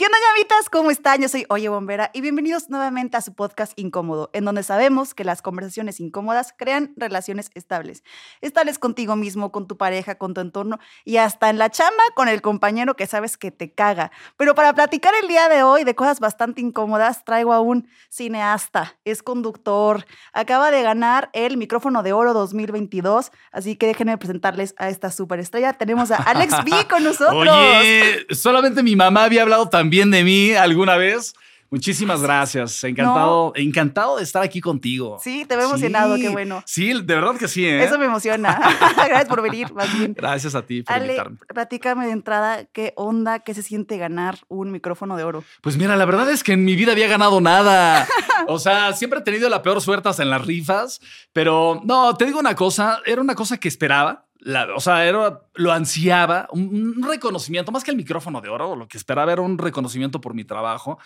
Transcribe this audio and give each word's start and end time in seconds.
¿Qué 0.00 0.06
onda, 0.06 0.16
llamitas? 0.32 0.70
¿Cómo 0.70 0.90
están? 0.90 1.20
Yo 1.20 1.28
soy 1.28 1.44
Oye 1.50 1.68
Bombera 1.68 2.10
y 2.14 2.22
bienvenidos 2.22 2.70
nuevamente 2.70 3.18
a 3.18 3.20
su 3.20 3.34
podcast 3.34 3.78
Incómodo, 3.78 4.30
en 4.32 4.46
donde 4.46 4.62
sabemos 4.62 5.12
que 5.12 5.24
las 5.24 5.42
conversaciones 5.42 6.00
incómodas 6.00 6.54
crean 6.56 6.94
relaciones 6.96 7.50
estables. 7.52 8.02
Estables 8.40 8.78
contigo 8.78 9.14
mismo, 9.14 9.52
con 9.52 9.66
tu 9.66 9.76
pareja, 9.76 10.14
con 10.14 10.32
tu 10.32 10.40
entorno 10.40 10.78
y 11.04 11.18
hasta 11.18 11.50
en 11.50 11.58
la 11.58 11.68
chamba 11.68 12.02
con 12.14 12.28
el 12.28 12.40
compañero 12.40 12.96
que 12.96 13.06
sabes 13.06 13.36
que 13.36 13.50
te 13.50 13.74
caga. 13.74 14.10
Pero 14.38 14.54
para 14.54 14.72
platicar 14.72 15.12
el 15.20 15.28
día 15.28 15.50
de 15.50 15.64
hoy 15.64 15.84
de 15.84 15.94
cosas 15.94 16.18
bastante 16.18 16.62
incómodas, 16.62 17.22
traigo 17.26 17.52
a 17.52 17.60
un 17.60 17.86
cineasta, 18.08 18.96
es 19.04 19.22
conductor, 19.22 20.06
acaba 20.32 20.70
de 20.70 20.82
ganar 20.82 21.28
el 21.34 21.58
micrófono 21.58 22.02
de 22.02 22.14
oro 22.14 22.32
2022, 22.32 23.32
así 23.52 23.76
que 23.76 23.88
déjenme 23.88 24.16
presentarles 24.16 24.74
a 24.78 24.88
esta 24.88 25.10
superestrella. 25.10 25.74
Tenemos 25.74 26.10
a 26.10 26.16
Alex 26.16 26.64
B 26.64 26.88
con 26.88 27.04
nosotros. 27.04 27.36
Oye, 27.36 28.26
solamente 28.30 28.82
mi 28.82 28.96
mamá 28.96 29.24
había 29.24 29.42
hablado 29.42 29.68
también 29.68 29.89
bien 29.90 30.10
de 30.10 30.24
mí 30.24 30.52
alguna 30.52 30.96
vez. 30.96 31.34
Muchísimas 31.70 32.20
gracias. 32.20 32.82
Encantado, 32.82 33.52
encantado 33.54 34.16
de 34.16 34.24
estar 34.24 34.42
aquí 34.42 34.60
contigo. 34.60 35.18
Sí, 35.22 35.44
te 35.46 35.54
veo 35.54 35.66
emocionado, 35.66 36.16
qué 36.16 36.28
bueno. 36.28 36.64
Sí, 36.66 36.92
de 36.92 37.14
verdad 37.14 37.36
que 37.36 37.46
sí. 37.46 37.64
¿eh? 37.64 37.84
Eso 37.84 37.96
me 37.96 38.06
emociona. 38.06 38.58
gracias 38.96 39.26
por 39.26 39.40
venir, 39.40 39.72
más 39.72 39.96
bien. 39.96 40.12
Gracias 40.16 40.56
a 40.56 40.62
ti 40.62 40.82
por 40.82 40.96
Ale, 40.96 41.04
invitarme. 41.04 41.38
Platícame 41.46 42.06
de 42.06 42.12
entrada, 42.12 42.64
¿qué 42.64 42.92
onda, 42.96 43.38
qué 43.38 43.54
se 43.54 43.62
siente 43.62 43.98
ganar 43.98 44.38
un 44.48 44.72
micrófono 44.72 45.16
de 45.16 45.22
oro? 45.22 45.44
Pues 45.60 45.76
mira, 45.76 45.94
la 45.96 46.06
verdad 46.06 46.28
es 46.30 46.42
que 46.42 46.54
en 46.54 46.64
mi 46.64 46.74
vida 46.74 46.90
había 46.90 47.06
ganado 47.06 47.40
nada. 47.40 48.08
O 48.48 48.58
sea, 48.58 48.92
siempre 48.92 49.20
he 49.20 49.22
tenido 49.22 49.48
la 49.48 49.62
peor 49.62 49.80
suerte 49.80 50.08
hasta 50.08 50.24
en 50.24 50.30
las 50.30 50.44
rifas, 50.44 51.00
pero 51.32 51.80
no, 51.84 52.16
te 52.16 52.24
digo 52.26 52.40
una 52.40 52.56
cosa, 52.56 53.00
era 53.06 53.20
una 53.20 53.36
cosa 53.36 53.58
que 53.58 53.68
esperaba. 53.68 54.26
La, 54.40 54.74
o 54.74 54.80
sea, 54.80 55.06
era, 55.06 55.42
lo 55.54 55.72
ansiaba, 55.72 56.48
un, 56.52 56.94
un, 56.96 57.02
reconocimiento, 57.02 57.72
más 57.72 57.84
que 57.84 57.90
el 57.90 57.96
micrófono 57.96 58.40
de 58.40 58.48
oro, 58.48 58.74
lo 58.74 58.88
que 58.88 58.96
esperaba 58.96 59.32
era 59.32 59.42
un 59.42 59.58
reconocimiento 59.58 60.20
por 60.20 60.34
mi 60.34 60.44
trabajo, 60.44 60.98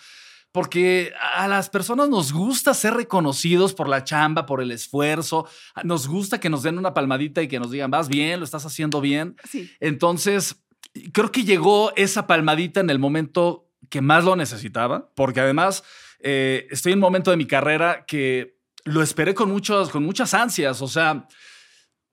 porque 0.55 1.11
a 1.35 1.49
las 1.49 1.69
personas 1.69 2.07
nos 2.07 2.31
gusta 2.31 2.73
ser 2.73 2.93
reconocidos 2.93 3.73
por 3.73 3.89
la 3.89 4.05
chamba, 4.05 4.45
por 4.45 4.61
el 4.61 4.71
esfuerzo, 4.71 5.49
nos 5.83 6.07
gusta 6.07 6.39
que 6.39 6.49
nos 6.49 6.63
den 6.63 6.77
una 6.77 6.93
palmadita 6.93 7.41
y 7.41 7.49
que 7.49 7.59
nos 7.59 7.71
digan, 7.71 7.91
vas 7.91 8.07
bien, 8.07 8.39
lo 8.39 8.45
estás 8.45 8.65
haciendo 8.65 9.01
bien. 9.01 9.35
Sí. 9.43 9.69
Entonces, 9.81 10.63
creo 11.11 11.29
que 11.29 11.43
llegó 11.43 11.91
esa 11.97 12.25
palmadita 12.25 12.79
en 12.79 12.89
el 12.89 12.99
momento 12.99 13.69
que 13.89 13.99
más 13.99 14.23
lo 14.23 14.37
necesitaba, 14.37 15.09
porque 15.13 15.41
además 15.41 15.83
eh, 16.21 16.67
estoy 16.71 16.93
en 16.93 16.99
un 16.99 17.01
momento 17.01 17.31
de 17.31 17.37
mi 17.37 17.47
carrera 17.47 18.05
que 18.05 18.57
lo 18.85 19.01
esperé 19.01 19.33
con, 19.33 19.49
muchos, 19.49 19.89
con 19.89 20.03
muchas 20.03 20.33
ansias, 20.33 20.81
o 20.81 20.87
sea... 20.87 21.27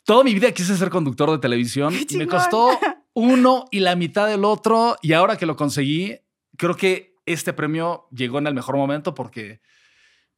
Toda 0.04 0.24
mi 0.24 0.34
vida 0.34 0.50
quise 0.52 0.76
ser 0.76 0.90
conductor 0.90 1.30
de 1.30 1.38
televisión. 1.38 1.94
Me 2.16 2.26
costó 2.26 2.70
uno 3.14 3.66
y 3.70 3.80
la 3.80 3.94
mitad 3.94 4.26
del 4.26 4.44
otro. 4.44 4.96
Y 5.00 5.12
ahora 5.12 5.36
que 5.36 5.46
lo 5.46 5.56
conseguí, 5.56 6.18
creo 6.56 6.76
que 6.76 7.16
este 7.24 7.52
premio 7.52 8.08
llegó 8.10 8.38
en 8.38 8.48
el 8.48 8.54
mejor 8.54 8.76
momento 8.76 9.14
porque, 9.14 9.60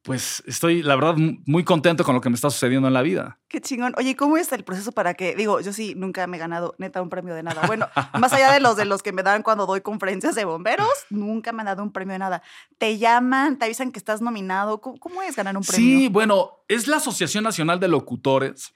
pues, 0.03 0.43
estoy, 0.45 0.83
la 0.83 0.95
verdad, 0.95 1.15
muy 1.47 1.63
contento 1.63 2.03
con 2.03 2.13
lo 2.13 2.21
que 2.21 2.29
me 2.29 2.35
está 2.35 2.51
sucediendo 2.51 2.87
en 2.87 2.93
la 2.93 3.01
vida. 3.01 3.39
Qué 3.47 3.59
chingón. 3.59 3.95
Oye, 3.97 4.15
¿cómo 4.15 4.37
es 4.37 4.51
el 4.51 4.63
proceso 4.63 4.91
para 4.91 5.15
que, 5.15 5.35
digo, 5.35 5.59
yo 5.61 5.73
sí 5.73 5.95
nunca 5.95 6.27
me 6.27 6.37
he 6.37 6.39
ganado 6.39 6.75
neta 6.77 7.01
un 7.01 7.09
premio 7.09 7.33
de 7.33 7.41
nada? 7.41 7.65
Bueno, 7.65 7.87
más 8.19 8.33
allá 8.33 8.51
de 8.51 8.59
los 8.59 8.75
de 8.77 8.85
los 8.85 9.01
que 9.01 9.13
me 9.13 9.23
dan 9.23 9.41
cuando 9.41 9.65
doy 9.65 9.81
conferencias 9.81 10.35
de 10.35 10.45
bomberos, 10.45 10.93
nunca 11.09 11.51
me 11.53 11.61
han 11.61 11.65
dado 11.65 11.81
un 11.81 11.91
premio 11.91 12.13
de 12.13 12.19
nada. 12.19 12.43
Te 12.77 12.99
llaman, 12.99 13.57
te 13.57 13.65
avisan 13.65 13.91
que 13.91 13.97
estás 13.97 14.21
nominado. 14.21 14.79
¿Cómo, 14.79 14.99
cómo 14.99 15.23
es 15.23 15.35
ganar 15.35 15.57
un 15.57 15.63
premio? 15.63 15.99
Sí, 15.99 16.07
bueno, 16.07 16.51
es 16.67 16.87
la 16.87 16.97
Asociación 16.97 17.43
Nacional 17.43 17.79
de 17.79 17.87
Locutores. 17.87 18.75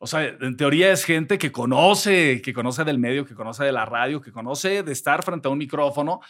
O 0.00 0.06
sea, 0.06 0.24
en 0.24 0.56
teoría 0.56 0.92
es 0.92 1.04
gente 1.04 1.38
que 1.38 1.50
conoce, 1.50 2.40
que 2.40 2.52
conoce 2.54 2.84
del 2.84 3.00
medio, 3.00 3.24
que 3.24 3.34
conoce 3.34 3.64
de 3.64 3.72
la 3.72 3.84
radio, 3.84 4.20
que 4.20 4.30
conoce 4.30 4.84
de 4.84 4.92
estar 4.92 5.24
frente 5.24 5.48
a 5.48 5.50
un 5.50 5.58
micrófono. 5.58 6.20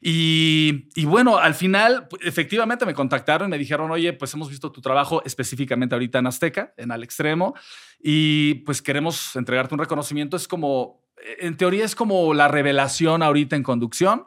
Y, 0.00 0.88
y, 0.94 1.04
bueno, 1.04 1.36
al 1.36 1.54
final, 1.54 2.08
efectivamente 2.22 2.86
me 2.86 2.94
contactaron 2.94 3.48
y 3.48 3.50
me 3.50 3.58
dijeron, 3.58 3.90
oye, 3.90 4.14
pues 4.14 4.32
hemos 4.32 4.48
visto 4.48 4.72
tu 4.72 4.80
trabajo 4.80 5.22
específicamente 5.26 5.94
ahorita 5.94 6.20
en 6.20 6.26
Azteca, 6.26 6.72
en 6.78 6.90
Al 6.90 7.04
Extremo, 7.04 7.54
y 8.02 8.54
pues 8.64 8.80
queremos 8.80 9.36
entregarte 9.36 9.74
un 9.74 9.80
reconocimiento. 9.80 10.36
Es 10.36 10.48
como, 10.48 11.04
en 11.38 11.56
teoría 11.58 11.84
es 11.84 11.94
como 11.94 12.32
la 12.32 12.48
revelación 12.48 13.22
ahorita 13.22 13.56
en 13.56 13.62
conducción. 13.62 14.26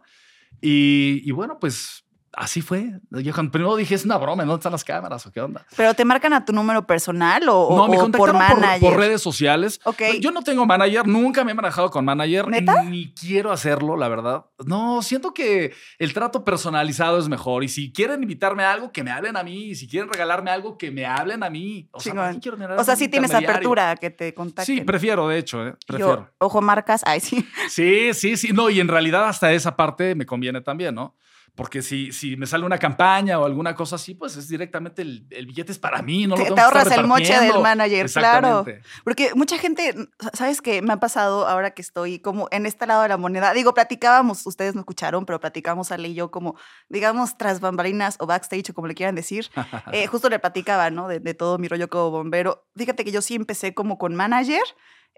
Y, 0.62 1.22
y 1.26 1.32
bueno, 1.32 1.58
pues 1.60 2.06
Así 2.34 2.62
fue. 2.62 3.00
Yo 3.10 3.34
cuando 3.34 3.52
primero 3.52 3.76
dije, 3.76 3.94
es 3.94 4.06
una 4.06 4.18
broma, 4.18 4.44
¿dónde 4.44 4.60
están 4.60 4.72
las 4.72 4.86
cámaras 4.86 5.26
o 5.26 5.32
qué 5.32 5.42
onda? 5.42 5.66
¿Pero 5.76 5.94
te 5.94 6.06
marcan 6.06 6.32
a 6.32 6.46
tu 6.46 6.54
número 6.54 6.88
personal 6.88 7.44
o, 7.50 7.76
no, 7.76 7.88
me 7.90 8.00
o 8.00 8.10
por 8.10 8.34
manager? 8.34 8.80
Por, 8.80 8.92
por, 8.92 9.00
redes 9.00 9.22
sociales. 9.22 9.82
Okay. 9.84 10.22
Yo 10.22 10.32
no 10.32 10.42
tengo 10.42 10.66
manager, 10.66 11.06
nunca 11.08 11.44
me 11.44 11.52
he 11.52 11.54
manejado 11.54 11.90
con 11.90 12.06
manager. 12.06 12.48
¿Neta? 12.48 12.84
Ni 12.84 13.14
quiero 13.14 13.52
hacerlo, 13.52 13.98
la 13.98 14.08
verdad. 14.08 14.46
No, 14.66 15.02
siento 15.02 15.34
que 15.34 15.74
el 16.00 16.14
trato 16.14 16.46
personalizado 16.46 17.20
es 17.20 17.28
mejor. 17.28 17.66
Y 17.66 17.68
si 17.68 17.92
quieren 17.92 18.24
invitarme 18.24 18.64
a 18.64 18.72
algo, 18.72 18.94
que 18.94 19.04
me 19.04 19.12
hablen 19.12 19.36
a 19.36 19.44
mí. 19.44 19.72
Y 19.72 19.76
si 19.76 19.90
quieren 19.90 20.10
regalarme 20.10 20.52
algo, 20.52 20.78
que 20.78 20.90
me 20.90 21.06
hablen 21.06 21.44
a 21.44 21.50
mí. 21.50 21.90
O 21.92 22.00
sea, 22.00 22.14
no 22.14 22.40
quiero 22.40 22.58
o 22.78 22.84
sea 22.84 22.96
sí 22.96 23.10
tienes 23.10 23.34
apertura 23.34 23.92
a 23.92 23.96
que 23.98 24.10
te 24.10 24.34
contacten. 24.34 24.78
Sí, 24.78 24.82
prefiero, 24.84 25.28
de 25.28 25.38
hecho. 25.38 25.68
¿eh? 25.68 25.76
Prefiero. 25.86 26.16
Yo, 26.16 26.32
ojo, 26.38 26.62
marcas. 26.62 27.02
Ay, 27.06 27.20
sí. 27.20 27.46
Sí, 27.70 28.14
sí, 28.14 28.38
sí. 28.38 28.54
No, 28.54 28.70
y 28.70 28.80
en 28.80 28.88
realidad 28.88 29.28
hasta 29.28 29.52
esa 29.52 29.76
parte 29.76 30.16
me 30.16 30.26
conviene 30.26 30.62
también, 30.62 30.96
¿no? 30.96 31.16
Porque 31.56 31.82
si, 31.82 32.14
si 32.14 32.38
me 32.38 32.48
sale 32.48 32.66
una 32.66 32.78
campaña 32.78 33.38
o 33.38 33.46
alguna 33.46 33.76
cosa 33.76 33.98
así, 33.98 34.16
pues 34.16 34.38
es 34.38 34.48
directamente 34.48 35.02
el, 35.02 35.28
el 35.32 35.48
billete 35.48 35.74
es 35.74 35.80
para 35.80 36.02
mí, 36.02 36.26
no 36.26 36.36
te, 36.36 36.42
lo 36.42 36.46
tengo 36.46 36.56
te 36.56 36.62
ahorras 36.62 36.84
que 36.84 36.90
estar 36.90 37.00
el 37.04 37.08
moche 37.08 37.40
del 37.40 37.60
manager, 37.60 38.10
claro. 38.10 38.66
Porque 39.04 39.32
mucha 39.36 39.58
gente, 39.58 39.94
¿sabes 40.34 40.62
qué? 40.62 40.82
Me 40.82 40.94
ha 40.94 40.98
pasado 40.98 41.48
ahora 41.48 41.72
que 41.72 41.82
estoy 41.82 42.20
como 42.20 42.48
en 42.52 42.66
este 42.66 42.88
lado 42.88 43.02
de 43.04 43.10
la 43.10 43.18
moneda. 43.18 43.54
Digo, 43.54 43.74
platicábamos, 43.74 44.48
ustedes 44.48 44.76
no 44.76 44.82
escucharon, 44.82 45.26
pero 45.26 45.42
platicamos 45.42 45.92
Ale 45.92 46.08
y 46.08 46.14
yo 46.14 46.32
como, 46.32 46.56
digamos, 46.88 47.38
tras 47.38 47.60
bambalinas 47.60 48.16
o 48.20 48.28
backstage 48.28 48.70
o 48.70 48.74
como 48.74 48.88
le 48.88 48.96
quieran 48.96 49.16
decir. 49.16 49.50
eh, 49.92 50.08
justo 50.08 50.30
le 50.30 50.40
platicaba, 50.40 50.90
¿no? 50.90 51.10
De, 51.10 51.20
de 51.20 51.34
todo 51.34 51.58
mi 51.58 51.68
rollo 51.68 51.90
como 51.90 52.12
bombero. 52.12 52.66
Fíjate 52.78 53.04
que 53.04 53.12
yo 53.12 53.22
sí 53.22 53.36
empecé 53.36 53.74
como 53.74 53.98
con 53.98 54.16
manager. 54.16 54.64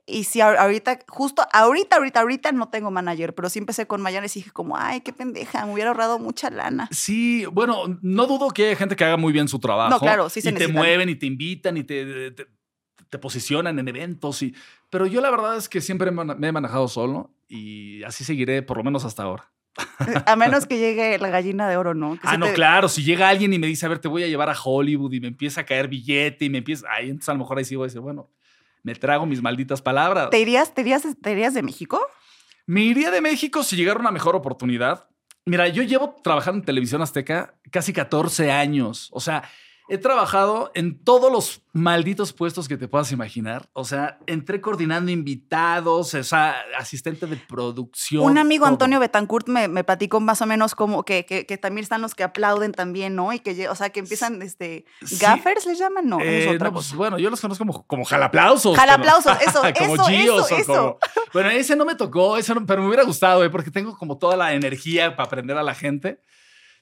Y 0.05 0.25
si 0.25 0.41
ahorita, 0.41 0.99
justo 1.07 1.43
ahorita, 1.53 1.95
ahorita, 1.95 2.19
ahorita 2.19 2.51
no 2.51 2.67
tengo 2.67 2.91
manager, 2.91 3.33
pero 3.33 3.49
sí 3.49 3.59
empecé 3.59 3.87
con 3.87 4.01
Mayanes 4.01 4.35
y 4.35 4.39
dije 4.41 4.51
como, 4.51 4.75
ay, 4.75 4.99
qué 4.99 5.13
pendeja, 5.13 5.65
me 5.65 5.73
hubiera 5.73 5.91
ahorrado 5.91 6.19
mucha 6.19 6.49
lana. 6.49 6.89
Sí, 6.91 7.45
bueno, 7.45 7.97
no 8.01 8.25
dudo 8.27 8.49
que 8.49 8.69
hay 8.69 8.75
gente 8.75 8.97
que 8.97 9.05
haga 9.05 9.15
muy 9.15 9.31
bien 9.31 9.47
su 9.47 9.59
trabajo. 9.59 9.91
No, 9.91 9.99
claro, 9.99 10.29
sí 10.29 10.41
se 10.41 10.49
Y 10.49 10.53
te 10.53 10.67
mueven 10.67 11.07
y 11.07 11.15
te 11.15 11.25
invitan 11.25 11.77
y 11.77 11.85
te, 11.85 12.31
te, 12.31 12.47
te 13.09 13.17
posicionan 13.17 13.79
en 13.79 13.87
eventos. 13.87 14.41
Y, 14.41 14.53
pero 14.89 15.05
yo 15.05 15.21
la 15.21 15.31
verdad 15.31 15.55
es 15.55 15.69
que 15.69 15.79
siempre 15.79 16.11
me 16.11 16.47
he 16.47 16.51
manejado 16.51 16.89
solo 16.89 17.31
y 17.47 18.03
así 18.03 18.25
seguiré 18.25 18.61
por 18.61 18.77
lo 18.77 18.83
menos 18.83 19.05
hasta 19.05 19.23
ahora. 19.23 19.49
A 20.25 20.35
menos 20.35 20.65
que 20.65 20.77
llegue 20.77 21.17
la 21.17 21.29
gallina 21.29 21.69
de 21.69 21.77
oro, 21.77 21.93
¿no? 21.93 22.15
Que 22.15 22.21
ah, 22.23 22.37
no, 22.37 22.47
te- 22.47 22.53
claro. 22.53 22.89
Si 22.89 23.03
llega 23.03 23.29
alguien 23.29 23.53
y 23.53 23.59
me 23.59 23.67
dice, 23.67 23.85
a 23.85 23.89
ver, 23.89 23.99
te 23.99 24.07
voy 24.07 24.23
a 24.23 24.27
llevar 24.27 24.49
a 24.49 24.55
Hollywood 24.61 25.13
y 25.13 25.19
me 25.19 25.27
empieza 25.27 25.61
a 25.61 25.65
caer 25.65 25.87
billete 25.87 26.45
y 26.45 26.49
me 26.49 26.57
empieza. 26.59 26.87
Ahí 26.91 27.05
entonces 27.09 27.29
a 27.29 27.33
lo 27.33 27.39
mejor 27.39 27.57
ahí 27.57 27.65
sí 27.65 27.75
voy 27.75 27.85
a 27.85 27.87
decir, 27.87 28.01
bueno, 28.01 28.29
me 28.83 28.95
trago 28.95 29.25
mis 29.25 29.41
malditas 29.41 29.81
palabras. 29.81 30.29
¿Te 30.29 30.39
irías, 30.39 30.73
te, 30.73 30.81
irías, 30.81 31.03
¿Te 31.21 31.31
irías 31.31 31.53
de 31.53 31.63
México? 31.63 31.99
Me 32.65 32.81
iría 32.81 33.11
de 33.11 33.21
México 33.21 33.63
si 33.63 33.75
llegara 33.75 33.99
una 33.99 34.11
mejor 34.11 34.35
oportunidad. 34.35 35.09
Mira, 35.45 35.67
yo 35.67 35.83
llevo 35.83 36.15
trabajando 36.23 36.59
en 36.59 36.65
televisión 36.65 37.01
azteca 37.01 37.55
casi 37.71 37.91
14 37.91 38.51
años. 38.51 39.09
O 39.11 39.19
sea, 39.19 39.43
he 39.89 39.97
trabajado 39.97 40.71
en 40.75 41.03
todos 41.03 41.31
los 41.31 41.61
malditos 41.73 42.31
puestos 42.33 42.67
que 42.67 42.77
te 42.77 42.87
puedas 42.87 43.11
imaginar. 43.11 43.69
O 43.73 43.83
sea, 43.83 44.17
entré 44.27 44.61
coordinando 44.61 45.11
invitados, 45.11 46.13
o 46.13 46.23
sea, 46.23 46.55
asistente 46.77 47.25
de 47.27 47.35
producción. 47.35 48.23
Un 48.23 48.37
amigo 48.37 48.63
todo. 48.65 48.73
Antonio 48.73 48.99
Betancourt 48.99 49.47
me, 49.49 49.67
me 49.67 49.83
platicó 49.83 50.19
más 50.19 50.41
o 50.41 50.45
menos 50.45 50.75
como 50.75 51.03
que, 51.03 51.25
que, 51.25 51.45
que 51.45 51.57
también 51.57 51.83
están 51.83 52.01
los 52.01 52.15
que 52.15 52.23
aplauden 52.23 52.71
también, 52.71 53.15
¿no? 53.15 53.33
Y 53.33 53.39
que, 53.39 53.67
o 53.67 53.75
sea, 53.75 53.89
que 53.89 53.99
empiezan, 53.99 54.41
este, 54.41 54.85
Sí. 55.03 55.17
gaffers 55.19 55.65
les 55.65 55.77
llaman, 55.79 56.07
no, 56.07 56.19
Eh, 56.21 56.43
es 56.49 56.55
otra 56.55 56.69
no, 56.69 56.73
pues, 56.75 56.93
bueno, 56.93 57.19
yo 57.19 57.29
los 57.29 57.41
conozco 57.41 57.65
como, 57.65 57.85
como 57.85 58.05
jalaplausos. 58.05 58.77
Jalaplausos, 58.77 59.37
eso, 59.41 59.61
como 59.77 59.95
eso, 59.95 60.05
Gios 60.05 60.45
eso, 60.51 60.57
eso. 60.57 60.73
como- 60.73 60.97
Bueno, 61.33 61.49
ese 61.49 61.75
no 61.75 61.85
me 61.85 61.95
tocó, 61.95 62.37
eso 62.37 62.55
no- 62.55 62.65
pero 62.65 62.81
me 62.81 62.87
hubiera 62.87 63.03
gustado, 63.03 63.43
eh, 63.43 63.49
porque 63.49 63.71
tengo 63.71 63.97
como 63.97 64.17
toda 64.17 64.37
la 64.37 64.53
energía 64.53 65.15
para 65.15 65.27
aprender 65.27 65.57
a 65.57 65.63
la 65.63 65.75
gente. 65.75 66.21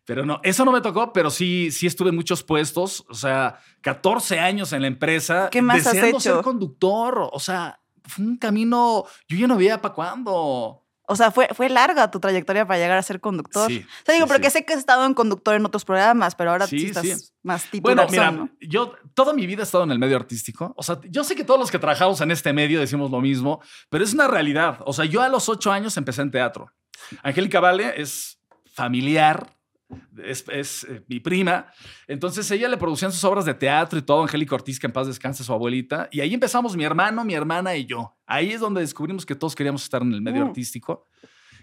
Pero 0.06 0.25
no, 0.25 0.39
eso 0.44 0.65
no 0.65 0.71
me 0.71 0.81
tocó, 0.81 1.13
pero 1.13 1.30
sí, 1.30 1.69
sí 1.71 1.88
estuve 1.88 2.09
en 2.09 2.15
muchos 2.15 2.44
puestos, 2.44 3.06
o 3.09 3.13
sea, 3.13 3.59
14 3.81 4.39
años 4.39 4.74
en 4.74 4.81
la 4.81 4.88
empresa. 4.88 5.50
¿Qué 5.51 5.62
más 5.62 5.86
has 5.86 5.95
hecho? 5.95 6.19
ser 6.19 6.42
conductor, 6.42 7.30
o 7.31 7.39
sea, 7.39 7.80
fue 8.03 8.25
un 8.25 8.38
camino, 8.38 9.06
yo 9.27 9.38
ya 9.38 9.48
no 9.48 9.57
veía 9.57 9.81
para 9.81 9.94
cuándo. 9.94 10.77
O 11.07 11.15
sea, 11.15 11.30
fue, 11.30 11.50
fue 11.53 11.68
larga 11.68 12.09
tu 12.09 12.19
trayectoria 12.21 12.65
para 12.65 12.80
llegar 12.80 12.98
a 12.98 13.03
ser 13.03 13.19
conductor. 13.19 13.68
Sí, 13.68 13.86
o 13.86 14.06
sea, 14.06 14.15
digo, 14.15 14.27
sí, 14.27 14.31
porque 14.33 14.50
sí. 14.50 14.59
sé 14.59 14.65
que 14.65 14.74
has 14.74 14.80
estado 14.80 15.06
en 15.06 15.13
conductor 15.13 15.56
en 15.56 15.65
otros 15.65 15.83
programas, 15.83 16.36
pero 16.36 16.51
ahora 16.51 16.68
sí, 16.68 16.80
Sí, 16.80 16.86
estás 16.88 17.33
más 17.44 17.68
Bueno, 17.81 18.06
titular. 18.06 18.31
mira, 18.31 18.50
yo 18.62 18.94
toda 19.13 19.33
mi 19.33 19.45
vida 19.45 19.62
he 19.62 19.63
estado 19.63 19.83
en 19.83 19.92
el 19.92 20.00
medio 20.00 20.15
artístico. 20.15 20.74
O 20.77 20.83
sea, 20.83 21.00
yo 21.09 21.24
sé 21.25 21.36
que 21.36 21.44
todos 21.44 21.59
los 21.59 21.69
que 21.69 21.80
trabajamos 21.80 22.21
en 22.21 22.31
este 22.31 22.54
medio 22.54 22.80
decimos 22.80 23.12
lo 23.12 23.19
mismo, 23.19 23.62
pero 23.89 24.04
es 24.06 24.13
una 24.13 24.27
realidad. 24.27 24.80
O 24.86 24.94
sea, 24.94 25.04
yo 25.06 25.21
a 25.21 25.27
los 25.27 25.50
ocho 25.50 25.71
años 25.71 25.97
empecé 25.97 26.21
en 26.21 26.31
teatro. 26.31 26.71
Angélica 27.24 27.59
Vale 27.59 28.01
es 28.01 28.39
familiar, 28.74 29.57
es, 30.24 30.46
es, 30.50 30.84
eh, 30.86 31.04
mi 31.08 31.20
prima. 31.20 31.68
Entonces 32.08 32.50
ella 32.52 32.68
le 32.70 32.78
producían 32.78 33.12
sus 33.12 33.24
obras 33.24 33.46
de 33.46 33.54
teatro 33.54 33.98
y 34.00 34.02
todo. 34.02 34.22
Angélica 34.24 34.56
Ortiz, 34.56 34.80
que 34.80 34.88
en 34.88 34.94
paz 34.94 35.08
descanse 35.08 35.44
su 35.44 35.54
abuelita. 35.54 36.08
Y 36.12 36.20
ahí 36.22 36.34
empezamos 36.34 36.76
mi 36.76 36.84
hermano, 36.84 37.24
mi 37.26 37.34
hermana 37.34 37.76
y 37.76 37.86
yo. 37.86 38.16
Ahí 38.26 38.52
es 38.52 38.60
donde 38.60 38.82
descubrimos 38.82 39.26
que 39.26 39.36
todos 39.36 39.56
queríamos 39.56 39.84
estar 39.84 40.02
en 40.02 40.14
el 40.14 40.22
medio 40.22 40.46
Mm. 40.46 40.50
artístico. 40.50 41.08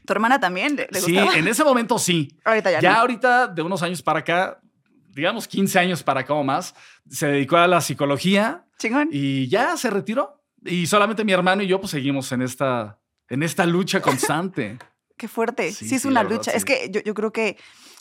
¿Tu 0.07 0.13
hermana 0.13 0.41
también 0.41 0.77
le, 0.77 0.89
le 0.91 1.01
Sí, 1.01 1.13
gustaba? 1.13 1.37
en 1.37 1.49
ese 1.49 1.65
momento 1.65 1.99
sí. 1.99 2.29
Ahorita 2.45 2.71
ya, 2.71 2.81
Ya 2.81 2.93
no. 2.95 2.99
ahorita, 3.01 3.47
de 3.49 3.63
unos 3.63 3.83
años 3.83 4.01
para 4.03 4.21
acá, 4.21 4.61
digamos 5.15 5.47
15 5.49 5.79
años 5.79 6.03
para 6.03 6.21
acá 6.21 6.33
o 6.35 6.43
más, 6.45 6.75
se 7.11 7.27
dedicó 7.27 7.57
a 7.57 7.67
la 7.67 7.81
psicología 7.81 8.65
Chingón. 8.79 9.09
y 9.13 9.49
ya 9.49 9.77
se 9.77 9.91
retiró. 9.91 10.43
Y 10.65 10.87
solamente 10.87 11.25
mi 11.25 11.33
hermano 11.33 11.63
y 11.63 11.67
yo 11.67 11.79
pues 11.81 11.91
seguimos 11.91 12.31
en 12.33 12.43
esta, 12.43 12.99
en 13.29 13.43
esta 13.43 13.67
lucha 13.67 14.01
constante. 14.03 14.79
Qué 15.17 15.27
fuerte. 15.29 15.73
Sí, 15.73 15.89
Sí, 15.89 15.95
es 15.97 16.03
sí, 16.03 16.09
una 16.09 16.23
verdad, 16.23 16.37
lucha. 16.39 16.51
sí. 16.53 16.57
Es 16.57 16.65
que 16.65 16.89
yo, 16.91 17.01
yo 17.03 17.13
creo 17.15 17.33
que, 17.33 17.57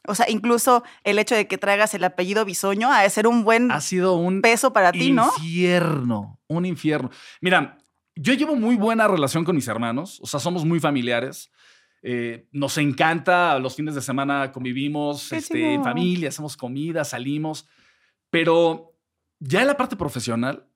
o 0.08 0.16
sea, 0.16 0.26
incluso 0.30 0.84
el 1.04 1.20
hecho 1.20 1.36
de 1.36 1.48
que 1.48 1.58
traigas 1.58 1.94
el 1.94 2.04
apellido 2.04 2.46
Bisoño 2.46 2.92
ha 2.92 3.02
de 3.02 3.10
ser 3.10 3.28
un 3.28 3.44
buen 3.44 3.72
ha 3.72 3.82
sido 3.82 4.16
un 4.16 4.42
peso 4.42 4.74
para 4.74 4.92
ti, 4.92 5.12
¿no? 5.12 5.30
infierno, 5.38 6.40
un 6.48 6.66
infierno. 6.66 7.10
Mira, 7.42 7.78
yo 8.16 8.34
llevo 8.34 8.56
muy 8.56 8.76
buena 8.76 9.08
relación 9.08 9.44
con 9.44 9.56
mis 9.56 9.68
hermanos, 9.68 10.20
o 10.22 10.26
sea, 10.26 10.40
somos 10.40 10.66
muy 10.66 10.80
familiares. 10.80 11.52
Eh, 12.02 12.48
nos 12.52 12.78
encanta, 12.78 13.60
los 13.60 13.76
fines 13.76 13.96
de 13.96 14.02
semana 14.02 14.52
convivimos 14.52 15.32
este, 15.32 15.74
en 15.74 15.84
familia, 15.84 16.30
hacemos 16.30 16.56
comida, 16.56 17.04
salimos, 17.04 17.68
pero 18.30 18.94
ya 19.40 19.62
en 19.62 19.68
la 19.68 19.76
parte 19.76 19.98
profesional, 19.98 20.68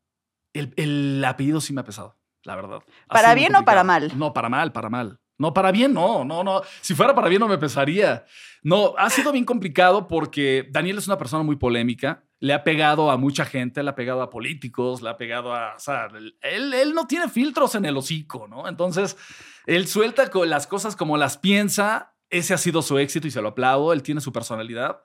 el, 0.53 0.73
el 0.75 1.23
apellido 1.23 1.61
sí 1.61 1.73
me 1.73 1.81
ha 1.81 1.85
pesado, 1.85 2.17
la 2.43 2.55
verdad. 2.55 2.79
Ha 3.07 3.13
¿Para 3.13 3.33
bien 3.33 3.55
o 3.55 3.63
para 3.63 3.83
mal? 3.83 4.11
No, 4.17 4.33
para 4.33 4.49
mal, 4.49 4.73
para 4.73 4.89
mal. 4.89 5.20
No, 5.41 5.55
para 5.55 5.71
bien, 5.71 5.91
no, 5.91 6.23
no, 6.23 6.43
no. 6.43 6.61
Si 6.81 6.93
fuera 6.93 7.15
para 7.15 7.27
bien, 7.27 7.39
no 7.39 7.47
me 7.47 7.57
pesaría. 7.57 8.25
No, 8.61 8.93
ha 8.99 9.09
sido 9.09 9.31
bien 9.31 9.43
complicado 9.43 10.07
porque 10.07 10.67
Daniel 10.69 10.99
es 10.99 11.07
una 11.07 11.17
persona 11.17 11.41
muy 11.41 11.55
polémica. 11.55 12.23
Le 12.39 12.53
ha 12.53 12.63
pegado 12.63 13.09
a 13.09 13.17
mucha 13.17 13.43
gente, 13.43 13.81
le 13.81 13.89
ha 13.89 13.95
pegado 13.95 14.21
a 14.21 14.29
políticos, 14.29 15.01
le 15.01 15.09
ha 15.09 15.17
pegado 15.17 15.55
a. 15.55 15.73
O 15.75 15.79
sea, 15.79 16.09
él, 16.13 16.73
él 16.73 16.93
no 16.93 17.07
tiene 17.07 17.27
filtros 17.27 17.73
en 17.73 17.85
el 17.85 17.97
hocico, 17.97 18.47
¿no? 18.47 18.67
Entonces, 18.67 19.17
él 19.65 19.88
suelta 19.88 20.29
las 20.45 20.67
cosas 20.67 20.95
como 20.95 21.17
las 21.17 21.39
piensa. 21.39 22.13
Ese 22.29 22.53
ha 22.53 22.59
sido 22.59 22.83
su 22.83 22.99
éxito 22.99 23.25
y 23.25 23.31
se 23.31 23.41
lo 23.41 23.49
aplaudo. 23.49 23.93
Él 23.93 24.03
tiene 24.03 24.21
su 24.21 24.31
personalidad. 24.31 25.01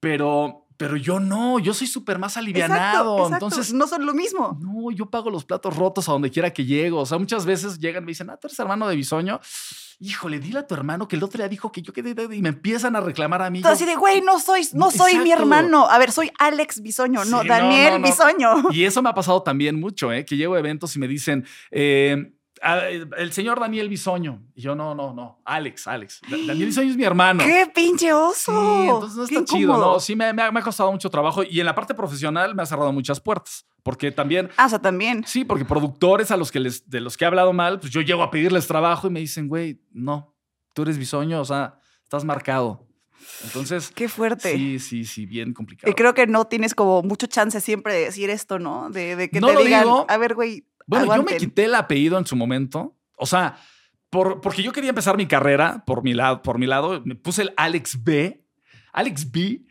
Pero, 0.00 0.65
pero 0.76 0.96
yo 0.96 1.20
no, 1.20 1.58
yo 1.58 1.72
soy 1.74 1.86
súper 1.86 2.18
más 2.18 2.36
alivianado. 2.36 2.78
Exacto, 2.82 3.24
exacto. 3.26 3.46
Entonces, 3.46 3.74
no 3.74 3.86
son 3.86 4.04
lo 4.06 4.14
mismo. 4.14 4.58
no, 4.60 4.90
yo 4.90 5.06
pago 5.10 5.30
los 5.30 5.44
platos 5.44 5.76
rotos 5.76 6.08
a 6.08 6.12
donde 6.12 6.30
quiera 6.30 6.52
que 6.52 6.64
llego. 6.64 7.00
O 7.00 7.06
sea, 7.06 7.18
muchas 7.18 7.46
veces 7.46 7.78
llegan 7.78 8.02
y 8.02 8.06
me 8.06 8.10
dicen, 8.10 8.30
ah, 8.30 8.36
tú 8.36 8.46
eres 8.48 8.58
hermano 8.58 8.86
de 8.88 8.96
Bisoño. 8.96 9.40
Híjole, 9.98 10.38
dile 10.38 10.58
a 10.58 10.66
tu 10.66 10.74
hermano 10.74 11.08
que 11.08 11.16
el 11.16 11.22
otro 11.24 11.38
día 11.38 11.48
dijo 11.48 11.72
que 11.72 11.80
yo 11.80 11.92
quedé 11.92 12.14
y 12.34 12.42
me 12.42 12.50
empiezan 12.50 12.96
a 12.96 13.00
reclamar 13.00 13.40
a 13.40 13.48
mí. 13.48 13.62
Yo- 13.62 13.68
así 13.70 13.86
de, 13.86 13.96
güey, 13.96 14.20
no 14.20 14.38
soy, 14.38 14.68
no 14.74 14.90
soy 14.90 15.18
mi 15.20 15.32
hermano. 15.32 15.88
A 15.88 15.98
ver, 15.98 16.12
soy 16.12 16.30
Alex 16.38 16.82
Bisoño, 16.82 17.24
no, 17.24 17.40
Sí, 17.42 17.48
no, 17.48 17.54
Daniel 17.54 17.92
no, 17.94 17.98
no. 18.00 18.06
Bisoño. 18.06 18.48
Y 18.72 18.84
eso 18.84 19.00
me 19.00 19.08
ha 19.08 19.14
pasado 19.14 19.42
también 19.42 19.80
mucho, 19.80 20.12
¿eh? 20.12 20.24
Que 20.26 20.36
llego 20.36 20.54
a 20.54 20.58
eventos 20.58 20.94
y 20.96 20.98
me 20.98 21.08
dicen, 21.08 21.46
eh, 21.70 22.34
el 22.74 23.32
señor 23.32 23.60
Daniel 23.60 23.88
Bisoño. 23.88 24.42
Y 24.54 24.62
yo, 24.62 24.74
no, 24.74 24.94
no, 24.94 25.12
no, 25.14 25.40
Alex, 25.44 25.86
Alex. 25.86 26.20
Da- 26.28 26.36
Daniel 26.46 26.66
Bisoño 26.66 26.90
es 26.90 26.96
mi 26.96 27.04
hermano. 27.04 27.44
¡Qué 27.44 27.70
pinche 27.74 28.06
Sí, 28.06 28.12
oso! 28.12 28.82
entonces 28.82 29.16
no 29.18 29.26
Qué 29.26 29.34
está 29.36 29.44
chido, 29.56 29.70
incómodo. 29.72 29.92
¿no? 29.94 30.00
Sí, 30.00 30.16
me, 30.16 30.32
me 30.32 30.42
ha, 30.42 30.50
me 30.52 30.60
ha 30.60 30.62
costado 30.62 30.90
mucho 30.92 31.08
trabajo 31.10 31.42
y 31.42 31.60
en 31.60 31.66
la 31.66 31.74
parte 31.74 31.94
profesional 31.94 32.54
me 32.54 32.62
ha 32.62 32.66
cerrado 32.66 32.92
muchas 32.92 33.20
puertas. 33.20 33.66
Porque 33.82 34.10
también 34.10 34.50
Ah, 34.56 34.66
o 34.66 34.68
sea, 34.68 34.80
también. 34.80 35.22
Sí, 35.26 35.44
porque 35.44 35.64
productores 35.64 36.30
a 36.32 36.36
los 36.36 36.50
que 36.50 36.58
les, 36.60 36.88
de 36.90 37.00
los 37.00 37.16
que 37.16 37.24
he 37.24 37.28
hablado 37.28 37.52
mal, 37.52 37.78
pues 37.78 37.92
yo 37.92 38.00
llego 38.00 38.22
a 38.24 38.30
pedirles 38.30 38.66
trabajo 38.66 39.06
y 39.06 39.10
me 39.10 39.20
dicen, 39.20 39.46
güey, 39.48 39.80
no, 39.92 40.34
tú 40.74 40.82
eres 40.82 40.98
bisoño, 40.98 41.40
o 41.40 41.44
sea, 41.44 41.78
estás 42.02 42.24
marcado. 42.24 42.84
Entonces, 43.44 43.90
Qué 43.94 44.08
fuerte. 44.08 44.52
sí, 44.56 44.78
sí, 44.78 45.04
sí, 45.04 45.26
bien 45.26 45.52
complicado. 45.52 45.90
Y 45.90 45.94
creo 45.94 46.14
que 46.14 46.26
no 46.26 46.46
tienes 46.46 46.74
como 46.74 47.02
mucho 47.02 47.26
chance 47.26 47.60
siempre 47.60 47.94
de 47.94 48.00
decir 48.06 48.30
esto, 48.30 48.58
¿no? 48.58 48.90
De, 48.90 49.16
de 49.16 49.30
que 49.30 49.40
No 49.40 49.48
te 49.48 49.64
digan, 49.64 49.82
digo. 49.84 50.06
a 50.08 50.16
ver, 50.16 50.34
güey, 50.34 50.66
bueno, 50.86 51.16
yo 51.16 51.22
me 51.22 51.36
quité 51.36 51.64
el 51.64 51.74
apellido 51.74 52.18
en 52.18 52.26
su 52.26 52.36
momento. 52.36 52.96
O 53.16 53.26
sea, 53.26 53.56
por, 54.10 54.40
porque 54.40 54.62
yo 54.62 54.72
quería 54.72 54.90
empezar 54.90 55.16
mi 55.16 55.26
carrera 55.26 55.84
por 55.86 56.02
mi, 56.02 56.14
lado, 56.14 56.42
por 56.42 56.58
mi 56.58 56.66
lado. 56.66 57.02
Me 57.04 57.14
puse 57.14 57.42
el 57.42 57.54
Alex 57.56 58.02
B, 58.02 58.44
Alex 58.92 59.30
B, 59.30 59.62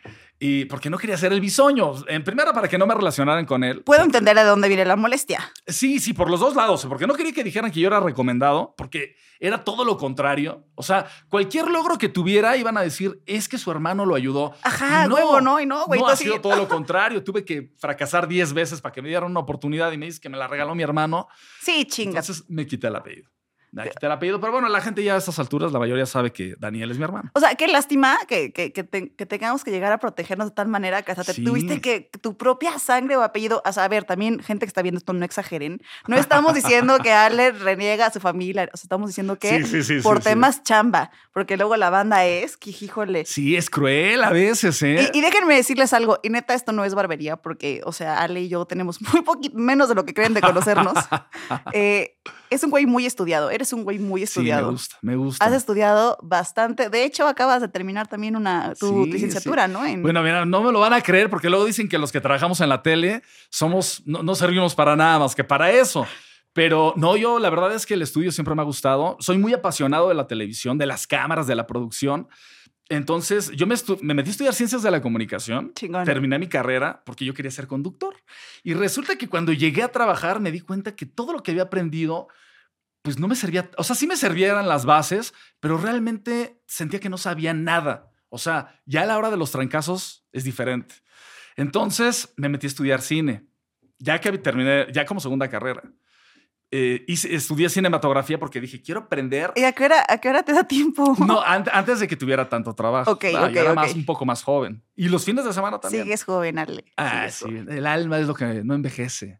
y 0.45 0.65
porque 0.65 0.91
no 0.91 0.97
quería 0.99 1.17
ser 1.17 1.33
el 1.33 1.41
bisoño. 1.41 1.93
En 2.07 2.23
primera, 2.23 2.53
para 2.53 2.67
que 2.67 2.77
no 2.77 2.85
me 2.85 2.93
relacionaran 2.93 3.45
con 3.47 3.63
él. 3.63 3.81
Puedo 3.81 4.03
entender 4.03 4.35
de 4.35 4.43
dónde 4.43 4.67
viene 4.67 4.85
la 4.85 4.95
molestia. 4.95 5.51
Sí, 5.65 5.99
sí, 5.99 6.13
por 6.13 6.29
los 6.29 6.39
dos 6.39 6.55
lados, 6.55 6.85
porque 6.85 7.07
no 7.07 7.15
quería 7.15 7.33
que 7.33 7.43
dijeran 7.43 7.71
que 7.71 7.79
yo 7.79 7.87
era 7.87 7.99
recomendado, 7.99 8.75
porque 8.77 9.15
era 9.39 9.63
todo 9.63 9.83
lo 9.83 9.97
contrario. 9.97 10.67
O 10.75 10.83
sea, 10.83 11.07
cualquier 11.29 11.67
logro 11.69 11.97
que 11.97 12.09
tuviera 12.09 12.55
iban 12.57 12.77
a 12.77 12.81
decir, 12.81 13.23
es 13.25 13.49
que 13.49 13.57
su 13.57 13.71
hermano 13.71 14.05
lo 14.05 14.13
ayudó. 14.13 14.53
Ajá, 14.61 15.05
Y 15.07 15.09
huevo, 15.09 15.41
¿no? 15.41 15.59
Y 15.59 15.65
no, 15.65 15.85
güey, 15.87 15.99
No, 15.99 16.05
tú 16.05 16.11
ha 16.11 16.15
sido 16.15 16.39
todo 16.39 16.55
lo 16.55 16.67
contrario. 16.67 17.23
Tuve 17.23 17.43
que 17.43 17.71
fracasar 17.77 18.27
10 18.27 18.53
veces 18.53 18.81
para 18.81 18.93
que 18.93 19.01
me 19.01 19.09
dieran 19.09 19.31
una 19.31 19.39
oportunidad 19.39 19.91
y 19.93 19.97
me 19.97 20.05
dices 20.05 20.19
que 20.19 20.29
me 20.29 20.37
la 20.37 20.47
regaló 20.47 20.75
mi 20.75 20.83
hermano. 20.83 21.27
Sí, 21.59 21.85
chinga. 21.85 22.19
Entonces 22.19 22.45
me 22.49 22.67
quité 22.67 22.87
el 22.87 22.95
apellido. 22.97 23.34
Me 23.83 23.89
quité 23.89 24.05
el 24.05 24.11
apellido, 24.11 24.39
pero 24.39 24.51
bueno, 24.53 24.69
la 24.69 24.81
gente 24.81 25.03
ya 25.03 25.15
a 25.15 25.17
estas 25.17 25.37
alturas, 25.39 25.71
la 25.71 25.79
mayoría 25.79 26.05
sabe 26.05 26.31
que 26.31 26.55
Daniel 26.57 26.91
es 26.91 26.97
mi 26.97 27.03
hermano. 27.03 27.29
O 27.33 27.39
sea, 27.39 27.55
qué 27.55 27.67
lástima 27.67 28.17
que, 28.27 28.51
que, 28.53 28.71
que, 28.73 28.83
te- 28.83 29.13
que 29.13 29.25
tengamos 29.25 29.63
que 29.63 29.71
llegar 29.71 29.91
a 29.91 29.97
protegernos 29.99 30.47
de 30.49 30.53
tal 30.55 30.67
manera 30.67 31.01
que 31.03 31.11
hasta 31.11 31.23
te 31.23 31.33
tuviste 31.41 31.81
que 31.81 32.09
tu 32.21 32.37
propia 32.37 32.79
sangre 32.79 33.17
o 33.17 33.21
apellido. 33.21 33.61
O 33.65 33.71
sea, 33.73 33.83
a 33.83 33.87
ver, 33.87 34.05
también 34.05 34.39
gente 34.39 34.65
que 34.65 34.69
está 34.69 34.81
viendo 34.81 34.97
esto, 34.97 35.13
no 35.13 35.25
exageren. 35.25 35.81
No 36.07 36.15
estamos 36.17 36.53
diciendo 36.53 36.97
que 36.99 37.11
Ale 37.11 37.51
reniega 37.51 38.05
a 38.07 38.11
su 38.11 38.19
familia. 38.19 38.69
O 38.73 38.77
sea, 38.77 38.83
estamos 38.85 39.09
diciendo 39.09 39.37
que 39.37 39.63
Sí, 39.63 39.83
sí, 39.83 39.83
sí, 39.83 40.01
por 40.03 40.19
temas 40.21 40.63
chamba. 40.63 41.11
Porque 41.33 41.57
luego 41.57 41.75
la 41.75 41.89
banda 41.89 42.25
es 42.25 42.55
que, 42.57 42.69
híjole. 42.69 43.25
Sí, 43.25 43.55
es 43.57 43.69
cruel 43.69 44.23
a 44.23 44.29
veces, 44.29 44.81
¿eh? 44.83 45.11
Y, 45.13 45.17
y 45.17 45.21
déjenme 45.21 45.55
decirles 45.55 45.91
algo, 45.93 46.19
y 46.23 46.29
neta, 46.29 46.53
esto 46.53 46.71
no 46.71 46.85
es 46.85 46.95
barbería, 46.95 47.35
porque, 47.37 47.81
o 47.83 47.91
sea, 47.91 48.19
Ale 48.21 48.41
y 48.41 48.47
yo 48.47 48.65
tenemos 48.65 49.01
muy 49.13 49.21
poquito, 49.21 49.57
menos 49.57 49.89
de 49.89 49.95
lo 49.95 50.05
que 50.05 50.13
creen 50.13 50.33
de 50.33 50.41
conocernos. 50.41 50.93
Eh, 51.73 52.14
es 52.49 52.63
un 52.63 52.69
güey 52.69 52.85
muy 52.85 53.05
estudiado, 53.05 53.49
eres 53.49 53.73
un 53.73 53.83
güey 53.83 53.99
muy 53.99 54.21
sí, 54.21 54.39
me 54.39 54.45
estudiado. 54.45 54.71
gusta, 54.71 54.95
me 55.01 55.15
gusta. 55.15 55.43
Has 55.45 55.53
estudiado 55.53 56.17
bastante. 56.21 56.89
De 56.89 57.03
hecho, 57.03 57.27
acabas 57.27 57.61
de 57.61 57.67
terminar 57.67 58.07
también 58.07 58.35
una, 58.35 58.73
tu 58.79 59.03
Sí, 59.05 59.11
licenciatura, 59.11 59.67
¿no? 59.67 59.85
En- 59.85 60.01
Bueno, 60.01 60.21
mira, 60.23 60.45
no 60.45 60.61
me 60.63 60.71
lo 60.71 60.79
van 60.79 60.93
a 60.93 61.01
creer 61.01 61.29
porque 61.29 61.49
luego 61.49 61.65
dicen 61.65 61.87
que 61.89 61.97
los 61.97 62.11
que 62.11 62.21
trabajamos 62.21 62.61
en 62.61 62.69
la 62.69 62.81
tele 62.81 63.21
somos, 63.49 64.01
no, 64.05 64.23
no 64.23 64.35
servimos 64.35 64.75
para 64.75 64.95
nada 64.95 65.19
más 65.19 65.35
que 65.35 65.43
para 65.43 65.71
eso. 65.71 66.05
Pero 66.53 66.93
no, 66.95 67.17
yo 67.17 67.37
la 67.39 67.49
verdad 67.49 67.73
es 67.73 67.85
que 67.85 67.95
el 67.95 68.01
estudio 68.01 68.31
siempre 68.31 68.55
me 68.55 68.61
ha 68.61 68.65
gustado. 68.65 69.17
Soy 69.19 69.37
muy 69.37 69.53
apasionado 69.53 70.07
de 70.07 70.15
la 70.15 70.25
televisión, 70.25 70.77
de 70.77 70.85
las 70.85 71.05
cámaras, 71.05 71.47
de 71.47 71.55
la 71.55 71.67
producción. 71.67 72.29
Entonces, 72.89 73.51
yo 73.51 73.65
me, 73.65 73.75
metí 74.13 74.29
a 74.29 74.31
estudiar 74.31 74.53
ciencias 74.53 74.83
de 74.83 74.91
la 74.91 75.01
comunicación. 75.01 75.73
Chingón. 75.73 76.05
Terminé 76.05 76.37
mi 76.37 76.47
carrera 76.47 77.01
porque 77.05 77.25
yo 77.25 77.33
quería 77.33 77.51
ser 77.51 77.67
conductor. 77.67 78.15
Y 78.63 78.73
resulta 78.73 79.17
que 79.17 79.27
cuando 79.27 79.53
llegué 79.53 79.81
a 79.81 79.91
trabajar 79.91 80.39
me 80.39 80.51
di 80.51 80.59
cuenta 80.59 80.95
que 80.95 81.05
todo 81.05 81.33
lo 81.33 81.41
que 81.41 81.51
había 81.51 81.63
aprendido, 81.63 82.27
pues 83.01 83.17
no 83.17 83.27
me 83.27 83.35
servía. 83.35 83.71
O 83.77 83.83
sea, 83.83 83.95
sí 83.95 84.05
me 84.05 84.17
servían 84.17 84.67
las 84.67 84.85
bases, 84.85 85.33
pero 85.59 85.77
realmente 85.77 86.61
sentía 86.67 86.99
que 86.99 87.09
no 87.09 87.17
sabía 87.17 87.53
nada. 87.53 88.11
O 88.29 88.37
sea, 88.37 88.79
ya 88.85 89.01
a 89.01 89.05
la 89.05 89.17
hora 89.17 89.31
de 89.31 89.37
los 89.37 89.51
trancazos 89.51 90.25
es 90.31 90.43
diferente. 90.43 90.95
Entonces 91.55 92.33
me 92.37 92.49
metí 92.49 92.67
a 92.67 92.69
estudiar 92.69 93.01
cine, 93.01 93.47
ya 93.97 94.19
que 94.19 94.37
terminé, 94.37 94.87
ya 94.91 95.05
como 95.05 95.19
segunda 95.19 95.49
carrera. 95.49 95.83
Eh, 96.71 97.05
hice- 97.07 97.33
estudié 97.33 97.69
cinematografía 97.69 98.37
porque 98.39 98.59
dije, 98.59 98.81
quiero 98.81 99.01
aprender. 99.01 99.53
¿Y 99.55 99.63
a 99.63 99.71
qué, 99.71 99.85
hora, 99.85 100.03
a 100.09 100.17
qué 100.17 100.29
hora 100.29 100.43
te 100.43 100.51
da 100.51 100.63
tiempo? 100.67 101.15
No, 101.25 101.41
an- 101.41 101.65
antes 101.71 101.99
de 101.99 102.07
que 102.07 102.15
tuviera 102.17 102.49
tanto 102.49 102.73
trabajo. 102.73 103.11
Ok, 103.11 103.25
Ah, 103.35 103.49
yo 103.49 103.61
era 103.61 103.73
más, 103.73 103.93
un 103.93 104.05
poco 104.05 104.25
más 104.25 104.43
joven. 104.43 104.83
Y 104.95 105.07
los 105.07 105.23
fines 105.23 105.45
de 105.45 105.53
semana 105.53 105.79
también. 105.79 106.03
Sigues 106.03 106.23
joven, 106.23 106.57
Ale. 106.59 106.83
Ah, 106.97 107.29
sigues 107.29 107.35
sí, 107.35 107.45
joven. 107.45 107.71
el 107.77 107.85
alma 107.87 108.19
es 108.19 108.27
lo 108.27 108.33
que 108.33 108.45
no 108.63 108.73
envejece. 108.73 109.39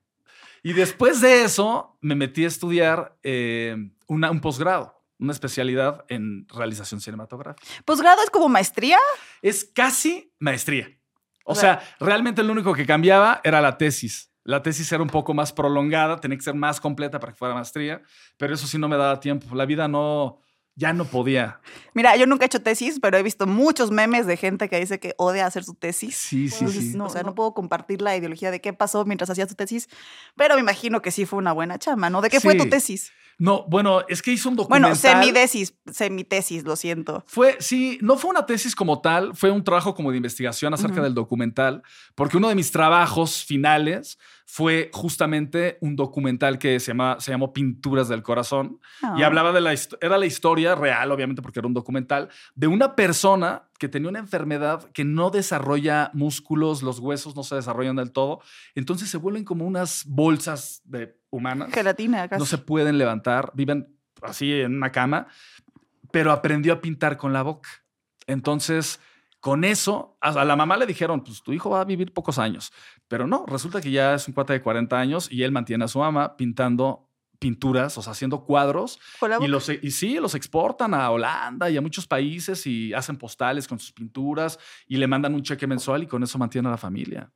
Y 0.63 0.73
después 0.73 1.19
de 1.21 1.43
eso, 1.43 1.97
me 2.01 2.15
metí 2.15 2.43
a 2.43 2.47
estudiar 2.47 3.17
eh, 3.23 3.75
una- 4.07 4.31
un 4.31 4.39
posgrado, 4.39 5.03
una 5.19 5.31
especialidad 5.33 6.05
en 6.09 6.47
realización 6.49 7.01
cinematográfica. 7.01 7.67
¿Posgrado 7.85 8.21
es 8.23 8.29
como 8.29 8.49
maestría? 8.49 8.97
Es 9.41 9.65
casi 9.65 10.31
maestría. 10.39 10.89
O, 11.43 11.51
O 11.51 11.55
sea- 11.55 11.79
sea, 11.81 11.95
realmente 11.99 12.43
lo 12.43 12.51
único 12.51 12.73
que 12.73 12.85
cambiaba 12.85 13.41
era 13.43 13.61
la 13.61 13.77
tesis. 13.77 14.31
La 14.45 14.61
tesis 14.61 14.89
era 14.91 15.03
un 15.03 15.09
poco 15.09 15.33
más 15.33 15.51
prolongada, 15.51 16.21
tenía 16.21 16.37
que 16.37 16.43
ser 16.43 16.53
más 16.53 16.79
completa 16.79 17.19
para 17.19 17.33
que 17.33 17.37
fuera 17.37 17.53
maestría, 17.53 18.01
pero 18.37 18.53
eso 18.53 18.67
sí 18.67 18.77
no 18.77 18.87
me 18.87 18.95
daba 18.95 19.19
tiempo. 19.19 19.53
La 19.55 19.65
vida 19.65 19.87
no, 19.87 20.39
ya 20.75 20.93
no 20.93 21.05
podía. 21.05 21.61
Mira, 21.93 22.15
yo 22.15 22.27
nunca 22.27 22.45
he 22.45 22.47
hecho 22.47 22.61
tesis, 22.61 22.99
pero 23.01 23.17
he 23.17 23.23
visto 23.23 23.47
muchos 23.47 23.91
memes 23.91 24.27
de 24.27 24.37
gente 24.37 24.69
que 24.69 24.79
dice 24.79 24.99
que 24.99 25.15
odia 25.17 25.45
hacer 25.45 25.63
su 25.63 25.73
tesis. 25.73 26.15
Sí, 26.15 26.49
sí, 26.49 26.57
Entonces, 26.59 26.91
sí. 26.91 26.97
no, 26.97 27.05
o 27.05 27.09
sea, 27.09 27.23
no 27.23 27.33
puedo 27.33 27.53
compartir 27.53 28.01
la 28.01 28.15
ideología 28.15 28.51
de 28.51 28.61
qué 28.61 28.71
pasó 28.71 29.03
mientras 29.05 29.29
hacías 29.29 29.47
tu 29.47 29.55
tesis, 29.55 29.89
pero 30.35 30.55
me 30.55 30.61
imagino 30.61 31.01
que 31.01 31.11
sí 31.11 31.25
fue 31.25 31.39
una 31.39 31.53
buena 31.53 31.79
chama, 31.79 32.09
¿no? 32.09 32.21
¿De 32.21 32.29
qué 32.29 32.39
fue 32.39 32.55
tu 32.55 32.69
tesis? 32.69 33.11
No, 33.37 33.65
bueno, 33.67 34.01
es 34.07 34.21
que 34.21 34.31
hizo 34.31 34.49
un 34.49 34.55
documental. 34.55 34.91
Bueno, 34.91 34.95
semitesis, 34.95 35.73
semitesis, 35.91 36.63
lo 36.63 36.75
siento. 36.75 37.23
Fue, 37.27 37.57
sí, 37.59 37.97
no 38.01 38.17
fue 38.17 38.29
una 38.31 38.45
tesis 38.45 38.75
como 38.75 39.01
tal, 39.01 39.35
fue 39.35 39.51
un 39.51 39.63
trabajo 39.63 39.93
como 39.93 40.11
de 40.11 40.17
investigación 40.17 40.73
acerca 40.73 41.01
del 41.01 41.13
documental, 41.13 41.83
porque 42.15 42.37
uno 42.37 42.47
de 42.47 42.55
mis 42.55 42.71
trabajos 42.71 43.43
finales 43.43 44.17
fue 44.47 44.91
justamente 44.93 45.77
un 45.81 45.95
documental 45.95 46.59
que 46.59 46.79
se, 46.79 46.91
llama, 46.91 47.17
se 47.19 47.31
llamó 47.31 47.51
Pinturas 47.51 48.07
del 48.07 48.21
Corazón 48.21 48.79
y 49.17 49.23
Ah. 49.23 49.25
hablaba 49.25 49.51
de 49.51 49.59
la, 49.59 49.73
era 50.01 50.17
la 50.19 50.25
historia 50.27 50.75
real, 50.75 51.11
obviamente 51.11 51.41
porque 51.41 51.59
era 51.59 51.67
un 51.67 51.73
documental, 51.73 52.29
de 52.53 52.67
una 52.67 52.95
persona 52.95 53.63
que 53.79 53.89
tenía 53.89 54.07
una 54.09 54.19
enfermedad 54.19 54.89
que 54.91 55.03
no 55.03 55.31
desarrolla 55.31 56.11
músculos, 56.13 56.83
los 56.83 56.99
huesos 56.99 57.35
no 57.35 57.43
se 57.43 57.55
desarrollan 57.55 57.95
del 57.95 58.11
todo, 58.11 58.39
entonces 58.75 59.09
se 59.09 59.17
vuelven 59.17 59.43
como 59.45 59.65
unas 59.65 60.03
bolsas 60.05 60.81
de 60.85 61.17
humanas 61.31 61.71
Gelatina, 61.73 62.27
casi. 62.29 62.39
no 62.39 62.45
se 62.45 62.57
pueden 62.59 62.97
levantar, 62.99 63.51
viven 63.55 63.97
así 64.21 64.53
en 64.53 64.75
una 64.75 64.91
cama, 64.91 65.27
pero 66.11 66.31
aprendió 66.31 66.73
a 66.73 66.81
pintar 66.81 67.17
con 67.17 67.33
la 67.33 67.41
boca. 67.41 67.69
Entonces, 68.27 68.99
con 69.45 69.63
eso, 69.63 70.17
a 70.21 70.43
la 70.43 70.55
mamá 70.55 70.75
le 70.75 70.87
dijeron, 70.87 71.23
pues 71.23 71.43
tu 71.43 71.53
hijo 71.53 71.69
va 71.69 71.81
a 71.81 71.85
vivir 71.85 72.11
pocos 72.11 72.39
años. 72.39 72.73
Pero 73.07 73.27
no, 73.27 73.45
resulta 73.45 73.79
que 73.79 73.91
ya 73.91 74.15
es 74.15 74.27
un 74.27 74.33
cuate 74.33 74.53
de 74.53 74.61
40 74.63 74.99
años 74.99 75.31
y 75.31 75.43
él 75.43 75.51
mantiene 75.51 75.85
a 75.85 75.87
su 75.87 75.99
mamá 75.99 76.35
pintando 76.35 77.11
pinturas, 77.37 77.95
o 77.95 78.01
sea, 78.01 78.13
haciendo 78.13 78.43
cuadros. 78.43 78.99
Y, 79.41 79.45
los, 79.45 79.69
y 79.69 79.91
sí, 79.91 80.15
los 80.15 80.33
exportan 80.33 80.95
a 80.95 81.11
Holanda 81.11 81.69
y 81.69 81.77
a 81.77 81.81
muchos 81.81 82.07
países 82.07 82.65
y 82.65 82.91
hacen 82.91 83.17
postales 83.17 83.67
con 83.67 83.77
sus 83.77 83.91
pinturas 83.91 84.57
y 84.87 84.97
le 84.97 85.05
mandan 85.05 85.35
un 85.35 85.43
cheque 85.43 85.67
mensual 85.67 86.01
y 86.01 86.07
con 86.07 86.23
eso 86.23 86.39
mantiene 86.39 86.67
a 86.69 86.71
la 86.71 86.77
familia. 86.77 87.31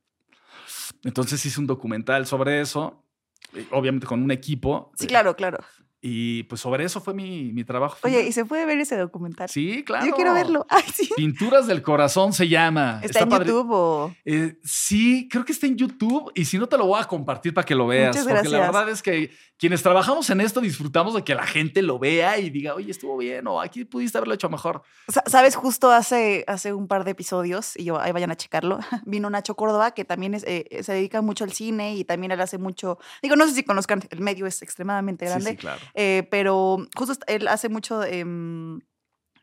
Entonces 1.03 1.45
hice 1.45 1.59
un 1.59 1.67
documental 1.67 2.25
sobre 2.25 2.59
eso, 2.59 3.05
eh, 3.53 3.67
obviamente 3.69 4.07
con 4.07 4.23
un 4.23 4.31
equipo. 4.31 4.91
Sí, 4.95 5.05
claro, 5.05 5.35
claro. 5.35 5.59
Y 6.01 6.43
pues 6.43 6.61
sobre 6.61 6.85
eso 6.85 7.01
fue 7.01 7.13
mi, 7.13 7.51
mi 7.51 7.65
trabajo. 7.65 7.97
Oye, 8.03 8.25
¿y 8.25 8.31
se 8.31 8.45
puede 8.45 8.65
ver 8.65 8.79
ese 8.79 8.95
documental? 8.95 9.49
Sí, 9.49 9.83
claro. 9.83 10.05
Yo 10.05 10.13
quiero 10.13 10.33
verlo. 10.33 10.65
Ay, 10.69 10.83
sí. 10.93 11.09
Pinturas 11.15 11.67
del 11.67 11.81
Corazón 11.81 12.31
se 12.31 12.47
llama. 12.47 13.01
¿Está, 13.03 13.21
en 13.21 13.29
YouTube 13.29 13.69
o...? 13.71 14.15
Eh, 14.23 14.57
sí, 14.63 15.27
creo 15.29 15.43
que 15.43 15.51
está 15.51 15.67
en 15.67 15.75
YouTube 15.75 16.31
y 16.35 16.45
si 16.45 16.57
no 16.57 16.67
te 16.67 16.77
lo 16.77 16.85
voy 16.85 17.01
a 17.01 17.05
compartir 17.05 17.53
para 17.53 17.65
que 17.65 17.75
lo 17.75 17.87
veas. 17.87 18.15
Muchas 18.15 18.23
porque 18.23 18.33
gracias. 18.33 18.53
la 18.53 18.59
verdad 18.59 18.89
es 18.89 19.01
que 19.01 19.31
quienes 19.59 19.83
trabajamos 19.83 20.29
en 20.29 20.39
esto 20.41 20.61
disfrutamos 20.61 21.13
de 21.13 21.23
que 21.23 21.35
la 21.35 21.45
gente 21.45 21.81
lo 21.81 21.99
vea 21.99 22.37
y 22.39 22.49
diga, 22.49 22.73
oye, 22.75 22.89
estuvo 22.89 23.17
bien 23.17 23.45
o 23.47 23.59
aquí 23.61 23.83
pudiste 23.83 24.17
haberlo 24.17 24.33
hecho 24.33 24.49
mejor. 24.49 24.83
Sabes, 25.25 25.55
justo 25.55 25.91
hace, 25.91 26.45
hace 26.47 26.73
un 26.73 26.87
par 26.87 27.03
de 27.03 27.11
episodios, 27.11 27.75
y 27.75 27.83
yo, 27.83 27.99
ahí 27.99 28.11
vayan 28.13 28.31
a 28.31 28.37
checarlo, 28.37 28.79
vino 29.05 29.29
Nacho 29.29 29.55
Córdoba, 29.55 29.91
que 29.91 30.05
también 30.05 30.33
es, 30.33 30.43
eh, 30.47 30.81
se 30.81 30.93
dedica 30.93 31.21
mucho 31.21 31.43
al 31.43 31.51
cine 31.51 31.95
y 31.95 32.05
también 32.05 32.31
él 32.31 32.39
hace 32.41 32.57
mucho, 32.57 32.97
digo, 33.21 33.35
no 33.35 33.45
sé 33.47 33.53
si 33.53 33.63
conozcan, 33.63 34.01
el 34.09 34.21
medio 34.21 34.45
es 34.47 34.61
extremadamente 34.61 35.25
grande, 35.25 35.45
Sí, 35.51 35.51
sí, 35.51 35.57
claro. 35.57 35.81
eh, 35.93 36.25
pero 36.31 36.77
justo 36.95 37.13
él 37.27 37.47
hace 37.49 37.67
mucho 37.67 38.03
em, 38.03 38.79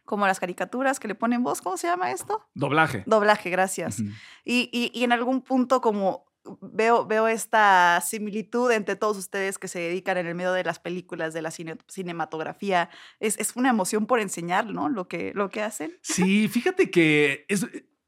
como 0.06 0.26
las 0.26 0.40
caricaturas 0.40 0.98
que 1.00 1.08
le 1.08 1.14
ponen 1.14 1.42
voz, 1.42 1.60
¿cómo 1.60 1.76
se 1.76 1.88
llama 1.88 2.10
esto? 2.12 2.46
Doblaje. 2.54 3.02
Doblaje, 3.06 3.50
gracias. 3.50 3.98
Y, 4.44 4.70
y- 4.72 4.90
y 4.94 5.04
en 5.04 5.12
algún 5.12 5.42
punto 5.42 5.80
como 5.80 6.24
veo, 6.60 7.06
veo 7.06 7.28
esta 7.28 8.00
similitud 8.04 8.70
entre 8.70 8.96
todos 8.96 9.16
ustedes 9.16 9.58
que 9.58 9.68
se 9.68 9.78
dedican 9.78 10.16
en 10.18 10.26
el 10.26 10.34
medio 10.34 10.52
de 10.52 10.64
las 10.64 10.78
películas, 10.78 11.34
de 11.34 11.42
la 11.42 11.50
cine- 11.50 11.78
cinematografía. 11.88 12.88
Es, 13.20 13.38
es 13.38 13.54
una 13.56 13.70
emoción 13.70 14.06
por 14.06 14.20
enseñar, 14.20 14.66
¿no? 14.66 14.88
Lo 14.88 15.08
que, 15.08 15.32
lo 15.34 15.48
que 15.50 15.62
hacen. 15.62 15.92
Sí, 16.02 16.48
fíjate 16.48 16.90
que 16.90 17.44
es, 17.48 17.66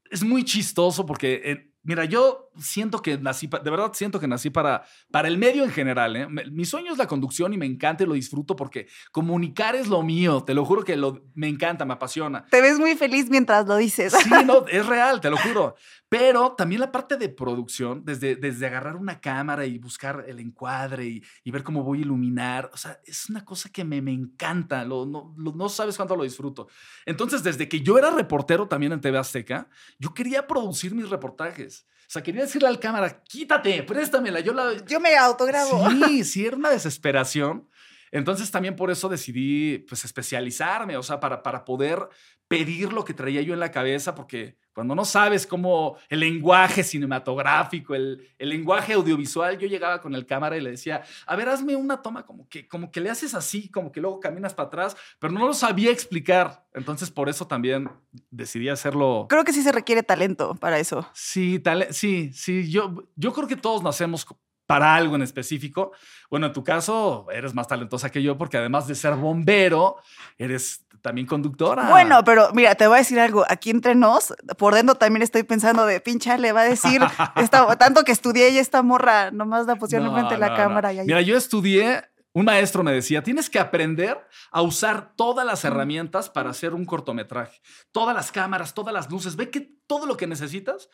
es 0.09 0.23
muy 0.23 0.43
chistoso 0.43 1.05
porque, 1.05 1.41
eh, 1.45 1.68
mira, 1.83 2.05
yo 2.05 2.49
siento 2.57 3.01
que 3.01 3.17
nací, 3.17 3.47
de 3.47 3.69
verdad 3.71 3.91
siento 3.93 4.19
que 4.19 4.27
nací 4.27 4.49
para, 4.49 4.83
para 5.11 5.27
el 5.27 5.37
medio 5.37 5.63
en 5.63 5.71
general. 5.71 6.15
¿eh? 6.15 6.27
Mi 6.27 6.65
sueño 6.65 6.91
es 6.91 6.97
la 6.97 7.07
conducción 7.07 7.53
y 7.53 7.57
me 7.57 7.65
encanta 7.65 8.03
y 8.03 8.07
lo 8.07 8.13
disfruto 8.13 8.55
porque 8.55 8.87
comunicar 9.11 9.75
es 9.75 9.87
lo 9.87 10.01
mío. 10.03 10.43
Te 10.43 10.53
lo 10.53 10.65
juro 10.65 10.83
que 10.83 10.95
lo, 10.97 11.23
me 11.35 11.47
encanta, 11.47 11.85
me 11.85 11.93
apasiona. 11.93 12.45
Te 12.51 12.61
ves 12.61 12.79
muy 12.79 12.95
feliz 12.95 13.29
mientras 13.29 13.65
lo 13.67 13.77
dices. 13.77 14.13
Sí, 14.13 14.29
no, 14.45 14.65
es 14.67 14.85
real, 14.85 15.21
te 15.21 15.29
lo 15.29 15.37
juro. 15.37 15.75
Pero 16.09 16.53
también 16.53 16.81
la 16.81 16.91
parte 16.91 17.17
de 17.17 17.29
producción, 17.29 18.03
desde, 18.03 18.35
desde 18.35 18.65
agarrar 18.65 18.95
una 18.95 19.19
cámara 19.21 19.65
y 19.65 19.77
buscar 19.77 20.25
el 20.27 20.39
encuadre 20.39 21.05
y, 21.05 21.23
y 21.43 21.51
ver 21.51 21.63
cómo 21.63 21.83
voy 21.83 21.99
a 21.99 22.01
iluminar, 22.01 22.69
o 22.73 22.77
sea, 22.77 22.99
es 23.05 23.29
una 23.29 23.45
cosa 23.45 23.69
que 23.69 23.83
me, 23.85 24.01
me 24.01 24.11
encanta, 24.11 24.83
lo, 24.85 25.05
no, 25.05 25.35
lo- 25.37 25.53
no 25.53 25.69
sabes 25.69 25.95
cuánto 25.97 26.15
lo 26.15 26.23
disfruto. 26.23 26.67
Entonces, 27.05 27.43
desde 27.43 27.69
que 27.69 27.81
yo 27.81 27.97
era 27.99 28.09
reportero 28.09 28.67
también 28.67 28.91
en 28.91 29.01
TV 29.01 29.19
Azteca, 29.19 29.69
yo 29.99 30.11
quería 30.13 30.47
producir 30.47 30.95
mis 30.95 31.09
reportajes. 31.09 31.68
O 31.77 32.11
sea, 32.11 32.23
quería 32.23 32.41
decirle 32.41 32.67
al 32.67 32.79
cámara, 32.79 33.21
quítate, 33.23 33.83
préstamela, 33.83 34.39
yo 34.39 34.51
la... 34.51 34.83
Yo 34.85 34.99
me 34.99 35.15
autograbo. 35.15 35.89
Sí, 36.07 36.23
sí, 36.23 36.45
era 36.45 36.57
una 36.57 36.71
desesperación. 36.71 37.68
Entonces 38.11 38.51
también 38.51 38.75
por 38.75 38.91
eso 38.91 39.09
decidí 39.09 39.79
pues 39.79 40.05
especializarme, 40.05 40.97
o 40.97 41.03
sea, 41.03 41.19
para, 41.19 41.43
para 41.43 41.65
poder 41.65 42.07
pedir 42.49 42.91
lo 42.91 43.05
que 43.05 43.13
traía 43.13 43.43
yo 43.43 43.53
en 43.53 43.59
la 43.59 43.71
cabeza, 43.71 44.15
porque 44.15 44.57
cuando 44.73 44.95
no 44.95 45.05
sabes 45.05 45.45
cómo 45.45 45.97
el 46.09 46.21
lenguaje 46.21 46.83
cinematográfico, 46.83 47.93
el, 47.93 48.27
el 48.39 48.49
lenguaje 48.49 48.93
audiovisual, 48.93 49.57
yo 49.59 49.67
llegaba 49.67 50.01
con 50.01 50.15
el 50.15 50.25
cámara 50.25 50.57
y 50.57 50.61
le 50.61 50.71
decía, 50.71 51.03
a 51.27 51.35
ver, 51.35 51.47
hazme 51.47 51.75
una 51.75 52.01
toma 52.01 52.25
como 52.25 52.49
que, 52.49 52.67
como 52.67 52.91
que 52.91 53.01
le 53.01 53.11
haces 53.11 53.35
así, 53.35 53.69
como 53.69 53.91
que 53.91 54.01
luego 54.01 54.19
caminas 54.19 54.55
para 54.55 54.67
atrás, 54.67 54.97
pero 55.19 55.31
no 55.31 55.45
lo 55.45 55.53
sabía 55.53 55.91
explicar. 55.91 56.65
Entonces 56.73 57.11
por 57.11 57.29
eso 57.29 57.45
también 57.45 57.89
decidí 58.31 58.69
hacerlo. 58.69 59.27
Creo 59.29 59.43
que 59.43 59.53
sí 59.53 59.61
se 59.61 59.71
requiere 59.71 60.01
talento 60.01 60.55
para 60.55 60.79
eso. 60.79 61.07
Sí, 61.13 61.59
tal, 61.59 61.87
sí, 61.91 62.31
sí. 62.33 62.71
Yo, 62.71 63.09
yo 63.15 63.31
creo 63.33 63.47
que 63.47 63.57
todos 63.57 63.83
nacemos 63.83 64.25
para 64.69 64.93
algo 64.93 65.15
en 65.15 65.23
específico. 65.23 65.93
Bueno, 66.29 66.45
en 66.45 66.53
tu 66.53 66.63
caso, 66.63 67.25
eres 67.33 67.55
más 67.55 67.67
talentosa 67.67 68.11
que 68.11 68.21
yo 68.21 68.37
porque 68.37 68.55
además 68.57 68.85
de 68.85 68.93
ser 68.93 69.15
bombero, 69.15 69.95
eres 70.37 70.85
también 71.01 71.25
conductora. 71.25 71.89
Bueno, 71.89 72.23
pero 72.23 72.51
mira, 72.53 72.75
te 72.75 72.85
voy 72.85 72.97
a 72.97 72.99
decir 72.99 73.19
algo. 73.19 73.43
Aquí 73.49 73.71
entre 73.71 73.95
nos, 73.95 74.31
por 74.59 74.75
dentro 74.75 74.93
también 74.93 75.23
estoy 75.23 75.41
pensando 75.41 75.87
de 75.87 75.99
pincha, 76.01 76.37
le 76.37 76.51
va 76.51 76.61
a 76.61 76.65
decir 76.65 77.01
esta- 77.37 77.75
tanto 77.77 78.03
que 78.03 78.11
estudié 78.11 78.51
y 78.51 78.59
esta 78.59 78.83
morra 78.83 79.31
nomás 79.31 79.65
la 79.65 79.75
pusieron 79.75 80.05
No, 80.05 80.11
enfrente 80.11 80.35
de 80.35 80.39
la 80.39 80.49
no, 80.49 80.55
cámara. 80.55 80.89
no. 80.89 80.93
y 80.93 80.99
ahí- 80.99 81.07
Mira, 81.07 81.21
yo 81.21 81.35
estudié, 81.35 82.03
un 82.33 82.45
maestro 82.45 82.83
me 82.83 82.91
decía, 82.91 83.23
tienes 83.23 83.49
que 83.49 83.57
aprender 83.57 84.23
a 84.51 84.61
usar 84.61 85.13
todas 85.15 85.47
las 85.47 85.65
herramientas 85.65 86.29
para 86.29 86.51
hacer 86.51 86.75
un 86.75 86.85
cortometraje. 86.85 87.59
Todas 87.91 88.15
las 88.15 88.31
cámaras, 88.31 88.75
todas 88.75 88.93
las 88.93 89.09
luces, 89.09 89.35
ve 89.35 89.49
que 89.49 89.67
todo 89.87 90.05
lo 90.05 90.15
que 90.15 90.27
necesitas, 90.27 90.89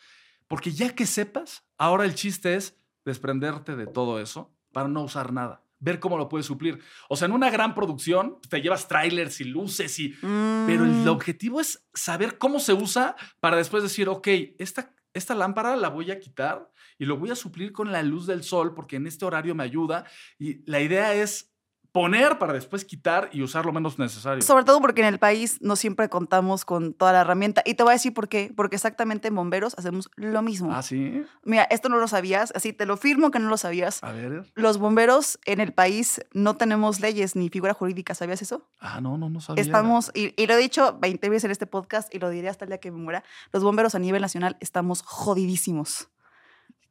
porque 0.48 0.72
ya 0.72 0.94
que 0.94 1.04
sepas, 1.04 1.62
ahora 1.76 2.04
el 2.06 2.14
chiste 2.14 2.54
es 2.54 2.74
desprenderte 3.06 3.76
de 3.76 3.86
todo 3.86 4.20
eso 4.20 4.52
para 4.72 4.88
no 4.88 5.02
usar 5.02 5.32
nada. 5.32 5.62
Ver 5.78 6.00
cómo 6.00 6.18
lo 6.18 6.28
puedes 6.28 6.46
suplir. 6.46 6.80
O 7.08 7.16
sea, 7.16 7.26
en 7.26 7.32
una 7.32 7.50
gran 7.50 7.74
producción 7.74 8.38
te 8.48 8.60
llevas 8.60 8.88
trailers 8.88 9.40
y 9.40 9.44
luces 9.44 9.98
y 9.98 10.08
pero 10.20 10.84
el 10.84 11.04
Mm. 11.04 11.08
objetivo 11.08 11.60
es 11.60 11.86
saber 11.94 12.36
cómo 12.38 12.60
se 12.60 12.72
usa 12.74 13.14
para 13.40 13.56
después 13.56 13.82
decir, 13.82 14.08
ok, 14.08 14.26
esta, 14.58 14.94
esta 15.14 15.34
lámpara 15.34 15.76
la 15.76 15.88
voy 15.88 16.10
a 16.10 16.18
quitar 16.18 16.70
y 16.98 17.04
lo 17.04 17.18
voy 17.18 17.30
a 17.30 17.34
suplir 17.36 17.72
con 17.72 17.92
la 17.92 18.02
luz 18.02 18.26
del 18.26 18.42
sol 18.42 18.74
porque 18.74 18.96
en 18.96 19.06
este 19.06 19.24
horario 19.24 19.54
me 19.54 19.64
ayuda. 19.64 20.04
Y 20.38 20.68
la 20.70 20.80
idea 20.80 21.12
es 21.14 21.52
poner 21.96 22.38
para 22.38 22.52
después 22.52 22.84
quitar 22.84 23.30
y 23.32 23.42
usar 23.42 23.64
lo 23.64 23.72
menos 23.72 23.98
necesario. 23.98 24.42
Sobre 24.42 24.64
todo 24.64 24.82
porque 24.82 25.00
en 25.00 25.06
el 25.06 25.18
país 25.18 25.56
no 25.62 25.76
siempre 25.76 26.10
contamos 26.10 26.66
con 26.66 26.92
toda 26.92 27.12
la 27.12 27.22
herramienta. 27.22 27.62
Y 27.64 27.72
te 27.72 27.84
voy 27.84 27.92
a 27.92 27.94
decir 27.94 28.12
por 28.12 28.28
qué. 28.28 28.52
Porque 28.54 28.76
exactamente 28.76 29.28
en 29.28 29.34
bomberos 29.34 29.74
hacemos 29.78 30.10
lo 30.14 30.42
mismo. 30.42 30.74
ah, 30.74 30.82
sí. 30.82 31.24
Mira, 31.42 31.62
esto 31.70 31.88
no 31.88 31.96
lo 31.96 32.06
sabías, 32.06 32.52
así 32.54 32.74
te 32.74 32.84
lo 32.84 32.98
firmo 32.98 33.30
que 33.30 33.38
no 33.38 33.48
lo 33.48 33.56
sabías. 33.56 34.04
A 34.04 34.12
ver. 34.12 34.44
Los 34.54 34.76
bomberos 34.76 35.38
en 35.46 35.58
el 35.58 35.72
país 35.72 36.20
no 36.34 36.58
tenemos 36.58 37.00
leyes 37.00 37.34
ni 37.34 37.48
figura 37.48 37.72
jurídica, 37.72 38.14
¿sabías 38.14 38.42
eso? 38.42 38.68
Ah, 38.78 39.00
no, 39.00 39.16
no, 39.16 39.30
no 39.30 39.40
sabía. 39.40 39.62
Estamos, 39.62 40.10
y, 40.12 40.34
y 40.36 40.46
lo 40.46 40.52
he 40.52 40.58
dicho 40.58 40.98
20 41.00 41.30
veces 41.30 41.44
en 41.44 41.50
este 41.50 41.66
podcast 41.66 42.14
y 42.14 42.18
lo 42.18 42.28
diré 42.28 42.50
hasta 42.50 42.66
el 42.66 42.68
día 42.68 42.78
que 42.78 42.90
me 42.90 42.98
muera, 42.98 43.24
los 43.52 43.62
bomberos 43.62 43.94
a 43.94 43.98
nivel 43.98 44.20
nacional 44.20 44.58
estamos 44.60 45.00
jodidísimos. 45.00 46.10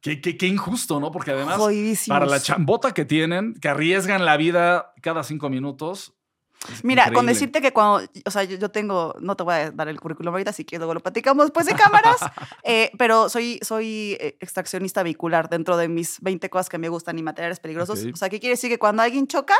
Qué, 0.00 0.20
qué- 0.20 0.36
qué 0.36 0.46
injusto, 0.46 1.00
¿no? 1.00 1.10
Porque 1.10 1.32
además, 1.32 1.56
jodidísimos. 1.56 2.14
para 2.18 2.30
la 2.30 2.40
chambota 2.40 2.92
que 2.94 3.04
tienen, 3.04 3.54
que 3.54 3.68
arriesgan 3.68 4.24
la 4.24 4.36
vida 4.36 4.92
cada 5.02 5.22
cinco 5.24 5.48
minutos. 5.50 6.12
Mira, 6.82 7.12
con 7.12 7.26
decirte 7.26 7.60
que 7.60 7.72
cuando, 7.72 8.08
o 8.24 8.30
sea, 8.30 8.42
yo, 8.44 8.56
yo 8.56 8.70
tengo, 8.70 9.14
no 9.20 9.36
te 9.36 9.44
voy 9.44 9.54
a 9.54 9.70
dar 9.70 9.88
el 9.88 10.00
currículum 10.00 10.32
ahorita, 10.34 10.52
si 10.52 10.64
quieres 10.64 10.80
luego 10.80 10.94
lo 10.94 11.00
platicamos 11.00 11.44
después 11.46 11.66
de 11.66 11.74
cámaras, 11.74 12.16
eh, 12.64 12.90
pero 12.98 13.28
soy, 13.28 13.60
soy 13.62 14.16
eh, 14.18 14.36
extraccionista 14.40 15.02
vehicular 15.02 15.48
dentro 15.48 15.76
de 15.76 15.88
mis 15.88 16.20
20 16.22 16.48
cosas 16.50 16.68
que 16.68 16.78
me 16.78 16.88
gustan 16.88 17.18
y 17.18 17.22
materiales 17.22 17.60
peligrosos. 17.60 18.04
O 18.12 18.16
sea, 18.16 18.28
¿qué 18.30 18.40
quiere 18.40 18.54
decir? 18.54 18.70
Que 18.70 18.78
cuando 18.78 19.02
alguien 19.02 19.26
choca, 19.28 19.54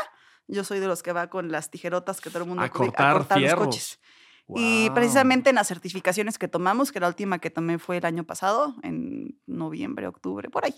yo 0.47 0.63
soy 0.63 0.79
de 0.79 0.87
los 0.87 1.01
que 1.03 1.13
va 1.13 1.29
con 1.29 1.49
las 1.51 1.69
tijerotas 1.69 2.19
que 2.19 2.29
todo 2.29 2.43
el 2.43 2.49
mundo 2.49 2.63
A 2.63 2.67
puede- 2.69 2.87
cortar 2.91 3.15
los 3.17 3.27
fierros. 3.27 3.99
Coches. 4.47 4.63
Y 4.65 4.89
precisamente 4.91 5.49
en 5.49 5.55
las 5.57 5.67
certificaciones 5.67 6.37
que 6.37 6.47
tomamos, 6.47 6.91
que 6.91 6.99
la 6.99 7.07
última 7.07 7.39
que 7.39 7.49
tomé 7.49 7.77
fue 7.79 7.97
el 7.97 8.05
año 8.05 8.23
pasado, 8.23 8.75
en 8.83 9.39
noviembre, 9.45 10.07
octubre, 10.07 10.49
por 10.49 10.65
ahí. 10.65 10.75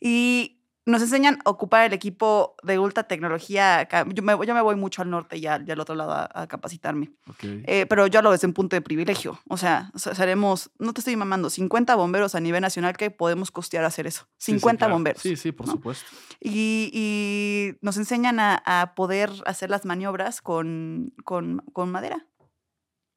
Y 0.00 0.56
nos 0.86 1.02
enseñan 1.02 1.38
a 1.44 1.50
ocupar 1.50 1.84
el 1.86 1.92
equipo 1.92 2.56
de 2.64 2.78
ultra 2.78 3.04
tecnología. 3.04 3.86
Yo 4.12 4.22
me, 4.22 4.32
yo 4.46 4.54
me 4.54 4.60
voy 4.62 4.74
mucho 4.76 5.02
al 5.02 5.10
norte 5.10 5.36
y 5.36 5.46
al, 5.46 5.68
y 5.68 5.70
al 5.70 5.78
otro 5.78 5.94
lado 5.94 6.10
a, 6.12 6.28
a 6.34 6.48
capacitarme. 6.48 7.12
Ok. 7.28 7.36
Eh, 7.44 7.86
pero 7.88 8.06
yo 8.06 8.18
hablo 8.18 8.32
desde 8.32 8.46
un 8.46 8.54
punto 8.54 8.74
de 8.74 8.80
privilegio. 8.80 9.38
O 9.48 9.56
sea, 9.56 9.92
se- 9.94 10.14
seremos, 10.14 10.70
no 10.78 10.92
te 10.94 11.00
estoy 11.02 11.14
mamando, 11.16 11.50
50 11.50 11.94
bomberos 11.94 12.34
a 12.34 12.40
nivel 12.40 12.62
nacional 12.62 12.96
que 12.96 13.10
podemos 13.10 13.50
costear 13.52 13.84
hacer 13.84 14.06
eso. 14.06 14.22
Sí, 14.38 14.52
sí, 14.52 14.58
50 14.58 14.78
claro. 14.78 14.94
bomberos. 14.94 15.22
Sí, 15.22 15.36
sí, 15.36 15.52
por 15.52 15.66
¿no? 15.66 15.72
supuesto. 15.74 16.06
Y, 16.40 16.90
y 16.92 17.76
nos 17.82 17.96
enseñan 17.98 18.40
a, 18.40 18.60
a 18.64 18.94
poder 18.94 19.30
hacer 19.46 19.70
las 19.70 19.84
maniobras 19.84 20.40
con, 20.40 21.12
con, 21.24 21.58
con 21.72 21.90
madera. 21.92 22.26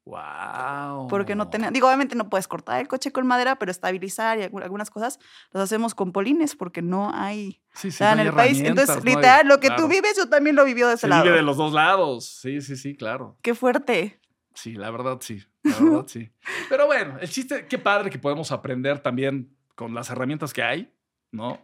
Wow. 0.06 1.08
Porque 1.08 1.34
no 1.36 1.50
tenemos, 1.50 1.74
digo, 1.74 1.88
obviamente 1.88 2.16
no 2.16 2.30
puedes 2.30 2.48
cortar 2.48 2.82
el 2.82 2.88
coche 2.88 3.12
con 3.12 3.26
madera, 3.26 3.58
pero 3.58 3.72
estabilizar 3.72 4.38
y 4.38 4.42
algu- 4.42 4.62
algunas 4.64 4.90
cosas 4.90 5.18
las 5.52 5.64
hacemos 5.64 5.96
con 5.96 6.12
polines 6.12 6.56
porque 6.56 6.82
no 6.82 7.12
hay 7.14 7.62
Sí, 7.74 7.90
sí, 7.90 8.04
no 8.04 8.12
en 8.12 8.20
hay 8.20 8.28
el 8.28 8.34
país. 8.34 8.60
Entonces, 8.60 8.98
hay- 8.98 9.04
literal, 9.04 9.48
lo 9.48 9.60
que 9.60 9.68
claro. 9.68 9.84
tú 9.84 9.88
vives, 9.88 10.16
yo 10.18 10.28
también 10.30 10.56
lo 10.56 10.66
vivió 10.66 10.88
de 10.88 10.96
ese 10.96 11.02
Se 11.02 11.08
lado. 11.08 11.24
vive 11.24 11.38
de 11.38 11.42
los 11.42 11.58
dos 11.58 11.72
lados. 11.74 12.26
Sí, 12.26 12.62
sí, 12.62 12.76
sí, 12.76 12.96
claro. 12.96 13.38
Qué 13.42 13.56
fuerte. 13.56 14.20
Sí, 14.54 14.74
la 14.74 14.92
verdad 14.92 15.18
sí. 15.22 15.42
La 15.64 15.80
verdad 15.80 16.04
sí. 16.08 16.30
Pero 16.70 16.86
bueno, 16.86 17.18
el 17.20 17.30
chiste, 17.30 17.66
qué 17.68 17.78
padre 17.80 18.10
que 18.10 18.20
podemos 18.20 18.52
aprender 18.52 19.00
también 19.00 19.56
con 19.76 19.94
las 19.96 20.10
herramientas 20.10 20.54
que 20.54 20.62
hay, 20.62 20.94
¿no? 21.32 21.60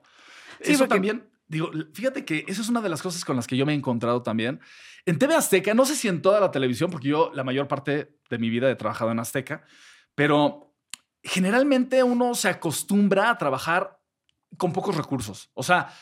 Sí, 0.62 0.74
Eso 0.74 0.88
también 0.88 1.29
digo, 1.50 1.72
fíjate 1.94 2.24
que 2.24 2.46
esa 2.48 2.62
es 2.62 2.70
una 2.70 2.80
de 2.80 2.90
las 2.90 3.02
cosas 3.02 3.26
con 3.26 3.36
las 3.36 3.48
que 3.48 3.58
yo 3.58 3.66
me 3.66 3.74
he 3.74 3.76
encontrado 3.76 4.22
también. 4.22 4.62
En 5.06 5.20
TV 5.20 5.36
Azteca, 5.36 5.74
no 5.74 5.86
sé 5.86 5.96
si 5.96 6.08
en 6.08 6.22
toda 6.22 6.40
la 6.40 6.52
televisión, 6.52 6.90
porque 6.90 7.10
yo 7.10 7.32
la 7.34 7.44
mayor 7.44 7.68
parte 7.68 8.16
de 8.30 8.38
mi 8.38 8.50
vida 8.50 8.70
he 8.70 8.76
trabajado 8.76 9.12
en 9.12 9.20
Azteca, 9.20 9.64
pero 10.16 10.74
generalmente 11.24 12.04
uno 12.04 12.36
se 12.36 12.50
acostumbra 12.50 13.30
a 13.30 13.38
trabajar 13.38 14.00
con 14.58 14.72
pocos 14.72 14.96
recursos. 14.96 15.50
O 15.54 15.64
sea, 15.64 15.94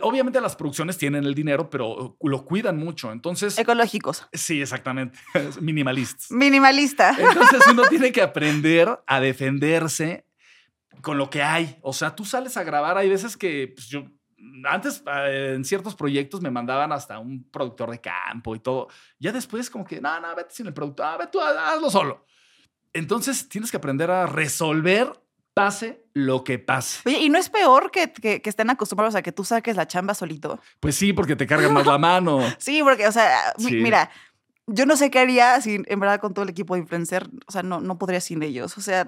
obviamente 0.00 0.40
las 0.40 0.56
producciones 0.56 0.98
tienen 0.98 1.24
el 1.24 1.34
dinero, 1.34 1.70
pero 1.70 2.16
lo 2.20 2.44
cuidan 2.44 2.78
mucho. 2.78 3.12
Entonces. 3.12 3.58
Ecológicos. 3.58 4.26
Sí, 4.32 4.62
exactamente. 4.62 5.18
Minimalistas. 5.60 6.30
Minimalista. 6.30 7.16
Entonces 7.18 7.60
uno 7.70 7.82
tiene 7.84 8.12
que 8.12 8.22
aprender 8.22 9.00
a 9.06 9.20
defenderse 9.20 10.26
con 11.02 11.18
lo 11.18 11.30
que 11.30 11.42
hay. 11.42 11.78
O 11.82 11.92
sea, 11.92 12.14
tú 12.14 12.24
sales 12.24 12.56
a 12.56 12.64
grabar, 12.64 12.98
hay 12.98 13.08
veces 13.08 13.36
que 13.36 13.72
pues, 13.74 13.88
yo 13.88 14.04
antes 14.64 15.02
eh, 15.06 15.54
en 15.54 15.64
ciertos 15.64 15.94
proyectos 15.94 16.40
me 16.40 16.50
mandaban 16.50 16.92
hasta 16.92 17.18
un 17.18 17.44
productor 17.50 17.90
de 17.90 18.00
campo 18.00 18.54
y 18.54 18.60
todo. 18.60 18.88
Ya 19.18 19.32
después 19.32 19.70
como 19.70 19.84
que, 19.84 20.00
no, 20.00 20.20
no, 20.20 20.34
vete 20.34 20.54
sin 20.54 20.66
el 20.66 20.74
productor, 20.74 21.06
ah, 21.06 21.16
vete 21.18 21.32
tú, 21.32 21.40
hazlo 21.40 21.90
solo. 21.90 22.26
Entonces 22.92 23.48
tienes 23.48 23.70
que 23.70 23.76
aprender 23.76 24.10
a 24.10 24.26
resolver 24.26 25.12
pase 25.54 26.04
lo 26.14 26.44
que 26.44 26.58
pase. 26.58 27.00
Oye, 27.06 27.18
¿y 27.20 27.28
no 27.28 27.38
es 27.38 27.50
peor 27.50 27.90
que, 27.90 28.12
que, 28.12 28.40
estén 28.44 28.70
acostumbrados 28.70 29.14
a 29.14 29.22
que 29.22 29.32
tú 29.32 29.44
saques 29.44 29.76
la 29.76 29.86
chamba 29.86 30.14
solito? 30.14 30.60
Pues 30.80 30.96
sí, 30.96 31.12
porque 31.12 31.36
te 31.36 31.46
cargan 31.46 31.74
más 31.74 31.86
la 31.86 31.98
mano. 31.98 32.40
sí, 32.58 32.82
porque, 32.82 33.06
o 33.06 33.12
sea, 33.12 33.52
mira, 33.58 34.10
yo 34.72 34.86
no 34.86 34.96
sé 34.96 35.10
qué 35.10 35.18
haría 35.18 35.60
si 35.60 35.82
en 35.84 36.00
verdad 36.00 36.20
con 36.20 36.32
todo 36.32 36.44
el 36.44 36.48
equipo 36.48 36.74
de 36.74 36.80
influencer, 36.80 37.28
o 37.46 37.52
sea, 37.52 37.62
no, 37.62 37.80
no 37.80 37.98
podría 37.98 38.20
sin 38.20 38.42
ellos. 38.42 38.78
O 38.78 38.80
sea, 38.80 39.06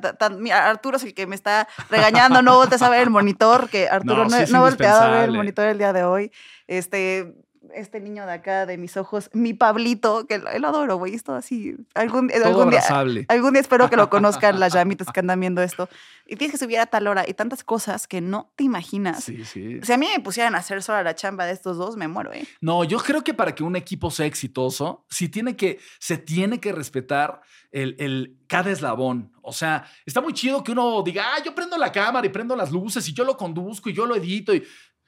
Arturo 0.53 0.97
es 0.97 1.05
el 1.05 1.15
que 1.15 1.27
me 1.27 1.35
está 1.35 1.69
regañando, 1.89 2.43
no 2.43 2.57
volteas 2.57 2.83
a 2.83 2.91
ver 2.91 3.03
el 3.03 3.11
monitor, 3.11 3.69
que 3.69 3.89
Arturo 3.89 4.25
no, 4.25 4.47
no, 4.47 4.59
ha 4.59 4.61
volteado 4.61 5.03
a 5.03 5.11
ver 5.11 5.29
el 5.29 5.37
monitor 5.37 5.67
el 5.67 5.79
día 5.79 5.93
de 5.93 6.05
hoy. 6.05 6.33
Este, 6.67 7.35
este 7.75 8.01
niño 8.01 8.27
de 8.27 8.33
acá, 8.33 8.67
de 8.67 8.77
mis 8.77 8.97
ojos, 8.97 9.31
mi 9.33 9.55
Pablito, 9.55 10.27
que 10.27 10.39
lo, 10.39 10.69
adoro, 10.69 10.97
güey, 10.97 11.15
es 11.15 11.25
todo 11.25 11.37
así. 11.37 11.77
Algún, 11.95 12.31
algún 12.33 12.71
día, 12.71 12.83
algún 13.29 13.53
día 13.53 13.61
espero 13.61 13.89
que 13.89 13.97
lo 13.97 14.11
conozcan 14.11 14.59
las 14.61 14.73
llamitas 14.75 15.09
que 15.13 15.21
andan 15.21 15.41
viendo 15.41 15.63
esto. 15.63 15.89
Y 16.27 16.37
tienes 16.37 16.53
que 16.53 16.65
subir 16.65 16.79
a 16.79 16.87
tal 16.87 17.07
hora 17.07 17.25
y 17.29 17.35
tantas 17.35 17.65
cosas 17.65 18.07
que 18.07 18.21
no 18.21 18.53
te 18.57 18.65
imaginas. 18.65 19.25
Sí, 19.25 19.45
sí. 19.45 19.81
Si 19.83 19.93
a 19.93 19.97
mí 19.97 20.09
me 20.15 20.23
pusieran 20.23 20.55
a 20.55 20.59
hacer 20.59 20.83
sola 20.83 21.03
la 21.03 21.15
chamba 21.15 21.47
de 21.47 21.53
estos 21.53 21.77
dos, 21.77 21.97
me 21.97 22.09
muero, 22.09 22.33
¿eh? 22.33 22.47
No, 22.61 22.85
yo 22.85 22.99
creo 22.99 23.23
que 23.23 23.35
para 23.35 23.55
que 23.55 23.63
un 23.63 23.77
equipo 23.77 24.11
sea 24.11 24.27
exitoso, 24.27 25.05
sí 25.09 25.29
tiene 25.29 25.57
que, 25.57 25.79
se 25.99 26.19
tiene 26.19 26.61
que 26.61 26.73
respetar 26.73 27.41
el, 27.71 27.97
el, 27.99 28.39
cada 28.47 28.71
eslabón. 28.71 29.33
O 29.43 29.53
sea, 29.53 29.85
está 30.07 30.21
muy 30.21 30.33
chido 30.33 30.63
que 30.63 30.73
uno 30.73 31.03
diga, 31.03 31.35
ah, 31.35 31.43
yo 31.45 31.55
prendo 31.55 31.77
la 31.77 31.91
cámara 31.91 32.27
y 32.27 32.31
prendo 32.31 32.55
las 32.55 32.71
luces 32.71 33.09
y 33.09 33.13
yo 33.13 33.25
lo 33.25 33.37
conduzco 33.37 33.91
y 33.91 33.93
yo 33.93 34.07
lo 34.07 34.15
edito 34.15 34.55
y 34.55 34.63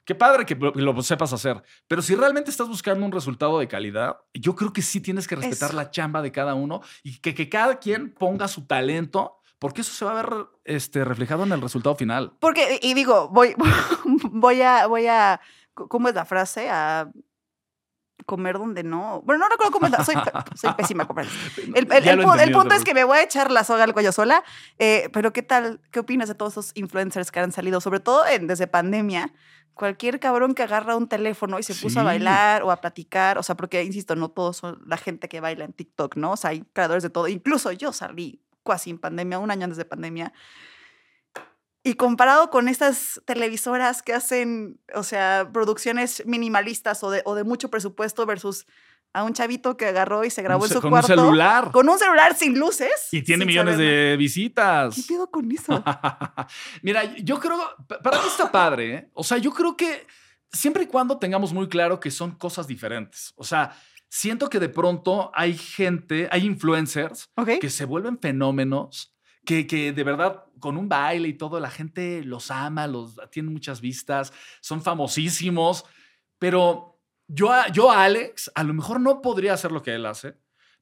Qué 0.05 0.15
padre 0.15 0.45
que 0.45 0.55
lo, 0.55 1.01
sepas 1.01 1.33
hacer, 1.33 1.63
pero 1.87 2.01
si 2.01 2.15
realmente 2.15 2.51
estás 2.51 2.67
buscando 2.67 3.05
un 3.05 3.11
resultado 3.11 3.59
de 3.59 3.67
calidad, 3.67 4.17
yo 4.33 4.55
creo 4.55 4.71
que 4.71 4.83
sí 4.83 5.01
tienes 5.01 5.27
que 5.27 5.35
respetar 5.35 5.73
la 5.73 5.89
chamba 5.89 6.21
de 6.21 6.31
cada 6.31 6.53
uno 6.53 6.81
y 7.03 7.17
que, 7.17 7.33
que 7.33 7.49
cada 7.49 7.79
quien 7.79 8.13
ponga 8.13 8.47
su 8.47 8.67
talento 8.67 9.39
porque 9.57 9.81
eso 9.81 9.93
se 9.93 10.05
va 10.05 10.11
a 10.11 10.23
ver 10.23 10.47
este, 10.65 11.03
reflejado 11.03 11.43
en 11.43 11.51
el 11.51 11.61
resultado 11.61 11.95
final. 11.95 12.33
Porque, 12.39 12.79
y 12.83 12.93
digo, 12.93 13.29
voy, 13.29 13.55
voy 14.31 14.61
a, 14.61 14.85
voy 14.85 15.07
a, 15.07 15.41
¿cómo 15.73 16.07
es 16.07 16.13
la 16.13 16.25
frase? 16.25 16.69
A 16.69 17.09
comer 18.25 18.57
donde 18.57 18.83
no. 18.83 19.21
Bueno, 19.23 19.43
no 19.43 19.49
recuerdo 19.49 19.71
cómo. 19.71 19.87
Soy, 20.03 20.15
soy 20.55 20.73
pésima 20.73 21.07
comer. 21.07 21.27
El, 21.73 21.91
el, 21.91 22.51
punto 22.51 22.75
es 22.75 22.83
que 22.83 22.93
me 22.93 23.03
voy 23.03 23.17
a 23.17 23.23
echar 23.23 23.51
la 23.51 23.63
soga 23.63 23.83
al 23.83 23.93
cuello 23.93 24.11
sola. 24.11 24.43
Eh, 24.79 25.09
pero, 25.13 25.33
¿qué 25.33 25.43
tal? 25.43 25.81
¿Qué 25.91 25.99
opinas 25.99 26.27
de 26.27 26.35
todos 26.35 26.53
esos 26.53 26.71
influencers 26.75 27.31
que 27.31 27.39
han 27.39 27.51
salido, 27.51 27.81
sobre 27.81 27.99
todo 27.99 28.23
desde 28.23 28.67
pandemia? 28.67 29.31
cualquier 29.75 30.19
cabrón 30.19 30.55
que 30.55 30.63
agarra 30.63 30.95
un 30.95 31.07
teléfono 31.07 31.59
y 31.59 31.63
se 31.63 31.75
puso 31.75 31.99
a 31.99 32.03
bailar 32.03 32.63
o 32.63 32.71
a 32.71 32.79
platicar, 32.79 33.37
o 33.37 33.43
sea, 33.43 33.55
porque, 33.55 33.83
insisto, 33.83 34.15
no 34.15 34.29
todos 34.29 34.57
son 34.57 34.81
la 34.87 34.97
gente 34.97 35.27
que 35.27 35.41
baila 35.41 35.65
en 35.65 35.73
TikTok, 35.73 36.15
¿no? 36.15 36.31
O 36.31 36.37
sea, 36.37 36.51
hay 36.51 36.61
creadores 36.73 37.03
de 37.03 37.09
todo. 37.09 37.27
Incluso 37.27 37.71
yo 37.73 37.91
salí 37.91 38.41
casi 38.65 38.89
en 38.89 38.97
pandemia, 38.97 39.37
un 39.37 39.51
año 39.51 39.65
antes 39.65 39.77
de 39.77 39.85
pandemia. 39.85 40.33
Y 41.87 41.93
comparado 41.93 42.49
con 42.49 42.67
estas 42.67 43.21
televisoras 43.25 44.01
que 44.01 44.11
hacen, 44.11 44.81
o 44.95 45.03
sea, 45.03 45.51
producciones 45.53 46.23
minimalistas 46.25 47.03
o 47.03 47.11
de, 47.11 47.21
o 47.25 47.35
de 47.35 47.43
mucho 47.43 47.69
presupuesto 47.69 48.25
versus 48.25 48.65
a 49.13 49.23
un 49.23 49.33
chavito 49.33 49.77
que 49.77 49.85
agarró 49.85 50.25
y 50.25 50.31
se 50.31 50.41
grabó 50.41 50.65
en 50.65 50.71
su 50.71 50.81
cuarto. 50.81 51.09
Con 51.09 51.19
un 51.19 51.25
celular. 51.25 51.71
Con 51.71 51.87
un 51.87 51.99
celular 51.99 52.35
sin 52.35 52.57
luces. 52.57 52.89
Y 53.11 53.21
tiene 53.21 53.45
millones 53.45 53.77
de 53.77 54.15
visitas. 54.17 54.95
¿Qué 54.95 55.03
pido 55.07 55.29
con 55.29 55.51
eso? 55.51 55.83
Mira, 56.81 57.15
yo 57.17 57.39
creo, 57.39 57.59
para 58.03 58.17
mí 58.17 58.27
está 58.29 58.51
padre, 58.51 58.93
¿eh? 58.95 59.11
O 59.13 59.23
sea, 59.23 59.37
yo 59.37 59.51
creo 59.51 59.77
que 59.77 60.07
siempre 60.51 60.85
y 60.85 60.87
cuando 60.87 61.19
tengamos 61.19 61.53
muy 61.53 61.69
claro 61.69 61.99
que 61.99 62.09
son 62.09 62.31
cosas 62.31 62.65
diferentes. 62.65 63.31
O 63.35 63.43
sea, 63.43 63.77
siento 64.09 64.49
que 64.49 64.59
de 64.59 64.69
pronto 64.69 65.31
hay 65.35 65.55
gente, 65.55 66.27
hay 66.31 66.47
influencers 66.47 67.29
que 67.61 67.69
se 67.69 67.85
vuelven 67.85 68.17
fenómenos, 68.17 69.14
que, 69.45 69.67
que 69.67 69.91
de 69.93 70.03
verdad 70.03 70.45
con 70.59 70.77
un 70.77 70.89
baile 70.89 71.27
y 71.27 71.33
todo, 71.33 71.59
la 71.59 71.69
gente 71.69 72.23
los 72.23 72.49
ama, 72.51 72.87
los 72.87 73.17
tienen 73.31 73.53
muchas 73.53 73.81
vistas, 73.81 74.33
son 74.61 74.81
famosísimos, 74.81 75.85
pero 76.39 76.99
yo, 77.27 77.51
yo, 77.71 77.91
Alex, 77.91 78.51
a 78.55 78.63
lo 78.63 78.73
mejor 78.73 78.99
no 78.99 79.21
podría 79.21 79.53
hacer 79.53 79.71
lo 79.71 79.83
que 79.83 79.95
él 79.95 80.05
hace, 80.05 80.37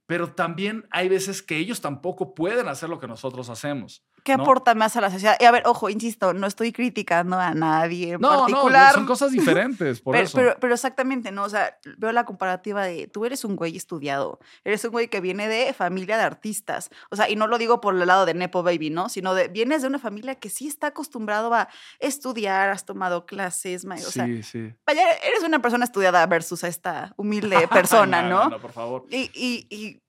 pero 0.06 0.34
también 0.34 0.88
hay 0.92 1.10
veces 1.10 1.42
que 1.42 1.58
ellos 1.58 1.82
tampoco 1.82 2.34
pueden 2.34 2.68
hacer 2.68 2.90
lo 2.90 3.00
que 3.00 3.08
nosotros 3.08 3.50
hacemos. 3.50 4.06
¿Qué 4.24 4.32
aporta 4.32 4.74
más 4.74 4.96
a 4.96 5.02
la 5.02 5.12
sociedad? 5.12 5.36
Y 5.40 5.44
a 5.44 5.52
ver, 5.52 5.64
ojo, 5.66 5.90
insisto, 5.90 6.34
no 6.34 6.48
estoy 6.48 6.72
criticando 6.72 7.38
a 7.38 7.54
nadie 7.54 8.14
en 8.14 8.22
no, 8.22 8.30
particular. 8.30 8.94
No, 8.94 9.00
son 9.00 9.06
cosas 9.06 9.32
diferentes, 9.32 10.00
por 10.00 10.14
pero, 10.14 10.26
eso. 10.26 10.58
Pero, 10.60 10.74
exactamente, 10.74 11.32
¿no? 11.32 11.44
O 11.44 11.50
sea, 11.50 11.78
veo 11.98 12.12
la 12.14 12.24
comparativa 12.24 12.86
de 12.86 13.08
tú 13.08 13.26
eres 13.26 13.44
un 13.44 13.58
güey 13.58 13.76
estudiado, 13.76 14.40
eres 14.64 14.86
un 14.86 14.92
güey 14.92 15.10
que 15.10 15.20
viene 15.20 15.50
de 15.50 15.74
familia 15.74 16.16
de 16.16 16.24
artistas. 16.24 16.90
O 17.12 17.18
sea, 17.18 17.30
y 17.30 17.36
no 17.36 17.48
lo 17.48 17.58
digo 17.58 17.82
por 17.82 17.96
el 17.96 18.08
lado 18.08 18.26
de 18.26 18.34
Nepo 18.34 18.64
Baby, 18.64 18.92
¿no? 18.92 19.10
Sino 19.10 19.34
de 19.34 19.50
vienes 19.50 19.82
de 19.82 19.90
una 19.90 20.00
familia 20.00 20.36
que 20.36 20.50
sí 20.50 20.68
está 20.68 20.88
acostumbrado 20.88 21.54
a 21.54 21.68
estudiar, 22.00 22.70
has 22.70 22.86
tomado 22.86 23.26
clases, 23.26 23.84
o 23.86 23.98
sea, 23.98 24.26
sí, 24.26 24.44
sí. 24.44 24.74
Vaya, 24.86 25.04
eres 25.24 25.44
una 25.44 25.62
persona 25.62 25.84
estudiada 25.84 26.26
versus 26.28 26.64
a 26.64 26.70
esta 26.70 27.14
humilde 27.18 27.68
persona, 27.72 28.22
no, 28.22 28.58
por 28.60 28.72
favor. 28.72 29.06
Y, 29.10 29.30
y, 29.34 29.68
y... 29.70 30.02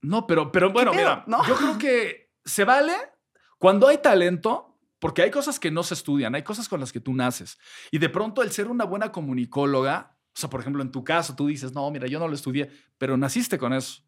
No, 0.00 0.26
pero, 0.26 0.52
pero 0.52 0.70
bueno, 0.72 0.92
mira, 0.92 1.24
yo 1.46 1.56
creo 1.56 1.78
que 1.78 2.30
se 2.44 2.64
vale 2.64 3.11
cuando 3.62 3.86
hay 3.86 3.98
talento, 3.98 4.76
porque 4.98 5.22
hay 5.22 5.30
cosas 5.30 5.60
que 5.60 5.70
no 5.70 5.84
se 5.84 5.94
estudian, 5.94 6.34
hay 6.34 6.42
cosas 6.42 6.68
con 6.68 6.80
las 6.80 6.90
que 6.90 6.98
tú 6.98 7.14
naces. 7.14 7.60
Y 7.92 7.98
de 7.98 8.08
pronto 8.08 8.42
el 8.42 8.50
ser 8.50 8.66
una 8.66 8.82
buena 8.82 9.12
comunicóloga, 9.12 10.16
o 10.34 10.36
sea, 10.36 10.50
por 10.50 10.58
ejemplo, 10.58 10.82
en 10.82 10.90
tu 10.90 11.04
caso, 11.04 11.36
tú 11.36 11.46
dices, 11.46 11.72
no, 11.72 11.88
mira, 11.92 12.08
yo 12.08 12.18
no 12.18 12.26
lo 12.26 12.34
estudié, 12.34 12.72
pero 12.98 13.16
naciste 13.16 13.58
con 13.58 13.72
eso. 13.72 14.02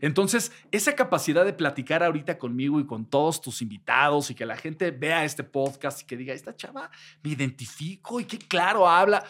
Entonces, 0.00 0.52
esa 0.70 0.94
capacidad 0.94 1.44
de 1.44 1.52
platicar 1.52 2.04
ahorita 2.04 2.38
conmigo 2.38 2.78
y 2.78 2.86
con 2.86 3.04
todos 3.04 3.40
tus 3.40 3.62
invitados 3.62 4.30
y 4.30 4.36
que 4.36 4.46
la 4.46 4.56
gente 4.56 4.92
vea 4.92 5.24
este 5.24 5.42
podcast 5.42 6.02
y 6.02 6.06
que 6.06 6.16
diga, 6.16 6.32
esta 6.32 6.54
chava 6.54 6.88
me 7.24 7.30
identifico 7.30 8.20
y 8.20 8.26
qué 8.26 8.38
claro 8.38 8.88
habla, 8.88 9.24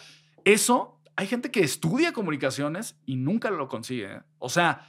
eso, 0.45 1.01
hay 1.17 1.27
gente 1.27 1.51
que 1.51 1.61
estudia 1.61 2.13
comunicaciones 2.13 2.99
y 3.07 3.17
nunca 3.17 3.51
lo 3.51 3.67
consigue. 3.67 4.13
¿eh? 4.13 4.23
O 4.41 4.51
sea, 4.51 4.87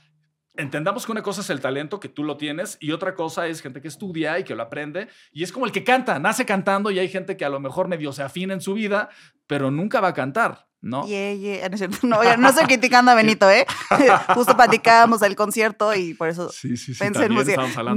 entendamos 0.55 1.05
que 1.05 1.11
una 1.11 1.23
cosa 1.23 1.41
es 1.41 1.49
el 1.49 1.61
talento 1.61 1.99
que 1.99 2.09
tú 2.09 2.23
lo 2.23 2.37
tienes 2.37 2.77
y 2.79 2.91
otra 2.91 3.15
cosa 3.15 3.47
es 3.47 3.61
gente 3.61 3.81
que 3.81 3.87
estudia 3.87 4.37
y 4.39 4.43
que 4.43 4.55
lo 4.55 4.63
aprende 4.63 5.07
y 5.31 5.43
es 5.43 5.51
como 5.51 5.65
el 5.65 5.71
que 5.71 5.83
canta, 5.83 6.19
nace 6.19 6.45
cantando 6.45 6.91
y 6.91 6.99
hay 6.99 7.09
gente 7.09 7.37
que 7.37 7.45
a 7.45 7.49
lo 7.49 7.59
mejor 7.59 7.87
medio 7.87 8.11
se 8.11 8.23
afina 8.23 8.53
en 8.53 8.61
su 8.61 8.73
vida, 8.73 9.09
pero 9.47 9.71
nunca 9.71 10.01
va 10.01 10.09
a 10.09 10.13
cantar, 10.13 10.67
¿no? 10.81 11.05
Yeah, 11.07 11.33
yeah. 11.33 11.69
No, 12.03 12.37
no, 12.37 12.49
estoy 12.49 12.65
criticando 12.65 13.11
a 13.11 13.15
Benito, 13.15 13.49
¿eh? 13.49 13.65
Justo 14.33 14.55
platicábamos 14.57 15.21
del 15.21 15.35
concierto 15.35 15.95
y 15.95 16.13
por 16.13 16.27
eso 16.27 16.49
sí, 16.49 16.75
sí, 16.75 16.93
sí, 16.93 16.99
pensé 16.99 17.29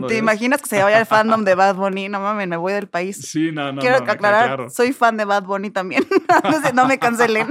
¿Te 0.09 0.17
imaginas 0.17 0.62
que 0.62 0.69
se 0.69 0.83
vaya 0.83 0.99
el 0.99 1.07
fandom 1.07 1.45
de 1.45 1.55
Bad 1.55 1.75
Bunny? 1.75 2.09
No 2.09 2.21
mames, 2.21 2.47
me 2.47 2.57
voy 2.57 2.73
del 2.73 2.88
país. 2.88 3.17
Sí, 3.17 3.51
no, 3.53 3.73
no. 3.73 3.81
Quiero 3.81 3.97
aclarar, 3.97 4.71
soy 4.71 4.93
fan 4.93 5.17
de 5.17 5.25
Bad 5.25 5.45
Bunny 5.45 5.71
también. 5.71 6.07
no 6.75 6.87
me 6.87 6.99
cancelen. 6.99 7.49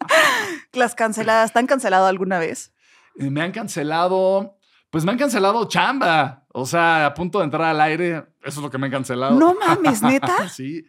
Las 0.72 0.94
canceladas, 0.94 1.50
¿están 1.50 1.66
cancelado 1.66 2.06
alguna 2.06 2.38
vez? 2.38 2.72
Eh, 3.18 3.30
me 3.30 3.42
han 3.42 3.52
cancelado, 3.52 4.58
pues 4.90 5.04
me 5.04 5.12
han 5.12 5.18
cancelado 5.18 5.66
chamba. 5.68 6.44
O 6.52 6.66
sea, 6.66 7.06
a 7.06 7.14
punto 7.14 7.38
de 7.38 7.44
entrar 7.44 7.64
al 7.64 7.80
aire, 7.80 8.26
eso 8.42 8.60
es 8.60 8.62
lo 8.62 8.70
que 8.70 8.78
me 8.78 8.86
han 8.86 8.92
cancelado. 8.92 9.38
No 9.38 9.54
mames, 9.66 10.02
neta. 10.02 10.48
sí. 10.48 10.86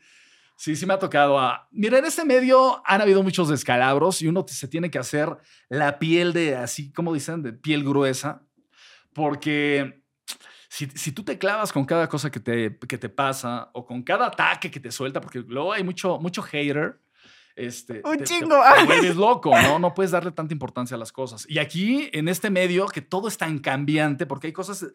Sí, 0.59 0.75
sí 0.75 0.87
me 0.87 0.95
ha 0.95 0.99
tocado. 0.99 1.39
A... 1.39 1.67
Mira, 1.71 1.99
en 1.99 2.05
este 2.05 2.25
medio 2.25 2.81
han 2.83 2.99
habido 2.99 3.21
muchos 3.21 3.47
descalabros 3.47 4.23
y 4.23 4.27
uno 4.27 4.43
se 4.47 4.67
tiene 4.67 4.89
que 4.89 4.97
hacer 4.97 5.37
la 5.69 5.99
piel 5.99 6.33
de, 6.33 6.55
así 6.55 6.91
como 6.91 7.13
dicen, 7.13 7.43
de 7.43 7.53
piel 7.53 7.83
gruesa, 7.83 8.41
porque 9.13 10.03
si, 10.67 10.87
si, 10.87 11.11
tú 11.11 11.23
te 11.23 11.37
clavas 11.37 11.71
con 11.71 11.85
cada 11.85 12.09
cosa 12.09 12.31
que 12.31 12.39
te, 12.39 12.75
que 12.75 12.97
te 12.97 13.07
pasa 13.07 13.69
o 13.73 13.85
con 13.85 14.01
cada 14.01 14.27
ataque 14.27 14.71
que 14.71 14.79
te 14.79 14.91
suelta, 14.91 15.21
porque 15.21 15.39
luego 15.39 15.73
hay 15.73 15.83
mucho, 15.83 16.17
mucho 16.17 16.41
hater, 16.41 16.99
este, 17.57 18.01
un 18.05 18.23
chingo. 18.23 18.55
Te, 18.87 19.13
loco, 19.15 19.51
¿no? 19.59 19.79
No 19.79 19.93
puedes 19.93 20.11
darle 20.11 20.31
tanta 20.31 20.53
importancia 20.53 20.95
a 20.95 20.97
las 20.97 21.11
cosas. 21.11 21.45
Y 21.49 21.57
aquí, 21.57 22.09
en 22.13 22.27
este 22.27 22.49
medio, 22.49 22.85
que 22.87 23.01
todo 23.01 23.27
es 23.27 23.37
tan 23.37 23.59
cambiante, 23.59 24.25
porque 24.25 24.47
hay 24.47 24.53
cosas, 24.53 24.85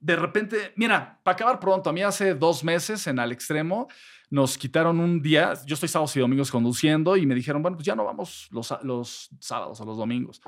de 0.00 0.16
repente, 0.16 0.72
mira, 0.76 1.20
para 1.22 1.34
acabar 1.34 1.60
pronto, 1.60 1.90
a 1.90 1.92
mí 1.92 2.02
hace 2.02 2.34
dos 2.34 2.64
meses 2.64 3.06
en 3.06 3.20
Al 3.20 3.30
Extremo, 3.30 3.88
nos 4.30 4.58
quitaron 4.58 4.98
un 4.98 5.22
día. 5.22 5.54
Yo 5.64 5.74
estoy 5.74 5.88
sábados 5.88 6.14
y 6.16 6.20
domingos 6.20 6.50
conduciendo 6.50 7.16
y 7.16 7.24
me 7.24 7.34
dijeron, 7.34 7.62
bueno, 7.62 7.76
pues 7.76 7.86
ya 7.86 7.94
no 7.94 8.04
vamos 8.04 8.48
los, 8.50 8.74
los 8.82 9.30
sábados 9.38 9.80
o 9.80 9.84
los 9.84 9.96
domingos. 9.96 10.42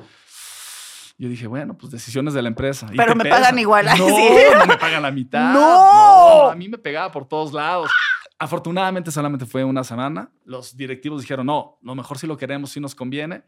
Yo 1.18 1.28
dije, 1.28 1.46
bueno, 1.46 1.76
pues 1.76 1.92
decisiones 1.92 2.33
de 2.33 2.40
la 2.40 2.48
empresa. 2.48 2.88
Pero 2.96 3.14
me 3.14 3.26
pagan 3.26 3.59
igual. 3.59 3.87
No, 3.98 4.09
no 4.59 4.66
me 4.66 4.76
pagan 4.76 5.02
la 5.02 5.11
mitad. 5.11 5.52
No. 5.54 6.50
A 6.50 6.54
mí 6.54 6.68
me 6.68 6.78
pegaba 6.78 7.12
por 7.12 7.28
todos 7.28 7.52
lados. 7.52 7.90
Afortunadamente 8.42 9.11
solamente 9.11 9.44
fue 9.44 9.62
una 9.64 9.85
semana. 9.85 10.33
Los 10.46 10.74
directivos 10.74 11.20
dijeron, 11.20 11.44
no, 11.44 11.79
lo 11.83 11.94
mejor 11.94 12.16
si 12.18 12.26
lo 12.26 12.38
queremos, 12.38 12.70
si 12.70 12.81
nos 12.81 12.94
conviene. 12.94 13.44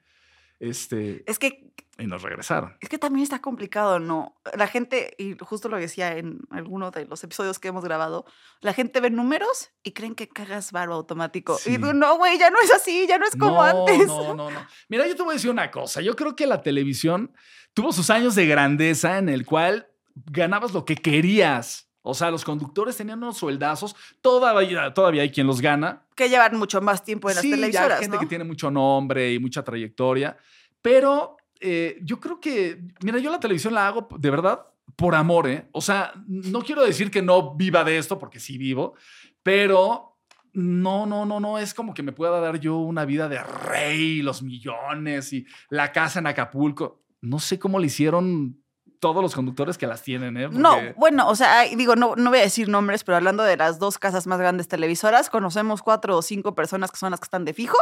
Este, 0.61 1.25
es 1.27 1.39
que... 1.39 1.73
Y 1.99 2.07
nos 2.07 2.21
regresaron. 2.21 2.77
Es 2.81 2.91
que 2.91 2.99
también 2.99 3.23
está 3.23 3.41
complicado, 3.41 3.99
¿no? 3.99 4.37
La 4.55 4.67
gente, 4.67 5.15
y 5.17 5.35
justo 5.39 5.71
lo 5.71 5.79
decía 5.79 6.19
en 6.19 6.41
alguno 6.51 6.91
de 6.91 7.07
los 7.07 7.25
episodios 7.25 7.59
que 7.59 7.69
hemos 7.69 7.85
grabado, 7.85 8.27
la 8.61 8.75
gente 8.75 9.01
ve 9.01 9.09
números 9.09 9.71
y 9.83 9.93
creen 9.93 10.15
que 10.15 10.29
cagas 10.29 10.73
barro 10.73 10.95
automático. 10.95 11.59
Y 11.65 11.79
tú, 11.79 11.95
no, 11.95 12.19
güey, 12.19 12.39
ya 12.39 12.51
no 12.51 12.59
es 12.63 12.71
así, 12.73 13.07
ya 13.09 13.17
no 13.17 13.27
es 13.27 13.35
como 13.35 13.63
antes. 13.63 14.07
No, 14.07 14.35
no, 14.35 14.51
no. 14.51 14.67
Mira, 14.89 15.07
yo 15.07 15.17
te 15.17 15.23
voy 15.23 15.33
a 15.33 15.35
decir 15.35 15.51
una 15.51 15.71
cosa. 15.71 16.03
Yo 16.03 16.15
creo 16.17 16.37
que 16.37 16.47
la 16.47 16.61
televisión 16.61 17.33
tuvo 17.73 17.93
sus 17.93 18.11
años 18.11 18.35
de 18.35 18.47
grandeza 18.47 19.17
en 19.17 19.31
el 19.31 19.47
cual 19.47 19.89
ganabas 20.15 20.75
lo 20.75 20.85
que 20.85 20.97
querías. 20.97 21.89
O 22.03 22.15
sea, 22.15 22.31
los 22.31 22.45
conductores 22.45 22.97
tenían 22.97 23.23
unos 23.23 23.39
sueldazos. 23.39 23.95
Todavía, 24.21 24.93
todavía 24.93 25.23
hay 25.23 25.31
quien 25.31 25.47
los 25.47 25.61
gana. 25.61 26.03
Que 26.17 26.29
llevan 26.29 26.57
mucho 26.59 26.81
más 26.81 27.05
tiempo 27.05 27.31
en 27.31 27.37
las 27.37 27.43
televisoras. 27.43 27.99
Hay 27.99 28.05
gente 28.05 28.19
que 28.19 28.27
tiene 28.27 28.45
mucho 28.45 28.71
nombre 28.71 29.33
y 29.33 29.39
mucha 29.39 29.63
trayectoria. 29.63 30.37
Pero 30.81 31.37
eh, 31.61 31.99
yo 32.03 32.19
creo 32.19 32.41
que, 32.41 32.83
mira, 33.03 33.19
yo 33.19 33.31
la 33.31 33.39
televisión 33.39 33.75
la 33.75 33.87
hago 33.87 34.09
de 34.19 34.31
verdad 34.31 34.67
por 34.97 35.15
amor, 35.15 35.49
¿eh? 35.49 35.69
O 35.73 35.81
sea, 35.81 36.13
no 36.27 36.63
quiero 36.63 36.85
decir 36.85 37.11
que 37.11 37.23
no 37.23 37.55
viva 37.55 37.85
de 37.85 37.99
esto, 37.99 38.19
porque 38.19 38.41
sí 38.41 38.59
vivo, 38.59 38.95
pero 39.43 40.19
no, 40.53 41.07
no, 41.07 41.25
no, 41.25 41.41
no 41.41 41.59
es 41.59 41.73
como 41.73 41.95
que 41.95 42.03
me 42.03 42.13
pueda 42.13 42.41
dar 42.41 42.59
yo 42.59 42.79
una 42.79 43.05
vida 43.05 43.29
de 43.29 43.43
rey, 43.43 44.23
los 44.23 44.43
millones 44.43 45.33
y 45.33 45.47
la 45.71 45.93
casa 45.93 46.19
en 46.19 46.27
Acapulco. 46.27 47.05
No 47.21 47.39
sé 47.39 47.59
cómo 47.59 47.79
le 47.79 47.87
hicieron 47.87 48.62
todos 49.03 49.21
los 49.21 49.35
conductores 49.35 49.77
que 49.77 49.89
las 49.89 50.03
tienen, 50.03 50.37
¿eh? 50.37 50.49
No, 50.49 50.77
bueno, 50.97 51.29
o 51.29 51.35
sea, 51.35 51.65
digo, 51.65 51.97
no, 51.97 52.15
no 52.15 52.31
voy 52.31 52.39
a 52.39 52.43
decir 52.43 52.69
nombres, 52.69 53.03
pero 53.03 53.17
hablando 53.17 53.43
de 53.43 53.57
las 53.57 53.81
dos 53.81 53.99
casas 53.99 54.29
más 54.29 54.39
grandes 54.39 54.69
televisoras, 54.69 55.29
conocemos 55.29 55.83
cuatro 55.83 56.17
o 56.17 56.23
cinco 56.23 56.55
personas 56.55 56.93
que 56.93 56.99
son 56.99 57.11
las 57.11 57.19
que 57.19 57.25
están 57.25 57.45
de 57.45 57.53
fijo 57.53 57.77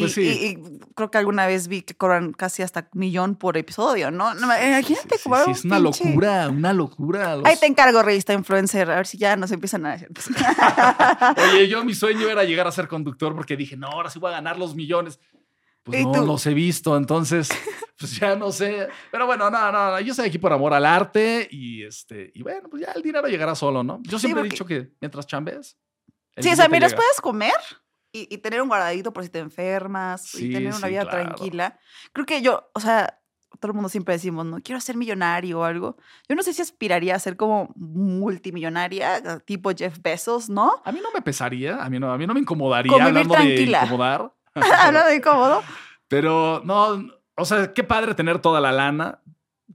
pues 0.00 0.18
y, 0.18 0.58
creo 0.94 1.10
que 1.10 1.18
alguna 1.18 1.46
vez 1.46 1.68
vi 1.68 1.82
que 1.82 1.94
cobran 1.94 2.32
casi 2.32 2.62
hasta 2.62 2.88
un 2.92 3.00
millón 3.00 3.36
por 3.36 3.56
episodio, 3.56 4.10
¿no? 4.10 4.32
Imagínate 4.32 5.18
sí, 5.18 5.30
sí, 5.44 5.50
es 5.50 5.64
una 5.64 5.78
locura, 5.78 6.48
una 6.48 6.72
locura. 6.72 7.38
Ahí 7.44 7.56
te 7.56 7.66
encargo, 7.66 8.02
revista 8.02 8.32
influencer, 8.32 8.90
a 8.90 8.96
ver 8.96 9.06
si 9.06 9.18
ya 9.18 9.36
nos 9.36 9.52
empiezan 9.52 9.86
a 9.86 9.92
decir. 9.92 10.08
Oye, 11.52 11.68
yo 11.68 11.84
mi 11.84 11.94
sueño 11.94 12.28
era 12.28 12.44
llegar 12.44 12.66
a 12.66 12.72
ser 12.72 12.88
conductor 12.88 13.34
porque 13.34 13.56
dije, 13.56 13.76
no, 13.76 13.88
ahora 13.88 14.10
sí 14.10 14.18
voy 14.18 14.30
a 14.30 14.34
ganar 14.34 14.58
los 14.58 14.74
millones. 14.74 15.20
Pues 15.84 16.04
no 16.06 16.24
los 16.24 16.46
he 16.46 16.54
visto, 16.54 16.96
entonces, 16.96 17.48
pues 17.98 18.18
ya 18.18 18.34
no 18.36 18.50
sé. 18.50 18.88
Pero 19.10 19.26
bueno, 19.26 19.50
no, 19.50 19.70
no, 19.70 20.00
yo 20.00 20.12
estoy 20.12 20.28
aquí 20.28 20.38
por 20.38 20.52
amor 20.52 20.72
al 20.74 20.86
arte 20.86 21.46
y 21.50 21.84
este, 21.84 22.32
y 22.34 22.42
bueno, 22.42 22.68
pues 22.70 22.82
ya 22.86 22.92
el 22.92 23.02
dinero 23.02 23.28
llegará 23.28 23.54
solo, 23.54 23.84
¿no? 23.84 24.00
Yo 24.02 24.18
siempre 24.18 24.40
he 24.42 24.44
dicho 24.44 24.64
que 24.64 24.92
mientras 25.00 25.26
chambes. 25.26 25.76
Sí, 26.38 26.50
o 26.50 26.56
sea, 26.56 26.68
mientras 26.68 26.94
puedes 26.94 27.20
comer, 27.20 27.52
y, 28.14 28.38
tener 28.38 28.62
un 28.62 28.68
guardadito 28.68 29.12
por 29.12 29.24
si 29.24 29.28
te 29.28 29.40
enfermas 29.40 30.34
y 30.36 30.52
tener 30.52 30.72
una 30.72 30.86
vida 30.86 31.04
tranquila. 31.04 31.78
Creo 32.12 32.24
que 32.24 32.42
yo, 32.42 32.70
o 32.72 32.80
sea, 32.80 33.20
todo 33.58 33.72
el 33.72 33.74
mundo 33.74 33.88
siempre 33.88 34.14
decimos, 34.14 34.46
no 34.46 34.60
quiero 34.60 34.80
ser 34.80 34.96
millonario 34.96 35.60
o 35.60 35.64
algo. 35.64 35.96
Yo 36.28 36.36
no 36.36 36.42
sé 36.42 36.52
si 36.52 36.62
aspiraría 36.62 37.16
a 37.16 37.18
ser 37.18 37.36
como 37.36 37.72
multimillonaria, 37.74 39.40
tipo 39.44 39.72
Jeff 39.76 39.98
Bezos, 40.00 40.48
¿no? 40.48 40.80
A 40.84 40.92
mí 40.92 41.00
no 41.02 41.10
me 41.12 41.22
pesaría, 41.22 41.82
a 41.82 41.90
mí 41.90 41.98
no, 41.98 42.12
a 42.12 42.16
mí 42.16 42.26
no 42.26 42.34
me 42.34 42.40
incomodaría 42.40 42.92
hablando 42.92 43.34
tranquila. 43.34 43.80
de 43.80 43.86
incomodar. 43.86 44.32
hablando 44.80 45.08
de 45.08 45.16
incómodo. 45.16 45.62
Pero 46.08 46.62
no, 46.64 47.06
o 47.36 47.44
sea, 47.44 47.72
qué 47.72 47.84
padre 47.84 48.14
tener 48.14 48.38
toda 48.38 48.60
la 48.60 48.72
lana, 48.72 49.20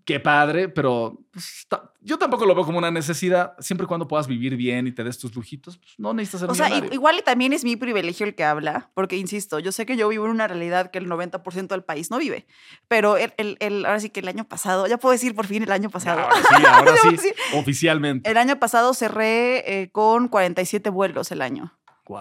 qué 0.05 0.19
padre, 0.19 0.69
pero 0.69 1.19
pues, 1.31 1.67
yo 2.01 2.17
tampoco 2.17 2.45
lo 2.45 2.55
veo 2.55 2.65
como 2.65 2.77
una 2.77 2.91
necesidad. 2.91 3.53
Siempre 3.59 3.85
y 3.85 3.87
cuando 3.87 4.07
puedas 4.07 4.27
vivir 4.27 4.55
bien 4.55 4.87
y 4.87 4.91
te 4.91 5.03
des 5.03 5.17
tus 5.17 5.35
lujitos, 5.35 5.77
pues, 5.77 5.95
no 5.97 6.13
necesitas 6.13 6.41
ser 6.41 6.49
O 6.49 6.55
sea, 6.55 6.69
igual 6.93 7.17
y 7.19 7.21
también 7.23 7.51
es 7.51 7.63
mi 7.63 7.75
privilegio 7.75 8.25
el 8.25 8.35
que 8.35 8.43
habla, 8.43 8.91
porque 8.93 9.17
insisto, 9.17 9.59
yo 9.59 9.71
sé 9.71 9.85
que 9.85 9.97
yo 9.97 10.07
vivo 10.07 10.25
en 10.25 10.31
una 10.31 10.47
realidad 10.47 10.91
que 10.91 10.99
el 10.99 11.07
90% 11.07 11.67
del 11.67 11.83
país 11.83 12.09
no 12.09 12.17
vive, 12.17 12.47
pero 12.87 13.17
el, 13.17 13.33
el, 13.37 13.85
ahora 13.85 13.99
sí 13.99 14.09
que 14.09 14.21
el 14.21 14.27
año 14.27 14.47
pasado, 14.47 14.87
ya 14.87 14.97
puedo 14.97 15.13
decir 15.13 15.35
por 15.35 15.47
fin 15.47 15.63
el 15.63 15.71
año 15.71 15.89
pasado. 15.89 16.21
Ahora 16.21 16.35
sí, 16.37 16.65
ahora 16.65 16.93
sí, 17.17 17.33
oficialmente. 17.53 18.29
El 18.29 18.37
año 18.37 18.59
pasado 18.59 18.93
cerré 18.93 19.81
eh, 19.81 19.91
con 19.91 20.27
47 20.27 20.89
vuelos 20.89 21.31
el 21.31 21.41
año. 21.41 21.73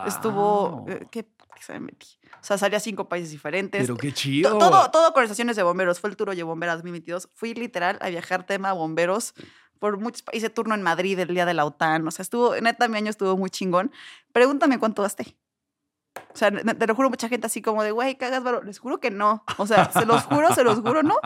Estuvo, 0.07 0.85
eh, 0.89 1.07
¿qué 1.11 1.27
se 1.61 1.73
me 1.75 1.81
metí? 1.81 2.18
O 2.41 2.45
sea, 2.45 2.59
salí 2.59 2.77
a 2.77 2.81
cinco 2.81 3.09
países 3.09 3.31
diferentes. 3.31 3.83
Pero 3.83 3.97
qué 3.97 4.13
chido. 4.13 4.59
Todo, 4.59 4.91
todo 4.91 5.13
conversaciones 5.13 5.57
de 5.57 5.63
bomberos. 5.63 6.01
Fue 6.01 6.11
el 6.11 6.17
Tour 6.17 6.35
de 6.35 6.43
Bomberas 6.43 6.77
2022. 6.77 7.29
Fui 7.35 7.55
literal 7.55 7.99
a 8.01 8.09
viajar 8.09 8.45
tema 8.47 8.73
bomberos 8.73 9.35
por 9.79 9.99
muchos 9.99 10.25
Hice 10.33 10.51
turno 10.51 10.75
en 10.75 10.83
Madrid 10.83 11.19
el 11.19 11.29
día 11.29 11.47
de 11.47 11.55
la 11.55 11.65
OTAN. 11.65 12.07
O 12.07 12.11
sea, 12.11 12.23
estuvo, 12.23 12.55
neta, 12.57 12.89
mi 12.89 12.97
año 12.97 13.11
estuvo 13.11 13.37
muy 13.37 13.51
chingón. 13.51 13.93
Pregúntame 14.33 14.79
cuánto 14.79 15.03
gasté. 15.03 15.37
O 16.33 16.37
sea, 16.37 16.51
te 16.51 16.87
lo 16.87 16.95
juro, 16.95 17.11
mucha 17.11 17.29
gente 17.29 17.47
así 17.47 17.63
como 17.63 17.83
de, 17.83 17.91
güey, 17.91 18.17
cagas, 18.17 18.43
valor. 18.43 18.67
Les 18.67 18.79
juro 18.79 19.01
que 19.01 19.11
no. 19.11 19.45
O 19.57 19.67
sea, 19.67 19.91
se 19.93 20.05
los 20.05 20.25
juro, 20.25 20.55
se 20.55 20.65
los 20.65 20.81
juro, 20.81 21.03
¿no? 21.03 21.17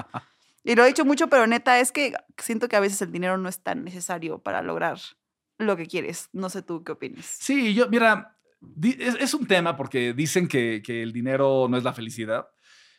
Y 0.65 0.75
lo 0.75 0.85
he 0.85 0.87
dicho 0.87 1.05
mucho, 1.05 1.29
pero 1.29 1.47
neta, 1.47 1.81
es 1.81 1.93
que 1.93 2.15
siento 2.39 2.69
que 2.69 2.77
a 2.77 2.81
veces 2.81 3.03
el 3.03 3.11
dinero 3.11 3.37
no 3.37 3.49
es 3.49 3.61
tan 3.63 3.85
necesario 3.85 4.39
para 4.39 4.63
lograr 4.63 4.99
lo 5.59 5.77
que 5.77 5.87
quieres. 5.87 6.29
No 6.33 6.51
sé 6.51 6.63
tú 6.63 6.85
qué 6.85 6.93
opinas. 6.93 7.25
Sí, 7.27 7.75
yo, 7.75 7.89
mira, 7.89 8.37
es, 8.83 9.35
un 9.35 9.47
tema 9.47 9.77
porque 9.77 10.13
dicen 10.13 10.49
que, 10.49 10.83
el 10.87 11.13
dinero 11.13 11.67
no 11.69 11.77
es 11.77 11.85
la 11.85 11.93
felicidad. 11.93 12.49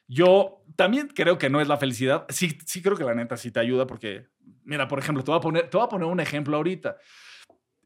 Yo 0.07 0.63
también 0.75 1.07
creo 1.07 1.37
que 1.37 1.49
no 1.49 1.61
es 1.61 1.67
la 1.67 1.77
felicidad. 1.77 2.25
Sí, 2.29 2.57
sí 2.65 2.81
creo 2.81 2.97
que 2.97 3.03
la 3.03 3.15
neta 3.15 3.37
sí 3.37 3.51
te 3.51 3.59
ayuda 3.59 3.87
porque, 3.87 4.27
mira, 4.63 4.87
por 4.87 4.99
ejemplo, 4.99 5.23
te 5.23 5.31
voy 5.31 5.37
a 5.37 5.41
poner, 5.41 5.69
te 5.69 5.77
voy 5.77 5.85
a 5.85 5.89
poner 5.89 6.07
un 6.07 6.19
ejemplo 6.19 6.57
ahorita. 6.57 6.97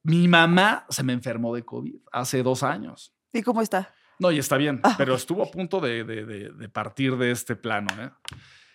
Mi 0.03 0.27
mamá 0.27 0.85
se 0.89 1.03
me 1.03 1.13
enfermó 1.13 1.53
de 1.53 1.63
COVID 1.63 1.95
hace 2.11 2.43
dos 2.43 2.63
años. 2.63 3.15
¿Y 3.31 3.41
cómo 3.41 3.61
está? 3.61 3.93
No, 4.19 4.31
y 4.31 4.39
está 4.39 4.57
bien, 4.57 4.79
ah, 4.83 4.95
pero 4.97 5.13
estuvo 5.13 5.43
a 5.43 5.51
punto 5.51 5.79
de, 5.79 6.03
de, 6.03 6.69
partir 6.69 7.17
de 7.17 7.31
este 7.31 7.55
plano. 7.55 7.87
¿eh? 7.99 8.09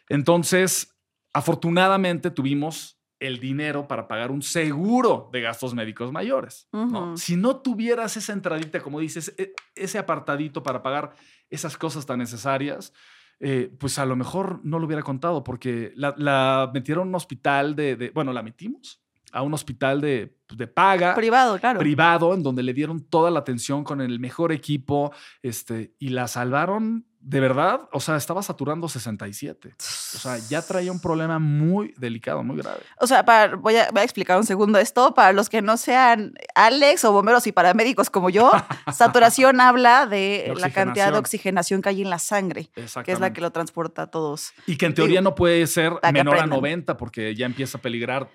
Entonces, 0.08 0.96
afortunadamente 1.32 2.30
tuvimos 2.30 3.01
el 3.22 3.38
dinero 3.38 3.87
para 3.87 4.08
pagar 4.08 4.30
un 4.30 4.42
seguro 4.42 5.30
de 5.32 5.40
gastos 5.40 5.74
médicos 5.74 6.11
mayores. 6.11 6.68
Si 7.14 7.37
no 7.37 7.56
tuvieras 7.56 8.16
esa 8.16 8.32
entradita, 8.32 8.80
como 8.80 8.98
dices, 8.98 9.32
e, 9.38 9.54
ese 9.76 9.98
apartadito 9.98 10.62
para 10.62 10.82
pagar 10.82 11.14
esas 11.48 11.76
cosas 11.76 12.04
tan 12.04 12.18
necesarias, 12.18 12.92
eh, 13.38 13.72
pues 13.78 13.98
a 13.98 14.06
lo 14.06 14.16
mejor 14.16 14.61
no 14.64 14.78
lo 14.78 14.87
hubiera 14.87 15.02
contado 15.02 15.44
porque 15.44 15.92
la, 15.94 16.70
metieron 16.74 17.06
a 17.06 17.08
un 17.11 17.14
hospital 17.14 17.76
de, 17.76 18.11
bueno, 18.12 18.32
la 18.32 18.42
metimos 18.42 19.00
a 19.30 19.42
un 19.42 19.54
hospital 19.54 20.00
de, 20.00 20.37
de, 20.54 20.66
paga. 20.66 21.14
Privado, 21.14 21.58
claro. 21.58 21.78
Privado, 21.78 22.35
en 22.35 22.42
donde 22.42 22.62
le 22.62 22.74
dieron 22.74 23.00
toda 23.00 23.30
la 23.30 23.38
atención 23.38 23.82
con 23.82 24.00
el 24.02 24.20
mejor 24.20 24.52
equipo 24.52 25.12
este, 25.42 25.94
y 25.98 26.11
la 26.11 26.28
salvaron 26.28 27.06
de 27.24 27.38
verdad, 27.38 27.88
o 27.92 28.00
sea, 28.00 28.16
estaba 28.16 28.42
saturando 28.42 28.88
67. 28.88 29.74
O 29.78 30.18
sea, 30.18 30.38
ya 30.38 30.61
traía 30.61 30.90
un 30.90 31.00
problema 31.00 31.38
muy 31.38 31.94
delicado, 31.96 32.42
muy 32.42 32.56
grave. 32.56 32.80
O 32.98 33.06
sea, 33.06 33.24
para, 33.24 33.54
voy, 33.54 33.76
a, 33.76 33.88
explicar 34.02 34.37
un 34.37 34.44
segundo 34.44 34.78
esto. 34.80 35.14
Para 35.14 35.32
los 35.32 35.48
que 35.48 35.62
no 35.62 35.76
sean 35.76 36.35
Alex 36.56 37.04
o 37.04 37.12
bomberos 37.12 37.46
y 37.46 37.52
paramédicos 37.52 38.11
como 38.11 38.28
yo, 38.28 38.50
saturación 38.92 39.61
habla 39.61 40.06
de, 40.06 40.52
la 40.56 40.70
cantidad 40.70 41.12
de 41.12 41.18
oxigenación 41.18 41.80
que 41.80 41.90
hay 41.90 42.02
en 42.02 42.11
la 42.11 42.18
sangre, 42.18 42.70
que 43.04 43.12
es 43.12 43.20
la 43.20 43.32
que 43.32 43.40
lo 43.40 43.52
transporta 43.52 44.02
a 44.02 44.06
todos. 44.08 44.52
Y 44.66 44.76
que 44.76 44.87
en 44.87 44.94
teoría 44.94 45.20
no 45.20 45.37
puede 45.37 45.66
ser 45.68 45.92
menor 46.12 46.38
a 46.38 46.46
90 46.46 46.96
porque 46.96 47.37
ya 47.37 47.46
empieza 47.46 47.78
a 47.78 47.80
peligrar 47.80 48.28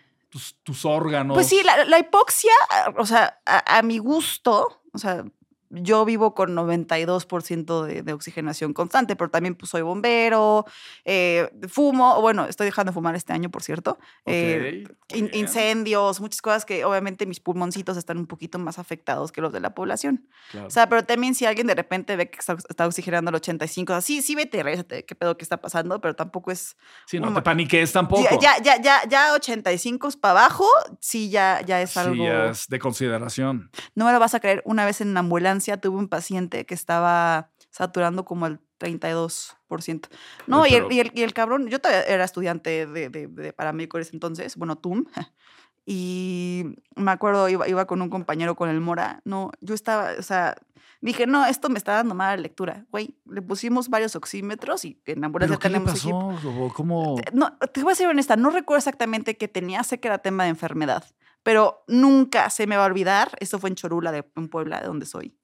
tus, 0.64 0.86
órganos. 0.86 1.36
Pues 1.36 1.48
sí, 1.48 1.62
la, 1.64 2.00
hipoxia, 2.00 2.54
o 2.96 3.06
sea, 3.06 3.40
a, 3.46 3.80
a 3.80 3.82
mi 3.82 3.98
gusto, 3.98 4.82
o 4.94 4.98
sea, 4.98 5.26
yo 5.70 6.06
vivo 6.06 6.34
con 6.34 6.56
92% 6.56 7.86
de, 7.86 8.02
de, 8.02 8.14
oxigenación 8.14 8.74
constante, 8.74 9.16
pero 9.16 9.30
también 9.30 9.56
pues, 9.56 9.70
soy 9.70 9.82
bombero, 9.82 10.66
eh, 11.04 11.50
fumo, 11.68 12.22
bueno, 12.22 12.46
estoy 12.46 12.66
dejando 12.66 12.92
de 12.92 12.94
fumar 12.94 13.16
este 13.16 13.34
año, 13.34 13.50
por 13.50 13.64
cierto. 13.64 14.00
Eh, 14.26 14.86
incendios, 15.14 16.22
muchas 16.22 16.42
cosas 16.42 16.66
que 16.66 16.86
obviamente 16.86 17.26
mis 17.26 17.40
pulmoncitos 17.40 17.98
están 17.98 18.18
un 18.18 18.28
poquito 18.28 18.60
más 18.60 18.80
afectados 18.80 19.32
que 19.32 19.42
los 19.42 19.52
de 19.52 19.60
la 19.60 19.74
población. 19.74 20.28
O 20.66 20.70
sea, 20.70 20.88
pero 20.88 21.04
también 21.04 21.36
si 21.36 21.46
alguien 21.46 21.68
de 21.68 21.76
repente 21.76 22.16
ve 22.16 22.30
que 22.30 22.40
está, 22.40 22.88
oxigenando 22.88 23.30
al 23.30 23.36
85, 23.36 23.94
así, 23.94 24.22
sí, 24.22 24.36
vete, 24.36 24.64
reyate, 24.64 25.06
qué 25.06 25.16
pedo 25.16 25.38
que 25.38 25.44
está 25.44 25.58
pasando, 25.58 26.00
pero 26.00 26.16
tampoco 26.16 26.52
es... 26.52 26.78
Sí, 27.06 27.20
no 27.20 27.34
te 27.34 27.42
paniques 27.42 27.92
tampoco. 27.92 28.40
Ya, 28.42 28.62
ya, 28.62 28.82
ya, 28.82 29.08
ya 29.08 29.34
85 29.34 30.10
para 30.22 30.40
abajo, 30.40 30.66
sí, 31.00 31.30
ya, 31.30 31.62
ya 31.66 31.82
es 31.82 31.98
algo... 31.98 32.16
Sí, 32.16 32.22
ya 32.22 32.46
es 32.50 32.68
de 32.68 32.80
consideración. 32.80 33.70
No 33.96 34.06
me 34.06 34.14
lo 34.14 34.20
vas 34.20 34.34
a 34.34 34.40
creer, 34.40 34.62
una 34.66 34.86
vez 34.86 35.02
en 35.02 35.10
una 35.10 35.20
ambulancia 35.20 35.57
tuve 35.78 35.98
un 35.98 36.08
paciente 36.08 36.66
que 36.66 36.74
estaba 36.74 37.52
saturando 37.70 38.26
como 38.26 38.48
el 38.48 38.60
32%. 38.80 40.08
No, 40.46 40.66
y, 40.66 40.76
el, 40.76 40.86
y, 40.92 41.22
el, 41.22 41.34
cabrón, 41.34 41.68
yo 41.68 41.80
todavía 41.80 42.04
era 42.04 42.24
estudiante 42.24 42.86
de, 42.86 43.10
de, 43.10 43.28
de 43.28 43.54
paramédico 43.54 43.98
entonces, 43.98 44.56
bueno, 44.56 44.78
TUM, 44.78 45.06
Y 45.90 46.66
me 46.98 47.12
acuerdo, 47.12 47.48
iba, 47.48 47.66
iba 47.66 47.88
con 47.88 48.02
un 48.02 48.10
compañero 48.10 48.58
con 48.58 48.68
el 48.68 48.82
Mora. 48.82 49.22
No, 49.24 49.52
yo 49.62 49.74
estaba, 49.74 50.12
o 50.20 50.22
sea, 50.22 50.58
dije, 51.00 51.28
no, 51.28 51.46
esto 51.46 51.70
me 51.70 51.78
está 51.78 51.94
dando 51.94 52.14
mala 52.14 52.36
lectura. 52.36 52.86
Güey, 52.92 53.18
le 53.26 53.42
pusimos 53.42 53.88
varios 53.88 54.18
oxímetros 54.18 54.84
y 54.84 55.02
en 55.06 55.24
ambulancia 55.24 55.58
¿Pero 55.58 55.62
qué 55.62 55.70
le 55.70 55.80
tenemos 55.80 55.94
pasó? 55.94 56.34
equipo. 56.34 56.66
¿O 56.66 56.74
¿Cómo? 56.74 57.16
No, 57.32 57.58
te 57.58 57.84
voy 57.84 57.94
a 57.94 57.96
ser 57.96 58.10
honesta, 58.10 58.36
no 58.36 58.50
recuerdo 58.50 58.80
exactamente 58.80 59.38
qué 59.38 59.48
tenía, 59.48 59.82
sé 59.86 60.02
que 60.02 60.10
era 60.10 60.18
tema 60.18 60.44
de 60.44 60.50
enfermedad, 60.50 61.06
pero 61.42 61.86
nunca 61.88 62.50
se 62.50 62.68
me 62.68 62.76
va 62.76 62.84
a 62.84 62.88
olvidar. 62.88 63.32
Esto 63.40 63.58
fue 63.58 63.70
en 63.70 63.78
Chorula, 63.78 64.12
de, 64.12 64.30
en 64.36 64.50
Puebla, 64.50 64.82
de 64.82 64.88
donde 64.88 65.06
soy. 65.06 65.38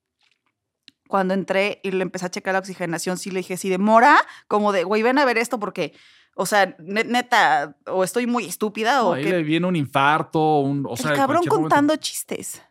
Cuando 1.14 1.36
entré 1.36 1.80
y 1.84 1.92
le 1.92 2.02
empecé 2.02 2.26
a 2.26 2.32
checar 2.32 2.54
la 2.54 2.60
oxigenación, 2.60 3.20
sí 3.20 3.30
le 3.30 3.42
dije, 3.42 3.56
si 3.56 3.70
demora, 3.70 4.18
como 4.48 4.72
de, 4.72 4.84
güey, 4.84 5.04
ven 5.04 5.20
a 5.20 5.26
ver 5.26 5.38
esto 5.38 5.60
porque, 5.60 5.94
o 6.36 6.48
sea, 6.48 6.76
ne- 6.80 7.04
neta, 7.04 7.78
o 7.86 8.04
estoy 8.04 8.26
muy 8.26 8.46
estúpida 8.46 8.96
No, 8.98 9.10
o 9.10 9.14
ahí 9.14 9.24
que 9.26 9.30
le 9.30 9.44
viene 9.44 9.68
un 9.68 9.76
infarto, 9.76 10.62
un, 10.62 10.88
o 10.90 10.98
sea, 10.98 11.12
el 11.12 11.18
cabrón 11.18 11.42
momento- 11.46 11.56
contando 11.56 11.96
chistes. 11.98 12.64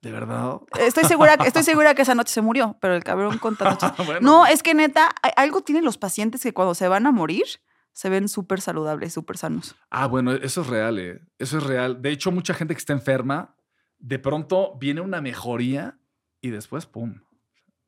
De 0.00 0.12
verdad. 0.12 0.60
Estoy 0.78 1.06
segura, 1.06 1.36
que- 1.36 1.48
estoy 1.48 1.64
segura 1.64 1.92
que 1.96 2.02
esa 2.02 2.14
noche 2.14 2.32
se 2.32 2.40
murió, 2.40 2.76
pero 2.80 2.94
el 2.94 3.02
cabrón 3.02 3.38
contando 3.38 3.76
chistes. 3.80 4.06
Bueno, 4.06 4.20
No, 4.20 4.46
es 4.46 4.62
que 4.62 4.74
neta, 4.74 5.08
algo 5.36 5.62
tienen 5.62 5.84
los 5.84 5.98
pacientes 5.98 6.40
que 6.44 6.54
cuando 6.54 6.76
se 6.76 6.86
van 6.86 7.04
a 7.08 7.10
morir 7.10 7.46
se 7.92 8.10
ven 8.10 8.28
súper 8.28 8.60
saludables, 8.60 9.12
súper 9.12 9.38
sanos. 9.38 9.74
Ah, 9.90 10.06
bueno, 10.06 10.34
eso 10.34 10.60
es 10.60 10.68
real, 10.68 11.00
¿eh? 11.00 11.18
Eso 11.40 11.58
es 11.58 11.64
real. 11.64 12.00
De 12.00 12.10
hecho, 12.10 12.30
mucha 12.30 12.54
gente 12.54 12.74
que 12.74 12.78
está 12.78 12.92
enferma, 12.92 13.56
de 13.98 14.20
pronto 14.20 14.76
viene 14.78 15.00
una 15.00 15.20
mejoría 15.20 15.98
y 16.40 16.50
después, 16.50 16.86
¡pum! 16.86 17.20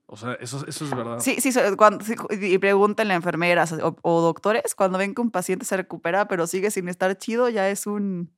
O 0.07 0.17
sea, 0.17 0.33
eso, 0.35 0.65
eso 0.67 0.85
es 0.85 0.91
verdad. 0.91 1.21
Sí, 1.21 1.37
sí, 1.41 1.51
cuando, 1.77 2.05
y 2.33 2.59
pregúntenle 2.59 3.15
a 3.15 3.17
enfermeras 3.17 3.73
o, 3.73 3.97
o 4.03 4.21
doctores, 4.21 4.75
cuando 4.75 4.99
ven 4.99 5.15
que 5.15 5.21
un 5.21 5.31
paciente 5.31 5.65
se 5.65 5.77
recupera 5.77 6.27
pero 6.27 6.49
sigue 6.49 6.73
sin 6.73 6.89
estar 6.89 7.17
chido, 7.17 7.49
ya 7.49 7.69
es 7.71 7.87
un... 7.87 8.33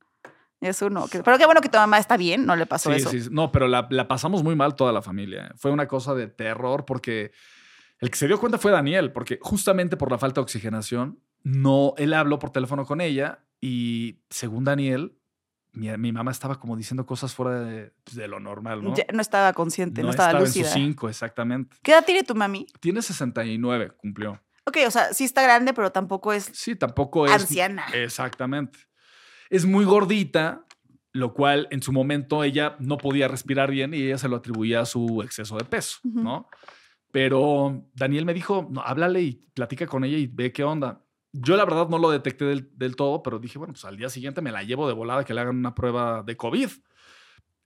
Es 0.61 0.81
uno. 0.81 1.07
que- 1.07 1.23
pero 1.23 1.37
qué 1.37 1.45
bueno 1.45 1.59
que 1.61 1.67
tu 1.69 1.77
mamá 1.77 1.97
está 1.97 2.15
bien, 2.15 2.45
no 2.45 2.55
le 2.55 2.65
pasó 2.65 2.89
Sí, 2.91 2.97
eso. 2.97 3.09
sí, 3.09 3.21
sí. 3.21 3.29
No, 3.31 3.51
pero 3.51 3.67
la, 3.67 3.87
la 3.89 4.07
pasamos 4.07 4.43
muy 4.43 4.55
mal 4.55 4.75
toda 4.75 4.93
la 4.93 5.01
familia. 5.01 5.47
¿eh? 5.47 5.51
Fue 5.57 5.71
una 5.71 5.87
cosa 5.87 6.13
de 6.13 6.27
terror 6.27 6.85
porque 6.85 7.31
el 7.99 8.09
que 8.11 8.17
se 8.17 8.27
dio 8.27 8.39
cuenta 8.39 8.57
fue 8.59 8.71
Daniel, 8.71 9.11
porque 9.11 9.39
justamente 9.41 9.97
por 9.97 10.09
la 10.11 10.17
falta 10.19 10.39
de 10.39 10.43
oxigenación, 10.43 11.19
no, 11.41 11.95
él 11.97 12.13
habló 12.13 12.37
por 12.39 12.51
teléfono 12.51 12.85
con 12.85 13.01
ella 13.01 13.43
y 13.59 14.19
según 14.29 14.63
Daniel, 14.63 15.17
mi, 15.73 15.89
mi 15.97 16.11
mamá 16.11 16.31
estaba 16.31 16.59
como 16.59 16.75
diciendo 16.77 17.05
cosas 17.05 17.33
fuera 17.33 17.59
de, 17.61 17.91
pues, 18.03 18.15
de 18.15 18.27
lo 18.27 18.39
normal, 18.39 18.83
¿no? 18.83 18.95
Ya 18.95 19.05
no 19.13 19.21
estaba 19.21 19.51
consciente, 19.53 20.01
no, 20.01 20.07
No 20.07 20.11
estaba, 20.11 20.29
estaba 20.29 20.43
en 20.43 20.47
lúcida. 20.47 20.65
sus 20.65 20.73
cinco, 20.73 21.09
exactamente. 21.09 21.75
¿Qué 21.83 21.91
edad 21.91 22.05
tiene 22.05 22.23
tu 22.23 22.35
mami? 22.35 22.65
Tiene 22.79 23.01
69, 23.01 23.91
cumplió. 23.97 24.41
Ok, 24.65 24.77
o 24.87 24.91
sea, 24.91 25.13
sí 25.13 25.23
está 25.25 25.41
grande, 25.41 25.73
pero 25.73 25.91
tampoco 25.91 26.31
es 26.31 26.45
Sí, 26.53 26.75
tampoco 26.75 27.25
es. 27.25 27.31
anciana. 27.33 27.85
Exactamente. 27.93 28.79
Es 29.49 29.65
muy 29.65 29.83
gordita, 29.83 30.65
lo 31.11 31.33
cual 31.33 31.67
en 31.69 31.81
su 31.83 31.91
momento 31.91 32.43
ella 32.43 32.75
no 32.79 32.97
podía 32.97 33.27
respirar 33.27 33.69
bien 33.69 33.93
y 33.93 33.97
ella 34.03 34.17
se 34.17 34.29
lo 34.29 34.37
atribuía 34.37 34.79
a 34.81 34.85
su 34.85 35.21
exceso 35.21 35.57
de 35.57 35.65
peso. 35.65 35.97
¿no? 36.03 36.47
Pero 37.11 37.85
Daniel 37.93 38.25
me 38.25 38.33
dijo, 38.33 38.67
no, 38.71 38.81
háblale 38.81 39.21
y 39.21 39.33
platica 39.53 39.85
con 39.85 40.03
ella 40.03 40.17
y 40.17 40.27
ve 40.27 40.51
qué 40.51 40.63
onda. 40.63 41.02
Yo 41.33 41.57
la 41.57 41.65
verdad 41.65 41.89
no 41.89 41.97
lo 41.97 42.11
detecté 42.11 42.45
del, 42.45 42.69
del 42.77 42.95
todo, 42.95 43.23
pero 43.23 43.39
dije, 43.39 43.57
bueno, 43.57 43.73
pues 43.73 43.83
al 43.85 43.97
día 43.97 44.09
siguiente 44.09 44.41
me 44.41 44.51
la 44.51 44.63
llevo 44.63 44.87
de 44.87 44.93
volada 44.93 45.25
que 45.25 45.33
le 45.33 45.41
hagan 45.41 45.57
una 45.57 45.75
prueba 45.75 46.23
de 46.23 46.37
COVID. 46.37 46.69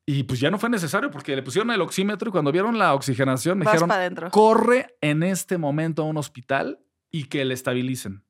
Y 0.10 0.24
pues 0.24 0.40
ya 0.40 0.50
no 0.50 0.58
fue 0.58 0.70
necesario 0.70 1.12
porque 1.12 1.36
le 1.36 1.44
pusieron 1.44 1.70
el 1.72 1.82
oxímetro 1.82 2.30
y 2.30 2.32
cuando 2.32 2.54
vieron 2.54 2.80
la 2.80 2.94
oxigenación 2.94 3.60
me 3.60 3.66
Vas 3.66 3.74
dijeron, 3.74 4.30
corre 4.32 4.96
en 5.02 5.22
este 5.22 5.58
momento 5.58 6.04
a 6.04 6.06
un 6.06 6.16
hospital 6.16 6.80
y 7.12 7.26
que 7.26 7.44
le 7.44 7.54
estabilicen. 7.54 8.24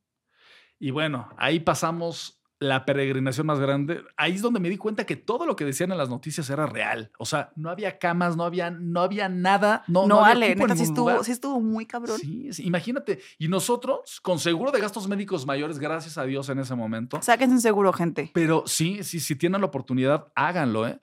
Y 0.80 0.89
bueno, 0.89 1.30
ahí 1.38 1.60
pasamos 1.60 2.37
la 2.60 2.86
peregrinación 2.86 3.48
más 3.48 3.60
grande. 3.60 4.02
Ahí 4.15 4.34
es 4.34 4.41
donde 4.41 4.60
me 4.60 4.70
di 4.70 4.78
cuenta 4.78 5.06
que 5.06 5.15
todo 5.15 5.46
lo 5.46 5.56
que 5.56 5.65
decían 5.65 5.91
en 5.91 5.98
las 5.98 6.10
noticias 6.10 6.50
era 6.50 6.65
real. 6.65 7.12
O 7.20 7.26
sea, 7.26 7.52
no 7.56 7.70
había 7.70 8.00
camas, 8.00 8.36
no 8.36 8.43
había, 8.43 8.72
no 8.72 9.02
había 9.02 9.30
nada. 9.30 9.84
No, 9.88 10.02
No, 10.02 10.08
no 10.08 10.20
había 10.26 10.32
Ale, 10.32 10.56
neta, 10.56 10.76
sí 10.76 10.84
estuvo, 10.84 11.24
sí 11.24 11.32
estuvo 11.32 11.60
muy 11.62 11.86
cabrón. 11.86 12.17
Sí, 12.20 12.52
sí, 12.54 12.65
imagínate. 12.65 13.20
Y 13.38 13.48
nosotros, 13.48 14.20
con 14.22 14.39
seguro 14.39 14.72
de 14.72 14.80
gastos 14.80 15.08
médicos 15.08 15.46
mayores, 15.46 15.80
gracias 15.80 16.17
a 16.17 16.24
Dios 16.24 16.50
en 16.50 16.60
ese 16.60 16.76
momento. 16.76 17.20
Sáquense 17.22 17.54
un 17.56 17.62
seguro, 17.62 17.93
gente. 17.93 18.32
Pero 18.34 18.63
sí, 18.65 19.04
sí, 19.04 19.20
si 19.20 19.36
tienen 19.36 19.62
la 19.62 19.67
oportunidad, 19.67 20.28
háganlo, 20.36 20.88
¿eh? 20.88 21.00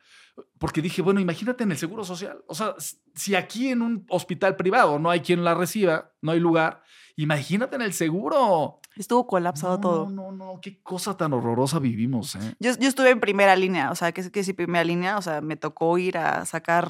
Porque 0.58 0.82
dije, 0.82 1.02
bueno, 1.02 1.20
imagínate 1.20 1.62
en 1.62 1.70
el 1.70 1.78
seguro 1.78 2.04
social. 2.04 2.42
O 2.48 2.54
sea, 2.54 2.74
si 3.14 3.36
aquí 3.36 3.68
en 3.68 3.82
un 3.82 4.04
hospital 4.08 4.56
privado 4.56 4.98
no 4.98 5.10
hay 5.10 5.20
quien 5.20 5.44
la 5.44 5.54
reciba, 5.54 6.10
no 6.22 6.32
hay 6.32 6.40
lugar, 6.40 6.82
imagínate 7.16 7.76
en 7.76 7.82
el 7.82 7.92
seguro. 7.92 8.80
Estuvo 8.96 9.26
colapsado 9.26 9.74
no, 9.74 9.80
todo. 9.80 10.10
No, 10.10 10.32
no, 10.32 10.60
qué 10.62 10.80
cosa 10.82 11.16
tan 11.16 11.32
horrorosa 11.32 11.78
vivimos, 11.80 12.36
¿eh? 12.36 12.54
Yo, 12.60 12.72
yo 12.78 12.88
estuve 12.88 13.10
en 13.10 13.20
primera 13.20 13.56
línea, 13.56 13.90
o 13.90 13.94
sea, 13.94 14.12
que, 14.12 14.30
que 14.30 14.44
sí, 14.44 14.52
primera 14.52 14.84
línea, 14.84 15.18
o 15.18 15.22
sea, 15.22 15.40
me 15.40 15.56
tocó 15.56 15.98
ir 15.98 16.16
a 16.18 16.44
sacar 16.44 16.88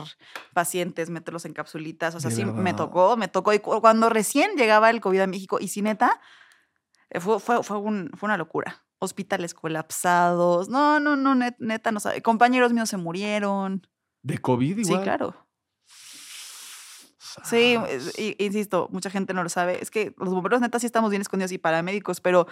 pacientes, 0.52 1.08
meterlos 1.10 1.44
en 1.46 1.52
capsulitas, 1.54 2.14
o 2.14 2.20
sea, 2.20 2.30
De 2.30 2.36
sí, 2.36 2.44
me 2.44 2.74
tocó, 2.74 3.16
me 3.16 3.28
tocó. 3.28 3.52
Y 3.52 3.58
cu- 3.60 3.80
cuando 3.80 4.10
recién 4.10 4.50
llegaba 4.56 4.90
el 4.90 5.00
COVID 5.00 5.20
a 5.20 5.26
México, 5.26 5.58
y 5.60 5.68
sí, 5.68 5.80
neta, 5.82 6.20
eh, 7.10 7.20
fue, 7.20 7.40
fue, 7.40 7.62
fue, 7.62 7.78
un- 7.78 8.10
fue 8.16 8.26
una 8.26 8.36
locura. 8.36 8.84
Hospitales 8.98 9.54
colapsados, 9.54 10.68
no, 10.68 11.00
no, 11.00 11.16
no, 11.16 11.34
net- 11.34 11.56
neta, 11.58 11.92
no 11.92 12.00
sabe. 12.00 12.22
Compañeros 12.22 12.72
míos 12.72 12.88
se 12.88 12.96
murieron. 12.96 13.86
¿De 14.22 14.38
COVID 14.38 14.78
igual? 14.78 14.98
Sí, 15.00 15.02
claro. 15.04 15.43
Sí, 17.42 17.76
insisto, 18.38 18.88
mucha 18.92 19.10
gente 19.10 19.34
no 19.34 19.42
lo 19.42 19.48
sabe. 19.48 19.78
Es 19.82 19.90
que 19.90 20.14
los 20.18 20.32
bomberos 20.32 20.60
neta 20.60 20.78
sí 20.78 20.86
estamos 20.86 21.10
bien 21.10 21.22
escondidos 21.22 21.52
y 21.52 21.58
paramédicos, 21.58 22.20
pero, 22.20 22.46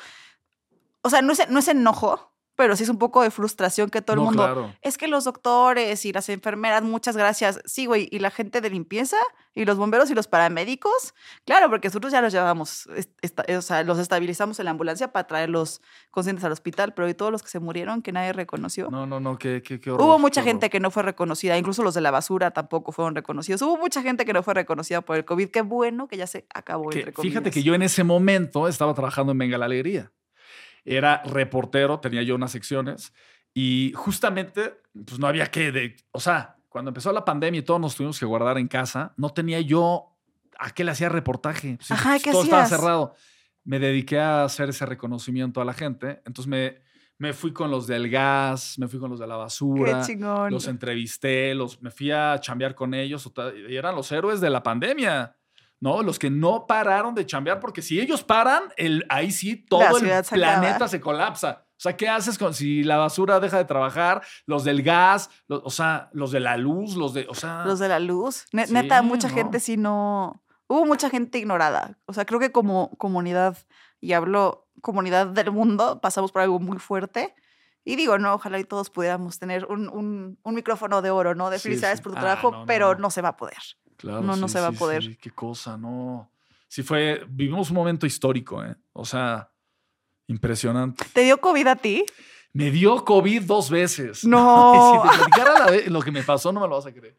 o 1.03 1.11
sea, 1.11 1.23
no 1.23 1.33
es, 1.33 1.49
no 1.49 1.59
es 1.59 1.68
enojo, 1.68 2.32
pero 2.55 2.77
sí 2.77 2.83
es 2.85 2.88
un 2.88 2.99
poco 2.99 3.23
de 3.23 3.31
frustración 3.31 3.88
que 3.91 4.03
todo 4.03 4.15
el 4.15 4.23
mundo... 4.23 4.43
claro. 4.45 4.75
Es 4.83 4.99
que 4.99 5.09
los 5.09 5.25
doctores 5.25 6.05
y 6.05 6.12
las 6.12 6.29
enfermeras, 6.29 6.83
muchas 6.83 7.17
gracias. 7.17 7.61
Sí, 7.65 7.87
güey, 7.87 8.09
y 8.11 8.19
la 8.19 8.31
gente 8.31 8.61
de 8.61 8.71
limpieza 8.71 9.17
y 9.55 9.65
los 9.65 9.77
bomberos 9.77 10.11
y 10.11 10.15
los 10.15 10.29
paramédicos, 10.29 11.15
claro, 11.45 11.69
porque 11.71 11.88
nosotros 11.88 12.12
ya 12.12 12.21
los 12.21 12.33
llevamos, 12.33 12.88
esta- 13.23 13.45
o 13.57 13.62
sea, 13.62 13.83
los 13.85 13.99
estabilizamos 13.99 14.59
en 14.59 14.65
la 14.67 14.71
ambulancia 14.71 15.12
para 15.12 15.27
traerlos 15.27 15.81
conscientes 16.11 16.45
al 16.45 16.53
hospital, 16.53 16.95
pero 16.95 17.09
y 17.09 17.15
todos 17.15 17.33
los 17.33 17.43
que 17.43 17.49
se 17.49 17.59
murieron 17.61 18.03
que 18.03 18.12
nadie 18.12 18.33
reconoció. 18.33 18.91
No, 18.91 19.07
no, 19.07 19.21
no, 19.21 19.37
qué, 19.38 19.62
qué, 19.62 19.81
qué 19.81 19.91
horror. 19.91 20.07
Hubo 20.07 20.19
mucha 20.19 20.43
qué 20.43 20.49
gente 20.51 20.71
que 20.71 20.81
no 20.81 20.91
fue 20.91 21.03
reconocida, 21.03 21.57
incluso 21.59 21.83
los 21.83 21.95
de 21.95 22.01
la 22.01 22.11
basura 22.11 22.51
tampoco 22.53 22.93
fueron 22.93 23.15
reconocidos. 23.15 23.61
Hubo 23.62 23.77
mucha 23.77 24.03
gente 24.03 24.25
que 24.25 24.33
no 24.33 24.43
fue 24.43 24.55
reconocida 24.55 25.01
por 25.01 25.17
el 25.17 25.25
COVID. 25.25 25.49
Qué 25.51 25.62
bueno 25.62 26.09
que 26.09 26.17
ya 26.17 26.27
se 26.27 26.47
acabó, 26.55 26.91
Que- 26.91 27.01
entre 27.01 27.12
fíjate 27.23 27.51
que 27.51 27.62
yo 27.62 27.75
en 27.75 27.83
ese 27.83 28.05
momento 28.05 28.69
estaba 28.69 28.95
trabajando 28.95 29.33
en 29.33 29.38
Venga 29.38 29.59
la 29.59 29.67
Alegría. 29.67 30.12
Era 30.85 31.23
reportero, 31.25 32.01
tenía 32.01 32.23
yo 32.23 32.35
unas 32.35 32.53
secciones 32.53 33.12
y 33.55 33.92
justamente, 33.95 34.75
pues 34.92 35.18
no 35.18 35.27
había 35.27 35.47
que, 35.47 35.73
de, 35.73 35.97
o 36.11 36.21
sea, 36.21 36.57
cuando 36.68 36.88
empezó 36.90 37.12
la 37.12 37.25
pandemia 37.25 37.61
y 37.61 37.62
todos 37.62 37.81
nos 37.81 37.95
tuvimos 37.95 38.18
que 38.18 38.25
guardar 38.25 38.59
en 38.59 38.68
casa, 38.68 39.12
no 39.16 39.31
tenía 39.31 39.61
yo 39.61 40.16
a 40.59 40.71
qué 40.71 40.85
le 40.85 40.92
hacía 40.92 41.09
reportaje. 41.09 41.79
Ajá, 41.90 42.18
¿qué 42.18 42.31
todo 42.31 42.45
estaba 42.45 42.66
cerrado. 42.66 43.14
Me 43.64 43.79
dediqué 43.79 44.18
a 44.18 44.45
hacer 44.45 44.71
ese 44.71 44.87
reconocimiento 44.87 45.61
a 45.61 45.64
la 45.64 45.75
gente. 45.75 46.23
Entonces 46.25 46.47
me, 46.47 46.79
me 47.18 47.33
fui 47.33 47.53
con 47.53 47.71
los 47.71 47.87
del 47.87 48.09
gas, 48.09 48.79
me 48.79 48.88
fui 48.88 48.99
con 48.99 49.11
los 49.11 49.21
de 49.21 49.27
la 49.27 49.35
Qué 49.35 49.38
basura, 49.40 50.03
chingón. 50.03 50.51
los 50.51 50.66
entrevisté, 50.66 51.55
los, 51.55 51.81
me 51.83 51.90
fui 51.90 52.11
a 52.11 52.38
chambear 52.40 52.75
con 52.75 52.95
ellos. 52.95 53.31
Y 53.68 53.77
eran 53.77 53.95
los 53.95 54.11
héroes 54.11 54.40
de 54.40 54.51
la 54.51 54.62
pandemia. 54.62 55.37
¿No? 55.83 56.03
Los 56.03 56.18
que 56.21 56.31
no 56.31 56.66
pararon 56.66 57.14
de 57.14 57.27
chambear, 57.27 57.59
porque 57.59 57.83
si 57.83 57.99
ellos 58.01 58.23
paran, 58.23 58.62
el, 58.77 59.05
ahí 59.09 59.33
sí 59.33 59.57
todo 59.57 59.99
el 59.99 60.25
se 60.25 60.35
planeta 60.37 60.71
acaba. 60.77 60.88
se 60.88 61.01
colapsa. 61.01 61.66
O 61.73 61.81
sea, 61.83 61.97
¿qué 61.97 62.09
haces 62.09 62.38
con, 62.38 62.55
si 62.55 62.85
la 62.85 62.97
basura 62.99 63.40
deja 63.40 63.59
de 63.59 63.64
trabajar? 63.64 64.23
Los 64.47 64.62
del 64.62 64.85
gas, 64.85 65.29
los- 65.49 65.61
o 65.64 65.71
sea, 65.71 66.09
los 66.12 66.31
de 66.31 66.38
la 66.38 66.57
luz, 66.57 66.95
los 66.95 67.12
de, 67.14 67.27
o 67.29 67.35
sea, 67.35 67.64
Los 67.66 67.81
de 67.81 67.88
la 67.88 67.99
luz. 67.99 68.45
Ne- 68.53 68.68
Sí, 68.68 68.73
Neta, 68.73 69.03
mucha 69.03 69.29
no. 69.29 69.35
gente 69.35 69.59
sí 69.59 69.77
no. 69.77 70.45
Hubo 70.68 70.87
mucha 70.87 71.11
gente 71.11 71.38
ignorada. 71.38 71.99
O 72.07 72.12
sea, 72.12 72.25
creo 72.25 72.38
que 72.38 72.53
como 72.53 72.97
comunidad, 72.99 73.59
y 74.01 74.12
hablo 74.12 74.68
comunidad 74.81 75.27
del 75.27 75.51
mundo, 75.51 76.01
pasamos 76.01 76.31
por 76.31 76.42
algo 76.42 76.61
muy 76.61 76.79
fuerte. 76.79 77.35
Y 77.85 77.97
digo, 77.97 78.16
no, 78.18 78.35
ojalá 78.35 78.61
y 78.61 78.64
todos 78.64 78.88
pudiéramos 78.88 79.40
tener 79.40 79.64
un, 79.66 79.88
un- 79.88 80.38
un 80.45 80.55
micrófono 80.55 81.03
de 81.03 81.11
oro, 81.11 81.35
¿no? 81.35 81.51
De 81.51 81.59
Sí, 81.59 81.64
felicidades 81.64 81.99
sí. 81.99 82.05
por 82.05 82.12
tu 82.12 82.18
Ah, 82.18 82.21
trabajo, 82.21 82.53
no, 82.53 82.59
no, 82.61 82.66
pero 82.66 82.95
no. 82.95 83.01
no 83.01 83.11
se 83.11 83.21
va 83.23 83.31
a 83.31 83.37
poder. 83.37 83.59
Claro, 84.03 84.21
no, 84.23 84.37
no 84.37 84.49
se 84.49 84.61
va 84.61 84.67
a 84.69 84.73
poder. 84.73 85.03
sí, 85.03 85.17
qué 85.21 85.31
cosa, 85.31 85.77
no. 85.79 86.31
Sí 86.69 86.83
fue, 86.83 87.25
vivimos 87.29 87.71
un 87.71 87.77
momento 87.77 88.05
histórico, 88.07 88.62
¿eh? 88.65 88.75
O 88.93 89.05
sea, 89.05 89.51
impresionante. 90.27 91.05
¿Te 91.12 91.23
dio 91.23 91.38
COVID 91.38 91.67
a 91.67 91.77
ti? 91.77 92.05
Me 92.53 92.71
dio 92.71 93.05
COVID 93.05 93.43
dos 93.43 93.71
veces. 93.71 94.25
No. 94.25 95.03
si 95.03 95.09
te 95.09 95.17
platicara 95.17 95.59
la 95.59 95.67
vez- 95.71 95.88
lo 95.88 96.01
que 96.03 96.11
me 96.11 96.23
pasó, 96.23 96.53
no 96.53 96.61
me 96.61 96.69
lo 96.69 96.77
vas 96.77 96.87
a 96.87 96.93
creer. 96.93 97.17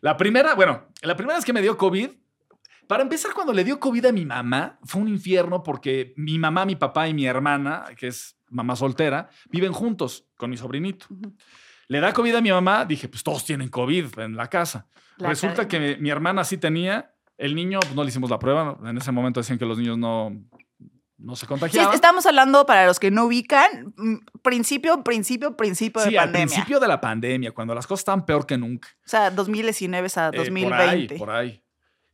La 0.00 0.16
primera, 0.16 0.54
bueno, 0.54 0.86
la 1.02 1.16
primera 1.16 1.36
vez 1.36 1.44
que 1.44 1.52
me 1.52 1.62
dio 1.62 1.76
COVID, 1.76 2.10
para 2.86 3.02
empezar, 3.02 3.32
cuando 3.34 3.52
le 3.52 3.64
dio 3.64 3.80
COVID 3.80 4.06
a 4.06 4.12
mi 4.12 4.24
mamá, 4.24 4.78
fue 4.84 5.00
un 5.00 5.08
infierno 5.08 5.62
porque 5.62 6.12
mi 6.16 6.38
mamá, 6.38 6.64
mi 6.64 6.76
papá 6.76 7.08
y 7.08 7.14
mi 7.14 7.26
hermana, 7.26 7.84
que 7.96 8.08
es 8.08 8.36
mamá 8.48 8.76
soltera, 8.76 9.28
viven 9.50 9.72
juntos 9.72 10.26
con 10.36 10.50
mi 10.50 10.56
sobrinito. 10.56 11.06
Le 11.88 12.00
da 12.00 12.12
COVID 12.12 12.34
a 12.36 12.40
mi 12.40 12.50
mamá, 12.50 12.84
dije, 12.84 13.08
pues 13.08 13.22
todos 13.22 13.44
tienen 13.44 13.68
COVID 13.68 14.18
en 14.18 14.36
la 14.36 14.48
casa. 14.48 14.86
La 15.18 15.28
Resulta 15.28 15.66
que 15.68 15.96
mi 16.00 16.10
hermana 16.10 16.44
sí 16.44 16.58
tenía, 16.58 17.14
el 17.38 17.54
niño, 17.54 17.78
pues 17.80 17.94
no 17.94 18.02
le 18.02 18.08
hicimos 18.08 18.28
la 18.30 18.38
prueba, 18.38 18.78
en 18.84 18.96
ese 18.98 19.12
momento 19.12 19.40
decían 19.40 19.58
que 19.58 19.64
los 19.66 19.78
niños 19.78 19.96
no, 19.96 20.30
no 21.18 21.36
se 21.36 21.40
Sí, 21.42 21.46
contagiaban. 21.46 21.94
estamos 21.94 22.26
hablando, 22.26 22.66
para 22.66 22.86
los 22.86 22.98
que 22.98 23.10
no 23.10 23.24
ubican, 23.26 23.94
mm, 23.96 24.16
principio, 24.42 25.02
principio, 25.04 25.56
principio 25.56 26.02
de 26.02 26.08
Sí, 26.10 26.16
al 26.16 26.24
pandemia. 26.26 26.46
principio 26.48 26.80
de 26.80 26.88
la 26.88 27.00
pandemia, 27.00 27.52
cuando 27.52 27.74
las 27.74 27.86
cosas 27.86 28.00
estaban 28.00 28.26
peor 28.26 28.46
que 28.46 28.58
nunca. 28.58 28.88
O 29.04 29.08
sea, 29.08 29.30
2019 29.30 30.08
a 30.16 30.28
Eh, 30.28 30.36
2020. 30.36 30.68
por 30.68 30.80
ahí, 30.88 31.18
por 31.18 31.30
ahí. 31.30 31.62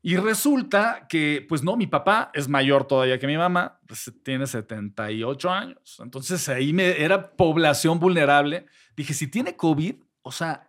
Y 0.05 0.17
resulta 0.17 1.07
que, 1.09 1.47
pues 1.49 1.63
no, 1.63 1.77
mi 1.77 1.87
papá 1.87 2.31
es 2.35 2.49
mayor 2.49 2.87
todavía 2.87 3.21
que 3.21 3.27
mi 3.29 3.37
mamá, 3.37 3.79
pues, 3.87 4.13
tiene 4.25 4.47
78 4.49 5.49
años. 5.51 6.01
Entonces 6.03 6.49
ahí 6.49 6.73
me, 6.73 7.01
era 7.01 7.31
población 7.37 8.01
vulnerable. 8.01 8.67
Dije, 8.97 9.15
si 9.15 9.29
tiene 9.29 9.55
COVID, 9.57 9.95
o 10.23 10.33
sea, 10.33 10.69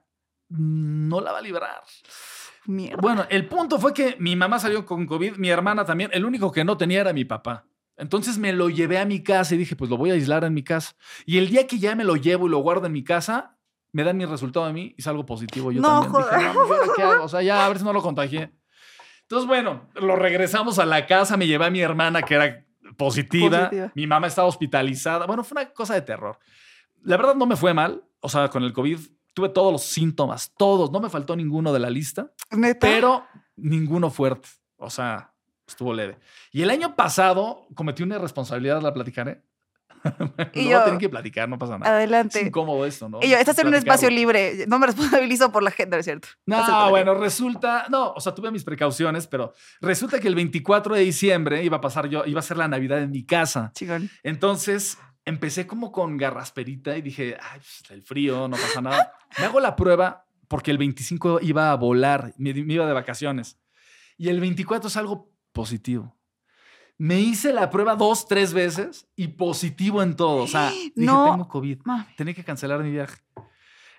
no 0.49 1.19
la 1.19 1.31
va 1.31 1.39
a 1.39 1.41
librar. 1.41 1.81
Mierda. 2.65 3.01
Bueno, 3.01 3.25
el 3.29 3.47
punto 3.47 3.79
fue 3.79 3.93
que 3.93 4.15
mi 4.19 4.35
mamá 4.35 4.59
salió 4.59 4.85
con 4.85 5.05
COVID, 5.07 5.37
mi 5.37 5.49
hermana 5.49 5.83
también. 5.83 6.11
El 6.13 6.25
único 6.25 6.51
que 6.51 6.63
no 6.63 6.77
tenía 6.77 7.01
era 7.01 7.11
mi 7.11 7.25
papá. 7.25 7.65
Entonces 7.97 8.37
me 8.37 8.53
lo 8.53 8.69
llevé 8.69 8.99
a 8.99 9.05
mi 9.05 9.21
casa 9.23 9.55
y 9.55 9.57
dije, 9.57 9.75
pues 9.75 9.89
lo 9.89 9.97
voy 9.97 10.11
a 10.11 10.13
aislar 10.13 10.43
en 10.43 10.53
mi 10.53 10.63
casa. 10.63 10.95
Y 11.25 11.39
el 11.39 11.49
día 11.49 11.65
que 11.67 11.79
ya 11.79 11.95
me 11.95 12.03
lo 12.03 12.15
llevo 12.15 12.45
y 12.47 12.49
lo 12.49 12.59
guardo 12.59 12.85
en 12.85 12.93
mi 12.93 13.03
casa, 13.03 13.57
me 13.91 14.03
dan 14.03 14.17
mi 14.17 14.25
resultado 14.25 14.65
a 14.65 14.73
mí 14.73 14.93
y 14.97 15.01
salgo 15.01 15.25
positivo. 15.25 15.71
Yo 15.71 15.81
No, 15.81 16.01
también 16.03 16.23
dije, 16.23 16.53
joder. 16.53 16.53
no, 16.55 16.67
¿y 16.67 16.71
ahora 16.79 16.93
qué 16.95 17.01
hago? 17.03 17.23
O 17.23 17.29
sea, 17.29 17.41
ya 17.41 17.65
a 17.65 17.67
ver 17.69 17.79
si 17.79 17.83
no 17.83 17.93
lo 17.93 18.01
contagié. 18.01 18.51
Entonces, 19.33 19.47
bueno, 19.47 19.89
lo 19.95 20.15
regresamos 20.15 20.77
a 20.77 20.85
la 20.85 21.07
casa, 21.07 21.37
me 21.37 21.47
llevé 21.47 21.65
a 21.65 21.71
mi 21.71 21.81
hermana 21.81 22.21
que 22.21 22.35
era 22.35 22.63
positiva, 22.97 23.61
Positiva. 23.69 23.91
mi 23.95 24.05
mamá 24.05 24.27
estaba 24.27 24.47
hospitalizada. 24.47 25.25
Bueno, 25.25 25.43
fue 25.43 25.59
una 25.59 25.73
cosa 25.73 25.95
de 25.95 26.03
terror. 26.03 26.37
La 27.01 27.17
verdad 27.17 27.33
no 27.33 27.47
me 27.47 27.55
fue 27.55 27.73
mal, 27.73 28.03
o 28.19 28.29
sea, 28.29 28.49
con 28.49 28.61
el 28.63 28.73
COVID 28.73 28.99
tuve 29.33 29.49
todos 29.49 29.71
los 29.71 29.81
síntomas, 29.81 30.53
todos, 30.55 30.91
no 30.91 30.99
me 30.99 31.09
faltó 31.09 31.35
ninguno 31.35 31.73
de 31.73 31.79
la 31.79 31.89
lista 31.89 32.31
Neta. 32.51 32.85
pero 32.85 33.25
ninguno 33.55 34.11
fuerte. 34.11 34.49
O 34.77 34.91
sea, 34.91 35.33
estuvo 35.67 35.95
leve. 35.95 36.19
Y 36.51 36.61
el 36.61 36.69
año 36.69 36.95
pasado 36.95 37.65
cometí 37.73 38.03
una 38.03 38.17
irresponsabilidad, 38.17 38.83
la 38.83 38.93
platicaré. 38.93 39.41
Y 40.53 40.65
no 40.65 40.71
yo- 40.71 40.83
tienen 40.83 40.99
que 40.99 41.09
platicar, 41.09 41.47
no 41.49 41.57
pasa 41.57 41.77
nada. 41.77 41.91
Es 41.91 41.95
Adelante. 41.97 42.41
incómodo 42.41 42.85
esto, 42.85 43.09
¿no? 43.09 43.19
Y 43.21 43.29
yo, 43.29 43.37
estás 43.37 43.57
en 43.59 43.67
un 43.67 43.75
espacio 43.75 44.09
libre. 44.09 44.65
No 44.67 44.79
me 44.79 44.87
responsabilizo 44.87 45.51
por 45.51 45.63
la 45.63 45.71
gente, 45.71 45.95
¿no 45.95 45.99
es 45.99 46.05
cierto? 46.05 46.27
No, 46.45 46.89
bueno, 46.89 47.13
resulta, 47.13 47.85
no, 47.89 48.11
o 48.13 48.19
sea, 48.19 48.33
tuve 48.35 48.51
mis 48.51 48.63
precauciones, 48.63 49.27
pero 49.27 49.53
resulta 49.81 50.19
que 50.19 50.27
el 50.27 50.35
24 50.35 50.95
de 50.95 51.01
diciembre 51.01 51.63
iba 51.63 51.77
a 51.77 51.81
pasar 51.81 52.07
yo, 52.09 52.25
iba 52.25 52.39
a 52.39 52.43
ser 52.43 52.57
la 52.57 52.67
Navidad 52.67 53.01
en 53.01 53.11
mi 53.11 53.25
casa. 53.25 53.71
Chingón. 53.75 54.09
Entonces 54.23 54.97
empecé 55.25 55.65
como 55.67 55.91
con 55.91 56.17
garrasperita 56.17 56.97
y 56.97 57.01
dije, 57.01 57.37
ay, 57.41 57.59
pues, 57.59 57.91
el 57.91 58.01
frío, 58.03 58.47
no 58.47 58.57
pasa 58.57 58.81
nada. 58.81 59.13
Me 59.39 59.45
hago 59.45 59.59
la 59.59 59.75
prueba 59.75 60.25
porque 60.49 60.69
el 60.71 60.77
25 60.77 61.39
iba 61.41 61.71
a 61.71 61.75
volar, 61.75 62.33
me, 62.37 62.53
me 62.53 62.73
iba 62.73 62.85
de 62.85 62.93
vacaciones. 62.93 63.57
Y 64.17 64.29
el 64.29 64.39
24 64.39 64.87
es 64.89 64.97
algo 64.97 65.31
positivo. 65.51 66.15
Me 66.97 67.19
hice 67.19 67.51
la 67.53 67.69
prueba 67.69 67.95
dos, 67.95 68.27
tres 68.27 68.53
veces 68.53 69.07
y 69.15 69.27
positivo 69.29 70.01
en 70.03 70.15
todo. 70.15 70.43
O 70.43 70.47
sea, 70.47 70.69
dije, 70.71 70.91
No. 70.95 71.31
tengo 71.31 71.47
COVID. 71.47 71.79
Mami. 71.85 72.05
Tenía 72.15 72.33
que 72.33 72.43
cancelar 72.43 72.81
mi 72.83 72.91
viaje. 72.91 73.21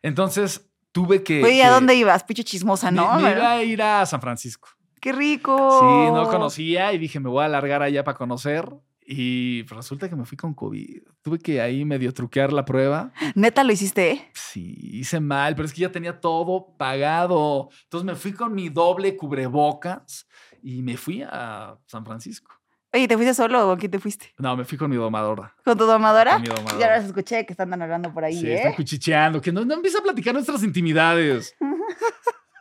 Entonces 0.03 0.71
tuve 0.93 1.23
que... 1.23 1.43
Oye, 1.43 1.63
¿a 1.63 1.67
que- 1.69 1.73
dónde 1.75 1.95
ibas? 1.95 2.25
Picho 2.25 2.43
chismosa, 2.43 2.91
¿no? 2.91 3.19
me 3.19 3.33
iba 3.33 3.53
a 3.53 3.63
ir 3.63 3.83
a 3.83 4.05
San 4.07 4.21
Francisco. 4.21 4.69
Qué 5.01 5.13
rico. 5.13 5.57
Sí, 5.81 6.13
no 6.15 6.29
conocía 6.31 6.93
y 6.93 6.99
dije, 6.99 7.21
me 7.21 7.29
voy 7.29 7.43
a 7.43 7.47
alargar 7.47 7.83
allá 7.83 8.05
para 8.05 8.17
conocer. 8.17 8.71
Y 9.07 9.65
resulta 9.65 10.09
que 10.09 10.17
me 10.17 10.25
fui 10.25 10.39
con 10.39 10.55
COVID. 10.55 11.03
Tuve 11.21 11.39
que 11.39 11.61
ahí 11.61 11.85
medio 11.85 12.15
truquear 12.15 12.55
la 12.55 12.65
prueba. 12.65 13.13
Neta 13.35 13.63
lo 13.65 13.73
hiciste. 13.73 14.31
Sí, 14.33 14.79
hice 14.81 15.21
mal, 15.21 15.55
pero 15.55 15.67
es 15.67 15.75
que 15.75 15.83
ya 15.83 15.93
tenía 15.93 16.19
todo 16.21 16.75
pagado. 16.79 17.69
Entonces 17.83 18.07
me 18.07 18.15
fui 18.15 18.33
con 18.33 18.55
mi 18.55 18.71
doble 18.71 19.15
cubrebocas 19.15 20.27
y 20.63 20.81
me 20.83 20.97
fui 20.97 21.21
a 21.23 21.77
San 21.87 22.07
Francisco. 22.07 22.55
Oye, 22.95 23.09
¿te 23.09 23.17
fuiste 23.17 23.35
solo 23.35 23.65
o 23.65 23.71
con 23.71 23.79
quién 23.81 23.91
te 23.91 23.99
fuiste? 23.99 24.33
No, 24.39 24.57
me 24.57 24.65
fui 24.65 24.79
con 24.79 24.89
mi 24.89 24.95
domadora. 24.95 25.53
¿Con 25.65 25.77
tu 25.77 25.85
domadora? 25.85 26.35
Con 26.35 26.43
mi 26.43 26.49
domadora. 26.49 26.79
Ya 26.79 26.87
las 26.91 27.05
escuché 27.05 27.45
que 27.45 27.53
están 27.53 27.83
hablando 27.83 28.15
por 28.15 28.23
ahí, 28.23 28.39
sí, 28.39 28.47
¿eh? 28.47 28.55
están 28.55 28.75
cuchicheando. 28.75 29.41
Que 29.41 29.51
no, 29.51 29.65
no 29.65 29.75
empieza 29.75 29.99
a 29.99 30.03
platicar 30.03 30.33
nuestras 30.33 30.63
intimidades. 30.63 31.55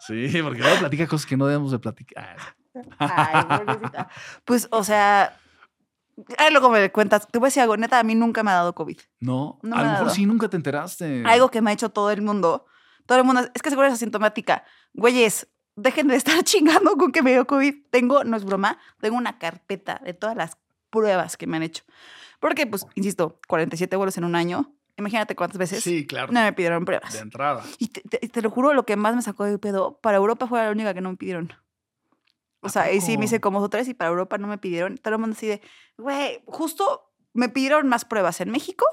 Sí, 0.06 0.42
porque 0.44 0.60
luego 0.60 0.80
platica 0.80 1.08
cosas 1.08 1.26
que 1.26 1.38
no 1.38 1.48
debemos 1.48 1.72
de 1.72 1.80
platicar. 1.80 2.36
Ay. 3.00 3.46
Pues, 4.44 4.68
o 4.70 4.84
sea, 4.84 5.40
ay, 6.38 6.52
luego 6.52 6.70
me 6.70 6.92
cuentas. 6.92 7.26
Te 7.26 7.40
voy 7.40 7.46
a 7.46 7.48
decir 7.48 7.62
algo, 7.62 7.78
neta, 7.78 8.00
a 8.00 8.04
mí 8.04 8.14
nunca 8.14 8.44
me 8.44 8.52
ha 8.52 8.56
dado 8.56 8.76
COVID. 8.76 9.00
No, 9.22 9.60
No 9.64 9.78
a 9.78 9.84
lo 9.84 9.92
mejor 9.92 10.10
sí 10.10 10.26
nunca 10.26 10.50
te 10.50 10.58
enteraste. 10.58 11.24
Algo 11.26 11.50
que 11.50 11.62
me 11.62 11.70
ha 11.72 11.74
hecho 11.74 11.90
todo 11.90 12.12
el 12.12 12.22
mundo. 12.22 12.66
Todo 13.06 13.18
el 13.20 13.24
mundo, 13.24 13.44
es 13.54 13.62
que 13.62 13.70
seguro 13.70 13.88
es 13.88 13.94
asintomática. 13.94 14.66
Güeyes, 14.94 15.48
dejen 15.76 16.08
de 16.08 16.16
estar 16.16 16.42
chingando 16.44 16.96
con 16.98 17.12
que 17.12 17.22
me 17.22 17.32
dio 17.32 17.46
COVID. 17.48 17.76
Tengo, 17.90 18.24
no 18.24 18.38
es 18.38 18.44
broma, 18.46 18.78
tengo 19.00 19.18
una 19.18 19.38
carpeta 19.40 20.00
de 20.04 20.14
todas 20.14 20.36
las 20.36 20.58
pruebas 20.90 21.38
que 21.38 21.48
me 21.48 21.58
han 21.58 21.64
hecho. 21.64 21.84
Porque, 22.40 22.68
pues, 22.68 22.86
insisto, 22.96 23.40
47 23.48 23.96
vuelos 23.96 24.18
en 24.18 24.26
un 24.26 24.36
año. 24.36 24.74
Imagínate 24.98 25.36
cuántas 25.36 25.58
veces 25.58 25.84
Sí, 25.84 26.06
claro. 26.06 26.32
no 26.32 26.42
me 26.42 26.54
pidieron 26.54 26.86
pruebas. 26.86 27.14
De 27.14 27.20
entrada. 27.20 27.64
Y 27.80 27.88
te, 27.88 28.02
te- 28.02 28.28
te 28.28 28.42
lo 28.44 28.50
juro, 28.52 28.74
lo 28.74 28.86
que 28.86 28.96
más 28.96 29.16
me 29.16 29.22
sacó 29.24 29.44
de 29.46 29.58
pedo, 29.58 29.98
para 30.02 30.18
Europa 30.18 30.46
fue 30.46 30.62
la 30.64 30.70
única 30.70 30.94
que 30.94 31.02
no 31.02 31.10
me 31.12 31.18
pidieron. 31.18 31.52
O 32.62 32.68
¿A 32.68 32.70
sea, 32.70 32.92
y 32.92 33.02
sí 33.02 33.18
me 33.18 33.26
hice 33.26 33.42
como 33.42 33.68
tres 33.70 33.88
y 33.88 33.94
para 33.94 34.10
Europa 34.12 34.38
no 34.38 34.48
me 34.48 34.58
pidieron. 34.58 34.98
Todo 34.98 35.16
el 35.16 35.20
mundo 35.20 35.36
así 35.36 35.48
de, 35.48 35.62
güey, 35.98 36.42
justo 36.46 37.12
me 37.34 37.50
pidieron 37.50 37.88
más 37.90 38.06
pruebas 38.06 38.40
en 38.42 38.52
México 38.52 38.86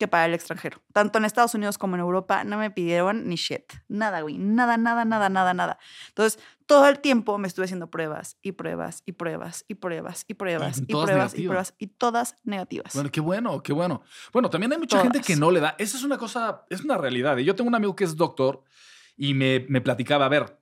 que 0.00 0.08
para 0.08 0.24
el 0.24 0.32
extranjero. 0.32 0.80
Tanto 0.94 1.18
en 1.18 1.26
Estados 1.26 1.54
Unidos 1.54 1.76
como 1.76 1.94
en 1.94 2.00
Europa 2.00 2.42
no 2.42 2.56
me 2.56 2.70
pidieron 2.70 3.28
ni 3.28 3.36
shit. 3.36 3.70
Nada, 3.86 4.22
güey. 4.22 4.38
Nada, 4.38 4.78
nada, 4.78 5.04
nada, 5.04 5.28
nada, 5.28 5.52
nada. 5.52 5.78
Entonces, 6.08 6.42
todo 6.64 6.88
el 6.88 7.00
tiempo 7.00 7.36
me 7.36 7.46
estuve 7.46 7.66
haciendo 7.66 7.90
pruebas 7.90 8.38
y 8.40 8.52
pruebas 8.52 9.02
y 9.04 9.12
pruebas 9.12 9.66
y 9.68 9.74
pruebas 9.74 10.24
y 10.26 10.32
pruebas 10.32 10.78
y 10.78 10.86
todas 10.86 11.10
pruebas 11.10 11.34
y 11.34 11.46
pruebas 11.46 11.74
y 11.78 11.86
todas 11.88 12.36
negativas. 12.44 12.94
Bueno, 12.94 13.10
qué 13.12 13.20
bueno, 13.20 13.62
qué 13.62 13.74
bueno. 13.74 14.02
Bueno, 14.32 14.48
también 14.48 14.72
hay 14.72 14.78
mucha 14.78 15.02
gente 15.02 15.20
que 15.20 15.34
Todas. 15.34 15.40
no 15.40 15.50
le 15.50 15.60
da. 15.60 15.76
Esa 15.76 15.98
es 15.98 16.02
una 16.02 16.16
cosa, 16.16 16.64
es 16.70 16.80
una 16.80 16.96
realidad. 16.96 17.36
Yo 17.36 17.54
tengo 17.54 17.68
un 17.68 17.74
amigo 17.74 17.94
que 17.94 18.04
es 18.04 18.16
doctor 18.16 18.64
y 19.18 19.34
me, 19.34 19.66
me 19.68 19.82
platicaba, 19.82 20.24
a 20.24 20.30
ver, 20.30 20.58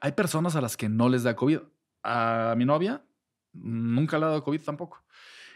hay 0.00 0.10
personas 0.10 0.56
a 0.56 0.60
las 0.60 0.76
que 0.76 0.88
no 0.88 1.08
les 1.08 1.22
da 1.22 1.36
COVID. 1.36 1.60
A 2.02 2.54
mi 2.56 2.64
novia 2.64 3.04
nunca 3.52 4.18
le 4.18 4.24
ha 4.24 4.28
dado 4.30 4.42
COVID 4.42 4.60
tampoco. 4.60 5.04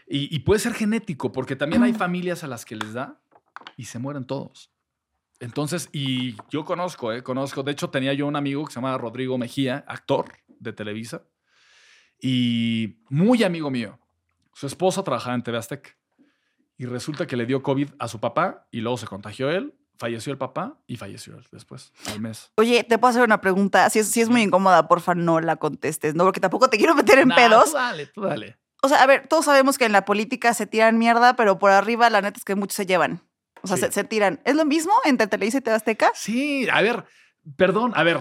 Y, 0.07 0.33
y 0.33 0.39
puede 0.39 0.59
ser 0.59 0.73
genético, 0.73 1.31
porque 1.31 1.55
también 1.55 1.83
hay 1.83 1.93
familias 1.93 2.43
a 2.43 2.47
las 2.47 2.65
que 2.65 2.75
les 2.75 2.93
da 2.93 3.19
y 3.75 3.85
se 3.85 3.99
mueren 3.99 4.25
todos. 4.25 4.71
Entonces, 5.39 5.89
y 5.91 6.35
yo 6.49 6.65
conozco, 6.65 7.13
¿eh? 7.13 7.21
conozco. 7.23 7.63
De 7.63 7.71
hecho, 7.71 7.89
tenía 7.89 8.13
yo 8.13 8.25
un 8.25 8.35
amigo 8.35 8.65
que 8.65 8.73
se 8.73 8.77
llama 8.79 8.97
Rodrigo 8.97 9.37
Mejía, 9.37 9.83
actor 9.87 10.31
de 10.47 10.73
Televisa, 10.73 11.23
y 12.19 13.03
muy 13.09 13.43
amigo 13.43 13.69
mío. 13.69 13.99
Su 14.53 14.65
esposa 14.65 15.03
trabajaba 15.03 15.35
en 15.35 15.43
TV 15.43 15.57
Azteca. 15.57 15.91
Y 16.79 16.85
resulta 16.85 17.27
que 17.27 17.35
le 17.35 17.45
dio 17.45 17.61
COVID 17.61 17.89
a 17.99 18.07
su 18.07 18.19
papá 18.19 18.67
y 18.71 18.81
luego 18.81 18.97
se 18.97 19.07
contagió 19.07 19.49
él, 19.49 19.73
falleció 19.97 20.31
el 20.31 20.37
papá 20.37 20.79
y 20.85 20.95
falleció 20.95 21.35
él 21.35 21.45
después, 21.51 21.91
al 22.07 22.19
mes. 22.21 22.51
Oye, 22.55 22.83
te 22.83 22.97
puedo 22.99 23.09
hacer 23.09 23.23
una 23.23 23.41
pregunta. 23.41 23.89
Si 23.89 23.99
es, 23.99 24.07
si 24.07 24.21
es 24.21 24.29
muy 24.29 24.43
incómoda, 24.43 24.87
porfa, 24.87 25.15
no 25.15 25.39
la 25.39 25.55
contestes, 25.55 26.13
¿no? 26.13 26.23
Porque 26.23 26.39
tampoco 26.39 26.69
te 26.69 26.77
quiero 26.77 26.93
meter 26.95 27.19
en 27.19 27.29
Nah, 27.29 27.35
pedos. 27.35 27.71
Tú 27.71 27.77
dale, 27.77 28.05
tú 28.07 28.21
dale. 28.21 28.57
O 28.83 28.89
sea, 28.89 29.01
a 29.01 29.05
ver, 29.07 29.27
todos 29.27 29.45
sabemos 29.45 29.77
que 29.77 29.85
en 29.85 29.91
la 29.91 30.05
política 30.05 30.53
se 30.53 30.67
tiran 30.67 30.97
mierda, 30.97 31.35
pero 31.35 31.57
por 31.59 31.71
arriba 31.71 32.09
la 32.09 32.21
neta 32.21 32.37
es 32.37 32.45
que 32.45 32.55
muchos 32.55 32.75
se 32.75 32.85
llevan. 32.85 33.21
O 33.63 33.67
sea, 33.67 33.77
Sí. 33.77 33.83
se, 33.85 33.91
se 33.91 34.03
tiran. 34.03 34.39
¿Es 34.45 34.55
lo 34.55 34.65
mismo 34.65 34.93
entre 35.05 35.27
Televisa 35.27 35.57
y 35.57 35.61
TV 35.61 35.75
Azteca? 35.75 36.11
Sí, 36.13 36.67
a 36.71 36.81
ver, 36.81 37.05
perdón, 37.57 37.91
a 37.95 38.03
ver. 38.03 38.19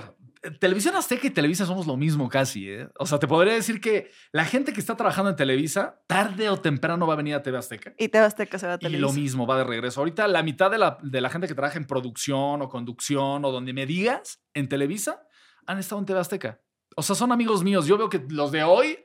Televisión 0.61 0.95
Azteca 0.95 1.27
y 1.27 1.31
Televisa 1.31 1.67
somos 1.67 1.89
lo 1.89 1.97
mismo 1.97 2.29
casi, 2.29 2.71
¿eh? 2.71 2.89
O 3.01 3.07
sea, 3.07 3.19
te 3.19 3.27
podría 3.27 3.53
decir 3.55 3.81
que 3.81 4.13
la 4.31 4.45
gente 4.45 4.73
que 4.73 4.79
está 4.79 4.97
trabajando 4.97 5.31
en 5.31 5.37
Televisa, 5.37 6.01
tarde 6.07 6.49
o 6.51 6.61
temprano 6.61 7.05
va 7.05 7.15
a 7.15 7.17
venir 7.17 7.35
a 7.35 7.43
TV 7.43 7.59
Azteca. 7.59 7.95
Y 7.99 8.09
TV 8.09 8.25
Azteca 8.25 8.57
se 8.59 8.67
va 8.69 8.75
a 8.75 8.77
Y 8.77 8.79
Televisa. 8.79 9.01
lo 9.09 9.13
mismo 9.13 9.45
va 9.47 9.59
de 9.59 9.65
regreso. 9.65 10.01
Ahorita 10.01 10.29
la 10.29 10.45
mitad 10.45 10.71
de 10.71 10.79
la, 10.79 10.99
de 11.03 11.21
la 11.21 11.31
gente 11.31 11.49
que 11.49 11.55
trabaja 11.55 11.79
en 11.79 11.87
producción 11.87 12.63
o 12.63 12.69
conducción 12.69 13.45
o 13.45 13.51
donde 13.51 13.73
me 13.73 13.87
digas 13.87 14.41
en 14.55 14.69
Televisa 14.69 15.21
han 15.67 15.79
estado 15.81 15.99
en 16.01 16.07
TV 16.07 16.21
Azteca. 16.21 16.61
O 16.95 17.03
sea, 17.03 17.17
son 17.17 17.33
amigos 17.33 17.65
míos. 17.65 17.87
Yo 17.87 17.99
veo 17.99 18.09
que 18.09 18.25
los 18.29 18.53
de 18.53 18.63
hoy, 18.63 18.99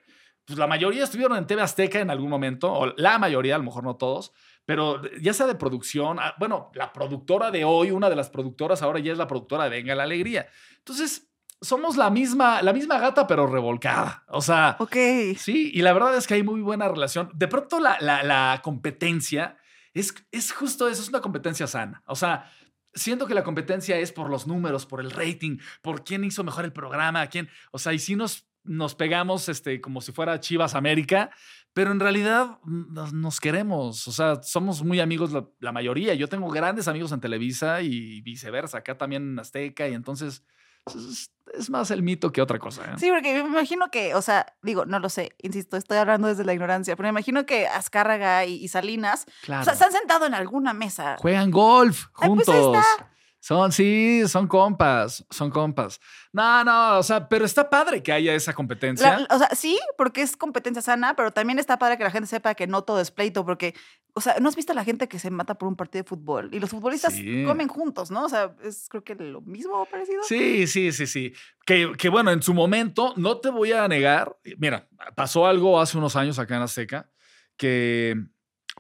pues 0.52 0.60
la 0.60 0.68
mayoría 0.68 1.04
estuvieron 1.04 1.38
en 1.38 1.48
TV 1.48 1.62
Azteca 1.62 2.00
en 2.00 2.10
algún 2.10 2.30
momento, 2.30 2.72
o 2.72 2.94
la 2.98 3.18
mayoría, 3.20 3.56
a 3.56 3.58
lo 3.58 3.64
mejor 3.64 3.84
no 3.84 3.96
todos, 3.96 4.32
pero 4.66 5.02
ya 5.22 5.34
sea 5.34 5.48
de 5.48 5.56
producción, 5.56 6.20
ah, 6.20 6.34
bueno, 6.40 6.72
la 6.76 6.92
productora 6.94 7.52
de 7.52 7.64
hoy, 7.66 7.92
una 7.92 8.10
de 8.10 8.16
las 8.16 8.30
productoras 8.30 8.82
ahora 8.82 9.00
ya 9.00 9.12
es 9.12 9.18
la 9.18 9.28
productora 9.28 9.64
de 9.66 9.70
Venga 9.72 9.96
la 9.96 10.04
Alegría. 10.04 10.48
Entonces, 10.78 11.30
somos 11.62 11.96
la 11.98 12.10
misma, 12.10 12.62
la 12.62 12.74
misma 12.74 12.98
gata, 13.00 13.28
pero 13.28 13.46
revolcada. 13.48 14.24
O 14.30 14.42
sea, 14.42 14.78
Ok. 14.80 14.96
Sí, 15.38 15.72
y 15.74 15.82
la 15.82 15.94
verdad 15.94 16.16
es 16.16 16.26
que 16.28 16.34
hay 16.36 16.44
muy 16.44 16.62
buena 16.62 16.88
relación. 16.88 17.30
De 17.34 17.48
pronto 17.48 17.80
la, 17.80 17.98
la- 18.02 18.24
la 18.24 18.62
competencia 18.64 19.58
es, 19.94 20.14
es 20.32 20.52
justo 20.52 20.88
eso, 20.88 21.02
es 21.02 21.10
una 21.10 21.22
competencia 21.22 21.68
sana. 21.68 22.02
O 22.08 22.16
sea, 22.16 22.52
siento 22.94 23.28
que 23.28 23.34
la 23.36 23.44
competencia 23.44 23.98
es 23.98 24.12
por 24.12 24.30
los 24.30 24.48
números, 24.48 24.86
por 24.86 25.02
el 25.02 25.12
rating, 25.12 25.60
por 25.82 26.04
quién 26.04 26.24
hizo 26.24 26.44
mejor 26.44 26.66
el 26.66 26.74
programa, 26.74 27.28
quién, 27.28 27.48
o 27.72 27.78
sea, 27.80 27.94
y 27.94 28.00
si 28.00 28.16
nos, 28.16 28.48
nos 28.64 28.96
pegamos 28.96 29.50
este, 29.50 29.82
como 29.82 30.02
si 30.02 30.12
fuera 30.12 30.40
Chivas 30.40 30.76
América, 30.76 31.32
pero 31.74 31.92
en 31.92 32.00
realidad 32.00 32.60
nos, 32.66 33.40
queremos, 33.40 34.08
o 34.08 34.12
sea, 34.12 34.42
somos 34.44 34.84
muy 34.84 35.00
amigos 35.00 35.32
la, 35.32 35.46
la 35.60 35.72
mayoría. 35.72 36.14
Yo 36.14 36.28
tengo 36.28 36.50
grandes 36.50 36.88
amigos 36.88 37.12
en 37.12 37.22
Televisa 37.22 37.82
y 37.82 38.22
viceversa, 38.22 38.80
acá 38.80 38.98
también 38.98 39.24
en 39.32 39.40
Azteca, 39.40 39.88
y 39.88 39.94
entonces 39.94 40.44
Es, 40.88 41.32
es 41.58 41.70
más 41.70 41.92
el 41.92 42.02
mito 42.04 42.32
que 42.32 42.42
otra 42.42 42.60
cosa. 42.60 42.84
¿eh? 42.86 42.96
Sí, 42.98 43.10
porque 43.10 43.44
me 43.44 43.50
imagino 43.50 43.90
que, 43.92 44.16
o 44.16 44.22
sea, 44.22 44.46
digo, 44.62 44.86
no 44.86 45.00
lo 45.00 45.10
sé, 45.10 45.32
insisto, 45.42 45.78
estoy 45.78 45.98
hablando 45.98 46.28
desde 46.28 46.44
la 46.44 46.54
ignorancia, 46.54 46.96
pero 46.96 47.06
me 47.08 47.12
imagino 47.12 47.46
que 47.46 47.68
Azcárraga 47.68 48.46
y, 48.46 48.56
y 48.56 48.68
Salinas, 48.68 49.26
Claro. 49.44 49.62
o 49.62 49.66
sea, 49.66 49.76
se 49.76 49.84
han 49.86 49.92
sentado 49.92 50.26
en 50.26 50.34
alguna 50.34 50.74
mesa. 50.74 51.16
Juegan 51.20 51.52
golf 51.52 52.08
Ay, 52.16 52.30
pues 52.30 52.48
juntos. 52.48 52.56
ahí 52.56 52.62
está. 52.82 53.12
Son, 53.44 53.72
sí, 53.72 54.22
son 54.28 54.48
compas, 54.48 55.26
son 55.32 55.50
compas. 55.50 56.00
No, 56.32 56.64
no, 56.64 57.00
o 57.00 57.04
sea, 57.04 57.28
pero 57.28 57.44
está 57.44 57.68
padre 57.72 58.04
que 58.04 58.12
haya 58.12 58.36
esa 58.36 58.54
competencia. 58.54 59.18
La- 59.20 59.36
o 59.36 59.40
sea, 59.40 59.50
sí, 59.56 59.80
porque 59.98 60.22
es 60.22 60.38
competencia 60.38 60.80
sana, 60.84 61.16
pero 61.16 61.32
también 61.32 61.58
está 61.58 61.80
padre 61.80 61.98
que 61.98 62.04
la 62.04 62.12
gente 62.12 62.28
sepa 62.28 62.54
que 62.54 62.68
no 62.68 62.84
todo 62.84 63.02
es 63.02 63.10
pleito, 63.10 63.44
porque, 63.44 63.74
o 64.14 64.22
sea, 64.22 64.36
¿no 64.40 64.48
has 64.48 64.56
visto 64.56 64.74
a 64.74 64.76
la 64.76 64.84
gente 64.84 65.08
que 65.08 65.18
se 65.18 65.32
mata 65.32 65.56
por 65.56 65.68
un 65.68 65.76
partido 65.76 66.04
de 66.04 66.08
fútbol? 66.08 66.50
Y 66.54 66.60
los 66.60 66.70
futbolistas 66.70 67.14
Sí. 67.16 67.44
comen 67.44 67.68
juntos, 67.68 68.12
¿no? 68.12 68.26
O 68.26 68.30
sea, 68.30 68.56
es 68.64 68.88
creo 68.88 69.04
que 69.04 69.16
lo 69.16 69.42
mismo 69.42 69.74
o 69.82 69.86
parecido. 69.88 70.22
Sí, 70.22 70.68
sí, 70.68 70.92
sí, 70.92 71.08
sí. 71.08 71.34
Que, 71.66 71.94
que 71.98 72.10
bueno, 72.10 72.30
en 72.30 72.44
su 72.44 72.54
momento, 72.54 73.16
no 73.18 73.40
te 73.40 73.50
voy 73.50 73.72
a 73.72 73.88
negar, 73.88 74.38
mira, 74.60 74.88
pasó 75.16 75.48
algo 75.48 75.82
hace 75.82 75.98
unos 75.98 76.16
años 76.16 76.38
acá 76.38 76.58
en 76.58 76.62
Azteca, 76.62 77.10
que 77.58 78.16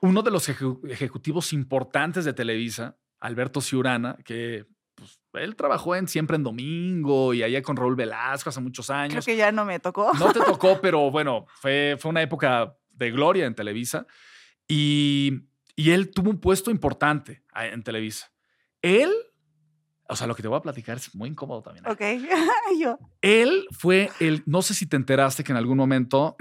uno 0.01 0.21
de 0.21 0.29
los 0.29 0.47
ejecu- 0.49 0.87
ejecutivos 0.87 1.51
importantes 1.51 2.25
de 2.25 2.33
Televisa, 2.33 2.95
Alberto 3.21 3.61
Ciurana, 3.61 4.17
que 4.25 4.65
pues, 4.95 5.19
él 5.33 5.55
trabajó 5.55 5.95
en 5.95 6.07
Siempre 6.07 6.35
en 6.35 6.43
Domingo 6.43 7.33
y 7.33 7.43
allá 7.43 7.61
con 7.61 7.77
Raúl 7.77 7.95
Velasco 7.95 8.49
hace 8.49 8.59
muchos 8.59 8.87
Creo 8.87 8.99
años. 8.99 9.25
que 9.25 9.37
ya 9.37 9.51
no 9.51 9.63
me 9.63 9.79
tocó. 9.79 10.11
No 10.19 10.33
te 10.33 10.39
tocó, 10.39 10.79
pero 10.81 11.09
bueno, 11.09 11.45
fue, 11.47 11.95
fue 11.99 12.09
una 12.09 12.21
época 12.21 12.75
de 12.89 13.11
gloria 13.11 13.45
en 13.45 13.55
Televisa. 13.55 14.05
Y, 14.67 15.47
y 15.75 15.91
él 15.91 16.11
tuvo 16.11 16.29
un 16.29 16.39
puesto 16.39 16.71
importante 16.71 17.43
en 17.55 17.83
Televisa. 17.83 18.31
Él, 18.81 19.11
o 20.07 20.15
sea, 20.15 20.27
lo 20.27 20.35
que 20.35 20.41
te 20.41 20.47
voy 20.47 20.57
a 20.57 20.61
platicar 20.61 20.97
es 20.97 21.13
muy 21.15 21.29
incómodo 21.29 21.61
también. 21.61 21.85
Ok. 21.87 22.01
Yo. 22.79 22.97
Él 23.21 23.67
fue 23.71 24.09
el, 24.19 24.43
no 24.45 24.61
sé 24.61 24.73
si 24.73 24.87
te 24.87 24.95
enteraste 24.95 25.43
que 25.43 25.51
en 25.51 25.57
algún 25.57 25.77
momento 25.77 26.35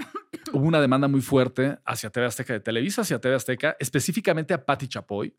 hubo 0.53 0.65
una 0.65 0.81
demanda 0.81 1.07
muy 1.07 1.21
fuerte 1.21 1.77
hacia 1.85 2.09
TV 2.09 2.25
Azteca, 2.25 2.53
de 2.53 2.59
Televisa 2.59 3.01
hacia 3.01 3.19
TV 3.19 3.35
Azteca, 3.35 3.75
específicamente 3.79 4.53
a 4.53 4.65
Patti 4.65 4.87
Chapoy, 4.87 5.35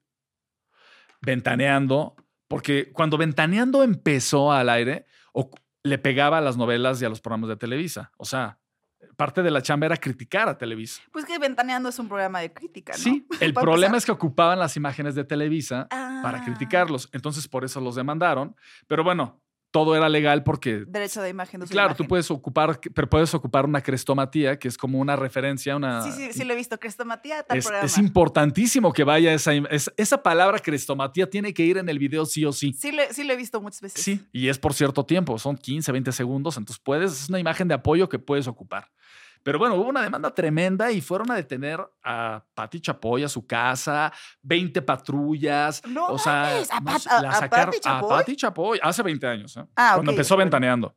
ventaneando, 1.22 2.14
porque 2.48 2.92
cuando 2.92 3.16
ventaneando 3.16 3.82
empezó 3.82 4.52
al 4.52 4.68
aire, 4.68 5.06
o- 5.32 5.50
le 5.84 5.98
pegaba 5.98 6.38
a 6.38 6.40
las 6.40 6.56
novelas 6.56 7.00
y 7.02 7.04
a 7.04 7.08
los 7.08 7.20
programas 7.20 7.48
de 7.48 7.56
Televisa. 7.56 8.12
O 8.16 8.24
sea, 8.24 8.58
parte 9.16 9.42
de 9.42 9.50
la 9.50 9.62
chamba 9.62 9.86
era 9.86 9.96
criticar 9.96 10.48
a 10.48 10.56
Televisa. 10.56 11.02
Pues 11.10 11.24
que 11.24 11.38
Ventaneando 11.38 11.88
es 11.88 11.98
un 11.98 12.06
programa 12.08 12.38
de 12.40 12.52
crítica, 12.52 12.92
¿no? 12.92 12.98
Sí, 12.98 13.26
el 13.40 13.52
problema 13.54 13.96
es 13.96 14.04
que 14.04 14.12
ocupaban 14.12 14.58
las 14.60 14.76
imágenes 14.76 15.14
de 15.16 15.24
Televisa 15.24 15.88
para 15.90 16.38
Ah, 16.38 16.44
criticarlos. 16.44 17.08
Entonces, 17.12 17.48
por 17.48 17.64
eso 17.64 17.80
los 17.80 17.96
demandaron. 17.96 18.54
Pero 18.86 19.02
bueno, 19.02 19.40
todo 19.72 19.96
era 19.96 20.08
legal 20.08 20.44
porque 20.44 20.84
Derecho 20.86 21.20
de 21.22 21.30
imagen. 21.30 21.60
de 21.60 21.66
Claro, 21.66 21.96
tú 21.96 22.06
puedes 22.06 22.30
ocupar, 22.30 22.78
pero 22.94 23.08
puedes 23.10 23.34
ocupar 23.34 23.64
una 23.64 23.80
crestomatía, 23.80 24.58
que 24.58 24.68
es 24.68 24.78
como 24.78 24.98
una 25.00 25.16
referencia, 25.16 25.74
una... 25.74 26.02
Sí, 26.02 26.12
sí, 26.12 26.32
sí 26.32 26.44
lo 26.44 26.52
he 26.52 26.56
visto. 26.56 26.78
Crestomatía, 26.78 27.42
tal 27.42 27.58
es, 27.58 27.64
programa. 27.64 27.86
es 27.86 27.98
importantísimo 27.98 28.92
que 28.92 29.02
vaya 29.02 29.32
esa, 29.34 29.52
es- 29.54 29.90
esa 29.96 30.22
palabra 30.22 30.58
crestomatía, 30.60 31.28
tiene 31.28 31.52
que 31.52 31.64
ir 31.64 31.78
en 31.78 31.88
el 31.88 31.98
video 31.98 32.24
sí 32.26 32.44
o 32.44 32.52
sí. 32.52 32.72
Sí, 32.78 32.92
lo, 32.92 33.02
sí 33.10 33.24
lo 33.24 33.32
he 33.32 33.36
visto 33.36 33.60
muchas 33.60 33.80
veces. 33.80 34.02
Sí, 34.04 34.24
y 34.32 34.48
es 34.48 34.58
por 34.58 34.74
cierto 34.74 35.04
tiempo, 35.04 35.38
son 35.38 35.56
15, 35.56 35.90
20 35.90 36.12
segundos, 36.12 36.56
entonces 36.56 36.80
puedes, 36.84 37.10
es 37.12 37.28
una 37.28 37.40
imagen 37.40 37.66
de 37.66 37.74
apoyo 37.74 38.08
que 38.08 38.18
puedes 38.18 38.46
ocupar. 38.46 38.88
Pero 39.42 39.58
bueno, 39.58 39.74
hubo 39.74 39.88
una 39.88 40.02
demanda 40.02 40.34
tremenda 40.34 40.90
y 40.92 41.00
fueron 41.00 41.30
a 41.30 41.34
detener 41.34 41.80
a 42.04 42.44
Pati 42.54 42.80
Chapoy 42.80 43.24
a 43.24 43.28
su 43.28 43.46
casa, 43.46 44.12
20 44.42 44.82
patrullas. 44.82 45.82
No 45.86 46.06
o 46.06 46.18
sea, 46.18 46.58
¿a 46.70 46.80
no 46.80 46.90
a- 46.92 47.22
la 47.22 47.30
a 47.30 47.48
Pati 47.48 47.80
Chapoy? 47.80 48.12
A 48.12 48.16
Pati 48.18 48.36
Chapoy, 48.36 48.80
hace 48.82 49.02
20 49.02 49.26
años, 49.26 49.56
¿eh? 49.56 49.64
Ah, 49.76 49.92
cuando 49.94 50.12
empezó 50.12 50.36
ventaneando. 50.36 50.94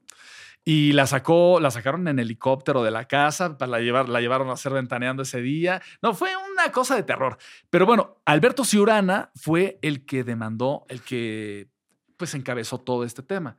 Y 0.68 0.94
la 0.94 1.06
sacó, 1.06 1.60
la 1.60 1.70
sacaron 1.70 2.08
en 2.08 2.18
helicóptero 2.18 2.82
de 2.82 2.90
la 2.90 3.06
casa, 3.08 3.56
para 3.56 3.70
la, 3.70 3.80
llevar, 3.82 4.10
la 4.10 4.20
llevaron 4.20 4.50
a 4.50 4.54
hacer 4.54 4.74
ventaneando 4.74 5.22
ese 5.22 5.40
día. 5.40 5.80
No, 6.02 6.16
fue 6.16 6.32
una 6.52 6.72
cosa 6.72 6.96
de 6.96 7.04
terror. 7.04 7.38
Pero 7.70 7.86
bueno, 7.86 8.18
Alberto 8.26 8.64
Ciurana 8.66 9.32
fue 9.36 9.78
el 9.84 10.06
que 10.08 10.24
demandó, 10.24 10.86
el 10.90 11.02
que 11.04 11.70
pues 12.18 12.34
encabezó 12.34 12.80
todo 12.80 13.04
este 13.04 13.22
tema. 13.22 13.58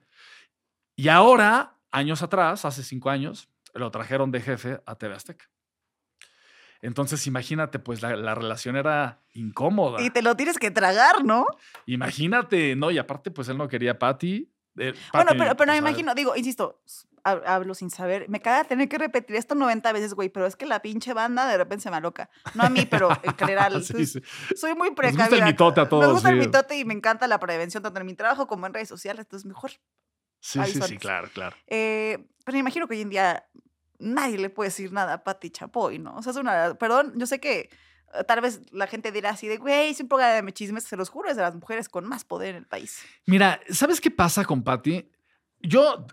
Y 0.97 1.07
ahora, 1.09 1.77
años 1.93 2.23
atrás, 2.23 2.65
hace 2.65 2.83
cinco 2.83 3.09
años, 3.11 3.49
lo 3.77 3.91
trajeron 3.91 4.31
de 4.31 4.41
jefe 4.41 4.81
a 4.87 4.95
TV 4.97 5.15
Azteca. 5.15 5.47
Entonces, 6.83 7.27
imagínate, 7.27 7.79
pues 7.79 8.03
la, 8.03 8.17
la 8.17 8.35
relación 8.35 8.77
era 8.77 9.23
incómoda. 9.33 10.03
Y 10.03 10.11
te 10.11 10.21
lo 10.23 10.37
tienes 10.37 10.59
que 10.59 10.71
tragar, 10.71 11.25
¿no? 11.25 11.47
Imagínate, 11.87 12.77
¿no? 12.77 12.91
Y 12.91 12.99
aparte, 12.99 13.31
pues 13.31 13.49
él 13.49 13.57
no 13.57 13.67
quería 13.69 13.93
a 13.93 13.99
Patty. 13.99 14.53
eh, 14.79 14.93
Bueno, 15.13 15.33
pero, 15.39 15.57
pero 15.57 15.73
me 15.73 15.79
imagino, 15.79 16.15
digo, 16.15 16.37
insisto, 16.37 16.83
hab- 17.25 17.43
hablo 17.47 17.75
sin 17.75 17.89
saber. 17.91 18.29
Me 18.29 18.41
caga 18.41 18.65
tener 18.65 18.89
que 18.91 18.99
repetir 18.99 19.37
esto 19.37 19.55
90 19.55 19.91
veces, 19.93 20.13
güey, 20.13 20.29
pero 20.29 20.45
es 20.47 20.55
que 20.55 20.67
la 20.67 20.81
pinche 20.83 21.15
banda 21.15 21.47
de 21.47 21.57
repente 21.57 21.85
se 21.85 21.91
me 21.91 21.97
aloca. 21.97 22.29
No 22.55 22.65
a 22.65 22.69
mí, 22.69 22.85
pero 22.85 23.09
en 23.23 23.35
general. 23.37 23.83
Sí, 23.83 24.05
sí. 24.07 24.21
Soy 24.55 24.75
muy 24.75 24.91
gusta 24.91 25.03
el 25.07 25.15
precavida. 25.15 25.47
mitote 25.47 25.81
a 25.81 25.85
Me 25.85 25.91
todos, 25.91 26.13
gusta 26.13 26.29
el 26.29 26.37
mitote 26.37 26.77
y 26.79 26.85
me 26.85 26.93
encanta 26.93 27.27
la 27.27 27.41
prevención 27.41 27.83
tanto 27.83 27.99
en 28.01 28.07
mi 28.07 28.15
trabajo 28.15 28.47
como 28.47 28.67
en 28.67 28.75
redes 28.75 28.89
sociales, 28.89 29.21
entonces 29.25 29.47
mejor. 29.47 29.71
Sí, 30.41 30.61
sí, 30.67 30.81
sí, 30.83 30.99
claro, 30.99 31.29
claro. 31.33 31.57
Eh, 31.67 32.19
pero 32.45 32.55
me 32.57 32.61
imagino 32.61 32.87
que 32.87 32.95
hoy 32.95 33.01
en 33.01 33.09
día 33.09 33.45
nadie 33.99 34.39
le 34.39 34.51
puede 34.51 34.69
decir 34.71 34.93
nada 34.93 35.15
a 35.15 35.25
Pati 35.25 35.51
Chapoy, 35.51 35.99
¿no? 35.99 36.17
O 36.17 36.23
sea, 36.23 36.31
es 36.33 36.37
una. 36.39 36.75
Perdón, 36.75 37.13
yo 37.17 37.27
sé 37.27 37.41
que 37.41 37.71
eh, 38.15 38.25
tal 38.27 38.41
vez 38.41 38.61
la 38.73 38.87
gente 38.87 39.13
dirá 39.13 39.31
así 39.31 39.49
de, 39.49 39.57
güey, 39.59 39.91
es 39.91 40.01
un 40.01 40.09
programa 40.09 40.43
de 40.47 40.53
chismes, 40.53 40.85
se 40.85 40.97
los 40.97 41.09
juro, 41.09 41.29
es 41.31 41.37
de 41.37 41.43
las 41.43 41.55
mujeres 41.55 41.89
con 41.89 42.05
más 42.07 42.25
poder 42.25 42.51
en 42.51 42.57
el 42.57 42.67
país. 42.67 43.01
Mira, 43.27 43.61
¿sabes 43.71 44.01
qué 44.01 44.11
pasa 44.11 44.45
con 44.45 44.63
Patty? 44.63 45.11
Yo, 45.61 46.07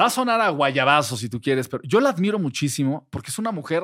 va 0.00 0.06
a 0.06 0.10
sonar 0.10 0.40
a 0.40 0.48
guayabazo 0.50 1.16
si 1.16 1.28
tú 1.28 1.40
quieres, 1.40 1.68
pero 1.68 1.82
yo 1.84 2.00
la 2.00 2.10
admiro 2.10 2.38
muchísimo 2.38 3.06
porque 3.10 3.30
es 3.30 3.38
una 3.38 3.50
mujer 3.52 3.82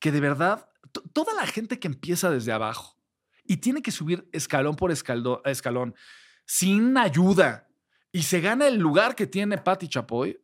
que 0.00 0.10
de 0.12 0.20
verdad, 0.20 0.68
to- 0.92 1.02
toda 1.12 1.32
la 1.34 1.46
gente 1.46 1.78
que 1.78 1.86
empieza 1.88 2.30
desde 2.30 2.52
abajo 2.52 2.98
y 3.44 3.58
tiene 3.58 3.80
que 3.80 3.90
subir 3.92 4.28
escalón 4.32 4.74
por 4.76 4.90
escalón 4.90 5.94
sin 6.44 6.96
ayuda 6.98 7.68
y 8.12 8.24
se 8.24 8.40
gana 8.40 8.66
el 8.66 8.76
lugar 8.76 9.14
que 9.14 9.26
tiene 9.28 9.56
Patty 9.56 9.88
Chapoy, 9.88 10.38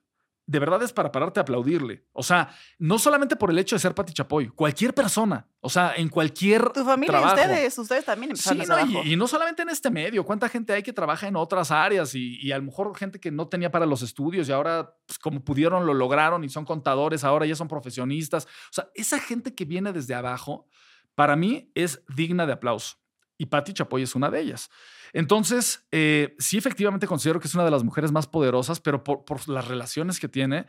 de 0.49 0.59
verdad 0.61 0.81
es 0.83 0.93
para 0.93 1.11
pararte 1.11 1.41
a 1.41 1.43
aplaudirle. 1.43 2.07
O 2.13 2.23
sea, 2.23 2.51
no 2.79 2.99
solamente 2.99 3.35
por 3.35 3.51
el 3.51 3.59
hecho 3.59 3.75
de 3.75 3.81
ser 3.81 3.95
Patty 3.95 4.13
Chapoy, 4.13 4.49
cualquier 4.49 4.95
persona, 4.95 5.49
o 5.61 5.69
sea, 5.69 5.95
en 5.97 6.09
cualquier 6.09 6.71
Tu 6.71 6.85
familia 6.85 7.19
trabajo. 7.19 7.37
y 7.37 7.41
ustedes, 7.41 7.79
ustedes 7.79 8.05
también 8.05 8.37
Sí, 8.37 8.51
empezaron 8.51 8.87
desde 8.89 8.99
no, 8.99 9.05
y, 9.05 9.13
y 9.13 9.17
no 9.17 9.27
solamente 9.27 9.63
en 9.63 9.71
este 9.71 9.91
medio, 9.91 10.25
cuánta 10.25 10.49
gente 10.49 10.73
hay 10.73 10.83
que 10.85 10.93
trabaja 10.93 11.27
en 11.27 11.35
otras 11.35 11.71
áreas 11.73 12.15
y, 12.15 12.39
y 12.41 12.53
a 12.53 12.59
lo 12.59 12.65
mejor 12.65 12.97
gente 12.97 13.19
que 13.19 13.33
no 13.33 13.49
tenía 13.49 13.71
para 13.73 13.87
los 13.87 14.03
estudios 14.03 14.49
y 14.49 14.53
ahora, 14.53 14.95
pues, 15.07 15.19
como 15.19 15.45
pudieron, 15.45 15.85
lo 15.85 15.95
lograron 15.95 16.45
y 16.45 16.49
son 16.49 16.65
contadores, 16.65 17.25
ahora 17.25 17.45
ya 17.47 17.57
son 17.57 17.67
profesionistas. 17.67 18.45
O 18.45 18.73
sea, 18.73 18.89
esa 18.95 19.19
gente 19.19 19.55
que 19.55 19.65
viene 19.65 19.93
desde 19.93 20.15
abajo, 20.15 20.69
para 21.17 21.35
mí 21.35 21.71
es 21.75 22.05
digna 22.15 22.47
de 22.47 22.53
aplauso. 22.53 22.99
Y 23.39 23.47
Patti 23.47 23.73
Chapoy 23.73 24.03
es 24.03 24.15
una 24.15 24.31
de 24.31 24.41
ellas. 24.41 24.71
Entonces, 25.13 25.87
eh, 25.93 26.35
sí, 26.39 26.59
efectivamente 26.59 27.07
considero 27.07 27.41
que 27.41 27.49
es 27.49 27.55
una 27.55 27.65
de 27.65 27.71
las 27.71 27.85
mujeres 27.85 28.13
más 28.13 28.27
poderosas, 28.27 28.81
pero 28.81 29.05
por, 29.05 29.49
las 29.49 29.69
relaciones 29.69 30.19
que 30.21 30.29
tiene, 30.29 30.67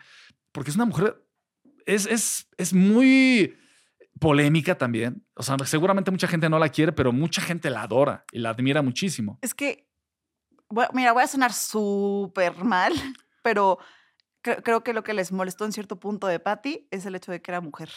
porque 0.51 0.69
es 0.69 0.75
una 0.75 0.85
mujer, 0.85 1.23
es, 1.85 2.05
es, 2.05 2.47
es 2.57 2.73
muy 2.73 3.57
polémica 4.19 4.77
también. 4.77 5.25
O 5.35 5.43
sea, 5.43 5.57
seguramente 5.65 6.11
mucha 6.11 6.27
gente 6.27 6.49
no 6.49 6.59
la 6.59 6.69
quiere, 6.69 6.91
pero 6.91 7.11
mucha 7.11 7.41
gente 7.41 7.69
la 7.69 7.83
adora 7.83 8.25
y 8.31 8.39
la 8.39 8.49
admira 8.49 8.81
muchísimo. 8.81 9.39
Es 9.41 9.53
que, 9.53 9.87
mira, 10.93 11.13
voy 11.13 11.23
a 11.23 11.27
sonar 11.27 11.53
súper 11.53 12.63
mal, 12.63 12.93
pero 13.43 13.79
cre- 14.43 14.61
creo 14.63 14.83
que 14.83 14.93
lo 14.93 15.03
que 15.03 15.13
les 15.13 15.31
molestó 15.31 15.65
en 15.65 15.71
cierto 15.71 15.99
punto 15.99 16.27
de 16.27 16.39
Patty 16.39 16.87
es 16.91 17.05
el 17.05 17.15
hecho 17.15 17.31
de 17.31 17.41
que 17.41 17.51
era 17.51 17.61
mujer. 17.61 17.89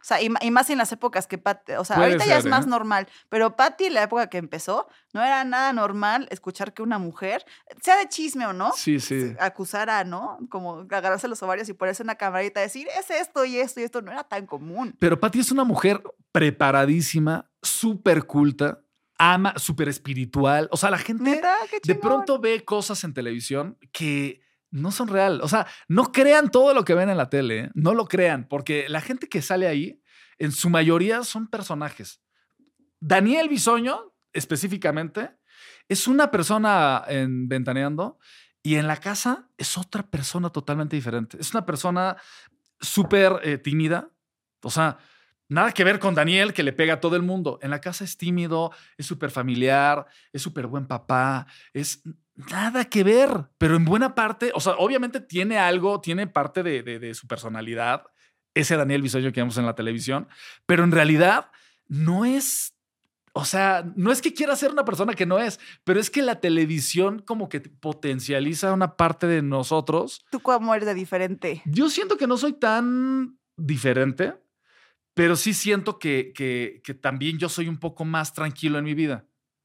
O 0.00 0.04
sea, 0.04 0.20
y, 0.22 0.30
más 0.50 0.70
en 0.70 0.78
las 0.78 0.92
épocas 0.92 1.26
que 1.26 1.38
Patty, 1.38 1.72
o 1.72 1.84
sea, 1.84 1.96
Puede 1.96 2.12
ahorita 2.12 2.26
ya 2.26 2.38
es 2.38 2.44
más 2.46 2.66
¿eh? 2.66 2.68
normal, 2.68 3.08
pero 3.28 3.56
Patty, 3.56 3.90
la 3.90 4.02
época 4.02 4.28
que 4.28 4.38
empezó, 4.38 4.88
no 5.12 5.22
era 5.22 5.44
nada 5.44 5.72
normal 5.72 6.28
escuchar 6.30 6.74
que 6.74 6.82
una 6.82 6.98
mujer, 6.98 7.44
sea 7.82 7.96
de 7.96 8.08
chisme 8.08 8.46
o 8.46 8.52
no, 8.52 8.72
Sí, 8.72 9.00
sí. 9.00 9.34
acusara, 9.40 10.04
¿no? 10.04 10.38
Como 10.48 10.80
agarrarse 10.80 11.28
los 11.28 11.42
ovarios 11.42 11.68
y 11.68 11.72
ponerse 11.72 12.02
una 12.02 12.14
camarita 12.14 12.60
y 12.60 12.64
decir, 12.64 12.88
es 12.98 13.10
esto 13.10 13.44
y 13.44 13.58
esto 13.58 13.80
y 13.80 13.84
esto, 13.84 14.02
no 14.02 14.12
era 14.12 14.24
tan 14.24 14.46
común. 14.46 14.94
Pero 14.98 15.18
Patty 15.18 15.40
es 15.40 15.50
una 15.50 15.64
mujer 15.64 16.02
preparadísima, 16.32 17.50
súper 17.62 18.24
culta, 18.26 18.80
ama, 19.18 19.54
súper 19.56 19.88
espiritual. 19.88 20.68
O 20.70 20.76
sea, 20.76 20.90
la 20.90 20.98
gente 20.98 21.40
de 21.82 21.94
pronto 21.94 22.38
ve 22.38 22.64
cosas 22.64 23.02
en 23.04 23.14
televisión 23.14 23.78
que 23.92 24.45
no 24.70 24.90
son 24.90 25.08
real. 25.08 25.40
O 25.42 25.48
sea, 25.48 25.66
no 25.88 26.12
crean 26.12 26.50
todo 26.50 26.74
lo 26.74 26.84
que 26.84 26.94
ven 26.94 27.08
en 27.08 27.16
la 27.16 27.30
tele, 27.30 27.58
¿eh? 27.58 27.70
no 27.74 27.94
lo 27.94 28.06
crean, 28.06 28.46
porque 28.48 28.88
la 28.88 29.00
gente 29.00 29.28
que 29.28 29.42
sale 29.42 29.66
ahí, 29.66 30.02
en 30.38 30.52
su 30.52 30.68
mayoría 30.70 31.22
son 31.24 31.48
personajes. 31.48 32.20
Daniel 33.00 33.48
Bisoño, 33.48 34.14
específicamente, 34.32 35.30
es 35.88 36.08
una 36.08 36.30
persona 36.30 37.04
en 37.08 37.48
Ventaneando 37.48 38.18
y 38.62 38.76
en 38.76 38.86
la 38.86 38.96
casa 38.96 39.48
es 39.56 39.78
otra 39.78 40.02
persona 40.02 40.50
totalmente 40.50 40.96
diferente. 40.96 41.38
Es 41.40 41.54
una 41.54 41.64
persona 41.64 42.16
súper 42.80 43.40
eh, 43.42 43.58
tímida. 43.58 44.10
O 44.62 44.70
sea, 44.70 44.98
Nada 45.48 45.72
que 45.72 45.84
ver 45.84 45.98
con 45.98 46.14
Daniel, 46.14 46.52
que 46.52 46.62
le 46.62 46.72
pega 46.72 46.94
a 46.94 47.00
todo 47.00 47.16
el 47.16 47.22
mundo. 47.22 47.58
En 47.62 47.70
la 47.70 47.80
casa 47.80 48.04
es 48.04 48.16
tímido, 48.16 48.72
es 48.98 49.06
súper 49.06 49.30
familiar, 49.30 50.06
es 50.32 50.42
súper 50.42 50.66
buen 50.66 50.86
papá, 50.86 51.46
es 51.72 52.02
nada 52.50 52.84
que 52.84 53.04
ver, 53.04 53.48
pero 53.58 53.76
en 53.76 53.84
buena 53.84 54.14
parte, 54.14 54.50
o 54.54 54.60
sea, 54.60 54.74
obviamente 54.78 55.20
tiene 55.20 55.58
algo, 55.58 56.00
tiene 56.00 56.26
parte 56.26 56.62
de, 56.62 56.82
de 56.82 57.14
su 57.14 57.26
personalidad, 57.26 58.04
ese 58.54 58.76
Daniel 58.76 59.02
Bisoyo 59.02 59.32
que 59.32 59.40
vemos 59.40 59.58
en 59.58 59.66
la 59.66 59.74
televisión, 59.74 60.28
pero 60.66 60.84
en 60.84 60.92
realidad 60.92 61.50
no 61.88 62.24
es 62.24 62.76
o 63.38 63.44
sea, 63.44 63.84
no 63.96 64.12
es 64.12 64.22
que 64.22 64.32
quiera 64.32 64.56
ser 64.56 64.70
una 64.70 64.86
persona 64.86 65.12
que 65.12 65.26
no 65.26 65.38
es, 65.38 65.60
pero 65.84 66.00
es 66.00 66.08
que 66.08 66.22
la 66.22 66.40
televisión 66.40 67.18
como 67.18 67.50
que 67.50 67.60
potencializa 67.60 68.72
una 68.72 68.96
parte 68.96 69.26
de 69.26 69.42
nosotros. 69.42 70.24
¿Tú 70.30 70.40
cómo 70.40 70.74
eres 70.74 70.86
de 70.86 70.94
diferente? 70.94 71.60
Yo 71.66 71.90
siento 71.90 72.16
que 72.16 72.26
no 72.26 72.38
soy 72.38 72.54
tan 72.54 73.38
diferente, 73.58 74.32
pero 75.16 75.34
sí 75.34 75.54
siento 75.54 75.98
que, 75.98 76.34
que, 76.34 76.94
también 76.94 77.38
yo 77.38 77.48
soy 77.48 77.68
un 77.68 77.78
poco 77.78 78.04
más 78.04 78.34
tranquilo 78.34 78.76
en 78.78 78.84
mi 78.84 78.92
vida. 78.92 79.24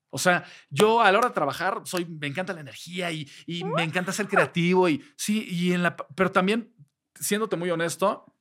O 0.10 0.18
sea, 0.18 0.46
yo 0.70 1.02
a 1.02 1.12
la 1.12 1.18
hora 1.18 1.28
de 1.28 1.34
trabajar 1.34 1.82
soy, 1.84 2.06
me 2.06 2.28
encanta 2.28 2.54
la 2.54 2.62
energía 2.62 3.12
y, 3.12 3.30
y 3.46 3.66
me 3.66 3.84
encanta 3.84 4.14
ser 4.14 4.30
creativo 4.30 4.88
y 4.88 5.04
sí, 5.18 5.46
y 5.50 5.74
en 5.74 5.84
la, 5.84 5.98
pero 6.16 6.32
también, 6.32 6.74
siéndote 7.16 7.58
muy 7.58 7.70
honesto, 7.70 8.34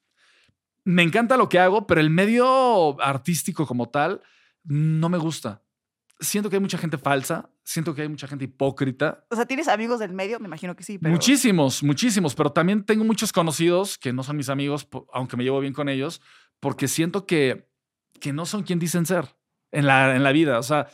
me 0.85 1.03
encanta 1.03 1.37
lo 1.37 1.49
que 1.49 1.59
hago, 1.59 1.85
pero 1.85 2.01
el 2.01 2.11
medio 2.11 3.01
artístico 3.03 3.67
como 3.67 3.89
tal, 3.89 4.23
no 4.63 5.09
me 5.09 5.19
gusta. 5.19 5.65
Siento 6.21 6.49
que 6.49 6.57
hay 6.57 6.63
mucha 6.63 6.79
gente 6.79 6.97
falsa, 6.97 7.51
siento 7.65 7.93
que 7.93 8.03
hay 8.03 8.09
mucha 8.09 8.29
gente 8.29 8.45
hipócrita. 8.45 9.27
O 9.31 9.35
sea, 9.35 9.47
¿tienes 9.47 9.67
amigos 9.67 9.99
del 9.99 10.13
medio? 10.13 10.39
Me 10.39 10.47
imagino 10.47 10.77
que 10.77 10.85
sí. 10.85 10.97
Pero... 10.99 11.11
Muchísimos, 11.11 11.83
muchísimos, 11.83 12.37
pero 12.37 12.53
también 12.53 12.85
tengo 12.85 13.03
muchos 13.03 13.33
conocidos 13.33 13.99
que 13.99 14.13
no 14.13 14.23
son 14.23 14.37
mis 14.37 14.49
amigos, 14.49 14.87
aunque 15.13 15.37
me 15.37 15.43
llevo 15.43 15.59
bien 15.59 15.73
con 15.73 15.89
ellos, 15.89 16.21
porque 16.61 16.89
siento 16.89 17.27
que, 17.27 17.69
que 18.21 18.33
no 18.33 18.47
son 18.47 18.63
quien 18.63 18.79
dicen 18.79 19.07
ser 19.07 19.37
en 19.73 19.87
la, 19.87 20.15
en 20.15 20.23
la 20.23 20.33
vida. 20.33 20.59
O 20.59 20.63
sea, 20.63 20.89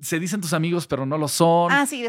se 0.00 0.18
dicen 0.18 0.40
tus 0.40 0.52
amigos, 0.52 0.86
pero 0.86 1.06
no 1.06 1.16
lo 1.16 1.28
son. 1.28 1.72
Ah, 1.72 1.86
sí. 1.86 2.06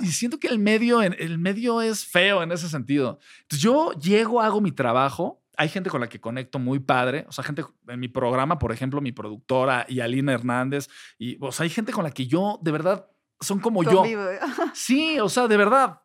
Y 0.00 0.06
siento 0.08 0.38
que 0.38 0.48
el 0.48 0.58
medio, 0.58 1.00
el 1.02 1.38
medio 1.38 1.80
es 1.80 2.04
feo 2.04 2.42
en 2.42 2.52
ese 2.52 2.68
sentido. 2.68 3.18
Entonces 3.42 3.62
yo 3.62 3.92
llego, 3.92 4.40
hago 4.40 4.60
mi 4.60 4.72
trabajo 4.72 5.42
hay 5.58 5.68
gente 5.68 5.90
con 5.90 6.00
la 6.00 6.08
que 6.08 6.20
conecto 6.20 6.60
muy 6.60 6.78
padre. 6.78 7.26
O 7.28 7.32
sea, 7.32 7.42
gente 7.42 7.64
en 7.88 7.98
mi 7.98 8.06
programa, 8.06 8.60
por 8.60 8.70
ejemplo, 8.70 9.00
mi 9.00 9.10
productora 9.10 9.84
y 9.88 9.98
Alina 9.98 10.32
Hernández. 10.32 10.88
Y, 11.18 11.36
o 11.40 11.50
sea, 11.50 11.64
hay 11.64 11.70
gente 11.70 11.90
con 11.90 12.04
la 12.04 12.12
que 12.12 12.28
yo, 12.28 12.60
de 12.62 12.70
verdad, 12.70 13.10
son 13.40 13.58
como 13.58 13.82
yo. 13.82 14.04
Sí, 14.72 15.18
o 15.18 15.28
sea, 15.28 15.48
de 15.48 15.56
verdad. 15.56 16.00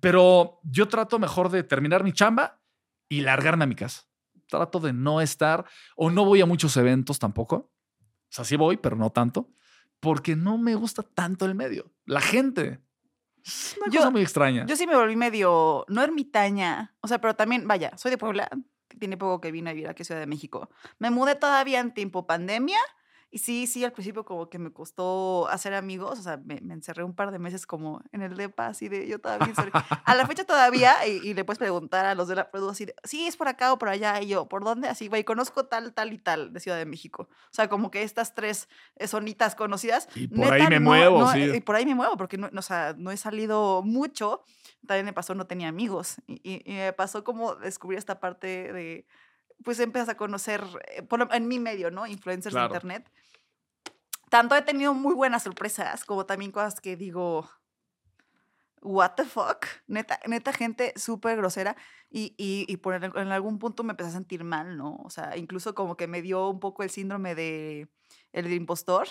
Pero 0.00 0.58
yo 0.64 0.88
trato 0.88 1.20
mejor 1.20 1.48
de 1.48 1.62
terminar 1.62 2.02
mi 2.02 2.12
chamba 2.12 2.60
y 3.08 3.20
largarme 3.20 3.64
a 3.64 3.66
mi 3.68 3.76
casa. 3.76 4.07
Trato 4.48 4.80
de 4.80 4.92
no 4.92 5.20
estar 5.20 5.64
o 5.96 6.10
no 6.10 6.24
voy 6.24 6.40
a 6.40 6.46
muchos 6.46 6.76
eventos 6.76 7.18
tampoco. 7.18 7.56
O 7.56 8.30
sea, 8.30 8.44
sí 8.44 8.56
voy, 8.56 8.76
pero 8.76 8.96
no 8.96 9.10
tanto. 9.10 9.50
Porque 10.00 10.36
no 10.36 10.58
me 10.58 10.74
gusta 10.74 11.02
tanto 11.02 11.44
el 11.44 11.54
medio. 11.54 11.92
La 12.04 12.20
gente. 12.20 12.80
Es 13.44 13.76
una 13.80 13.96
cosa 13.96 14.10
muy 14.10 14.22
extraña. 14.22 14.66
Yo 14.66 14.76
sí 14.76 14.86
me 14.86 14.96
volví 14.96 15.16
medio, 15.16 15.84
no 15.88 16.02
ermitaña. 16.02 16.94
O 17.00 17.08
sea, 17.08 17.20
pero 17.20 17.34
también, 17.34 17.66
vaya, 17.66 17.96
soy 17.96 18.10
de 18.10 18.18
Puebla 18.18 18.48
tiene 18.98 19.16
poco 19.16 19.40
que 19.40 19.52
vine 19.52 19.70
a 19.70 19.72
vivir 19.72 19.88
aquí 19.88 20.02
a 20.02 20.04
Ciudad 20.04 20.20
de 20.20 20.26
México. 20.26 20.68
Me 20.98 21.10
mudé 21.10 21.34
todavía 21.34 21.80
en 21.80 21.92
tiempo 21.92 22.26
pandemia 22.26 22.78
y 23.30 23.38
sí, 23.38 23.66
sí, 23.66 23.84
al 23.84 23.92
principio 23.92 24.24
como 24.24 24.48
que 24.48 24.58
me 24.58 24.72
costó 24.72 25.48
hacer 25.48 25.74
amigos, 25.74 26.18
o 26.18 26.22
sea, 26.22 26.38
me, 26.38 26.56
encerré 26.72 27.04
un 27.04 27.14
par 27.14 27.30
de 27.30 27.38
meses 27.38 27.66
como 27.66 28.00
en 28.12 28.22
el 28.22 28.36
depa, 28.36 28.68
así 28.68 28.88
de 28.88 29.06
yo 29.06 29.18
todavía. 29.18 29.52
A 30.04 30.14
la 30.14 30.26
fecha 30.26 30.44
todavía, 30.44 31.06
y, 31.06 31.34
le 31.34 31.44
puedes 31.44 31.58
preguntar 31.58 32.06
a 32.06 32.14
los 32.14 32.28
de 32.28 32.36
la 32.36 32.50
Produ 32.50 32.70
así 32.70 32.86
de, 32.86 32.94
sí, 33.04 33.26
es 33.26 33.36
por 33.36 33.48
acá 33.48 33.72
o 33.74 33.78
por 33.78 33.90
allá, 33.90 34.22
y 34.22 34.28
yo, 34.28 34.48
¿por 34.48 34.64
dónde? 34.64 34.88
Así, 34.88 35.08
güey, 35.08 35.24
conozco 35.24 35.66
tal, 35.66 35.92
tal 35.92 36.14
y 36.14 36.18
tal 36.18 36.54
de 36.54 36.60
Ciudad 36.60 36.78
de 36.78 36.86
México. 36.86 37.28
O 37.30 37.52
sea, 37.54 37.68
como 37.68 37.90
que 37.90 38.02
estas 38.02 38.34
tres 38.34 38.68
zonitas 39.06 39.54
conocidas. 39.54 40.08
Y 40.14 40.28
por 40.28 40.50
ahí 40.50 40.66
me 40.66 40.80
muevo, 40.80 41.30
sí. 41.30 41.50
Y 41.54 41.60
por 41.60 41.76
ahí 41.76 41.84
me 41.84 41.94
muevo, 41.94 42.16
porque 42.16 42.38
no, 42.38 42.48
o 42.56 42.62
sea, 42.62 42.94
no 42.96 43.10
he 43.10 43.16
salido 43.18 43.82
mucho. 43.82 44.42
También 44.86 45.04
me 45.04 45.12
pasó, 45.12 45.34
no 45.34 45.46
tenía 45.46 45.68
amigos. 45.68 46.16
Y, 46.26 46.62
y 46.64 46.74
me 46.76 46.92
pasó 46.94 47.24
como 47.24 47.56
descubrir 47.56 47.98
esta 47.98 48.20
parte 48.20 48.72
de 48.72 49.06
pues 49.64 49.80
empiezas 49.80 50.08
a 50.08 50.16
conocer, 50.16 50.64
eh, 50.88 51.06
en 51.32 51.48
mi 51.48 51.58
medio, 51.58 51.90
¿no? 51.90 52.06
Influencers 52.06 52.54
de 52.54 52.62
Internet. 52.62 53.10
Tanto 54.30 54.54
he 54.54 54.62
tenido 54.62 54.94
muy 54.94 55.14
buenas 55.14 55.42
sorpresas, 55.42 56.04
como 56.04 56.26
también 56.26 56.52
cosas 56.52 56.80
que 56.80 56.96
digo, 56.96 57.48
what 58.82 59.12
the 59.16 59.24
fuck, 59.24 59.66
neta, 59.86 60.20
neta 60.26 60.52
gente 60.52 60.92
súper 60.96 61.36
grosera 61.36 61.76
y, 62.10 62.34
y, 62.36 62.66
y 62.68 62.76
por 62.78 62.94
en 62.94 63.32
algún 63.32 63.58
punto 63.58 63.82
me 63.84 63.92
empecé 63.92 64.10
a 64.10 64.12
sentir 64.12 64.44
mal, 64.44 64.76
¿no? 64.76 64.96
O 64.96 65.10
sea, 65.10 65.36
incluso 65.36 65.74
como 65.74 65.96
que 65.96 66.06
me 66.06 66.22
dio 66.22 66.48
un 66.48 66.60
poco 66.60 66.82
el 66.82 66.90
síndrome 66.90 67.34
de 67.34 67.88
el 68.32 68.52
impostor, 68.52 69.08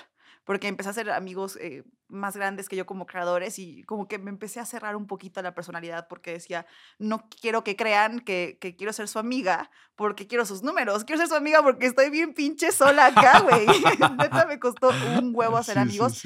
porque 0.47 0.69
empecé 0.69 0.89
a 0.89 0.93
ser 0.93 1.11
amigos 1.11 1.57
eh, 1.57 1.83
más 2.07 2.37
grandes 2.37 2.69
que 2.69 2.77
yo 2.77 2.85
como 2.85 3.05
creadores 3.05 3.59
y 3.59 3.83
como 3.83 4.07
que 4.07 4.17
me 4.17 4.29
empecé 4.29 4.61
a 4.61 4.65
cerrar 4.65 4.95
un 4.95 5.05
poquito 5.05 5.41
a 5.41 5.43
la 5.43 5.53
personalidad 5.53 6.07
porque 6.07 6.31
decía, 6.31 6.65
no 6.99 7.27
quiero 7.41 7.65
que 7.65 7.75
crean 7.75 8.21
que, 8.21 8.57
que 8.61 8.77
quiero 8.77 8.93
ser 8.93 9.09
su 9.09 9.19
amiga 9.19 9.69
porque 9.97 10.25
quiero 10.25 10.45
sus 10.45 10.63
números, 10.63 11.03
quiero 11.03 11.19
ser 11.19 11.27
su 11.27 11.35
amiga 11.35 11.61
porque 11.61 11.87
estoy 11.87 12.09
bien 12.09 12.33
pinche 12.33 12.71
sola 12.71 13.07
acá, 13.07 13.41
güey. 13.41 13.67
neta 14.17 14.45
me 14.47 14.57
costó 14.57 14.91
un 15.19 15.33
huevo 15.35 15.57
hacer 15.57 15.77
amigos. 15.77 16.23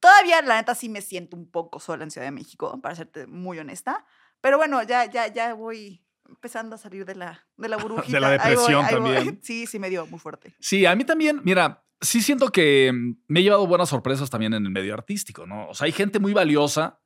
Todavía, 0.00 0.42
la 0.42 0.56
neta, 0.56 0.74
sí 0.74 0.90
me 0.90 1.00
siento 1.00 1.34
un 1.34 1.50
poco 1.50 1.80
sola 1.80 2.04
en 2.04 2.10
Ciudad 2.10 2.26
de 2.26 2.32
México, 2.32 2.78
para 2.82 2.94
serte 2.94 3.26
muy 3.26 3.58
honesta. 3.58 4.04
Pero 4.42 4.58
bueno, 4.58 4.82
ya, 4.82 5.06
ya, 5.06 5.28
ya 5.28 5.54
voy 5.54 6.04
empezando 6.28 6.74
a 6.74 6.78
salir 6.78 7.04
de 7.04 7.14
la, 7.14 7.46
de 7.56 7.68
la 7.68 7.76
burbujita. 7.76 8.12
De 8.16 8.20
la 8.20 8.30
depresión 8.30 8.86
también. 8.86 9.40
Sí, 9.42 9.66
sí 9.66 9.78
me 9.78 9.88
dio 9.88 10.06
muy 10.06 10.18
fuerte. 10.18 10.54
Sí, 10.60 10.84
a 10.86 10.94
mí 10.94 11.04
también, 11.04 11.40
mira, 11.44 11.81
sí 12.02 12.20
siento 12.20 12.50
que 12.50 12.92
mm, 12.92 13.22
me 13.28 13.40
he 13.40 13.42
llevado 13.42 13.66
buenas 13.66 13.88
sorpresas 13.88 14.28
también 14.28 14.52
en 14.52 14.66
el 14.66 14.70
medio 14.70 14.92
artístico, 14.92 15.46
¿no? 15.46 15.68
O 15.68 15.74
sea, 15.74 15.86
hay 15.86 15.92
gente 15.92 16.18
muy 16.18 16.34
valiosa, 16.34 17.00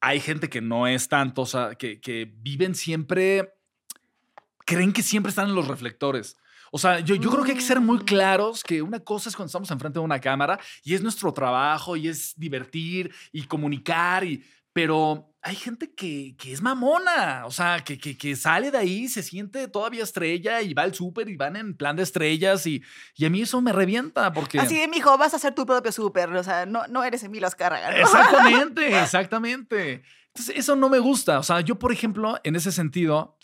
hay 0.00 0.20
gente 0.20 0.48
que 0.48 0.60
no 0.60 0.86
es 0.86 1.08
tanto, 1.08 1.42
o 1.42 1.46
sea, 1.46 1.74
que, 1.76 2.00
que 2.00 2.30
viven 2.38 2.74
siempre, 2.74 3.54
creen 4.66 4.92
que 4.92 5.02
siempre 5.02 5.30
están 5.30 5.48
en 5.48 5.54
los 5.54 5.68
reflectores. 5.68 6.36
O 6.72 6.78
sea, 6.78 7.00
yo, 7.00 7.16
yo 7.16 7.30
creo 7.30 7.44
que 7.44 7.52
hay 7.52 7.56
que 7.56 7.64
ser 7.64 7.80
muy 7.80 7.98
mm. 7.98 8.04
claros 8.04 8.62
que 8.62 8.82
una 8.82 9.00
cosa 9.00 9.28
es 9.28 9.36
cuando 9.36 9.48
estamos 9.48 9.70
enfrente 9.70 9.98
de 9.98 10.04
una 10.04 10.20
cámara 10.20 10.58
y 10.84 10.94
es 10.94 11.02
nuestro 11.02 11.32
trabajo 11.32 11.96
y 11.96 12.08
es 12.08 12.34
divertir 12.36 13.12
y 13.32 13.44
comunicar 13.44 14.24
y 14.24 14.44
pero 14.80 15.30
hay 15.42 15.56
gente 15.56 15.92
que, 15.94 16.34
que 16.38 16.54
es 16.54 16.62
mamona, 16.62 17.44
o 17.44 17.50
sea, 17.50 17.80
que, 17.84 17.98
que, 17.98 18.16
que, 18.16 18.34
sale 18.34 18.70
de 18.70 18.78
ahí, 18.78 19.08
se 19.08 19.22
siente 19.22 19.68
todavía 19.68 20.02
estrella 20.02 20.62
y 20.62 20.72
va 20.72 20.84
al 20.84 20.94
súper 20.94 21.28
y 21.28 21.36
van 21.36 21.56
en 21.56 21.76
plan 21.76 21.96
de 21.96 22.02
estrellas 22.02 22.66
y, 22.66 22.82
y, 23.14 23.26
a 23.26 23.30
mí 23.30 23.42
eso 23.42 23.60
me 23.60 23.74
revienta 23.74 24.32
porque... 24.32 24.58
Así 24.58 24.78
de, 24.78 24.88
mijo, 24.88 25.18
vas 25.18 25.34
a 25.34 25.36
hacer 25.36 25.54
tu 25.54 25.66
propio 25.66 25.92
súper, 25.92 26.34
o 26.34 26.42
sea, 26.42 26.64
no, 26.64 26.86
no 26.86 27.04
eres 27.04 27.22
Emilio 27.22 27.46
Azcárraga. 27.46 27.94
Exactamente, 27.94 28.98
exactamente. 28.98 30.02
Entonces, 30.28 30.56
eso 30.56 30.74
no 30.76 30.88
me 30.88 30.98
gusta. 30.98 31.38
O 31.38 31.42
sea, 31.42 31.60
yo, 31.60 31.78
por 31.78 31.92
ejemplo, 31.92 32.38
en 32.42 32.56
ese 32.56 32.72
sentido, 32.72 33.36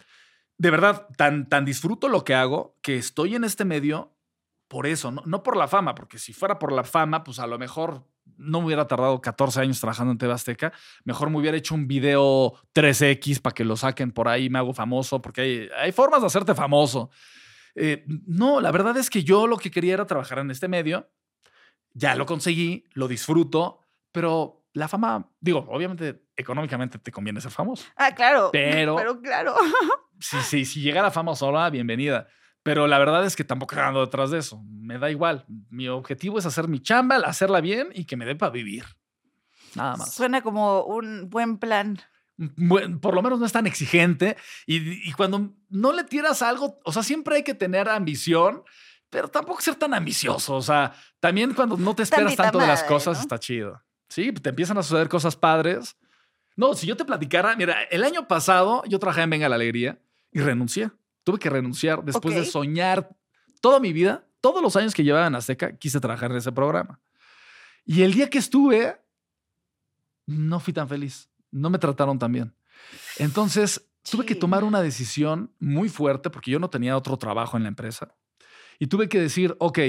de 0.57 0.71
verdad, 0.71 1.07
tan, 1.19 1.51
tan 1.51 1.67
disfruto 1.67 2.09
lo 2.09 2.25
que 2.25 2.35
hago 2.35 2.79
que 2.81 2.97
estoy 2.97 3.35
en 3.35 3.45
este 3.45 3.67
medio 3.67 4.17
por 4.69 4.87
eso, 4.87 5.11
no, 5.11 5.23
no 5.27 5.43
por 5.43 5.59
la 5.59 5.69
fama, 5.69 5.95
porque 5.95 6.19
si 6.19 6.33
fuera 6.33 6.59
por 6.59 6.73
la 6.73 6.85
fama, 6.85 7.25
pues 7.25 7.41
a 7.41 7.47
lo 7.47 7.59
mejor 7.59 8.07
no 8.39 8.61
me 8.61 8.67
hubiera 8.67 8.87
tardado 8.87 9.21
14 9.21 9.61
años 9.61 9.81
trabajando 9.81 10.13
en 10.13 10.19
TV 10.19 10.33
Azteca. 10.33 10.73
Mejor 11.05 11.31
me 11.31 11.39
hubiera 11.39 11.57
hecho 11.57 11.75
un 11.75 11.87
video 11.87 12.55
3X 12.75 13.41
para 13.41 13.55
que 13.55 13.65
lo 13.65 13.77
saquen 13.77 14.13
por 14.13 14.29
ahí 14.29 14.45
y 14.45 14.51
me 14.51 14.59
hago 14.59 14.73
famoso, 14.73 15.21
porque 15.21 15.41
hay, 15.41 15.69
hay 15.79 15.93
formas 15.93 16.21
de 16.21 16.27
hacerte 16.27 16.55
famoso. 16.55 17.11
Eh, 17.75 18.05
no, 18.27 18.61
la 18.61 18.71
verdad 18.71 18.97
es 18.97 19.11
que 19.11 19.23
yo 19.23 19.47
lo 19.47 19.59
que 19.59 19.71
quería 19.71 19.95
era 19.95 20.07
trabajar 20.07 20.39
en 20.39 20.51
este 20.51 20.69
medio. 20.69 21.11
Ya 21.93 22.15
lo 22.15 22.27
conseguí, 22.27 22.85
lo 22.93 23.09
disfruto, 23.09 23.81
pero 24.13 24.67
la 24.73 24.89
fama, 24.89 25.31
digo, 25.41 25.67
obviamente 25.71 26.27
económicamente 26.37 26.99
te 26.99 27.11
conviene 27.11 27.41
ser 27.41 27.51
famoso. 27.51 27.87
Ah, 27.97 28.15
claro. 28.15 28.51
Pero, 28.53 28.97
pero 28.97 29.21
claro. 29.21 29.55
Si, 30.21 30.41
si, 30.43 30.65
si 30.65 30.81
llega 30.81 31.03
la 31.03 31.11
fama 31.11 31.35
sola, 31.35 31.71
bienvenida. 31.71 32.29
Pero 32.67 32.89
la 32.89 32.99
verdad 32.99 33.25
es 33.25 33.37
que 33.37 33.45
tampoco 33.45 33.77
ando 33.77 34.01
detrás 34.01 34.33
de 34.33 34.39
eso. 34.39 34.61
Me 34.69 34.99
da 34.99 35.09
igual. 35.09 35.45
Mi 35.71 35.87
objetivo 35.87 36.37
es 36.37 36.47
hacer 36.47 36.67
mi 36.67 36.81
chamba, 36.81 37.15
hacerla 37.19 37.61
bien 37.61 37.91
y 37.95 38.07
que 38.07 38.17
me 38.17 38.27
dé 38.27 38.35
para 38.35 38.51
vivir. 38.51 38.85
Nada 39.77 39.97
más. 39.97 40.13
Suena 40.13 40.43
como 40.43 40.83
un 40.83 41.31
buen 41.31 41.59
plan. 41.59 41.97
por 43.01 43.15
lo 43.15 43.23
menos 43.23 43.39
no 43.39 43.47
es 43.47 43.53
tan 43.53 43.69
exigente. 43.69 44.37
Y, 44.67 45.13
cuando 45.13 45.55
no 45.69 45.93
le 45.93 46.03
tiras 46.03 46.43
algo, 46.43 46.81
o 46.85 46.91
sea, 46.91 47.05
siempre 47.05 47.37
hay 47.37 47.45
que 47.45 47.55
tener 47.55 47.89
ambición, 47.89 48.65
pero 49.11 49.29
tampoco 49.29 49.61
ser 49.61 49.77
tan 49.77 49.95
ambicioso. 49.95 50.57
O 50.57 50.63
sea, 50.63 50.93
también 51.21 51.55
cuando 51.55 51.77
no 51.77 51.95
te 51.95 52.03
esperas 52.03 52.35
tanto 52.35 52.59
de 52.59 52.67
las 52.67 52.83
cosas, 52.83 53.21
está 53.21 53.39
chido. 53.39 53.81
Sí, 54.09 54.33
te 54.33 54.49
empiezan 54.49 54.77
a 54.77 54.83
suceder 54.83 55.09
cosas 55.09 55.37
padres. 55.37 55.97
No, 56.57 56.75
si 56.75 56.89
yo 56.89 56.97
te 56.97 57.05
platicara, 57.05 57.55
mira, 57.55 57.85
el 57.93 58.03
año 58.03 58.27
pasado 58.27 58.83
yo 58.89 58.99
trabajé 58.99 59.23
en 59.23 59.31
Venga 59.31 59.49
la 59.49 59.55
Alegría 59.55 60.01
y 60.33 60.41
renuncié. 60.41 60.91
Tuve 61.27 61.41
que 61.41 61.51
renunciar 61.51 62.05
después 62.05 62.37
de 62.37 62.45
soñar 62.45 63.11
toda 63.61 63.81
mi 63.81 63.93
vida, 63.93 64.29
todos 64.41 64.63
los 64.63 64.77
años 64.77 64.95
que 64.95 65.03
llevaba 65.03 65.27
en 65.27 65.35
Azteca, 65.35 65.77
quise 65.77 65.99
trabajar 65.99 66.31
en 66.31 66.37
ese 66.37 66.53
programa. 66.53 67.01
Y 67.85 68.03
el 68.03 68.15
día 68.15 68.31
que 68.31 68.39
estuve, 68.39 68.97
no 70.25 70.61
fui 70.61 70.73
tan 70.73 70.89
feliz. 70.89 71.29
No 71.51 71.69
me 71.69 71.81
trataron 71.81 72.17
tan 72.21 72.31
bien. 72.31 72.55
Entonces, 73.19 73.89
tuve 74.09 74.25
que 74.25 74.37
tomar 74.37 74.63
una 74.63 74.81
decisión 74.81 75.53
muy 75.59 75.89
fuerte 75.89 76.31
porque 76.31 76.53
yo 76.53 76.61
no 76.61 76.71
tenía 76.71 76.97
otro 76.97 77.17
trabajo 77.17 77.57
en 77.57 77.65
la 77.65 77.71
empresa. 77.71 78.15
Y 78.79 78.87
tuve 78.87 79.09
que 79.09 79.19
decir, 79.19 79.57
ok, 79.59 79.81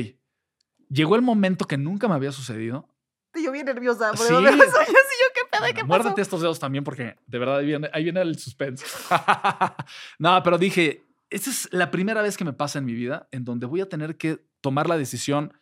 llegó 0.89 1.15
el 1.15 1.21
momento 1.21 1.65
que 1.65 1.77
nunca 1.77 2.07
me 2.07 2.15
había 2.15 2.31
sucedido. 2.31 2.89
Y 3.35 3.43
yo 3.43 3.51
bien 3.51 3.67
nerviosa. 3.67 4.11
Sí. 4.17 4.23
Sí. 4.23 4.33
Yo, 4.33 4.41
¿qué 4.41 5.41
pedo? 5.51 5.65
¿Qué 5.67 5.73
pasó? 5.73 5.85
Muérdete 5.85 6.21
estos 6.23 6.41
dedos 6.41 6.57
también 6.57 6.83
porque 6.83 7.15
de 7.27 7.37
verdad 7.37 7.57
ahí 7.57 7.67
viene, 7.67 7.91
ahí 7.93 8.03
viene 8.05 8.21
el 8.21 8.39
suspense. 8.39 8.83
no, 10.17 10.41
pero 10.41 10.57
dije, 10.57 11.06
esta 11.29 11.49
es 11.49 11.67
la 11.71 11.91
primera 11.91 12.21
vez 12.21 12.37
que 12.37 12.45
me 12.45 12.53
pasa 12.53 12.79
en 12.79 12.85
mi 12.85 12.93
vida 12.93 13.27
en 13.31 13.43
donde 13.43 13.65
voy 13.65 13.81
a 13.81 13.89
tener 13.89 14.17
que 14.17 14.45
tomar 14.61 14.87
la 14.87 14.97
decisión 14.97 15.53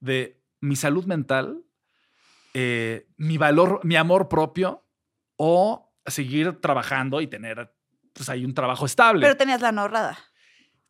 de 0.00 0.42
mi 0.60 0.76
salud 0.76 1.04
mental, 1.06 1.62
eh, 2.54 3.06
mi 3.16 3.36
valor, 3.38 3.80
mi 3.84 3.96
amor 3.96 4.28
propio 4.28 4.86
o 5.36 5.92
seguir 6.06 6.60
trabajando 6.60 7.20
y 7.20 7.26
tener 7.26 7.74
pues 8.12 8.28
ahí 8.28 8.44
un 8.44 8.54
trabajo 8.54 8.86
estable. 8.86 9.20
Pero 9.22 9.36
tenías 9.36 9.60
la 9.60 9.68
ahorrada. 9.68 10.18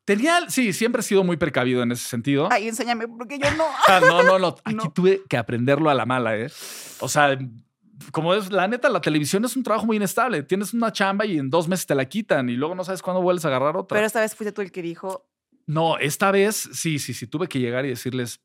Tenía, 0.04 0.48
sí, 0.48 0.72
siempre 0.72 1.00
he 1.00 1.02
sido 1.02 1.22
muy 1.22 1.36
precavido 1.36 1.82
en 1.82 1.92
ese 1.92 2.08
sentido. 2.08 2.48
Ay, 2.50 2.68
enséñame, 2.68 3.06
porque 3.08 3.38
yo 3.38 3.50
no. 3.56 3.64
Ah, 3.88 4.00
no, 4.00 4.22
no, 4.22 4.38
no. 4.38 4.56
Aquí 4.64 4.74
No. 4.74 4.90
tuve 4.92 5.20
que 5.28 5.36
aprenderlo 5.36 5.90
a 5.90 5.94
la 5.94 6.06
mala, 6.06 6.34
¿eh? 6.38 6.50
O 7.00 7.08
sea, 7.10 7.38
como 8.12 8.34
es 8.34 8.50
la 8.52 8.68
neta, 8.68 8.88
la 8.88 9.00
televisión 9.00 9.44
es 9.44 9.56
un 9.56 9.62
trabajo 9.62 9.86
muy 9.86 9.96
inestable. 9.96 10.42
Tienes 10.42 10.72
una 10.72 10.92
chamba 10.92 11.26
y 11.26 11.38
en 11.38 11.50
dos 11.50 11.68
meses 11.68 11.86
te 11.86 11.94
la 11.94 12.04
quitan 12.04 12.48
y 12.48 12.54
luego 12.54 12.74
no 12.74 12.84
sabes 12.84 13.02
cuándo 13.02 13.22
vuelves 13.22 13.44
a 13.44 13.48
agarrar 13.48 13.76
otra. 13.76 13.96
Pero 13.96 14.06
esta 14.06 14.20
vez 14.20 14.34
fuiste 14.34 14.52
tú 14.52 14.62
el 14.62 14.72
que 14.72 14.82
dijo, 14.82 15.28
no, 15.66 15.98
esta 15.98 16.30
vez 16.30 16.56
sí, 16.72 16.98
sí, 16.98 17.12
sí. 17.12 17.26
Tuve 17.26 17.48
que 17.48 17.60
llegar 17.60 17.84
y 17.84 17.90
decirles 17.90 18.40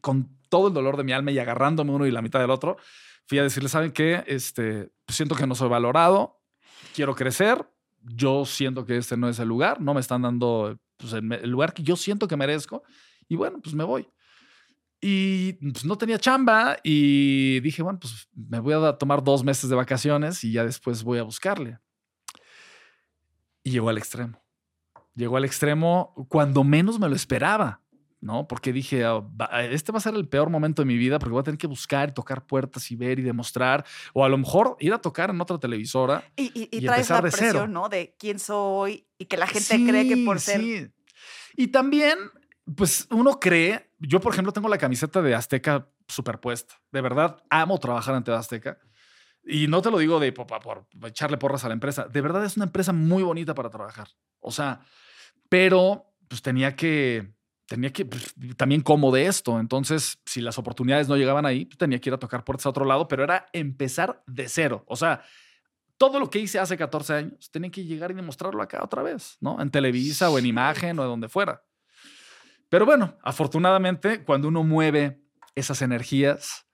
con 0.00 0.38
todo 0.48 0.68
el 0.68 0.74
dolor 0.74 0.96
de 0.96 1.04
mi 1.04 1.12
alma 1.12 1.30
y 1.30 1.38
agarrándome 1.38 1.92
uno 1.92 2.06
y 2.06 2.10
la 2.10 2.22
mitad 2.22 2.40
del 2.40 2.50
otro. 2.50 2.76
Fui 3.26 3.38
a 3.38 3.42
decirles, 3.42 3.72
¿saben 3.72 3.92
qué? 3.92 4.24
Este, 4.26 4.90
siento 5.08 5.34
que 5.34 5.46
no 5.46 5.54
soy 5.54 5.68
valorado, 5.68 6.42
quiero 6.94 7.14
crecer. 7.14 7.64
Yo 8.02 8.44
siento 8.44 8.84
que 8.84 8.96
este 8.96 9.16
no 9.16 9.28
es 9.28 9.38
el 9.38 9.48
lugar, 9.48 9.80
no 9.80 9.94
me 9.94 10.00
están 10.00 10.22
dando 10.22 10.78
pues, 10.96 11.12
el, 11.12 11.32
el 11.32 11.50
lugar 11.50 11.74
que 11.74 11.82
yo 11.82 11.96
siento 11.96 12.26
que 12.26 12.36
merezco. 12.36 12.82
Y 13.28 13.36
bueno, 13.36 13.60
pues 13.62 13.74
me 13.74 13.84
voy. 13.84 14.08
Y 15.00 15.54
pues, 15.54 15.84
no 15.84 15.96
tenía 15.96 16.18
chamba 16.18 16.76
y 16.84 17.60
dije, 17.60 17.82
bueno, 17.82 17.98
pues 18.00 18.28
me 18.34 18.58
voy 18.60 18.74
a 18.74 18.92
tomar 18.98 19.24
dos 19.24 19.42
meses 19.42 19.70
de 19.70 19.76
vacaciones 19.76 20.44
y 20.44 20.52
ya 20.52 20.64
después 20.64 21.02
voy 21.02 21.18
a 21.18 21.22
buscarle. 21.22 21.78
Y 23.62 23.70
llegó 23.70 23.88
al 23.88 23.98
extremo. 23.98 24.42
Llegó 25.14 25.36
al 25.36 25.44
extremo 25.44 26.14
cuando 26.28 26.64
menos 26.64 26.98
me 26.98 27.08
lo 27.08 27.14
esperaba, 27.16 27.82
¿no? 28.20 28.46
Porque 28.46 28.72
dije, 28.72 29.04
"Ah, 29.04 29.22
este 29.64 29.92
va 29.92 29.98
a 29.98 30.02
ser 30.02 30.14
el 30.14 30.28
peor 30.28 30.50
momento 30.50 30.82
de 30.82 30.86
mi 30.86 30.96
vida 30.96 31.18
porque 31.18 31.32
voy 31.32 31.40
a 31.40 31.44
tener 31.44 31.58
que 31.58 31.66
buscar 31.66 32.10
y 32.10 32.14
tocar 32.14 32.46
puertas 32.46 32.90
y 32.90 32.96
ver 32.96 33.18
y 33.18 33.22
demostrar, 33.22 33.84
o 34.14 34.24
a 34.24 34.28
lo 34.28 34.38
mejor 34.38 34.76
ir 34.80 34.92
a 34.92 34.98
tocar 35.00 35.30
en 35.30 35.40
otra 35.40 35.58
televisora. 35.58 36.24
y, 36.36 36.44
y, 36.58 36.68
y 36.70 36.78
Y 36.78 36.86
traes 36.86 37.10
la 37.10 37.16
de 37.16 37.22
presión, 37.30 37.72
¿no? 37.72 37.88
De 37.88 38.14
quién 38.18 38.38
soy 38.38 39.06
y 39.18 39.24
que 39.26 39.36
la 39.36 39.46
gente 39.46 39.84
cree 39.86 40.08
que 40.08 40.24
por 40.24 40.40
ser. 40.40 40.60
Sí. 40.60 40.86
Y 41.56 41.68
también, 41.68 42.16
pues 42.76 43.06
uno 43.10 43.40
cree, 43.40 43.90
yo 43.98 44.20
por 44.20 44.32
ejemplo 44.32 44.52
tengo 44.52 44.68
la 44.68 44.78
camiseta 44.78 45.22
de 45.22 45.34
Azteca 45.34 45.88
superpuesta. 46.08 46.74
De 46.92 47.00
verdad, 47.00 47.42
amo 47.50 47.78
trabajar 47.78 48.14
ante 48.14 48.32
Azteca. 48.32 48.78
Y 49.42 49.68
no 49.68 49.80
te 49.82 49.90
lo 49.90 49.98
digo 49.98 50.20
de 50.20 50.32
por, 50.32 50.46
por 50.46 50.86
echarle 51.04 51.38
porras 51.38 51.64
a 51.64 51.68
la 51.68 51.74
empresa. 51.74 52.06
De 52.06 52.20
verdad 52.20 52.44
es 52.44 52.56
una 52.56 52.66
empresa 52.66 52.92
muy 52.92 53.22
bonita 53.22 53.54
para 53.54 53.70
trabajar. 53.70 54.08
O 54.40 54.50
sea, 54.50 54.80
pero 55.48 56.14
pues 56.28 56.42
tenía 56.42 56.76
que, 56.76 57.32
tenía 57.66 57.92
que, 57.92 58.04
pues, 58.04 58.34
también 58.56 58.82
como 58.82 59.12
de 59.12 59.26
esto. 59.26 59.58
Entonces, 59.58 60.20
si 60.26 60.40
las 60.40 60.58
oportunidades 60.58 61.08
no 61.08 61.16
llegaban 61.16 61.46
ahí, 61.46 61.66
pues, 61.66 61.78
tenía 61.78 62.00
que 62.00 62.10
ir 62.10 62.14
a 62.14 62.18
tocar 62.18 62.44
puertas 62.44 62.66
a 62.66 62.70
otro 62.70 62.84
lado, 62.84 63.08
pero 63.08 63.24
era 63.24 63.46
empezar 63.52 64.22
de 64.26 64.48
cero. 64.48 64.84
O 64.86 64.96
sea, 64.96 65.22
todo 65.96 66.18
lo 66.18 66.30
que 66.30 66.38
hice 66.38 66.58
hace 66.58 66.76
14 66.76 67.14
años, 67.14 67.50
tenía 67.50 67.70
que 67.70 67.84
llegar 67.84 68.10
y 68.10 68.14
demostrarlo 68.14 68.62
acá 68.62 68.82
otra 68.82 69.02
vez, 69.02 69.36
¿no? 69.40 69.60
En 69.60 69.70
Televisa 69.70 70.30
o 70.30 70.38
en 70.38 70.46
imagen 70.46 70.98
o 70.98 71.02
de 71.02 71.08
donde 71.08 71.28
fuera. 71.28 71.62
Pero 72.70 72.86
bueno, 72.86 73.18
afortunadamente, 73.22 74.24
cuando 74.24 74.48
uno 74.48 74.64
mueve 74.64 75.20
esas 75.54 75.82
energías, 75.82 76.66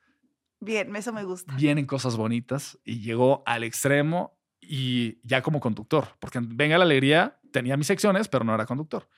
Bien, 0.61 0.94
eso 0.94 1.12
me 1.12 1.24
gusta. 1.24 1.55
vienen 1.57 1.86
cosas 1.86 2.16
bonitas 2.16 2.78
y 2.84 3.01
llegó 3.01 3.42
al 3.47 3.64
extremo 3.64 4.38
y 4.61 5.18
ya 5.26 5.42
como 5.42 5.59
conductor, 5.61 6.09
porque 6.20 6.38
en 6.38 6.57
Venga 6.57 6.78
la 6.78 6.84
Alegría 6.84 7.38
tenía 7.53 7.76
mis 7.76 7.86
secciones, 7.86 8.28
pero 8.28 8.44
no 8.44 8.55
era 8.55 8.66
conductor. 8.66 9.09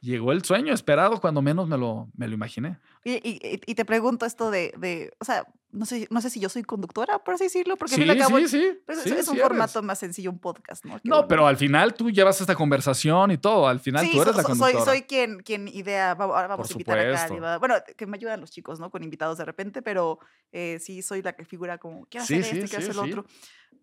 Llegó 0.00 0.32
el 0.32 0.44
sueño 0.44 0.74
esperado 0.74 1.20
cuando 1.20 1.40
menos 1.42 1.68
me 1.68 1.78
lo, 1.78 2.10
me 2.14 2.28
lo 2.28 2.34
imaginé. 2.34 2.78
Y, 3.04 3.12
y- 3.14 3.38
y- 3.42 3.60
y 3.66 3.74
te 3.74 3.84
pregunto 3.84 4.26
esto 4.26 4.50
de, 4.50 4.72
de, 4.78 5.12
o 5.18 5.24
sea, 5.24 5.46
no 5.76 5.86
sé, 5.86 6.08
no 6.10 6.20
sé 6.20 6.30
si 6.30 6.40
yo 6.40 6.48
soy 6.48 6.62
conductora, 6.62 7.18
por 7.22 7.34
así 7.34 7.44
decirlo, 7.44 7.76
porque 7.76 7.94
Sí, 7.94 8.00
fin 8.00 8.08
y 8.08 8.10
al 8.10 8.18
cabo, 8.18 8.38
sí, 8.38 8.48
sí. 8.48 8.78
pues, 8.86 9.02
sí, 9.02 9.10
es, 9.10 9.18
es 9.20 9.28
un 9.28 9.34
sí 9.34 9.38
eres. 9.40 9.48
formato 9.48 9.82
más 9.82 9.98
sencillo, 9.98 10.30
un 10.30 10.38
podcast, 10.38 10.84
¿no? 10.84 10.94
No, 11.04 11.16
bueno. 11.16 11.28
pero 11.28 11.46
al 11.46 11.56
final 11.56 11.94
tú 11.94 12.10
llevas 12.10 12.40
esta 12.40 12.54
conversación 12.54 13.30
y 13.30 13.38
todo. 13.38 13.68
Al 13.68 13.78
final 13.80 14.04
Sí, 14.04 14.12
tú 14.12 14.22
eres 14.22 14.32
so- 14.34 14.38
la 14.40 14.44
conductora. 14.44 14.84
soy, 14.84 14.84
soy 14.98 15.02
quien, 15.02 15.40
quien 15.42 15.68
idea, 15.68 16.12
ahora 16.12 16.48
vamos 16.48 16.66
Por 16.68 16.72
a 16.72 16.74
invitar 16.74 16.98
supuesto. 17.04 17.34
diva- 17.34 17.58
bueno, 17.58 17.74
que 17.96 18.06
me 18.06 18.16
ayudan 18.16 18.40
los 18.40 18.50
chicos, 18.50 18.80
¿no? 18.80 18.90
Con 18.90 19.02
invitados 19.04 19.38
de 19.38 19.44
repente, 19.44 19.82
pero 19.82 20.18
eh, 20.52 20.78
sí 20.80 21.02
soy 21.02 21.22
la 21.22 21.34
que 21.34 21.44
figura 21.44 21.78
como, 21.78 22.06
quiero 22.06 22.24
hacer 22.24 22.42
sí, 22.44 22.58
esto, 22.58 22.68
quiero 22.68 22.82
hacer 22.90 22.94
sí. 23.04 23.10
otro. 23.12 23.26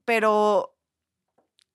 Pero, 0.06 0.76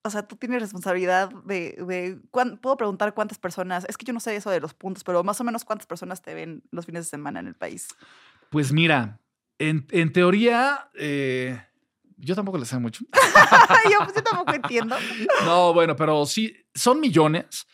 o 0.02 0.10
sea, 0.10 0.22
tú 0.26 0.36
tienes 0.36 0.60
responsabilidad 0.62 1.30
de, 1.44 1.76
de 1.86 2.18
cuán- 2.30 2.58
puedo 2.58 2.76
preguntar 2.76 3.14
cuántas 3.14 3.38
personas, 3.38 3.84
es 3.88 3.96
que 3.96 4.04
yo 4.06 4.12
no 4.12 4.20
sé 4.20 4.34
eso 4.36 4.50
de 4.50 4.60
los 4.60 4.74
puntos, 4.74 5.04
pero 5.04 5.22
más 5.24 5.40
o 5.40 5.44
menos 5.44 5.64
cuántas 5.64 5.86
personas 5.86 6.22
te 6.22 6.34
ven 6.34 6.62
los 6.70 6.86
fines 6.86 7.04
de 7.04 7.10
semana 7.10 7.40
en 7.40 7.46
el 7.46 7.54
país. 7.54 7.88
Pues 8.50 8.72
mira, 8.72 9.20
en, 9.58 9.86
en 9.90 10.12
teoría, 10.12 10.90
eh, 10.94 11.60
yo 12.16 12.34
tampoco 12.34 12.58
le 12.58 12.64
sé 12.66 12.78
mucho. 12.78 13.04
yo, 13.90 13.98
pues, 14.04 14.14
yo 14.16 14.22
tampoco 14.22 14.52
entiendo. 14.54 14.96
No, 15.44 15.72
bueno, 15.74 15.96
pero 15.96 16.26
sí, 16.26 16.54
son 16.74 17.00
millones, 17.00 17.66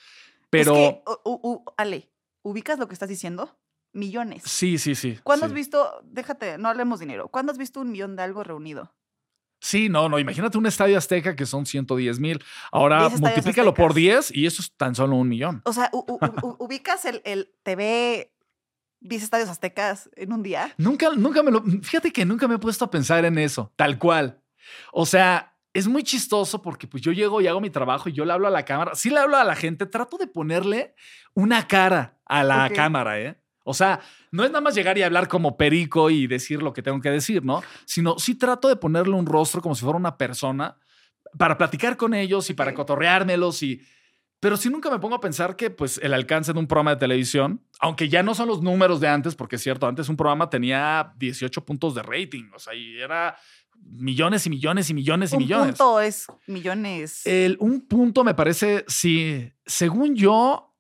pero 0.51 0.75
Es 0.75 0.79
que, 0.79 1.03
u- 1.25 1.31
u- 1.31 1.41
u- 1.53 1.65
Ale, 1.77 2.11
¿ubicas 2.43 2.79
lo 2.79 2.89
que 2.89 2.95
estás 2.95 3.09
diciendo? 3.09 3.59
Millones. 3.93 4.43
sí, 4.45 4.77
sí, 4.79 4.97
sí. 4.97 5.19
¿Cuándo 5.23 5.47
sí. 5.47 5.51
has 5.51 5.55
visto, 5.55 6.01
déjate, 6.05 6.59
no 6.59 6.69
hablemos 6.69 6.99
dinero, 6.99 7.29
¿cuándo 7.29 7.53
has 7.53 7.59
visto 7.59 7.81
un 7.81 7.93
millón 7.93 8.17
de 8.17 8.23
algo 8.25 8.43
reunido? 8.43 8.93
Sí, 9.61 9.89
no, 9.89 10.11
no. 10.11 10.19
Imagínate 10.19 10.59
un 10.59 10.67
estadio 10.67 10.99
azteca 10.99 11.35
que 11.37 11.47
son 11.47 11.65
110 11.65 12.21
mil. 12.21 12.45
Ahora 12.71 12.99
10 13.09 13.15
estadios 13.15 13.21
multiplícalo 13.37 13.73
por 13.73 13.93
aztecas. 13.93 14.29
10 14.29 14.37
y 14.37 14.47
eso 14.47 14.61
es 14.61 14.75
tan 14.77 14.95
solo 14.95 15.17
un 15.17 15.27
millón. 15.27 15.63
O 15.65 15.73
sea, 15.73 15.89
u- 15.93 16.05
u- 16.07 16.19
u- 16.47 16.57
ubicas 16.59 17.07
el, 17.07 17.23
el 17.25 17.55
TV 17.63 18.34
10 19.05 19.23
estadios 19.23 19.49
aztecas 19.49 20.11
en 20.17 20.33
un 20.33 20.43
día. 20.43 20.73
Nunca, 20.79 21.11
nunca 21.15 21.43
me 21.43 21.51
lo. 21.51 21.63
Fíjate 21.63 22.11
que 22.11 22.25
nunca 22.25 22.49
me 22.49 22.57
he 22.57 22.59
puesto 22.59 22.87
a 22.87 22.91
pensar 22.91 23.25
en 23.25 23.39
eso, 23.39 23.73
tal 23.77 23.99
cual. 23.99 24.41
O 24.93 25.05
sea, 25.05 25.55
es 25.75 25.87
muy 25.87 26.03
chistoso 26.03 26.63
porque 26.63 26.87
pues 26.87 27.03
yo 27.03 27.13
llego 27.13 27.41
y 27.41 27.47
hago 27.47 27.61
mi 27.61 27.71
trabajo 27.71 28.09
y 28.09 28.13
yo 28.13 28.25
le 28.25 28.33
hablo 28.33 28.49
a 28.49 28.51
la 28.51 28.65
cámara. 28.65 28.95
Sí 28.95 29.11
le 29.11 29.19
hablo 29.19 29.37
a 29.37 29.45
la 29.45 29.55
gente, 29.55 29.87
trato 29.87 30.17
de 30.17 30.27
ponerle 30.27 30.95
una 31.35 31.69
cara 31.69 32.19
a 32.25 32.43
la 32.43 32.71
cámara, 32.71 33.21
¿eh? 33.21 33.39
O 33.65 33.75
sea, 33.75 34.01
no 34.31 34.45
es 34.45 34.51
nada 34.51 34.61
más 34.61 34.75
llegar 34.75 34.97
y 34.99 35.03
hablar 35.03 35.29
como 35.29 35.57
perico 35.57 36.11
y 36.11 36.27
decir 36.27 36.63
lo 36.63 36.73
que 36.73 36.83
tengo 36.83 37.01
que 37.01 37.11
decir, 37.11 37.45
¿no? 37.45 37.63
Sino 37.87 38.19
sí 38.19 38.35
trato 38.35 38.69
de 38.69 38.77
ponerle 38.77 39.15
un 39.15 39.27
rostro 39.27 39.61
como 39.61 39.75
si 39.75 39.83
fuera 39.83 39.99
una 39.99 40.17
persona 40.17 40.79
para 41.39 41.59
platicar 41.59 41.97
con 41.97 42.15
ellos 42.15 42.49
y 42.49 42.55
para 42.55 42.73
cotorreármelos 42.73 43.63
y... 43.63 43.83
Pero 44.45 44.59
sí 44.59 44.69
nunca 44.69 44.91
me 44.91 44.99
pongo 44.99 45.15
a 45.15 45.21
pensar 45.23 45.57
que 45.57 45.71
pues 45.71 45.99
el 46.03 46.13
alcance 46.13 46.53
de 46.53 46.59
un 46.59 46.67
programa 46.67 46.91
de 46.91 46.97
televisión, 46.99 47.63
aunque 47.81 48.11
ya 48.11 48.23
no 48.23 48.35
son 48.35 48.47
los 48.47 48.61
números 48.61 49.01
de 49.01 49.09
antes, 49.09 49.35
porque 49.35 49.57
es 49.57 49.63
cierto, 49.63 49.87
antes 49.87 50.07
un 50.11 50.19
programa 50.19 50.51
tenía 50.51 51.15
18 51.17 51.65
puntos 51.65 51.95
de 51.95 52.03
rating, 52.03 52.51
o 52.55 52.59
sea, 52.59 52.75
y 52.75 53.01
era 53.01 53.39
millones 53.81 54.45
y 54.45 54.51
millones 54.51 54.91
y 54.91 54.93
millones 54.93 55.33
y 55.33 55.37
un 55.37 55.43
millones. 55.45 55.67
punto 55.69 55.99
es 55.99 56.27
millones. 56.47 57.27
El, 57.27 57.57
un 57.59 57.89
punto 57.89 58.23
me 58.23 58.35
parece, 58.35 58.85
sí, 58.87 59.51
según 59.65 60.15
yo, 60.15 60.77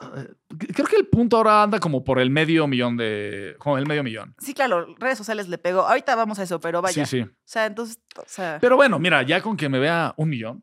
eh, 0.00 0.28
creo 0.72 0.86
que 0.86 0.94
el 0.94 1.08
punto 1.08 1.38
ahora 1.38 1.64
anda 1.64 1.80
como 1.80 2.04
por 2.04 2.20
el 2.20 2.30
medio 2.30 2.68
millón 2.68 2.96
de, 2.96 3.56
como 3.58 3.78
el 3.78 3.86
medio 3.88 4.04
millón. 4.04 4.36
sí, 4.38 4.54
claro, 4.54 4.94
redes 4.96 5.18
sociales 5.18 5.48
le 5.48 5.58
pegó. 5.58 5.80
Ahorita 5.80 6.14
vamos 6.14 6.38
a 6.38 6.44
eso, 6.44 6.60
pero 6.60 6.80
vaya. 6.82 7.04
Sí, 7.04 7.18
sí. 7.18 7.22
O 7.22 7.34
sea, 7.44 7.66
entonces, 7.66 8.00
o 8.16 8.22
sea, 8.28 8.58
Pero 8.60 8.76
bueno, 8.76 9.00
mira, 9.00 9.24
ya 9.24 9.42
con 9.42 9.56
que 9.56 9.68
me 9.68 9.80
vea 9.80 10.14
un 10.16 10.28
millón, 10.28 10.62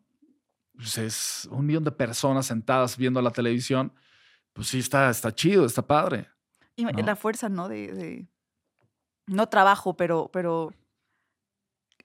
pues 0.75 0.97
es 0.97 1.47
un 1.51 1.65
millón 1.65 1.83
de 1.83 1.91
personas 1.91 2.45
sentadas 2.47 2.97
viendo 2.97 3.21
la 3.21 3.31
televisión, 3.31 3.93
pues 4.53 4.67
sí, 4.67 4.79
está, 4.79 5.09
está 5.09 5.33
chido, 5.33 5.65
está 5.65 5.85
padre. 5.85 6.27
y 6.75 6.83
¿no? 6.85 6.91
la 7.03 7.15
fuerza, 7.15 7.49
¿no? 7.49 7.67
De, 7.69 7.93
de- 7.93 8.27
no 9.27 9.49
trabajo, 9.49 9.97
pero, 9.97 10.29
pero 10.31 10.71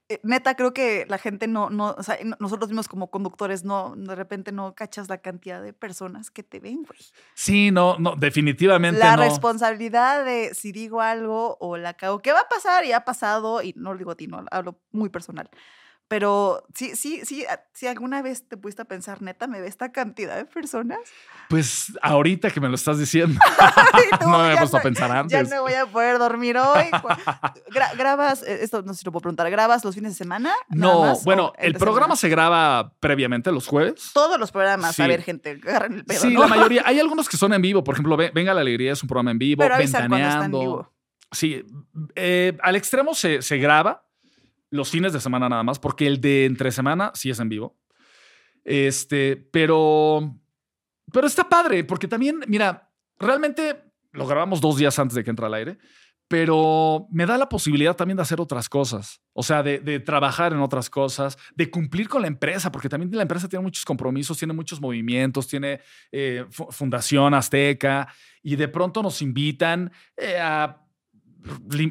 eh, 0.08 0.18
neta, 0.24 0.56
creo 0.56 0.72
que 0.72 1.06
la 1.08 1.18
gente 1.18 1.46
no, 1.46 1.70
no, 1.70 1.94
o 1.96 2.02
sea, 2.02 2.18
no- 2.24 2.36
nosotros 2.40 2.68
mismos 2.70 2.88
como 2.88 3.10
conductores, 3.10 3.62
no, 3.64 3.94
de 3.96 4.14
repente 4.16 4.50
no 4.50 4.74
cachas 4.74 5.08
la 5.08 5.18
cantidad 5.18 5.62
de 5.62 5.72
personas 5.72 6.30
que 6.30 6.42
te 6.42 6.58
ven, 6.58 6.82
güey. 6.82 6.98
Sí, 7.34 7.70
no, 7.70 7.96
no, 7.98 8.16
definitivamente 8.16 8.98
La 8.98 9.16
no. 9.16 9.22
responsabilidad 9.22 10.24
de 10.24 10.52
si 10.54 10.72
digo 10.72 11.00
algo 11.00 11.56
o 11.60 11.76
la 11.76 11.94
cago, 11.94 12.20
¿qué 12.20 12.32
va 12.32 12.40
a 12.40 12.48
pasar? 12.48 12.84
Y 12.84 12.92
ha 12.92 13.04
pasado, 13.04 13.62
y 13.62 13.72
no 13.76 13.92
lo 13.92 13.98
digo 13.98 14.10
a 14.10 14.16
ti, 14.16 14.26
no, 14.26 14.44
hablo 14.50 14.80
muy 14.90 15.10
personal. 15.10 15.48
Pero 16.10 16.64
sí, 16.74 16.96
sí, 16.96 17.20
sí, 17.24 17.44
ah, 17.48 17.60
si 17.72 17.86
alguna 17.86 18.20
vez 18.20 18.48
te 18.48 18.56
pudiste 18.56 18.82
a 18.82 18.84
pensar, 18.84 19.22
neta, 19.22 19.46
me 19.46 19.60
ve 19.60 19.68
esta 19.68 19.92
cantidad 19.92 20.34
de 20.36 20.44
personas. 20.44 20.98
Pues 21.48 21.92
ahorita 22.02 22.50
que 22.50 22.58
me 22.60 22.68
lo 22.68 22.74
estás 22.74 22.98
diciendo, 22.98 23.38
tú, 24.20 24.28
no 24.28 24.40
me 24.40 24.50
he 24.50 24.54
ya 24.54 24.58
puesto 24.58 24.76
a 24.78 24.80
no- 24.80 24.82
pensar 24.82 25.08
Ya 25.08 25.18
antes. 25.20 25.50
no 25.50 25.62
voy 25.62 25.74
a 25.74 25.86
poder 25.86 26.18
dormir 26.18 26.56
hoy. 26.58 26.82
Gra- 27.70 27.96
¿Grabas, 27.96 28.42
eh, 28.42 28.58
esto 28.62 28.82
no 28.82 28.92
sé 28.92 28.98
si 29.00 29.04
lo 29.04 29.12
puedo 29.12 29.20
preguntar, 29.22 29.48
¿grabas 29.52 29.84
los 29.84 29.94
fines 29.94 30.14
de 30.14 30.16
semana? 30.18 30.52
No, 30.68 31.02
más, 31.04 31.22
bueno, 31.24 31.52
el 31.58 31.74
programa 31.74 32.16
semana? 32.16 32.16
se 32.16 32.28
graba 32.28 32.92
previamente 32.98 33.52
los 33.52 33.68
jueves. 33.68 34.10
Todos 34.12 34.36
los 34.40 34.50
programas, 34.50 34.96
Sí. 34.96 35.02
a 35.02 35.06
ver, 35.06 35.22
gente, 35.22 35.60
agarren 35.62 35.92
el 35.92 36.04
pedo, 36.04 36.22
sí, 36.22 36.34
¿no? 36.34 36.40
la 36.40 36.48
mayoría. 36.48 36.82
Hay 36.86 36.98
algunos 36.98 37.28
que 37.28 37.36
son 37.36 37.52
en 37.52 37.62
vivo. 37.62 37.84
Por 37.84 37.94
ejemplo, 37.94 38.16
Ve- 38.16 38.32
Venga 38.34 38.52
la 38.52 38.62
Alegría 38.62 38.94
es 38.94 39.02
un 39.04 39.08
programa 39.08 39.30
en 39.30 39.38
vivo. 39.38 39.60
Pero 39.62 39.74
en 39.76 39.80
Ventaneando. 39.82 40.58
vivo. 40.60 40.92
Sí, 41.30 41.64
eh, 42.16 42.58
al 42.64 42.74
extremo 42.74 43.14
se, 43.14 43.42
se 43.42 43.58
graba 43.58 44.02
los 44.70 44.90
fines 44.90 45.12
de 45.12 45.20
semana 45.20 45.48
nada 45.48 45.62
más, 45.62 45.78
porque 45.78 46.06
el 46.06 46.20
de 46.20 46.44
entre 46.46 46.70
semana 46.72 47.12
sí 47.14 47.30
es 47.30 47.40
en 47.40 47.48
vivo. 47.48 47.76
Este, 48.64 49.36
pero, 49.36 50.36
pero 51.12 51.26
está 51.26 51.48
padre, 51.48 51.84
porque 51.84 52.08
también, 52.08 52.40
mira, 52.46 52.92
realmente 53.18 53.82
lo 54.12 54.26
grabamos 54.26 54.60
dos 54.60 54.76
días 54.76 54.98
antes 54.98 55.14
de 55.14 55.24
que 55.24 55.30
entre 55.30 55.46
al 55.46 55.54
aire, 55.54 55.78
pero 56.28 57.08
me 57.10 57.26
da 57.26 57.36
la 57.36 57.48
posibilidad 57.48 57.96
también 57.96 58.16
de 58.16 58.22
hacer 58.22 58.40
otras 58.40 58.68
cosas, 58.68 59.20
o 59.32 59.42
sea, 59.42 59.64
de, 59.64 59.98
trabajar 59.98 60.52
en 60.52 60.60
otras 60.60 60.88
cosas, 60.88 61.36
de 61.56 61.70
cumplir 61.70 62.08
con 62.08 62.22
la 62.22 62.28
empresa, 62.28 62.70
porque 62.70 62.88
también 62.88 63.10
la 63.16 63.22
empresa 63.22 63.48
tiene 63.48 63.64
muchos 63.64 63.84
compromisos, 63.84 64.38
tiene 64.38 64.54
muchos 64.54 64.80
movimientos, 64.80 65.48
tiene 65.48 65.80
eh, 66.12 66.44
Fu- 66.50 66.70
Fundación 66.70 67.34
Azteca, 67.34 68.06
y 68.42 68.54
de 68.54 68.68
pronto 68.68 69.02
nos 69.02 69.22
invitan 69.22 69.90
eh, 70.16 70.38
a 70.38 70.86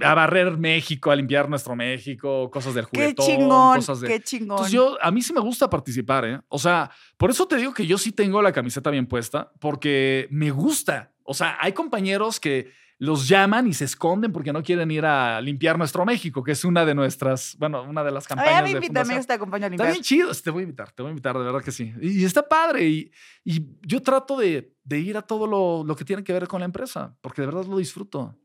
a 0.03 0.13
barrer 0.13 0.57
México, 0.57 1.11
a 1.11 1.15
limpiar 1.15 1.49
nuestro 1.49 1.75
México, 1.75 2.49
cosas 2.51 2.73
del 2.73 2.87
Qué 2.87 3.01
juguetón, 3.01 3.25
chingón, 3.25 3.75
cosas 3.77 4.01
de... 4.01 4.07
qué 4.07 4.19
chingón. 4.21 4.57
Entonces 4.57 4.73
yo, 4.73 4.97
a 5.01 5.11
mí 5.11 5.21
sí 5.21 5.33
me 5.33 5.39
gusta 5.41 5.69
participar, 5.69 6.25
¿eh? 6.25 6.39
O 6.49 6.59
sea, 6.59 6.91
por 7.17 7.29
eso 7.29 7.47
te 7.47 7.55
digo 7.57 7.73
que 7.73 7.85
yo 7.87 7.97
sí 7.97 8.11
tengo 8.11 8.41
la 8.41 8.51
camiseta 8.51 8.89
bien 8.89 9.07
puesta, 9.07 9.51
porque 9.59 10.27
me 10.31 10.51
gusta. 10.51 11.11
O 11.23 11.33
sea, 11.33 11.57
hay 11.59 11.73
compañeros 11.73 12.39
que 12.39 12.71
los 13.01 13.29
llaman 13.29 13.65
y 13.65 13.73
se 13.73 13.85
esconden 13.85 14.33
porque 14.33 14.51
no 14.51 14.61
quieren 14.61 14.91
ir 14.91 15.05
a 15.05 15.39
limpiar 15.39 15.77
nuestro 15.77 16.05
México, 16.05 16.43
que 16.43 16.51
es 16.51 16.65
una 16.65 16.83
de 16.83 16.93
nuestras, 16.93 17.55
bueno, 17.57 17.83
una 17.83 18.03
de 18.03 18.11
las 18.11 18.27
campañas 18.27 18.59
a 18.59 18.61
mí 18.61 18.71
invítame, 18.71 19.15
yo 19.15 19.23
te 19.23 19.33
acompaño 19.33 19.63
a 19.63 19.67
Está 19.67 19.85
limpiar. 19.85 19.91
bien 19.93 20.03
chido, 20.03 20.31
te 20.33 20.49
voy 20.49 20.61
a 20.61 20.63
invitar, 20.63 20.91
te 20.91 21.01
voy 21.01 21.09
a 21.09 21.11
invitar, 21.11 21.37
de 21.37 21.45
verdad 21.45 21.63
que 21.63 21.71
sí. 21.71 21.93
Y 22.01 22.25
está 22.25 22.45
padre. 22.47 22.85
Y, 22.89 23.11
y 23.45 23.65
yo 23.83 24.01
trato 24.01 24.37
de, 24.37 24.75
de 24.83 24.99
ir 24.99 25.15
a 25.15 25.21
todo 25.21 25.47
lo, 25.47 25.85
lo 25.85 25.95
que 25.95 26.03
tiene 26.03 26.25
que 26.25 26.33
ver 26.33 26.45
con 26.49 26.59
la 26.59 26.65
empresa, 26.65 27.15
porque 27.21 27.41
de 27.41 27.45
verdad 27.45 27.63
lo 27.65 27.77
disfruto. 27.77 28.37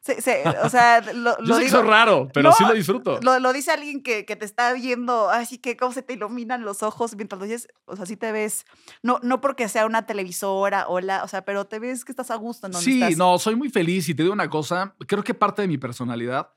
Se- 0.00 0.20
se- 0.22 0.42
o 0.62 0.68
sea, 0.68 1.00
lo, 1.14 1.36
Yo 1.38 1.42
lo 1.44 1.54
sé 1.54 1.60
que 1.60 1.66
digo- 1.66 1.78
soy 1.80 1.88
raro, 1.88 2.28
pero 2.32 2.50
No, 2.50 2.54
sí 2.54 2.64
lo 2.64 2.72
disfruto. 2.74 3.20
Lo, 3.22 3.38
lo 3.38 3.52
dice 3.52 3.70
alguien 3.72 4.02
que, 4.02 4.24
que 4.24 4.36
te 4.36 4.44
está 4.44 4.72
viendo, 4.72 5.28
así 5.30 5.58
que 5.58 5.76
cómo 5.76 5.92
se 5.92 6.02
te 6.02 6.14
iluminan 6.14 6.62
los 6.64 6.82
ojos 6.82 7.14
mientras 7.16 7.38
lo 7.38 7.44
dices, 7.46 7.68
o 7.84 7.96
sea, 7.96 8.06
sí 8.06 8.16
te 8.16 8.32
ves, 8.32 8.64
no, 9.02 9.20
no 9.22 9.40
porque 9.40 9.68
sea 9.68 9.86
una 9.86 10.06
televisora, 10.06 10.86
hola, 10.88 11.22
o 11.24 11.28
sea, 11.28 11.44
pero 11.44 11.66
te 11.66 11.78
ves 11.78 12.04
que 12.04 12.12
estás 12.12 12.30
a 12.30 12.36
gusto 12.36 12.66
en 12.66 12.72
donde 12.72 12.84
Sí, 12.84 13.02
estás. 13.02 13.16
no, 13.18 13.38
soy 13.38 13.56
muy 13.56 13.68
feliz 13.70 14.08
y 14.08 14.14
te 14.14 14.22
digo 14.22 14.32
una 14.32 14.48
cosa, 14.50 14.94
creo 15.06 15.22
que 15.24 15.34
parte 15.34 15.62
de 15.62 15.68
mi 15.68 15.78
personalidad 15.78 16.50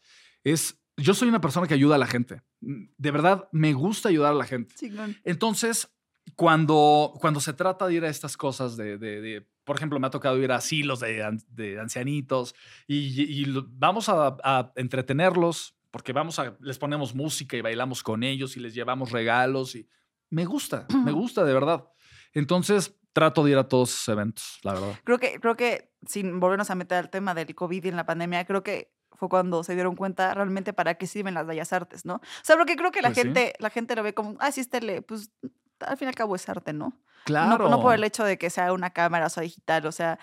es, 0.43 0.77
yo 0.95 1.13
soy 1.13 1.27
una 1.29 1.41
persona 1.41 1.67
que 1.67 1.73
ayuda 1.73 1.95
a 1.95 1.99
la 1.99 2.07
gente. 2.07 2.41
De 2.61 3.11
verdad, 3.11 3.47
me 3.51 3.73
gusta 3.73 4.09
ayudar 4.09 4.31
a 4.31 4.35
la 4.35 4.45
gente. 4.45 4.73
Chingón. 4.75 5.15
Entonces, 5.23 5.89
cuando, 6.35 7.13
cuando 7.19 7.39
se 7.39 7.53
trata 7.53 7.87
de 7.87 7.93
ir 7.95 8.05
a 8.05 8.09
estas 8.09 8.37
cosas 8.37 8.77
de, 8.77 8.97
de- 8.97 9.21
de- 9.21 9.47
por 9.67 9.75
ejemplo, 9.75 9.99
me 9.99 10.07
ha 10.07 10.09
tocado 10.09 10.41
ir 10.41 10.51
a 10.51 10.55
asilos 10.55 11.01
de, 11.01 11.37
de 11.49 11.79
ancianitos 11.79 12.55
y, 12.87 13.21
y 13.21 13.45
lo- 13.45 13.65
vamos 13.67 14.07
a, 14.09 14.37
a 14.43 14.71
entretenerlos 14.77 15.75
porque 15.91 16.13
vamos 16.13 16.39
a, 16.39 16.55
les 16.61 16.79
ponemos 16.79 17.13
música 17.13 17.57
y 17.57 17.61
bailamos 17.61 18.01
con 18.01 18.23
ellos 18.23 18.55
y 18.57 18.61
les 18.61 18.73
llevamos 18.73 19.11
regalos 19.11 19.75
y 19.75 19.87
me 20.29 20.45
gusta, 20.45 20.87
me 21.05 21.11
gusta 21.11 21.43
de 21.43 21.53
verdad. 21.53 21.85
Entonces, 22.33 22.95
trato 23.13 23.43
de 23.43 23.51
ir 23.51 23.57
a 23.57 23.67
todos 23.67 23.89
esos 23.93 24.07
eventos, 24.09 24.59
la 24.63 24.73
verdad. 24.73 24.95
Creo 25.03 25.17
que, 25.19 25.39
creo 25.39 25.55
que, 25.55 25.91
sin 26.05 26.39
volvernos 26.39 26.69
a 26.69 26.75
meter 26.75 26.97
al 26.99 27.09
tema 27.09 27.33
del 27.33 27.53
COVID 27.53 27.83
y 27.83 27.87
en 27.89 27.95
la 27.95 28.05
pandemia, 28.05 28.45
creo 28.45 28.63
que 28.63 28.93
fue 29.13 29.27
cuando 29.29 29.63
se 29.63 29.73
dieron 29.73 29.95
cuenta 29.95 30.33
realmente 30.33 30.71
para 30.73 30.95
qué 30.95 31.07
sirven 31.07 31.33
las 31.33 31.47
bellas 31.47 31.73
artes, 31.73 32.05
¿no? 32.05 32.15
O 32.15 32.21
sea, 32.43 32.55
porque 32.55 32.75
creo 32.75 32.91
que 32.91 33.01
la 33.01 33.09
Pues 33.09 33.17
sí. 33.17 33.23
gente, 33.23 33.53
la 33.59 33.69
gente 33.69 33.95
lo 33.95 34.03
ve 34.03 34.13
como, 34.13 34.35
ah, 34.39 34.51
sí, 34.51 34.63
tele, 34.65 35.01
pues 35.01 35.31
al 35.79 35.97
fin 35.97 36.07
y 36.07 36.09
al 36.09 36.15
cabo 36.15 36.35
es 36.35 36.47
arte, 36.49 36.73
¿no? 36.73 36.99
Claro. 37.25 37.65
No, 37.65 37.77
no 37.77 37.81
por 37.81 37.93
el 37.93 38.03
hecho 38.03 38.23
de 38.23 38.37
que 38.37 38.49
sea 38.49 38.71
una 38.73 38.91
cámara 38.91 39.25
o 39.27 39.29
sea 39.29 39.43
digital, 39.43 39.85
o 39.85 39.91
sea, 39.91 40.19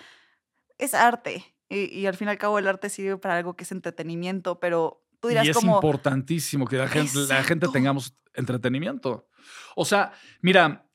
es 0.79 0.95
arte. 0.95 1.45
Y, 1.69 1.85
y 1.99 2.07
al 2.07 2.17
fin 2.17 2.29
y 2.29 2.31
al 2.31 2.39
cabo 2.39 2.59
el 2.59 2.69
arte 2.69 2.89
sirve 2.89 3.17
para 3.17 3.37
algo 3.37 3.55
que 3.57 3.65
es 3.65 3.73
entretenimiento, 3.73 4.61
pero 4.61 5.05
tú 5.21 5.29
dirás 5.29 5.47
y 5.47 5.51
es 5.51 5.57
como... 5.57 5.77
importantísimo 5.77 6.67
que 6.67 6.77
la 6.77 6.89
gente, 6.89 7.19
la 7.29 7.43
gente 7.43 7.69
tengamos 7.69 8.15
entretenimiento. 8.35 9.29
O 9.77 9.85
sea, 9.85 10.13
mira, 10.41 10.87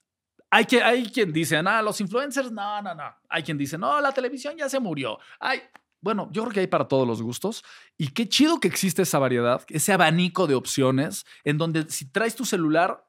hay, 0.49 0.65
que, 0.65 0.81
hay 0.81 1.09
quien 1.09 1.31
dice, 1.31 1.57
ah, 1.57 1.81
los 1.81 1.99
influencers, 2.01 2.51
no, 2.51 2.81
no, 2.81 2.95
no. 2.95 3.15
Hay 3.29 3.43
quien 3.43 3.57
dice, 3.57 3.77
no, 3.77 3.99
la 4.01 4.11
televisión 4.11 4.55
ya 4.57 4.69
se 4.69 4.79
murió. 4.79 5.19
Ay, 5.39 5.61
bueno, 6.01 6.29
yo 6.31 6.43
creo 6.43 6.53
que 6.53 6.59
hay 6.61 6.67
para 6.67 6.87
todos 6.87 7.07
los 7.07 7.21
gustos. 7.21 7.63
Y 7.97 8.09
qué 8.09 8.27
chido 8.27 8.59
que 8.59 8.67
existe 8.67 9.01
esa 9.01 9.19
variedad, 9.19 9.63
ese 9.67 9.93
abanico 9.93 10.47
de 10.47 10.55
opciones, 10.55 11.25
en 11.43 11.57
donde 11.57 11.89
si 11.89 12.09
traes 12.09 12.35
tu 12.35 12.45
celular 12.45 13.05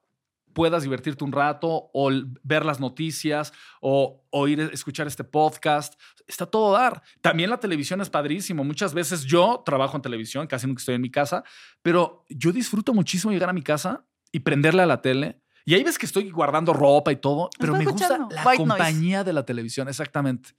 puedas 0.53 0.82
divertirte 0.82 1.24
un 1.24 1.32
rato 1.32 1.90
o 1.92 2.11
ver 2.42 2.64
las 2.64 2.80
noticias 2.80 3.53
o 3.80 4.26
oír, 4.30 4.70
escuchar 4.72 5.07
este 5.07 5.24
podcast. 5.24 5.94
Está 6.26 6.46
todo 6.46 6.76
a 6.76 6.80
dar. 6.80 7.03
También 7.20 7.51
la 7.51 7.59
televisión 7.59 8.01
es 8.01 8.11
padrísimo. 8.11 8.64
Muchas 8.64 8.94
veces 8.94 9.24
yo 9.24 9.62
trabajo 9.64 9.96
en 9.96 10.03
televisión, 10.03 10.46
casi 10.46 10.66
nunca 10.66 10.80
estoy 10.80 10.94
en 10.94 11.03
mi 11.03 11.11
casa, 11.11 11.44
pero 11.82 12.24
yo 12.28 12.53
disfruto 12.53 12.94
muchísimo 12.94 13.32
llegar 13.32 13.51
a 13.51 13.55
mi 13.55 13.62
casa 13.62 14.05
y 14.32 14.40
prenderle 14.40 14.82
a 14.82 14.86
la 14.86 15.03
tele. 15.03 15.42
Y 15.64 15.74
ahí 15.74 15.82
ves 15.82 15.98
que 15.98 16.07
estoy 16.07 16.30
guardando 16.30 16.72
ropa 16.72 17.12
y 17.12 17.16
todo, 17.16 17.51
pero 17.59 17.74
me 17.74 17.84
gusta 17.84 18.18
la 18.18 18.26
White 18.26 18.44
noise. 18.44 18.57
compañía 18.59 19.24
de 19.24 19.32
la 19.32 19.44
televisión, 19.44 19.88
exactamente. 19.88 20.51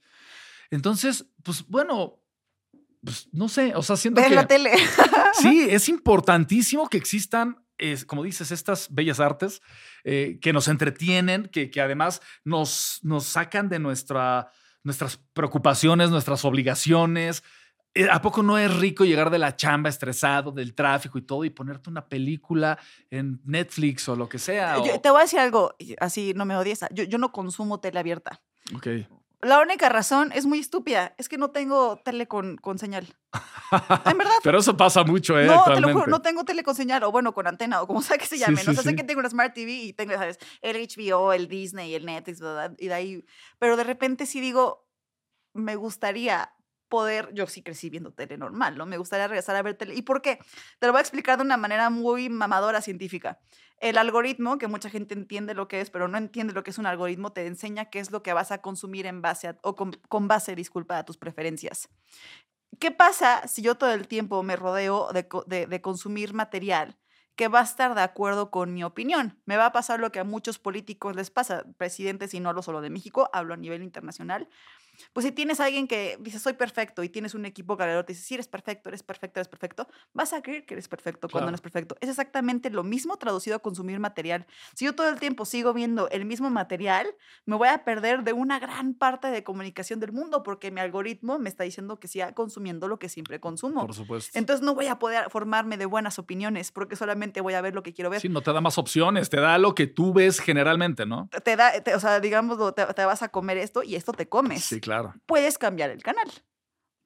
Entonces, 0.70 1.26
pues 1.42 1.66
bueno, 1.66 2.22
pues 3.04 3.28
no 3.32 3.48
sé, 3.48 3.74
o 3.74 3.82
sea, 3.82 3.96
siento 3.96 4.22
que 4.22 4.30
la 4.30 4.46
tele. 4.46 4.72
sí, 5.34 5.66
es 5.70 5.88
importantísimo 5.88 6.88
que 6.88 6.96
existan, 6.96 7.61
es, 7.90 8.04
como 8.04 8.22
dices, 8.22 8.50
estas 8.52 8.88
bellas 8.94 9.18
artes 9.20 9.60
eh, 10.04 10.38
que 10.40 10.52
nos 10.52 10.68
entretienen, 10.68 11.48
que, 11.52 11.70
que 11.70 11.80
además 11.80 12.20
nos, 12.44 13.00
nos 13.02 13.24
sacan 13.24 13.68
de 13.68 13.78
nuestra, 13.78 14.50
nuestras 14.84 15.16
preocupaciones, 15.32 16.10
nuestras 16.10 16.44
obligaciones. 16.44 17.42
Eh, 17.94 18.08
¿A 18.10 18.22
poco 18.22 18.42
no 18.42 18.56
es 18.56 18.74
rico 18.74 19.04
llegar 19.04 19.28
de 19.30 19.38
la 19.38 19.54
chamba 19.54 19.90
estresado, 19.90 20.50
del 20.50 20.74
tráfico 20.74 21.18
y 21.18 21.22
todo, 21.22 21.44
y 21.44 21.50
ponerte 21.50 21.90
una 21.90 22.06
película 22.08 22.78
en 23.10 23.40
Netflix 23.44 24.08
o 24.08 24.16
lo 24.16 24.28
que 24.28 24.38
sea? 24.38 24.76
Yo- 24.84 24.94
o- 24.94 25.00
te 25.00 25.10
voy 25.10 25.18
a 25.20 25.22
decir 25.24 25.38
algo, 25.40 25.74
así 26.00 26.32
no 26.34 26.44
me 26.46 26.56
odies. 26.56 26.80
Yo, 26.92 27.04
yo 27.04 27.18
no 27.18 27.32
consumo 27.32 27.80
tele 27.80 27.98
abierta. 27.98 28.40
Ok. 28.74 28.86
La 29.42 29.60
única 29.60 29.88
razón 29.88 30.30
es 30.32 30.46
muy 30.46 30.60
estúpida, 30.60 31.14
es 31.18 31.28
que 31.28 31.36
no 31.36 31.50
tengo 31.50 31.96
tele 32.04 32.28
con, 32.28 32.56
con 32.58 32.78
señal. 32.78 33.08
En 34.04 34.16
verdad. 34.16 34.34
Pero 34.44 34.60
eso 34.60 34.76
pasa 34.76 35.02
mucho, 35.02 35.36
¿eh? 35.38 35.46
No, 35.46 35.64
te 35.64 35.80
lo 35.80 35.92
juro, 35.92 36.06
no 36.06 36.22
tengo 36.22 36.44
tele 36.44 36.62
con 36.62 36.76
señal, 36.76 37.02
o 37.02 37.10
bueno, 37.10 37.34
con 37.34 37.48
antena, 37.48 37.82
o 37.82 37.86
como 37.88 38.02
sea 38.02 38.18
que 38.18 38.26
se 38.26 38.36
Sí, 38.36 38.40
llame. 38.40 38.58
sí, 38.60 38.68
¿no? 38.68 38.74
Sea, 38.74 38.84
sé 38.84 38.90
sí. 38.90 38.96
que 38.96 39.02
tengo 39.02 39.18
una 39.18 39.28
Smart 39.28 39.52
TV 39.52 39.72
y 39.72 39.92
tengo, 39.94 40.12
¿sabes? 40.14 40.38
El 40.60 40.76
HBO, 40.76 41.32
el 41.32 41.48
Disney, 41.48 41.92
el 41.94 42.06
Netflix, 42.06 42.40
¿verdad? 42.40 42.72
Y 42.78 42.86
de 42.86 42.94
ahí. 42.94 43.24
Pero 43.58 43.76
de 43.76 43.82
repente 43.84 44.26
sí 44.26 44.40
digo, 44.40 44.86
me 45.54 45.74
gustaría 45.74 46.52
poder, 46.92 47.30
yo 47.32 47.46
sí 47.46 47.62
crecí 47.62 47.88
viendo 47.88 48.12
tele 48.12 48.36
normal, 48.36 48.76
¿no? 48.76 48.84
Me 48.84 48.98
gustaría 48.98 49.26
regresar 49.26 49.56
a 49.56 49.62
ver 49.62 49.74
tele. 49.76 49.94
¿Y 49.94 50.02
por 50.02 50.20
qué? 50.20 50.38
Te 50.78 50.86
lo 50.86 50.92
voy 50.92 50.98
a 50.98 51.02
explicar 51.02 51.38
de 51.38 51.44
una 51.44 51.56
manera 51.56 51.88
muy 51.90 52.28
mamadora 52.28 52.82
científica. 52.82 53.40
El 53.78 53.96
algoritmo, 53.96 54.58
que 54.58 54.68
mucha 54.68 54.90
gente 54.90 55.14
entiende 55.14 55.54
lo 55.54 55.68
que 55.68 55.80
es, 55.80 55.88
pero 55.90 56.06
no 56.06 56.18
entiende 56.18 56.52
lo 56.52 56.62
que 56.62 56.70
es 56.70 56.78
un 56.78 56.86
algoritmo, 56.86 57.32
te 57.32 57.46
enseña 57.46 57.86
qué 57.86 57.98
es 57.98 58.10
lo 58.10 58.22
que 58.22 58.34
vas 58.34 58.52
a 58.52 58.58
consumir 58.60 59.06
en 59.06 59.22
base 59.22 59.48
a, 59.48 59.58
o 59.62 59.74
con, 59.74 59.92
con 60.08 60.28
base, 60.28 60.54
disculpa, 60.54 60.98
a 60.98 61.04
tus 61.04 61.16
preferencias. 61.16 61.88
¿Qué 62.80 62.90
pasa 62.90 63.46
si 63.48 63.62
yo 63.62 63.76
todo 63.76 63.92
el 63.92 64.08
tiempo 64.08 64.42
me 64.42 64.56
rodeo 64.56 65.12
de, 65.12 65.26
de- 65.46 65.66
de 65.66 65.80
consumir 65.80 66.34
material 66.34 66.98
que 67.36 67.48
va 67.48 67.60
a 67.60 67.64
estar 67.64 67.94
de 67.94 68.02
acuerdo 68.02 68.50
con 68.50 68.74
mi 68.74 68.82
opinión? 68.84 69.40
Me 69.46 69.56
va 69.56 69.66
a 69.66 69.72
pasar 69.72 70.00
lo 70.00 70.10
que 70.12 70.20
a 70.20 70.24
muchos 70.24 70.58
políticos 70.58 71.14
les 71.16 71.30
pasa, 71.30 71.64
presidentes, 71.78 72.34
y 72.34 72.40
no 72.40 72.48
hablo 72.48 72.62
solo 72.62 72.80
de 72.80 72.90
México, 72.90 73.30
hablo 73.32 73.54
a 73.54 73.56
nivel 73.56 73.82
internacional. 73.82 74.48
Pues 75.12 75.24
si 75.26 75.32
tienes 75.32 75.60
a 75.60 75.64
alguien 75.66 75.88
que 75.88 76.16
dice 76.20 76.38
soy 76.38 76.52
perfecto 76.54 77.02
y 77.02 77.08
tienes 77.08 77.34
un 77.34 77.44
equipo 77.44 77.72
alrededor 77.74 78.04
te 78.04 78.12
dice 78.12 78.24
sí 78.24 78.34
eres 78.34 78.48
perfecto, 78.48 78.88
eres 78.88 79.02
perfecto, 79.02 79.40
eres 79.40 79.48
perfecto, 79.48 79.88
vas 80.12 80.32
a 80.32 80.42
creer 80.42 80.64
que 80.66 80.74
eres 80.74 80.88
perfecto 80.88 81.28
cuando 81.28 81.46
no 81.46 81.54
eres 81.54 81.60
perfecto. 81.60 81.96
Es 82.00 82.08
exactamente 82.08 82.70
lo 82.70 82.82
mismo 82.84 83.16
traducido 83.16 83.56
a 83.56 83.58
consumir 83.60 83.98
material. 84.00 84.46
Si 84.74 84.84
yo 84.84 84.94
todo 84.94 85.08
el 85.08 85.18
tiempo 85.18 85.44
sigo 85.44 85.72
viendo 85.72 86.08
el 86.10 86.24
mismo 86.24 86.50
material, 86.50 87.06
me 87.46 87.56
voy 87.56 87.68
a 87.68 87.84
perder 87.84 88.22
de 88.22 88.32
una 88.32 88.58
gran 88.58 88.94
parte 88.94 89.28
de 89.28 89.42
comunicación 89.42 89.98
del 90.00 90.12
mundo 90.12 90.42
porque 90.42 90.70
mi 90.70 90.80
algoritmo 90.80 91.38
me 91.38 91.48
está 91.48 91.64
diciendo 91.64 91.98
que 91.98 92.08
siga 92.08 92.32
consumiendo 92.34 92.86
lo 92.88 92.98
que 92.98 93.08
siempre 93.08 93.40
consumo. 93.40 93.80
Por 93.86 93.94
supuesto. 93.94 94.38
Entonces 94.38 94.64
no 94.64 94.74
voy 94.74 94.86
a 94.86 94.98
poder 94.98 95.30
formarme 95.30 95.76
de 95.78 95.86
buenas 95.86 96.18
opiniones 96.18 96.70
porque 96.72 96.96
solamente 96.96 97.40
voy 97.40 97.54
a 97.54 97.60
ver 97.60 97.74
lo 97.74 97.82
que 97.82 97.92
quiero 97.92 98.10
ver. 98.10 98.20
Sí, 98.20 98.28
no 98.28 98.40
te 98.42 98.52
da 98.52 98.60
más 98.60 98.78
opciones, 98.78 99.30
te 99.30 99.40
da 99.40 99.58
lo 99.58 99.74
que 99.74 99.86
tú 99.86 100.12
ves 100.12 100.38
generalmente, 100.40 101.06
¿no? 101.06 101.28
Te- 101.30 101.40
Te 101.40 101.56
da, 101.56 101.80
te- 101.80 101.94
o 101.94 102.00
sea, 102.00 102.20
digamos, 102.20 102.74
te, 102.74 102.84
te 102.86 103.04
vas 103.04 103.22
a 103.22 103.28
comer 103.28 103.58
esto 103.58 103.82
y 103.82 103.94
esto 103.96 104.12
te 104.12 104.28
comes. 104.28 104.64
Sí, 104.64 104.80
claro. 104.82 105.14
Puedes 105.26 105.56
cambiar 105.56 105.90
el 105.90 106.02
canal. 106.02 106.28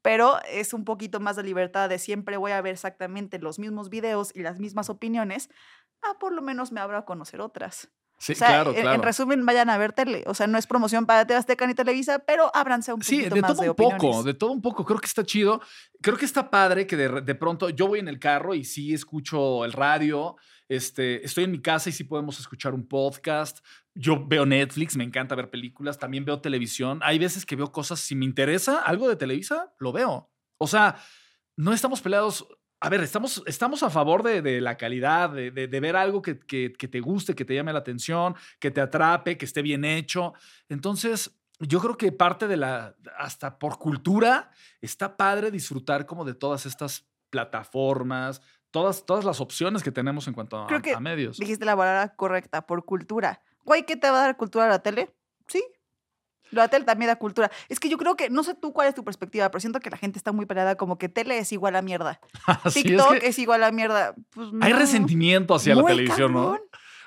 Pero 0.02 0.38
es 0.48 0.72
un 0.72 0.84
poquito 0.84 1.18
más 1.18 1.36
de 1.36 1.42
libertad 1.42 1.88
de 1.88 1.98
siempre 1.98 2.36
voy 2.36 2.52
a 2.52 2.60
ver 2.60 2.74
exactamente 2.74 3.38
los 3.38 3.58
mismos 3.58 3.90
videos 3.90 4.30
y 4.34 4.42
las 4.42 4.60
mismas 4.60 4.88
opiniones 4.88 5.48
ah, 6.02 6.18
por 6.18 6.32
lo 6.32 6.42
menos 6.42 6.72
me 6.72 6.80
abro 6.80 6.96
a 6.98 7.04
conocer 7.04 7.40
otras. 7.40 7.90
Sí, 8.18 8.32
o 8.32 8.36
sea, 8.36 8.48
claro, 8.48 8.72
claro. 8.72 8.94
en 8.94 9.02
resumen, 9.02 9.44
vayan 9.44 9.68
a 9.68 9.76
ver 9.76 9.92
tele. 9.92 10.24
O 10.26 10.34
sea, 10.34 10.46
no 10.46 10.56
es 10.56 10.66
promoción 10.66 11.04
para 11.04 11.26
TV 11.26 11.38
Azteca 11.38 11.66
ni 11.66 11.74
Televisa, 11.74 12.20
pero 12.20 12.50
ábranse 12.54 12.92
un 12.92 13.02
Sí, 13.02 13.18
poquito 13.18 13.34
de 13.34 13.40
más 13.42 13.52
todo 13.52 13.62
de 13.62 13.70
un 13.70 13.76
poco, 13.76 14.22
de 14.22 14.34
todo 14.34 14.50
un 14.52 14.62
poco. 14.62 14.84
Creo 14.84 14.98
que 14.98 15.06
está 15.06 15.24
chido. 15.24 15.60
Creo 16.00 16.16
que 16.16 16.24
está 16.24 16.50
padre 16.50 16.86
que 16.86 16.96
de, 16.96 17.20
de 17.20 17.34
pronto 17.34 17.68
yo 17.68 17.88
voy 17.88 17.98
en 17.98 18.08
el 18.08 18.18
carro 18.18 18.54
y 18.54 18.64
sí 18.64 18.94
escucho 18.94 19.64
el 19.64 19.72
radio. 19.72 20.36
Este, 20.68 21.24
estoy 21.24 21.44
en 21.44 21.52
mi 21.52 21.60
casa 21.60 21.90
y 21.90 21.92
sí 21.92 22.04
podemos 22.04 22.40
escuchar 22.40 22.74
un 22.74 22.88
podcast. 22.88 23.64
Yo 23.94 24.26
veo 24.26 24.46
Netflix, 24.46 24.96
me 24.96 25.04
encanta 25.04 25.34
ver 25.34 25.50
películas. 25.50 25.98
También 25.98 26.24
veo 26.24 26.40
televisión. 26.40 27.00
Hay 27.02 27.18
veces 27.18 27.46
que 27.46 27.56
veo 27.56 27.70
cosas, 27.70 28.00
si 28.00 28.14
me 28.14 28.24
interesa 28.24 28.80
algo 28.82 29.08
de 29.08 29.16
Televisa, 29.16 29.72
lo 29.78 29.92
veo. 29.92 30.30
O 30.58 30.66
sea, 30.66 30.96
no 31.56 31.72
estamos 31.72 32.00
peleados. 32.00 32.46
A 32.80 32.88
ver, 32.90 33.00
estamos, 33.00 33.42
estamos 33.46 33.82
a 33.82 33.90
favor 33.90 34.22
de, 34.22 34.42
de 34.42 34.60
la 34.60 34.76
calidad, 34.76 35.30
de, 35.30 35.50
de- 35.50 35.66
de 35.66 35.80
ver 35.80 35.96
algo 35.96 36.20
que, 36.20 36.38
que- 36.38 36.72
que 36.72 36.88
te 36.88 37.00
guste, 37.00 37.34
que 37.34 37.44
te 37.44 37.54
llame 37.54 37.72
la 37.72 37.78
atención, 37.78 38.34
que 38.60 38.70
te 38.70 38.80
atrape, 38.80 39.38
que 39.38 39.46
esté 39.46 39.62
bien 39.62 39.84
hecho. 39.84 40.34
Entonces, 40.68 41.38
yo 41.58 41.80
creo 41.80 41.96
que 41.96 42.12
parte 42.12 42.46
de 42.48 42.58
la, 42.58 42.94
hasta 43.18 43.58
por 43.58 43.78
cultura, 43.78 44.50
está 44.82 45.16
padre 45.16 45.50
disfrutar 45.50 46.04
como 46.04 46.24
de 46.26 46.34
todas 46.34 46.66
estas 46.66 47.06
plataformas, 47.30 48.42
todas, 48.70 49.06
todas 49.06 49.24
las 49.24 49.40
opciones 49.40 49.82
que 49.82 49.90
tenemos 49.90 50.28
en 50.28 50.34
cuanto 50.34 50.58
a, 50.58 50.66
Creo 50.66 50.82
que 50.82 50.92
a 50.92 51.00
medios. 51.00 51.38
Dijiste 51.38 51.64
la 51.64 51.76
palabra 51.76 52.14
correcta, 52.14 52.66
por 52.66 52.84
cultura. 52.84 53.42
Güey, 53.64 53.84
¿qué 53.86 53.96
te 53.96 54.10
va 54.10 54.18
a 54.18 54.22
dar 54.26 54.36
cultura 54.36 54.68
la 54.68 54.80
tele? 54.80 55.14
Sí. 55.48 55.64
La 56.50 56.68
tele 56.68 56.84
también 56.84 57.08
da 57.08 57.16
cultura. 57.16 57.50
Es 57.68 57.80
que 57.80 57.88
yo 57.88 57.98
creo 57.98 58.16
que, 58.16 58.30
no 58.30 58.42
sé 58.42 58.54
tú 58.54 58.72
cuál 58.72 58.88
es 58.88 58.94
tu 58.94 59.04
perspectiva, 59.04 59.50
pero 59.50 59.60
siento 59.60 59.80
que 59.80 59.90
la 59.90 59.96
gente 59.96 60.18
está 60.18 60.32
muy 60.32 60.46
peleada 60.46 60.76
como 60.76 60.98
que 60.98 61.08
tele 61.08 61.38
es 61.38 61.52
igual 61.52 61.76
a 61.76 61.82
mierda. 61.82 62.20
Es 62.64 62.74
TikTok 62.74 63.18
que 63.18 63.28
es, 63.28 63.38
igual 63.38 63.64
a 63.64 63.72
mierda. 63.72 64.14
Pues, 64.30 64.48
hay 64.60 64.72
resentimiento 64.72 65.54
hacia 65.54 65.74
la 65.74 65.84
televisión, 65.84 66.32
¿no? 66.32 66.58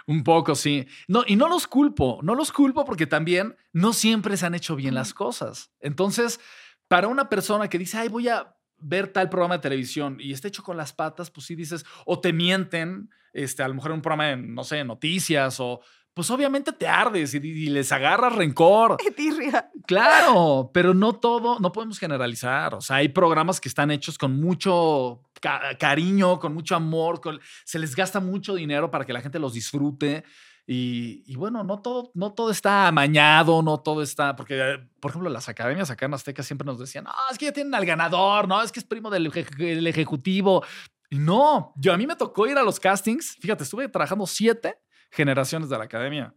Un 0.08 0.24
poco, 0.24 0.56
sí. 0.56 0.88
No, 1.08 1.24
y 1.28 1.36
no 1.36 1.48
los 1.48 1.68
culpo, 1.68 2.20
no 2.24 2.34
los 2.34 2.52
culpo 2.52 2.84
porque 2.84 3.06
también 3.06 3.56
no 3.74 3.94
siempre 3.94 4.38
se 4.38 4.46
han 4.48 4.56
hecho 4.56 4.76
bien 4.76 4.96
las 4.96 5.14
cosas. 5.14 5.72
Entonces, 5.80 6.40
para 6.88 7.08
una 7.08 7.30
persona 7.30 7.68
que 7.70 7.78
dice, 7.78 8.00
ay, 8.00 8.10
voy 8.10 8.28
a 8.28 8.56
ver 8.80 9.10
tal 9.10 9.30
programa 9.30 9.58
de 9.58 9.62
televisión 9.62 10.18
y 10.20 10.34
está 10.34 10.48
hecho 10.48 10.64
con 10.64 10.78
las 10.78 10.94
patas, 10.94 11.30
pues 11.30 11.46
sí 11.46 11.56
dices, 11.56 11.86
o 12.06 12.20
te 12.20 12.34
mienten, 12.34 13.12
este, 13.34 13.62
a 13.62 13.68
lo 13.68 13.76
mejor 13.76 13.92
en 13.92 13.96
un 13.96 14.02
programa 14.02 14.30
de, 14.30 14.38
no 14.38 14.64
sé, 14.64 14.84
noticias, 14.84 15.60
o 15.60 15.82
pues 16.20 16.30
obviamente 16.32 16.74
te 16.74 16.86
ardes 16.86 17.34
y, 17.34 17.38
y 17.38 17.70
les 17.70 17.92
agarras 17.94 18.36
rencor. 18.36 18.98
Tirria. 19.16 19.70
Claro, 19.88 20.70
pero 20.74 20.94
no 20.94 21.14
todo, 21.14 21.60
no 21.60 21.72
podemos 21.72 21.98
generalizar. 21.98 22.76
O 22.76 22.82
sea, 22.82 22.98
hay 22.98 23.08
programas 23.08 23.62
que 23.62 23.70
están 23.70 23.90
hechos 23.90 24.18
con 24.18 24.38
mucho 24.40 25.22
ca- 25.40 25.78
cariño, 25.80 26.38
con 26.40 26.54
mucho 26.54 26.76
amor, 26.76 27.22
con- 27.22 27.40
se 27.64 27.80
les 27.80 27.96
gasta 27.96 28.20
mucho 28.20 28.54
dinero 28.56 28.92
para 28.92 29.06
que 29.06 29.14
la 29.14 29.22
gente 29.22 29.40
los 29.40 29.54
disfrute. 29.54 30.26
Y, 30.68 31.24
y 31.26 31.36
bueno, 31.38 31.64
no 31.64 31.82
todo, 31.82 32.12
no 32.14 32.34
todo 32.34 32.52
está 32.52 32.88
amañado, 32.88 33.64
no 33.64 33.80
todo 33.80 34.04
está, 34.04 34.36
porque, 34.36 34.78
por 35.00 35.12
ejemplo, 35.12 35.30
las 35.30 35.48
academias 35.48 35.90
acá 35.90 36.06
en 36.06 36.14
Azteca 36.14 36.44
siempre 36.44 36.66
nos 36.66 36.78
decían, 36.78 37.06
no, 37.06 37.12
es 37.32 37.38
que 37.38 37.46
ya 37.46 37.54
tienen 37.54 37.74
al 37.74 37.86
ganador, 37.86 38.46
no, 38.48 38.62
es 38.62 38.72
que 38.74 38.80
es 38.82 38.86
primo 38.86 39.10
del 39.10 39.32
eje- 39.32 39.48
el 39.78 39.88
ejecutivo. 39.88 40.64
No, 41.12 41.74
yo 41.78 41.94
a 41.94 41.98
mí 41.98 42.06
me 42.06 42.16
tocó 42.16 42.46
ir 42.46 42.58
a 42.58 42.64
los 42.64 42.80
castings, 42.80 43.38
fíjate, 43.40 43.64
estuve 43.64 43.88
trabajando 43.88 44.28
siete 44.28 44.78
generaciones 45.10 45.70
de 45.70 45.78
la 45.78 45.84
academia 45.86 46.34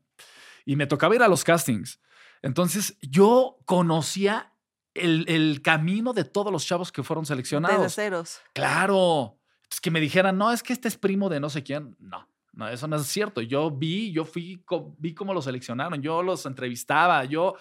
y 0.65 0.77
me 0.77 0.87
tocaba 0.87 1.15
ir 1.15 1.23
a 1.23 1.29
los 1.29 1.45
castings. 1.45 2.01
Entonces 2.43 2.97
yo 3.03 3.59
conocía 3.67 4.53
el, 4.95 5.25
el 5.29 5.63
camino 5.63 6.13
de 6.13 6.25
todos 6.25 6.53
los 6.53 6.67
chavos 6.67 6.91
que 6.93 7.03
fueron 7.03 7.25
seleccionados. 7.27 7.95
ceros. 7.95 8.41
Claro. 8.53 9.39
Es 9.71 9.81
que 9.81 9.91
me 9.91 10.01
dijeran, 10.01 10.37
no, 10.37 10.53
es 10.53 10.63
que 10.63 10.73
este 10.73 10.89
es 10.89 10.97
primo 10.99 11.29
de 11.29 11.41
no 11.41 11.49
sé 11.49 11.63
quién. 11.63 11.97
No, 11.99 12.29
no, 12.53 12.69
eso 12.69 12.87
no 12.89 12.97
es 12.97 13.07
cierto. 13.07 13.41
Yo 13.41 13.71
vi, 13.71 14.13
yo 14.13 14.25
fui, 14.25 14.63
vi 14.99 15.15
cómo 15.15 15.33
los 15.33 15.45
seleccionaron, 15.45 16.03
yo 16.03 16.23
los 16.23 16.45
entrevistaba, 16.45 17.25
yo 17.25 17.57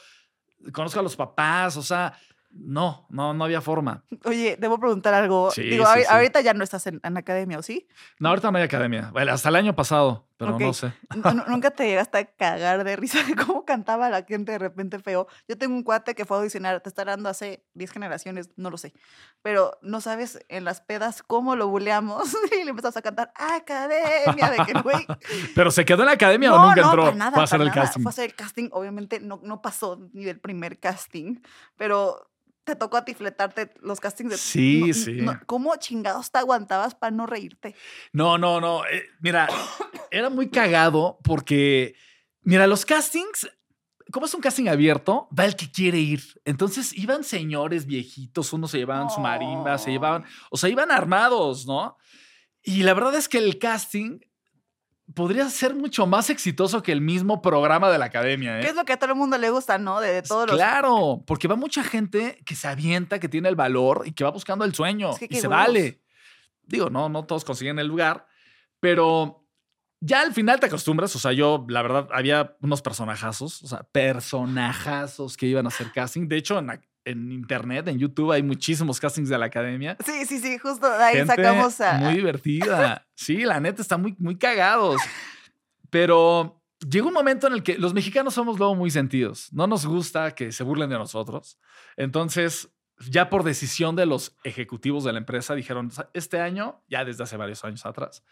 conozco 0.74 0.99
a 0.99 1.03
los 1.03 1.16
papás, 1.16 1.78
o 1.78 1.82
sea, 1.84 2.14
no, 2.49 3.07
no, 3.09 3.34
no 3.34 3.45
había 3.45 3.62
forma. 3.62 4.03
Oye, 4.26 4.57
debo 4.59 4.78
preguntar 4.78 5.14
algo. 5.14 5.51
Sí, 5.51 5.62
Digo, 5.62 5.86
sí, 5.86 5.91
ahori- 5.91 6.01
sí. 6.01 6.07
ahorita 6.09 6.41
ya 6.41 6.53
no 6.53 6.64
estás 6.66 6.86
en, 6.88 6.99
en 7.01 7.16
academia, 7.18 7.57
¿o 7.57 7.62
sí? 7.64 7.88
No, 8.20 8.28
ahorita 8.30 8.51
no 8.51 8.57
hay 8.57 8.66
academia. 8.66 9.09
Bueno, 9.14 9.32
hasta 9.32 9.47
el 9.47 9.55
año 9.55 9.74
pasado, 9.74 10.28
pero 10.42 10.56
Ok. 10.56 10.62
no 10.62 10.74
sé. 10.74 10.92
Nunca 11.48 11.70
te 11.70 11.86
llegaste 11.86 12.18
a 12.18 12.26
cagar 12.26 12.84
de 12.84 12.96
risa 12.96 13.22
de 13.24 13.36
cómo 13.36 13.64
cantaba 13.64 14.10
la 14.10 14.24
gente 14.24 14.54
de 14.54 14.58
repente 14.58 14.98
feo. 14.98 15.28
Yo 15.48 15.56
tengo 15.56 15.76
un 15.76 15.84
cuate 15.84 16.16
que 16.16 16.26
fue 16.26 16.36
a 16.36 16.39
audicionar, 16.39 16.82
te 16.82 16.89
está 16.89 17.06
dando 17.06 17.30
hace 17.30 17.64
10 17.76 17.92
generaciones, 17.92 18.50
no 18.56 18.72
lo 18.72 18.78
sé. 18.80 18.94
Pero 19.44 19.78
no 19.84 20.02
sabes 20.02 20.44
en 20.50 20.64
las 20.64 20.82
pedas 20.82 21.22
cómo 21.22 21.56
lo 21.56 21.68
buleamos 21.68 22.36
y 22.60 22.64
le 22.64 22.72
empezamos 22.72 22.98
a 22.98 23.04
cantar 23.04 23.32
academia 23.36 24.50
de 24.50 24.66
que 24.66 24.82
güey. 24.82 25.06
¿Pero 25.56 25.70
se 25.70 25.86
quedó 25.86 26.02
en 26.02 26.08
la 26.08 26.14
academia 26.14 26.50
no, 26.50 26.56
o 26.56 26.68
nunca 26.70 26.82
no, 26.82 26.88
entró? 26.88 27.04
para 27.04 27.16
nada, 27.16 27.44
hacer 27.44 27.60
para 27.60 27.70
el 27.70 27.70
nada. 27.70 27.82
casting. 27.84 28.02
Fue 28.02 28.10
a 28.10 28.14
hacer 28.14 28.26
el 28.26 28.36
casting. 28.36 28.70
Obviamente 28.72 29.20
no, 29.20 29.39
no 29.44 29.62
pasó 29.62 30.00
ni 30.12 30.24
del 30.24 30.39
primer 30.39 30.80
casting, 30.80 31.39
pero 31.78 32.32
te 32.64 32.76
tocó 32.76 32.97
a 32.97 33.05
ti 33.05 33.14
fletarte 33.14 33.74
los 33.82 33.99
castings 33.99 34.32
de. 34.32 34.38
Sí, 34.38 34.80
no- 34.88 34.93
sí. 34.93 35.12
no- 35.22 35.39
¿Cómo 35.45 35.76
chingados 35.78 36.32
te 36.32 36.38
aguantabas 36.39 36.95
para 36.95 37.12
no 37.12 37.26
reírte? 37.26 37.76
No, 38.14 38.38
no, 38.38 38.62
no. 38.62 38.86
eh, 38.86 39.03
mira, 39.20 39.47
era 40.12 40.30
muy 40.30 40.49
cagado 40.49 41.18
porque, 41.24 41.95
mira, 42.41 42.68
los 42.68 42.86
castings, 42.86 43.49
como 44.12 44.26
es 44.26 44.34
un 44.34 44.41
casting 44.41 44.68
abierto, 44.68 45.28
va 45.38 45.45
el 45.45 45.55
que 45.55 45.72
quiere 45.72 45.97
ir. 45.99 46.22
Entonces 46.45 46.91
iban 46.97 47.24
señores 47.24 47.86
viejitos, 47.86 48.53
unos 48.53 48.72
se 48.72 48.78
llevaban 48.78 49.09
su 49.09 49.20
marimba, 49.22 49.78
se 49.78 49.91
llevaban, 49.91 50.26
o 50.49 50.57
sea, 50.57 50.70
iban 50.70 50.91
armados, 50.91 51.66
¿no? 51.66 51.97
Y 52.62 52.84
la 52.84 52.93
verdad 52.93 53.16
es 53.16 53.28
que 53.28 53.39
el 53.39 53.57
casting 53.57 54.20
podría 55.14 55.49
ser 55.49 55.76
mucho 55.76 56.05
más 56.07 56.30
exitoso 56.30 56.82
que 56.84 56.91
el 56.91 57.01
mismo 57.01 57.41
programa 57.41 57.89
de 57.89 57.97
la 57.97 58.05
academia, 58.05 58.59
¿eh? 58.59 58.62
¿Qué 58.64 58.70
es 58.70 58.76
lo 58.76 58.86
que 58.86 58.93
a 58.93 58.97
todo 58.97 59.12
el 59.12 59.18
mundo 59.18 59.38
le 59.38 59.49
gusta, 59.49 59.78
no? 59.78 59.99
De, 59.99 60.12
de 60.14 60.22
todos 60.22 60.47
los. 60.47 60.55
Claro, 60.55 61.24
porque 61.28 61.47
va 61.47 61.55
mucha 61.55 61.84
gente 61.84 62.41
que 62.45 62.55
se 62.55 62.68
avienta, 62.68 63.20
que 63.20 63.30
tiene 63.30 63.49
el 63.49 63.55
valor 63.55 64.03
y 64.05 64.12
que 64.14 64.24
va 64.24 64.30
buscando 64.32 64.66
el 64.66 64.74
sueño 64.74 65.12
Es 65.12 65.20
que 65.20 65.28
y 65.30 65.36
se 65.39 65.47
vale. 65.47 66.01
Digo, 66.64 66.89
no, 66.89 67.09
no 67.09 67.26
todos 67.26 67.43
consiguen 67.43 67.80
el 67.80 67.88
lugar, 67.88 68.26
pero 68.80 69.45
ya 69.99 70.22
al 70.22 70.34
final 70.34 70.59
te 70.59 70.68
acostumbras. 70.68 71.16
O 71.16 71.20
sea, 71.20 71.32
yo, 71.34 71.66
la 71.68 71.82
verdad, 71.82 72.07
había 72.14 72.55
unos 72.62 72.82
personajazos, 72.82 73.62
o 73.64 73.68
sea, 73.68 73.84
personajazos 73.91 75.38
que 75.38 75.45
iban 75.47 75.66
a 75.66 75.70
hacer 75.70 75.91
casting. 75.91 76.28
De 76.28 76.38
hecho, 76.38 76.59
en, 76.59 76.68
la- 76.68 76.82
en 77.03 77.32
internet, 77.32 77.88
en 77.88 77.97
YouTube, 77.97 78.32
hay 78.32 78.43
muchísimos 78.43 78.99
castings 78.99 79.28
de 79.30 79.38
la 79.38 79.47
academia. 79.47 79.97
Sí, 80.05 80.26
sí, 80.26 80.39
sí, 80.39 80.57
justo 80.59 80.88
de 80.89 81.03
ahí 81.03 81.16
Gente 81.18 81.36
sacamos 81.36 81.82
a. 81.82 81.93
Muy 81.97 82.14
divertida. 82.16 83.05
Sí, 83.22 83.45
la 83.45 83.59
neta, 83.59 83.84
está 83.84 83.97
muy, 83.97 84.15
muy 84.17 84.36
cagados. 84.36 84.99
Pero 85.91 86.59
llegó 86.80 87.09
un 87.09 87.13
momento 87.13 87.45
en 87.45 87.53
el 87.53 87.61
que 87.61 87.78
los 87.78 87.93
mexicanos 87.93 88.34
somos 88.34 88.57
luego 88.57 88.74
muy 88.74 88.89
sentidos. 88.89 89.53
No 89.53 89.67
nos 89.67 89.86
gusta 89.86 90.34
que 90.34 90.51
se 90.51 90.63
burlen 90.63 90.89
de 90.89 90.97
nosotros. 90.97 91.59
Entonces, 91.97 92.69
ya 93.11 93.30
por 93.30 93.43
decisión 93.43 93.95
de 93.95 94.07
los 94.07 94.36
ejecutivos 94.43 95.03
de 95.03 95.13
la 95.13 95.19
empresa, 95.19 95.53
dijeron, 95.53 95.91
este 96.13 96.39
año, 96.39 96.82
ya 96.89 97.05
desde 97.05 97.22
hace 97.22 97.38
varios 97.38 97.63
años 97.63 97.86
atrás, 97.86 98.24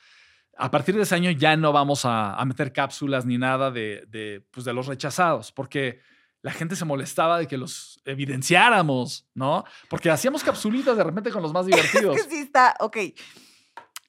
a 0.57 0.71
partir 0.71 0.95
de 0.95 1.03
ese 1.03 1.13
año 1.13 1.29
ya 1.29 1.55
no 1.55 1.71
vamos 1.71 2.05
a, 2.05 2.33
a 2.33 2.43
meter 2.45 2.73
cápsulas 2.73 3.27
ni 3.27 3.37
nada 3.37 3.69
de, 3.69 4.05
de, 4.07 4.43
pues, 4.49 4.65
de 4.65 4.73
los 4.73 4.87
rechazados, 4.87 5.51
porque 5.51 6.01
la 6.41 6.51
gente 6.51 6.75
se 6.75 6.85
molestaba 6.85 7.37
de 7.37 7.47
que 7.47 7.57
los 7.57 8.01
evidenciáramos, 8.05 9.27
¿no? 9.35 9.65
Porque 9.87 10.09
hacíamos 10.09 10.43
capsulitas 10.43 10.97
de 10.97 11.03
repente 11.03 11.29
con 11.29 11.43
los 11.43 11.53
más 11.53 11.67
divertidos. 11.67 12.15
Es 12.17 12.23
que 12.23 12.29
sí 12.31 12.39
está, 12.39 12.75
ok. 12.79 12.97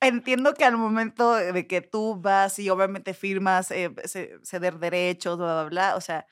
Entiendo 0.00 0.54
que 0.54 0.64
al 0.64 0.76
momento 0.78 1.34
de 1.34 1.66
que 1.66 1.82
tú 1.82 2.16
vas 2.20 2.58
y 2.58 2.70
obviamente 2.70 3.12
firmas 3.12 3.70
eh, 3.70 3.94
ce- 4.06 4.38
ceder 4.42 4.78
derechos, 4.78 5.36
bla, 5.36 5.46
bla, 5.62 5.64
bla, 5.64 5.96
o 5.96 6.00
sea, 6.00 6.26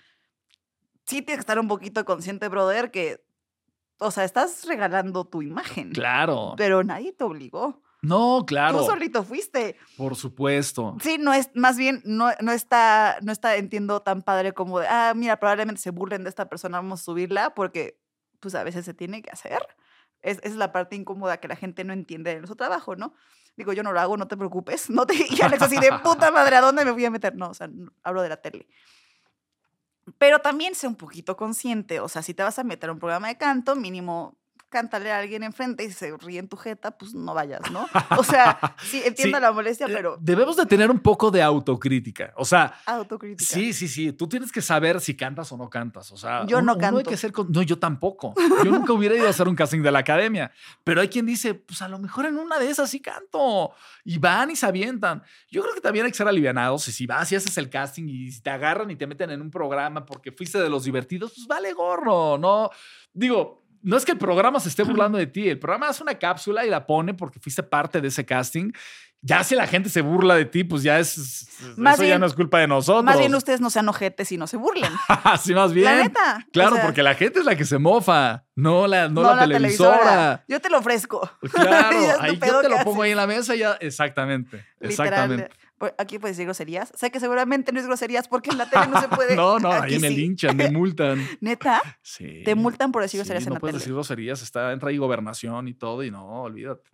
sí 1.04 1.22
tienes 1.22 1.36
que 1.36 1.40
estar 1.40 1.58
un 1.58 1.68
poquito 1.68 2.04
consciente, 2.04 2.48
brother, 2.48 2.90
que, 2.90 3.22
o 3.98 4.10
sea, 4.10 4.24
estás 4.24 4.64
regalando 4.66 5.26
tu 5.26 5.42
imagen. 5.42 5.92
Claro. 5.92 6.54
Pero 6.56 6.82
nadie 6.82 7.12
te 7.12 7.24
obligó. 7.24 7.82
No, 8.00 8.44
claro. 8.46 8.78
Tú 8.78 8.84
solito 8.86 9.24
fuiste. 9.24 9.76
Por 9.96 10.14
supuesto. 10.16 10.96
Sí, 11.02 11.18
no 11.18 11.32
es, 11.34 11.50
más 11.54 11.76
bien, 11.76 12.00
no, 12.04 12.30
no 12.40 12.52
está, 12.52 13.18
no 13.22 13.32
está, 13.32 13.56
entiendo, 13.56 14.00
tan 14.00 14.22
padre 14.22 14.52
como 14.52 14.78
de, 14.78 14.86
ah, 14.88 15.12
mira, 15.16 15.38
probablemente 15.40 15.82
se 15.82 15.90
burlen 15.90 16.22
de 16.22 16.30
esta 16.30 16.48
persona, 16.48 16.78
vamos 16.78 17.00
a 17.00 17.04
subirla, 17.04 17.54
porque, 17.54 17.98
pues, 18.40 18.54
a 18.54 18.62
veces 18.62 18.84
se 18.84 18.94
tiene 18.94 19.20
que 19.20 19.30
hacer. 19.30 19.58
Es, 20.22 20.38
es 20.42 20.54
la 20.54 20.72
parte 20.72 20.94
incómoda 20.96 21.38
que 21.38 21.48
la 21.48 21.56
gente 21.56 21.82
no 21.84 21.92
entiende 21.92 22.30
de 22.30 22.36
nuestro 22.36 22.56
trabajo, 22.56 22.94
¿no? 22.96 23.14
Digo, 23.58 23.72
yo 23.72 23.82
no 23.82 23.90
lo 23.90 23.98
hago, 23.98 24.16
no 24.16 24.28
te 24.28 24.36
preocupes. 24.36 24.88
No 24.88 25.04
te, 25.04 25.14
y 25.28 25.42
Alex 25.42 25.62
así 25.62 25.78
de 25.80 25.92
puta 25.98 26.30
madre, 26.30 26.54
¿a 26.54 26.60
dónde 26.60 26.84
me 26.84 26.92
voy 26.92 27.04
a 27.04 27.10
meter? 27.10 27.34
No, 27.34 27.48
o 27.50 27.54
sea, 27.54 27.68
hablo 28.04 28.22
de 28.22 28.28
la 28.28 28.36
tele. 28.36 28.68
Pero 30.16 30.38
también 30.38 30.76
sé 30.76 30.86
un 30.86 30.94
poquito 30.94 31.36
consciente, 31.36 31.98
o 31.98 32.08
sea, 32.08 32.22
si 32.22 32.34
te 32.34 32.44
vas 32.44 32.58
a 32.60 32.64
meter 32.64 32.88
a 32.88 32.92
un 32.92 33.00
programa 33.00 33.26
de 33.26 33.36
canto, 33.36 33.74
mínimo 33.74 34.38
cántale 34.68 35.10
a 35.12 35.18
alguien 35.18 35.42
enfrente 35.42 35.84
y 35.84 35.90
se 35.90 36.16
ríe 36.18 36.38
en 36.38 36.48
tu 36.48 36.56
jeta, 36.56 36.90
pues 36.90 37.14
no 37.14 37.34
vayas, 37.34 37.60
¿no? 37.70 37.86
O 38.16 38.22
sea, 38.24 38.58
sí, 38.82 39.02
entiendo 39.04 39.38
Sí, 39.38 39.42
la 39.42 39.52
molestia, 39.52 39.86
Eh, 39.86 39.90
pero 39.92 40.16
Debemos 40.20 40.56
de 40.56 40.66
tener 40.66 40.90
un 40.90 40.98
poco 41.00 41.30
de 41.30 41.42
autocrítica. 41.42 42.32
O 42.36 42.44
sea, 42.44 42.74
autocrítica. 42.86 43.44
sí, 43.50 43.72
sí, 43.72 43.88
sí. 43.88 44.12
Tú 44.12 44.28
tienes 44.28 44.52
que 44.52 44.60
saber 44.62 45.00
si 45.00 45.16
cantas 45.16 45.50
o 45.52 45.56
no 45.56 45.68
cantas. 45.70 46.10
O 46.12 46.16
sea, 46.16 46.46
Yo 46.46 46.58
uno- 46.58 46.66
no 46.66 46.72
uno 46.74 46.86
hay 46.86 46.92
canto. 46.94 47.10
que 47.10 47.16
ser 47.16 47.32
con- 47.32 47.50
No, 47.50 47.62
yo 47.62 47.78
tampoco. 47.78 48.34
Yo 48.64 48.70
nunca 48.70 48.92
hubiera 48.92 49.14
ido 49.14 49.26
a 49.26 49.30
hacer 49.30 49.48
un 49.48 49.54
casting 49.54 49.80
de 49.82 49.90
la 49.90 50.00
academia. 50.00 50.52
Pero 50.84 51.00
hay 51.00 51.08
quien 51.08 51.26
dice, 51.26 51.54
pues 51.54 51.80
a 51.82 51.88
lo 51.88 51.98
mejor 51.98 52.26
en 52.26 52.36
una 52.36 52.58
de 52.58 52.70
esas 52.70 52.90
sí 52.90 53.00
canto. 53.00 53.72
Y 54.04 54.18
van 54.18 54.50
y 54.50 54.56
se 54.56 54.66
avientan. 54.66 55.22
Yo 55.50 55.62
creo 55.62 55.74
que 55.74 55.80
también 55.80 56.04
hay 56.06 56.12
que 56.12 56.18
ser 56.18 56.28
alivianados. 56.28 56.86
Y 56.88 56.92
si 56.92 57.06
vas 57.06 57.30
y 57.32 57.36
haces 57.36 57.56
el 57.58 57.70
casting 57.70 58.04
y 58.08 58.30
te 58.40 58.50
agarran 58.50 58.90
y 58.90 58.96
te 58.96 59.06
meten 59.06 59.30
en 59.30 59.40
un 59.40 59.50
programa 59.50 60.04
porque 60.04 60.32
fuiste 60.32 60.58
de 60.60 60.68
los 60.68 60.84
divertidos, 60.84 61.32
pues 61.34 61.46
vale 61.46 61.72
gorro. 61.72 62.38
No, 62.38 62.70
digo, 63.12 63.64
no 63.82 63.96
es 63.96 64.04
que 64.04 64.12
el 64.12 64.18
programa 64.18 64.60
se 64.60 64.68
esté 64.68 64.82
burlando 64.82 65.18
de 65.18 65.26
ti. 65.26 65.48
El 65.48 65.58
programa 65.58 65.88
hace 65.88 66.02
una 66.02 66.14
cápsula 66.14 66.64
y 66.66 66.70
la 66.70 66.86
pone 66.86 67.14
porque 67.14 67.38
fuiste 67.40 67.62
parte 67.62 68.00
de 68.00 68.08
ese 68.08 68.24
casting. 68.26 68.72
Ya 69.20 69.42
si 69.42 69.56
la 69.56 69.66
gente 69.66 69.88
se 69.88 70.00
burla 70.00 70.36
de 70.36 70.44
ti, 70.44 70.62
pues 70.62 70.84
ya 70.84 71.00
es. 71.00 71.48
Más 71.76 71.94
eso 71.94 72.04
ya 72.04 72.10
bien- 72.10 72.20
no 72.20 72.26
es 72.26 72.34
culpa 72.34 72.60
de 72.60 72.68
nosotros. 72.68 73.02
Más 73.04 73.18
bien 73.18 73.34
ustedes 73.34 73.60
no 73.60 73.68
sean 73.68 73.88
ojetes 73.88 74.30
y 74.30 74.36
no 74.36 74.46
se 74.46 74.56
burlen. 74.56 74.92
sí, 75.42 75.54
más 75.54 75.72
bien. 75.72 75.86
La 75.86 76.02
neta. 76.04 76.44
o 76.46 76.50
Claro, 76.52 76.76
sea, 76.76 76.84
porque 76.84 77.02
la 77.02 77.16
gente 77.16 77.40
es 77.40 77.44
la 77.44 77.56
que 77.56 77.64
se 77.64 77.78
mofa, 77.78 78.44
no 78.54 78.86
la, 78.86 79.08
no 79.08 79.22
la, 79.34 79.40
televisora. 79.40 80.44
Yo 80.46 80.60
te 80.60 80.70
lo 80.70 80.78
ofrezco. 80.78 81.28
Claro, 81.52 82.00
Ya 82.00 82.16
ahí 82.22 82.38
yo 82.38 82.60
te 82.60 82.68
lo 82.68 82.76
pongo 82.84 82.90
haces. 82.92 83.02
ahí 83.06 83.10
en 83.10 83.16
la 83.16 83.26
mesa 83.26 83.56
y 83.56 83.58
ya. 83.58 83.72
Exactamente. 83.80 84.64
Exactamente. 84.80 85.44
Literal. 85.48 85.67
Aquí 85.98 86.18
puedes 86.18 86.36
decir 86.36 86.46
groserías. 86.46 86.92
Sé 86.94 87.10
que 87.10 87.20
seguramente 87.20 87.72
no 87.72 87.78
es 87.80 87.86
groserías 87.86 88.26
porque 88.28 88.50
en 88.50 88.58
la 88.58 88.68
tele 88.68 88.88
no 88.88 89.00
se 89.00 89.08
puede. 89.08 89.36
no, 89.36 89.58
no, 89.58 89.70
ahí 89.70 89.98
me 89.98 90.08
sí. 90.08 90.16
linchan, 90.16 90.56
me 90.56 90.70
multan. 90.70 91.24
Neta, 91.40 91.80
Sí. 92.02 92.42
te 92.44 92.54
multan 92.54 92.90
por 92.92 93.02
decir 93.02 93.12
Sí, 93.12 93.18
groserías 93.18 93.44
en 93.44 93.48
no 93.50 93.54
la 93.54 93.60
puedes 93.60 93.74
tele. 93.74 93.80
decir 93.80 93.92
groserías, 93.94 94.42
está, 94.42 94.72
entra 94.72 94.88
ahí 94.90 94.98
gobernación 94.98 95.68
y 95.68 95.74
todo, 95.74 96.02
y 96.02 96.10
no, 96.10 96.42
olvídate. 96.42 96.90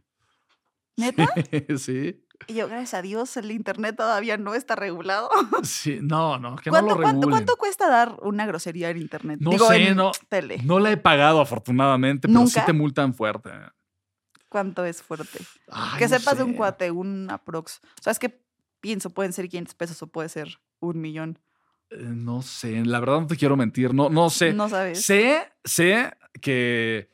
¿Neta? 0.97 1.29
sí. 1.79 2.21
Y 2.47 2.55
yo, 2.55 2.69
gracias 2.69 2.95
a 2.95 3.03
Dios, 3.03 3.37
el 3.37 3.51
internet 3.53 3.97
todavía 3.97 4.37
no 4.37 4.55
está 4.55 4.75
regulado. 4.77 5.31
Sí, 5.63 5.99
no, 6.03 6.39
no, 6.39 6.57
que 6.57 6.69
no 6.71 6.73
¿Cuánto, 6.73 6.95
lo 6.97 7.01
regulen. 7.01 7.31
cuánto 7.31 7.57
cuesta 7.57 7.89
dar 7.89 8.17
una 8.23 8.45
grosería 8.45 8.91
en 8.91 8.99
internet? 8.99 9.39
No 9.41 9.51
Digo, 9.51 9.69
sé, 9.69 9.89
en 9.89 9.97
no- 9.97 10.13
tele. 10.29 10.59
No 10.65 10.79
la 10.79 10.91
he 10.93 10.97
pagado, 10.97 11.41
afortunadamente, 11.41 12.29
pero 12.29 12.41
sí 12.41 12.57
¿Nunca? 12.57 12.67
te 12.67 12.73
multan 12.73 13.15
fuerte. 13.15 13.51
¿Cuánto 14.49 14.85
es 14.85 15.03
fuerte? 15.03 15.39
Ay, 15.69 15.99
que 15.99 16.09
no 16.09 16.17
sepas 16.19 16.37
de 16.39 16.45
un 16.45 16.55
cuate, 16.55 16.91
un 16.91 17.29
aprox. 17.31 17.81
O 17.99 18.03
sea, 18.03 18.11
es 18.13 18.19
que 18.21 18.44
pienso, 18.85 19.09
pueden 19.09 19.33
ser 19.33 19.49
500 19.49 19.75
pesos 19.77 20.03
o 20.03 20.09
puede 20.09 20.29
ser 20.29 20.61
un 20.79 21.01
millón. 21.01 21.39
Eh, 21.89 21.97
No 22.03 22.43
sé, 22.43 22.85
la 22.85 23.01
verdad 23.01 23.21
no 23.23 23.27
te 23.27 23.37
quiero 23.39 23.57
mentir, 23.57 23.95
no, 23.95 24.11
no 24.11 24.29
sé. 24.29 24.53
No 24.53 24.69
sabes. 24.69 25.03
Sé, 25.07 25.51
sé 25.65 26.13
que 26.43 27.09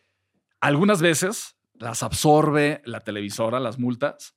algunas 0.61 1.01
veces 1.01 1.55
las 1.75 2.03
absorbe 2.03 2.83
la 2.85 2.99
televisora, 2.99 3.61
las 3.61 3.79
multas. 3.79 4.35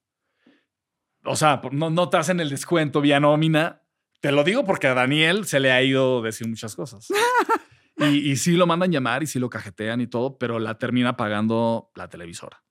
O 1.26 1.36
sea, 1.36 1.60
no, 1.72 1.90
no 1.90 2.08
te 2.10 2.18
hacen 2.18 2.40
el 2.40 2.50
descuento 2.52 3.02
vía 3.02 3.20
nómina. 3.20 3.82
Te 4.22 4.32
lo 4.32 4.44
digo 4.44 4.64
porque 4.64 4.86
a 4.86 4.94
Daniel 4.94 5.48
se 5.48 5.60
le 5.60 5.72
ha 5.72 5.82
ido 5.82 6.22
decir 6.22 6.48
muchas 6.48 6.76
cosas. 6.76 7.08
Y, 7.96 8.32
y 8.32 8.38
sí 8.38 8.54
lo 8.54 8.66
mandan 8.66 8.92
llamar 8.92 9.22
y 9.22 9.28
sí 9.28 9.38
lo 9.38 9.52
cajetean 9.52 10.02
y 10.02 10.08
todo, 10.08 10.40
pero 10.40 10.58
la 10.58 10.80
termina 10.80 11.16
pagando 11.16 11.92
la 11.94 12.10
televisora. 12.10 12.64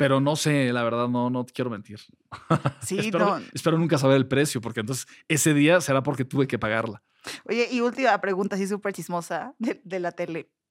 Pero 0.00 0.18
no 0.18 0.34
sé, 0.34 0.72
la 0.72 0.82
verdad, 0.82 1.08
no, 1.08 1.28
no 1.28 1.44
te 1.44 1.52
quiero 1.52 1.68
mentir. 1.68 2.00
Sí, 2.82 2.98
espero, 2.98 3.38
no. 3.38 3.44
espero 3.52 3.76
nunca 3.76 3.98
saber 3.98 4.16
el 4.16 4.26
precio, 4.26 4.62
porque 4.62 4.80
entonces 4.80 5.06
ese 5.28 5.52
día 5.52 5.78
será 5.82 6.02
porque 6.02 6.24
tuve 6.24 6.46
que 6.46 6.58
pagarla. 6.58 7.02
Oye, 7.44 7.68
y 7.70 7.82
última 7.82 8.18
pregunta, 8.18 8.56
así 8.56 8.66
súper 8.66 8.94
chismosa 8.94 9.54
de, 9.58 9.78
de 9.84 10.00
la 10.00 10.12
tele. 10.12 10.48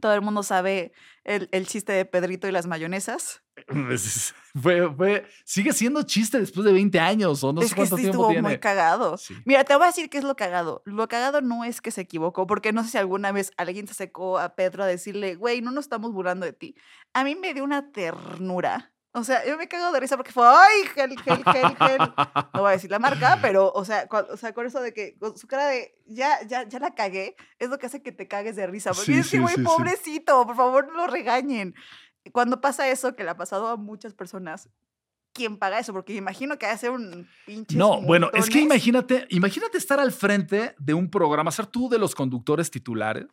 Todo 0.00 0.14
el 0.14 0.22
mundo 0.22 0.42
sabe 0.42 0.92
el, 1.24 1.48
el 1.52 1.66
chiste 1.66 1.92
de 1.92 2.04
Pedrito 2.04 2.48
y 2.48 2.52
las 2.52 2.66
mayonesas. 2.66 3.42
Es- 3.90 4.34
Fue, 4.60 4.92
fue, 4.94 5.26
sigue 5.44 5.72
siendo 5.72 6.02
chiste 6.02 6.40
después 6.40 6.64
de 6.64 6.72
20 6.72 6.98
años 6.98 7.44
o 7.44 7.52
no 7.52 7.60
es 7.62 7.68
sé 7.68 7.74
que 7.76 7.82
sí 7.86 7.94
tiempo 7.96 8.08
estuvo 8.10 8.26
tiene. 8.28 8.42
muy 8.42 8.58
cagado. 8.58 9.16
Sí. 9.16 9.34
Mira, 9.44 9.62
te 9.62 9.74
voy 9.76 9.84
a 9.84 9.86
decir 9.88 10.10
qué 10.10 10.18
es 10.18 10.24
lo 10.24 10.34
cagado. 10.34 10.82
Lo 10.86 11.06
cagado 11.06 11.40
no 11.40 11.62
es 11.64 11.80
que 11.80 11.92
se 11.92 12.00
equivocó, 12.00 12.48
porque 12.48 12.72
no 12.72 12.82
sé 12.82 12.90
si 12.90 12.98
alguna 12.98 13.30
vez 13.30 13.52
alguien 13.58 13.86
se 13.86 13.94
secó 13.94 14.38
a 14.40 14.56
Pedro 14.56 14.82
a 14.82 14.86
decirle, 14.86 15.36
güey, 15.36 15.60
no 15.60 15.70
nos 15.70 15.84
estamos 15.84 16.12
burlando 16.12 16.46
de 16.46 16.52
ti. 16.52 16.74
A 17.12 17.22
mí 17.22 17.36
me 17.36 17.54
dio 17.54 17.62
una 17.62 17.92
ternura. 17.92 18.92
O 19.12 19.24
sea, 19.24 19.44
yo 19.44 19.56
me 19.56 19.66
cago 19.66 19.90
de 19.92 19.98
risa 20.00 20.16
porque 20.16 20.30
fue, 20.30 20.46
ay, 20.46 20.86
gel, 20.94 21.18
gel, 21.20 21.42
gel, 21.44 21.76
gel. 21.76 21.98
No 22.54 22.60
voy 22.60 22.68
a 22.68 22.72
decir 22.72 22.90
la 22.90 22.98
marca, 23.00 23.38
pero, 23.42 23.72
o 23.72 23.84
sea, 23.84 24.08
cua- 24.08 24.26
o 24.30 24.36
sea, 24.36 24.52
con 24.52 24.66
eso 24.66 24.80
de 24.80 24.92
que, 24.92 25.16
con 25.18 25.36
su 25.36 25.46
cara 25.48 25.66
de, 25.66 25.92
ya, 26.06 26.40
ya, 26.46 26.62
ya 26.68 26.78
la 26.78 26.94
cagué, 26.94 27.34
es 27.58 27.68
lo 27.70 27.78
que 27.78 27.86
hace 27.86 28.02
que 28.02 28.12
te 28.12 28.28
cagues 28.28 28.54
de 28.56 28.66
risa. 28.68 28.90
Porque 28.92 29.06
Sí, 29.06 29.18
es 29.18 29.26
que, 29.30 29.36
sí, 29.38 29.42
güey, 29.42 29.56
sí, 29.56 29.62
pobrecito, 29.62 30.46
por 30.46 30.54
favor, 30.56 30.86
no 30.92 30.94
lo 30.94 31.06
regañen. 31.08 31.74
Cuando 32.32 32.60
pasa 32.60 32.88
eso, 32.88 33.16
que 33.16 33.24
le 33.24 33.30
ha 33.30 33.36
pasado 33.36 33.66
a 33.68 33.76
muchas 33.76 34.14
personas, 34.14 34.68
¿quién 35.32 35.56
paga 35.58 35.78
eso? 35.80 35.92
Porque 35.92 36.14
imagino 36.14 36.56
que 36.58 36.66
hace 36.66 36.88
un 36.90 37.26
pinche. 37.46 37.76
No, 37.76 38.00
bueno, 38.02 38.30
es 38.32 38.48
que 38.50 38.60
imagínate, 38.60 39.26
imagínate 39.30 39.78
estar 39.78 39.98
al 39.98 40.12
frente 40.12 40.74
de 40.78 40.94
un 40.94 41.10
programa, 41.10 41.50
ser 41.50 41.66
tú 41.66 41.88
de 41.88 41.98
los 41.98 42.14
conductores 42.14 42.70
titulares 42.70 43.26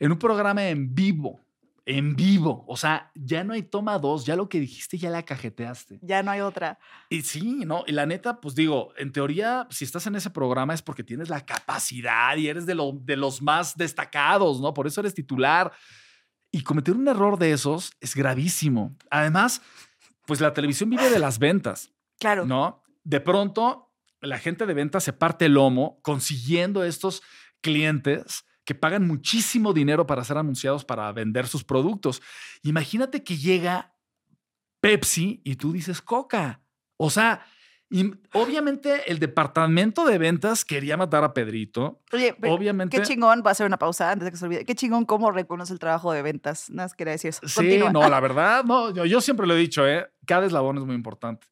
en 0.00 0.10
un 0.10 0.18
programa 0.18 0.66
en 0.68 0.92
vivo, 0.94 1.40
en 1.86 2.16
vivo. 2.16 2.64
O 2.66 2.76
sea, 2.76 3.10
ya 3.14 3.44
no 3.44 3.52
hay 3.52 3.62
toma 3.62 3.98
dos, 3.98 4.24
ya 4.24 4.36
lo 4.36 4.48
que 4.48 4.58
dijiste 4.60 4.96
ya 4.96 5.10
la 5.10 5.22
cajeteaste. 5.22 5.98
Ya 6.02 6.22
no 6.22 6.30
hay 6.30 6.40
otra. 6.40 6.78
Y 7.10 7.22
sí, 7.22 7.64
¿no? 7.66 7.84
Y 7.86 7.92
la 7.92 8.06
neta, 8.06 8.40
pues 8.40 8.54
digo, 8.54 8.92
en 8.96 9.12
teoría, 9.12 9.66
si 9.70 9.84
estás 9.84 10.06
en 10.06 10.14
ese 10.16 10.30
programa 10.30 10.72
es 10.74 10.80
porque 10.82 11.04
tienes 11.04 11.28
la 11.28 11.44
capacidad 11.44 12.36
y 12.36 12.48
eres 12.48 12.64
de, 12.66 12.74
lo- 12.74 12.92
de 13.02 13.16
los 13.16 13.42
más 13.42 13.76
destacados, 13.76 14.60
¿no? 14.60 14.72
Por 14.72 14.86
eso 14.86 15.00
eres 15.00 15.14
titular. 15.14 15.72
Y 16.50 16.62
cometer 16.62 16.94
un 16.94 17.06
error 17.08 17.38
de 17.38 17.52
esos 17.52 17.92
es 18.00 18.14
gravísimo. 18.14 18.96
Además, 19.10 19.60
pues 20.26 20.40
la 20.40 20.52
televisión 20.54 20.88
vive 20.88 21.10
de 21.10 21.18
las 21.18 21.38
ventas, 21.38 21.90
Claro. 22.18 22.46
¿no? 22.46 22.82
De 23.02 23.20
pronto, 23.20 23.92
la 24.20 24.38
gente 24.38 24.64
de 24.64 24.72
ventas 24.72 25.04
se 25.04 25.12
parte 25.12 25.44
el 25.46 25.52
lomo 25.54 25.98
consiguiendo 26.02 26.82
estos 26.84 27.22
clientes 27.60 28.44
que 28.64 28.74
pagan 28.74 29.06
muchísimo 29.06 29.72
dinero 29.72 30.06
para 30.06 30.24
ser 30.24 30.38
anunciados 30.38 30.84
para 30.84 31.10
vender 31.12 31.46
sus 31.46 31.64
productos. 31.64 32.22
Imagínate 32.62 33.22
que 33.22 33.36
llega 33.36 33.94
Pepsi 34.80 35.40
y 35.44 35.56
tú 35.56 35.72
dices 35.72 36.00
Coca. 36.02 36.60
O 36.96 37.10
sea, 37.10 37.44
y 37.90 38.12
obviamente 38.32 39.10
el 39.10 39.18
departamento 39.18 40.04
de 40.06 40.18
ventas 40.18 40.64
quería 40.64 40.96
matar 40.96 41.22
a 41.24 41.34
Pedrito. 41.34 42.02
Oye, 42.12 42.34
pero 42.40 42.54
Obviamente. 42.54 42.96
qué 42.96 43.02
chingón, 43.04 43.42
voy 43.42 43.50
a 43.50 43.52
hacer 43.52 43.66
una 43.66 43.78
pausa 43.78 44.10
antes 44.10 44.24
de 44.24 44.30
que 44.30 44.36
se 44.36 44.44
olvide. 44.46 44.64
Qué 44.64 44.74
chingón 44.74 45.04
cómo 45.04 45.30
reconoce 45.30 45.72
el 45.72 45.78
trabajo 45.78 46.12
de 46.12 46.22
ventas. 46.22 46.70
Nada 46.70 46.86
más 46.86 46.94
quería 46.94 47.12
decir 47.12 47.28
eso. 47.30 47.46
Sí, 47.46 47.54
Continúa. 47.56 47.92
no, 47.92 48.08
la 48.08 48.20
verdad, 48.20 48.64
no, 48.64 48.90
yo, 48.92 49.04
yo 49.04 49.20
siempre 49.20 49.46
lo 49.46 49.54
he 49.54 49.58
dicho, 49.58 49.86
¿eh? 49.86 50.10
Cada 50.26 50.46
eslabón 50.46 50.78
es 50.78 50.84
muy 50.84 50.94
importante. 50.94 51.46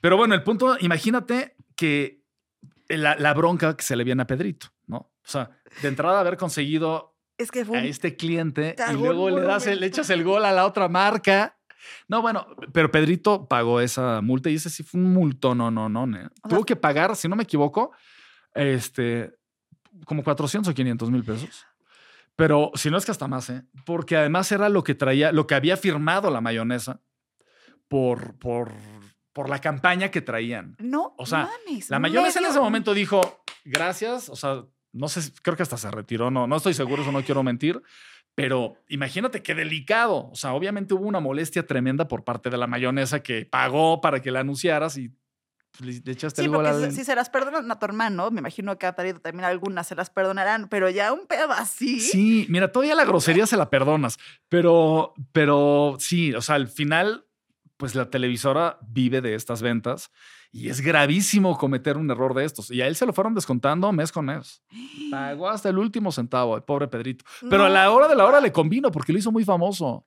Pero 0.00 0.16
bueno, 0.16 0.34
el 0.34 0.42
punto, 0.42 0.76
imagínate 0.80 1.56
que 1.76 2.24
la, 2.88 3.14
la 3.16 3.34
bronca 3.34 3.76
que 3.76 3.84
se 3.84 3.96
le 3.96 4.04
viene 4.04 4.22
a 4.22 4.26
Pedrito, 4.26 4.68
¿no? 4.86 5.12
O 5.26 5.30
sea, 5.30 5.50
de 5.82 5.88
entrada 5.88 6.20
haber 6.20 6.36
conseguido 6.36 7.16
Es 7.36 7.50
que 7.50 7.64
fue 7.64 7.78
a 7.78 7.84
este 7.84 8.16
cliente 8.16 8.76
y 8.90 8.92
luego 8.94 9.28
le, 9.30 9.42
das 9.42 9.66
el- 9.66 9.80
le 9.80 9.86
echas 9.86 10.08
el 10.10 10.22
gol 10.24 10.44
a 10.44 10.52
la 10.52 10.64
otra 10.66 10.88
marca. 10.88 11.58
No, 12.08 12.22
bueno, 12.22 12.46
pero 12.72 12.90
Pedrito 12.90 13.46
pagó 13.46 13.80
esa 13.80 14.20
multa 14.20 14.50
y 14.50 14.54
ese 14.54 14.70
sí 14.70 14.82
fue 14.82 15.00
un 15.00 15.12
multo, 15.12 15.54
no, 15.54 15.70
no, 15.70 15.88
no. 15.88 16.06
Tuvo 16.48 16.64
que 16.64 16.74
pagar, 16.76 17.14
si 17.16 17.28
no 17.28 17.36
me 17.36 17.42
equivoco, 17.44 17.92
este, 18.54 19.34
como 20.04 20.24
400 20.24 20.70
o 20.70 20.74
500 20.74 21.10
mil 21.10 21.22
pesos. 21.24 21.64
Pero 22.34 22.70
si 22.74 22.90
no 22.90 22.98
es 22.98 23.04
que 23.04 23.12
hasta 23.12 23.28
más, 23.28 23.48
¿eh? 23.50 23.62
Porque 23.84 24.16
además 24.16 24.50
era 24.52 24.68
lo 24.68 24.82
que 24.84 24.94
traía, 24.94 25.32
lo 25.32 25.46
que 25.46 25.54
había 25.54 25.76
firmado 25.76 26.30
la 26.30 26.40
mayonesa 26.40 27.00
por, 27.88 28.36
por, 28.38 28.72
por 29.32 29.48
la 29.48 29.60
campaña 29.60 30.10
que 30.10 30.20
traían. 30.20 30.76
No, 30.78 31.14
O 31.18 31.24
sea, 31.26 31.48
mames, 31.66 31.88
La 31.90 31.98
mayonesa 31.98 32.40
en 32.40 32.46
ese 32.46 32.60
momento 32.60 32.94
dijo, 32.94 33.42
gracias, 33.64 34.28
o 34.28 34.36
sea, 34.36 34.64
no 34.96 35.08
sé, 35.08 35.32
creo 35.42 35.56
que 35.56 35.62
hasta 35.62 35.76
se 35.76 35.90
retiró, 35.90 36.30
no, 36.30 36.46
no 36.46 36.56
estoy 36.56 36.74
seguro, 36.74 37.02
eso 37.02 37.12
no 37.12 37.22
quiero 37.22 37.42
mentir, 37.42 37.82
pero 38.34 38.76
imagínate 38.88 39.42
qué 39.42 39.54
delicado, 39.54 40.28
o 40.30 40.36
sea, 40.36 40.52
obviamente 40.52 40.94
hubo 40.94 41.06
una 41.06 41.20
molestia 41.20 41.66
tremenda 41.66 42.08
por 42.08 42.24
parte 42.24 42.50
de 42.50 42.56
la 42.56 42.66
mayonesa 42.66 43.22
que 43.22 43.46
pagó 43.46 44.00
para 44.00 44.20
que 44.20 44.30
la 44.30 44.40
anunciaras 44.40 44.98
y 44.98 45.10
le, 45.80 46.00
le 46.04 46.12
echaste 46.12 46.42
Sí, 46.42 46.46
el 46.46 46.52
porque 46.52 46.68
al... 46.68 46.92
si, 46.92 47.04
se 47.04 47.14
las 47.14 47.30
perdonan 47.30 47.70
a 47.70 47.78
tu 47.78 47.84
hermano, 47.86 48.30
me 48.30 48.40
imagino 48.40 48.78
que 48.78 48.86
a 48.86 48.94
Pedrito 48.94 49.20
también 49.20 49.44
algunas 49.44 49.86
se 49.86 49.94
las 49.94 50.10
perdonarán, 50.10 50.68
pero 50.68 50.90
ya 50.90 51.12
un 51.12 51.26
pedo 51.26 51.52
así. 51.52 52.00
Sí, 52.00 52.46
mira, 52.48 52.72
todavía 52.72 52.94
la 52.94 53.04
grosería 53.04 53.46
se 53.46 53.56
la 53.56 53.70
perdonas, 53.70 54.18
pero, 54.48 55.14
pero 55.32 55.96
sí, 55.98 56.34
o 56.34 56.42
sea, 56.42 56.56
al 56.56 56.68
final, 56.68 57.26
pues 57.76 57.94
la 57.94 58.10
televisora 58.10 58.78
vive 58.82 59.20
de 59.20 59.34
estas 59.34 59.62
ventas 59.62 60.10
y 60.52 60.68
es 60.68 60.80
gravísimo 60.80 61.56
cometer 61.56 61.96
un 61.96 62.10
error 62.10 62.34
de 62.34 62.44
estos. 62.44 62.70
Y 62.70 62.82
a 62.82 62.86
él 62.86 62.96
se 62.96 63.06
lo 63.06 63.12
fueron 63.12 63.34
descontando 63.34 63.92
mes 63.92 64.12
con 64.12 64.26
mes. 64.26 64.62
Pagó 65.10 65.48
hasta 65.50 65.68
el 65.68 65.78
último 65.78 66.12
centavo, 66.12 66.56
el 66.56 66.62
pobre 66.62 66.88
Pedrito. 66.88 67.24
Pero 67.48 67.64
a 67.64 67.68
la 67.68 67.90
hora 67.90 68.08
de 68.08 68.16
la 68.16 68.24
hora 68.24 68.40
le 68.40 68.52
convino 68.52 68.90
porque 68.90 69.12
lo 69.12 69.18
hizo 69.18 69.32
muy 69.32 69.44
famoso. 69.44 70.06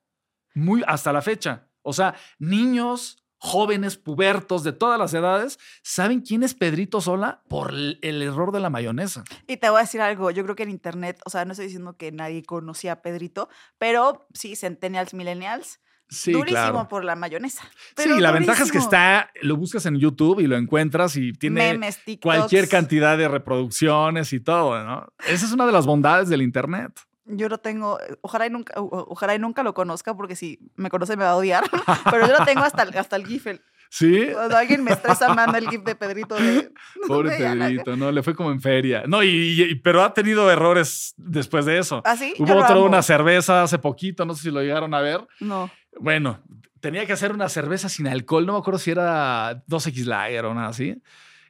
Muy 0.54 0.82
hasta 0.86 1.12
la 1.12 1.22
fecha. 1.22 1.68
O 1.82 1.92
sea, 1.92 2.14
niños 2.38 3.20
jóvenes, 3.40 3.96
pubertos, 3.96 4.62
de 4.64 4.72
todas 4.72 4.98
las 4.98 5.14
edades, 5.14 5.58
saben 5.82 6.20
quién 6.20 6.42
es 6.42 6.54
Pedrito 6.54 7.00
Sola 7.00 7.42
por 7.48 7.70
el, 7.70 7.98
el 8.02 8.20
error 8.20 8.52
de 8.52 8.60
la 8.60 8.68
mayonesa. 8.68 9.24
Y 9.46 9.56
te 9.56 9.70
voy 9.70 9.78
a 9.78 9.82
decir 9.82 10.02
algo, 10.02 10.30
yo 10.30 10.44
creo 10.44 10.56
que 10.56 10.64
en 10.64 10.70
internet, 10.70 11.18
o 11.24 11.30
sea, 11.30 11.46
no 11.46 11.52
estoy 11.52 11.66
diciendo 11.66 11.96
que 11.96 12.12
nadie 12.12 12.42
conocía 12.42 12.92
a 12.92 13.02
Pedrito, 13.02 13.48
pero 13.78 14.26
sí, 14.34 14.56
centennials, 14.56 15.14
millennials, 15.14 15.80
Sí, 16.10 16.32
durísimo 16.32 16.70
claro. 16.72 16.88
por 16.88 17.04
la 17.04 17.14
mayonesa. 17.14 17.62
Sí, 17.96 18.08
la 18.18 18.32
ventaja 18.32 18.64
es 18.64 18.72
que 18.72 18.78
está, 18.78 19.30
lo 19.42 19.56
buscas 19.56 19.86
en 19.86 19.96
YouTube 19.96 20.40
y 20.40 20.46
lo 20.48 20.56
encuentras 20.56 21.14
y 21.16 21.32
tiene 21.32 21.72
Memes, 21.72 22.00
cualquier 22.20 22.68
cantidad 22.68 23.16
de 23.16 23.28
reproducciones 23.28 24.32
y 24.32 24.40
todo, 24.40 24.82
¿no? 24.84 25.06
Esa 25.26 25.46
es 25.46 25.52
una 25.52 25.66
de 25.66 25.72
las 25.72 25.86
bondades 25.86 26.28
del 26.28 26.42
Internet. 26.42 26.92
Yo 27.26 27.48
lo 27.48 27.58
tengo, 27.58 27.98
ojalá 28.22 28.46
y 28.46 28.50
nunca, 28.50 28.74
ojalá 28.76 29.36
y 29.36 29.38
nunca 29.38 29.62
lo 29.62 29.72
conozca 29.72 30.16
porque 30.16 30.34
si 30.34 30.58
me 30.74 30.90
conoce 30.90 31.16
me 31.16 31.22
va 31.22 31.30
a 31.30 31.36
odiar, 31.36 31.62
pero 32.10 32.26
yo 32.26 32.36
lo 32.36 32.44
tengo 32.44 32.62
hasta, 32.62 32.82
el- 32.82 32.96
hasta 32.98 33.14
el 33.16 33.26
GIF. 33.26 33.46
Sí, 33.92 34.28
Cuando 34.32 34.56
alguien 34.56 34.84
me 34.84 34.92
estresa, 34.92 35.34
manda 35.34 35.58
el 35.58 35.68
GIF 35.68 35.82
de 35.82 35.96
Pedrito 35.96 36.36
de... 36.36 36.70
pobre 37.08 37.30
de. 37.38 37.38
Pedrito, 37.38 37.96
¿no? 37.96 38.12
Le 38.12 38.22
fue 38.22 38.34
como 38.36 38.52
en 38.52 38.60
feria. 38.60 39.02
No, 39.06 39.22
y, 39.22 39.62
y- 39.62 39.74
pero 39.76 40.02
ha 40.04 40.14
tenido 40.14 40.48
errores 40.50 41.12
después 41.16 41.64
de 41.66 41.78
eso. 41.78 42.00
¿Ah, 42.04 42.16
sí? 42.16 42.34
Hubo 42.38 42.54
otro, 42.56 42.84
una 42.84 43.02
cerveza 43.02 43.62
hace 43.64 43.78
poquito, 43.78 44.24
no 44.24 44.34
sé 44.34 44.42
si 44.42 44.50
lo 44.52 44.60
llegaron 44.62 44.94
a 44.94 45.00
ver. 45.00 45.26
No. 45.40 45.70
Bueno, 45.98 46.40
tenía 46.80 47.06
que 47.06 47.12
hacer 47.12 47.32
una 47.32 47.48
cerveza 47.48 47.88
sin 47.88 48.06
alcohol, 48.06 48.46
no 48.46 48.54
me 48.54 48.58
acuerdo 48.58 48.78
si 48.78 48.90
era 48.90 49.64
2X 49.66 50.04
Lager 50.04 50.44
o 50.46 50.54
nada 50.54 50.68
así. 50.68 51.00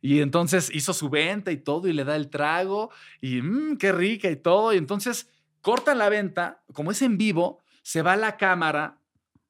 Y 0.02 0.20
entonces 0.20 0.70
hizo 0.74 0.94
su 0.94 1.10
venta 1.10 1.52
y 1.52 1.58
todo 1.58 1.86
y 1.86 1.92
le 1.92 2.04
da 2.04 2.16
el 2.16 2.30
trago 2.30 2.90
y 3.20 3.42
mmm, 3.42 3.76
qué 3.76 3.92
rica 3.92 4.30
y 4.30 4.36
todo. 4.36 4.72
Y 4.72 4.78
entonces 4.78 5.28
cortan 5.60 5.98
la 5.98 6.08
venta, 6.08 6.62
como 6.72 6.90
es 6.90 7.02
en 7.02 7.18
vivo, 7.18 7.60
se 7.82 8.02
va 8.02 8.16
la 8.16 8.36
cámara 8.36 8.96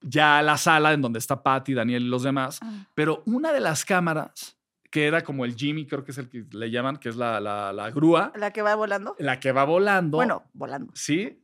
ya 0.02 0.38
a 0.38 0.42
la 0.42 0.56
sala 0.56 0.92
en 0.92 1.02
donde 1.02 1.18
está 1.18 1.42
Patty, 1.42 1.74
Daniel 1.74 2.02
y 2.04 2.08
los 2.08 2.22
demás. 2.22 2.58
Ah. 2.62 2.86
Pero 2.94 3.22
una 3.26 3.52
de 3.52 3.60
las 3.60 3.84
cámaras, 3.84 4.56
que 4.90 5.06
era 5.06 5.22
como 5.22 5.44
el 5.44 5.54
Jimmy, 5.54 5.86
creo 5.86 6.04
que 6.04 6.10
es 6.10 6.18
el 6.18 6.28
que 6.28 6.46
le 6.50 6.70
llaman, 6.70 6.96
que 6.96 7.10
es 7.10 7.16
la, 7.16 7.38
la, 7.38 7.72
la 7.72 7.90
grúa, 7.90 8.32
¿La 8.34 8.52
que 8.52 8.62
va 8.62 8.74
volando? 8.74 9.14
la 9.18 9.38
que 9.38 9.52
va 9.52 9.64
volando. 9.64 10.16
Bueno, 10.16 10.44
volando. 10.52 10.92
Sí. 10.96 11.38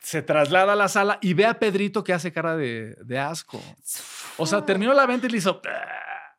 Se 0.00 0.22
traslada 0.22 0.72
a 0.72 0.76
la 0.76 0.88
sala 0.88 1.18
y 1.20 1.34
ve 1.34 1.46
a 1.46 1.58
Pedrito 1.58 2.02
que 2.02 2.12
hace 2.12 2.32
cara 2.32 2.56
de, 2.56 2.96
de 3.04 3.18
asco. 3.18 3.60
O 4.38 4.46
sea, 4.46 4.64
terminó 4.64 4.94
la 4.94 5.06
venta 5.06 5.26
y 5.26 5.30
le 5.30 5.38
hizo. 5.38 5.60
"Ah", 5.68 6.36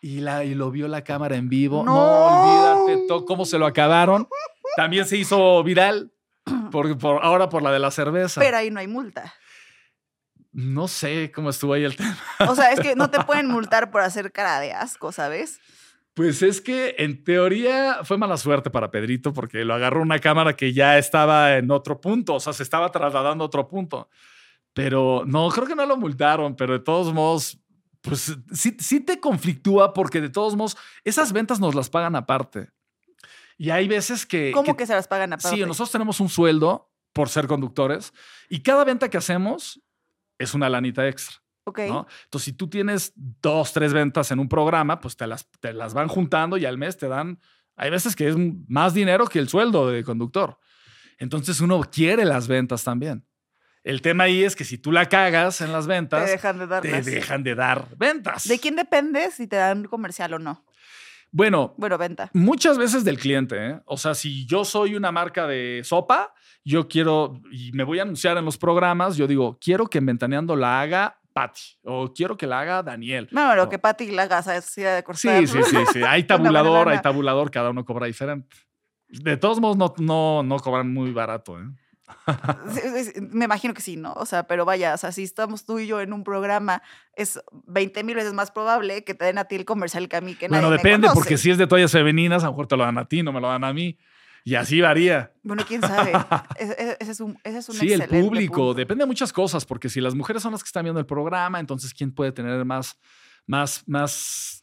Y, 0.00 0.20
la, 0.20 0.44
y 0.44 0.54
lo 0.54 0.70
vio 0.70 0.86
la 0.86 1.02
cámara 1.02 1.36
en 1.36 1.48
vivo. 1.48 1.82
No, 1.84 1.94
No. 1.94 2.84
olvídate 2.84 3.06
to- 3.08 3.24
cómo 3.24 3.44
se 3.44 3.58
lo 3.58 3.66
acabaron. 3.66 4.28
También 4.76 5.04
se 5.06 5.16
hizo 5.16 5.62
viral. 5.64 6.12
Por, 6.70 6.96
por- 6.98 7.24
ahora 7.24 7.48
por 7.48 7.62
la 7.62 7.72
de 7.72 7.80
la 7.80 7.90
cerveza. 7.90 8.40
Pero 8.40 8.56
ahí 8.58 8.70
no 8.70 8.78
hay 8.78 8.86
multa. 8.86 9.34
no 10.52 10.86
sé 10.88 11.32
cómo 11.34 11.50
estuvo 11.50 11.72
ahí 11.74 11.84
el 11.84 11.96
tema. 11.96 12.16
O 12.48 12.54
sea, 12.54 12.70
es 12.72 12.80
que 12.80 12.94
no 12.94 13.10
te 13.10 13.22
pueden 13.24 13.48
multar 13.48 13.90
por 13.90 14.02
hacer 14.02 14.30
cara 14.32 14.60
de 14.60 14.72
asco, 14.72 15.10
¿sabes? 15.12 15.58
Pues 16.16 16.40
es 16.40 16.62
que 16.62 16.94
en 16.96 17.22
teoría 17.24 17.98
fue 18.02 18.16
mala 18.16 18.38
suerte 18.38 18.70
para 18.70 18.90
Pedrito 18.90 19.34
porque 19.34 19.66
lo 19.66 19.74
agarró 19.74 20.00
una 20.00 20.18
cámara 20.18 20.56
que 20.56 20.72
ya 20.72 20.96
estaba 20.96 21.58
en 21.58 21.70
otro 21.70 22.00
punto, 22.00 22.36
o 22.36 22.40
sea, 22.40 22.54
se 22.54 22.62
estaba 22.62 22.90
trasladando 22.90 23.44
a 23.44 23.46
otro 23.48 23.68
punto. 23.68 24.08
Pero 24.72 25.24
no, 25.26 25.50
creo 25.50 25.66
que 25.66 25.74
no 25.74 25.84
lo 25.84 25.98
multaron, 25.98 26.56
pero 26.56 26.72
de 26.72 26.78
todos 26.78 27.12
modos, 27.12 27.58
pues 28.00 28.34
sí, 28.50 28.74
sí 28.80 29.00
te 29.00 29.20
conflictúa 29.20 29.92
porque 29.92 30.22
de 30.22 30.30
todos 30.30 30.56
modos, 30.56 30.78
esas 31.04 31.34
ventas 31.34 31.60
nos 31.60 31.74
las 31.74 31.90
pagan 31.90 32.16
aparte. 32.16 32.70
Y 33.58 33.68
hay 33.68 33.86
veces 33.86 34.24
que... 34.24 34.52
¿Cómo 34.52 34.72
que- 34.72 34.84
que, 34.84 34.86
se 34.86 34.94
las 34.94 35.08
pagan 35.08 35.34
aparte? 35.34 35.54
Sí, 35.54 35.62
nosotros 35.64 35.92
tenemos 35.92 36.18
un 36.20 36.30
sueldo 36.30 36.90
por 37.12 37.28
ser 37.28 37.46
conductores 37.46 38.14
y 38.48 38.60
cada 38.60 38.84
venta 38.84 39.10
que 39.10 39.18
hacemos 39.18 39.82
es 40.38 40.54
una 40.54 40.70
lanita 40.70 41.06
extra. 41.06 41.36
Ok. 41.66 41.80
¿no? 41.88 42.06
Entonces, 42.24 42.44
si 42.44 42.52
tú 42.52 42.68
tienes 42.68 43.12
dos, 43.16 43.72
tres 43.72 43.92
ventas 43.92 44.30
en 44.30 44.38
un 44.38 44.48
programa, 44.48 45.00
pues 45.00 45.16
te 45.16 45.26
las, 45.26 45.50
te 45.60 45.72
las 45.72 45.94
van 45.94 46.08
juntando 46.08 46.56
y 46.56 46.64
al 46.64 46.78
mes 46.78 46.96
te 46.96 47.08
dan, 47.08 47.40
hay 47.74 47.90
veces 47.90 48.14
que 48.14 48.28
es 48.28 48.36
más 48.68 48.94
dinero 48.94 49.26
que 49.26 49.40
el 49.40 49.48
sueldo 49.48 49.90
de 49.90 50.04
conductor. 50.04 50.58
Entonces 51.18 51.60
uno 51.60 51.80
quiere 51.80 52.24
las 52.24 52.46
ventas 52.46 52.84
también. 52.84 53.26
El 53.82 54.00
tema 54.02 54.24
ahí 54.24 54.42
es 54.42 54.56
que 54.56 54.64
si 54.64 54.78
tú 54.78 54.90
la 54.92 55.08
cagas 55.08 55.60
en 55.60 55.72
las 55.72 55.86
Te 55.86 55.92
ventas, 55.92 56.28
dejan 56.28 56.58
de 56.58 56.80
te 56.80 57.02
dejan 57.02 57.42
de 57.42 57.54
dar 57.54 57.88
ventas. 57.96 58.46
¿De 58.48 58.58
quién 58.58 58.76
depende 58.76 59.30
si 59.30 59.46
te 59.46 59.56
dan 59.56 59.84
comercial 59.84 60.34
o 60.34 60.38
no? 60.38 60.64
Bueno, 61.30 61.74
Bueno, 61.76 61.98
venta. 61.98 62.30
Muchas 62.32 62.78
veces 62.78 63.04
del 63.04 63.18
cliente, 63.18 63.56
¿eh? 63.56 63.80
O 63.84 63.96
sea, 63.96 64.14
si 64.14 64.46
yo 64.46 64.64
soy 64.64 64.94
una 64.94 65.12
marca 65.12 65.46
de 65.46 65.82
sopa, 65.84 66.32
yo 66.64 66.88
quiero, 66.88 67.40
y 67.50 67.72
me 67.72 67.84
voy 67.84 67.98
a 67.98 68.02
anunciar 68.02 68.36
en 68.38 68.44
los 68.44 68.56
programas, 68.56 69.16
yo 69.16 69.26
digo, 69.26 69.58
quiero 69.60 69.86
que 69.86 69.98
en 69.98 70.06
Ventaneando 70.06 70.56
la 70.56 70.80
haga 70.80 71.20
Patty 71.36 71.60
o 71.84 72.14
quiero 72.14 72.34
que 72.38 72.46
la 72.46 72.60
haga 72.60 72.82
Daniel. 72.82 73.28
No, 73.30 73.54
lo 73.54 73.64
o- 73.64 73.68
que 73.68 73.78
Pati 73.78 74.10
la 74.10 74.26
gasa 74.26 74.56
es 74.56 74.64
sí, 74.64 74.80
de 74.80 75.04
Sí, 75.12 75.46
sí, 75.46 75.62
sí, 75.64 75.76
sí. 75.92 76.02
Hay 76.02 76.24
tabulador, 76.26 76.88
hay 76.88 77.02
tabulador, 77.02 77.50
cada 77.50 77.68
uno 77.68 77.84
cobra 77.84 78.06
diferente. 78.06 78.56
De 79.08 79.36
todos 79.36 79.60
modos, 79.60 79.76
no, 79.76 79.92
no, 79.98 80.42
no 80.42 80.56
cobran 80.60 80.90
muy 80.90 81.12
barato, 81.12 81.60
¿eh? 81.60 81.66
Me 83.20 83.44
imagino 83.44 83.74
que 83.74 83.82
sí, 83.82 83.96
¿no? 83.96 84.14
O 84.14 84.24
sea, 84.24 84.46
pero 84.46 84.64
vaya, 84.64 84.94
o 84.94 84.96
sea, 84.96 85.12
si 85.12 85.24
estamos 85.24 85.66
tú 85.66 85.78
y 85.78 85.86
yo 85.86 86.00
en 86.00 86.14
un 86.14 86.24
programa, 86.24 86.82
es 87.14 87.38
20 87.66 88.02
mil 88.02 88.14
veces 88.16 88.32
más 88.32 88.50
probable 88.50 89.04
que 89.04 89.14
te 89.14 89.26
den 89.26 89.36
a 89.38 89.44
ti 89.44 89.56
el 89.56 89.64
comercial 89.66 90.08
que 90.08 90.16
a 90.16 90.20
mí, 90.22 90.34
que 90.36 90.48
Bueno, 90.48 90.70
nadie 90.70 90.78
depende, 90.78 91.08
porque 91.12 91.36
si 91.36 91.50
es 91.50 91.58
de 91.58 91.66
toallas 91.66 91.92
femeninas, 91.92 92.44
a 92.44 92.46
lo 92.46 92.52
mejor 92.52 92.66
te 92.66 92.76
lo 92.78 92.84
dan 92.84 92.96
a 92.98 93.04
ti, 93.06 93.22
no 93.22 93.32
me 93.32 93.40
lo 93.40 93.48
dan 93.48 93.64
a 93.64 93.72
mí. 93.74 93.98
Y 94.48 94.54
así 94.54 94.80
varía. 94.80 95.32
Bueno, 95.42 95.64
quién 95.66 95.80
sabe. 95.80 96.12
Ese, 96.60 96.96
es 97.00 97.20
un, 97.20 97.36
ese 97.42 97.58
es 97.58 97.68
un 97.68 97.74
Sí, 97.74 97.92
el 97.92 98.04
público. 98.06 98.54
punto. 98.54 98.74
Depende 98.74 99.02
de 99.02 99.06
muchas 99.08 99.32
cosas, 99.32 99.64
porque 99.66 99.88
si 99.88 100.00
las 100.00 100.14
mujeres 100.14 100.40
son 100.40 100.52
las 100.52 100.62
que 100.62 100.68
están 100.68 100.84
viendo 100.84 101.00
el 101.00 101.06
programa, 101.06 101.58
entonces 101.58 101.92
¿quién 101.92 102.12
puede 102.12 102.30
tener 102.30 102.64
más, 102.64 102.96
más, 103.46 103.82
más 103.88 104.62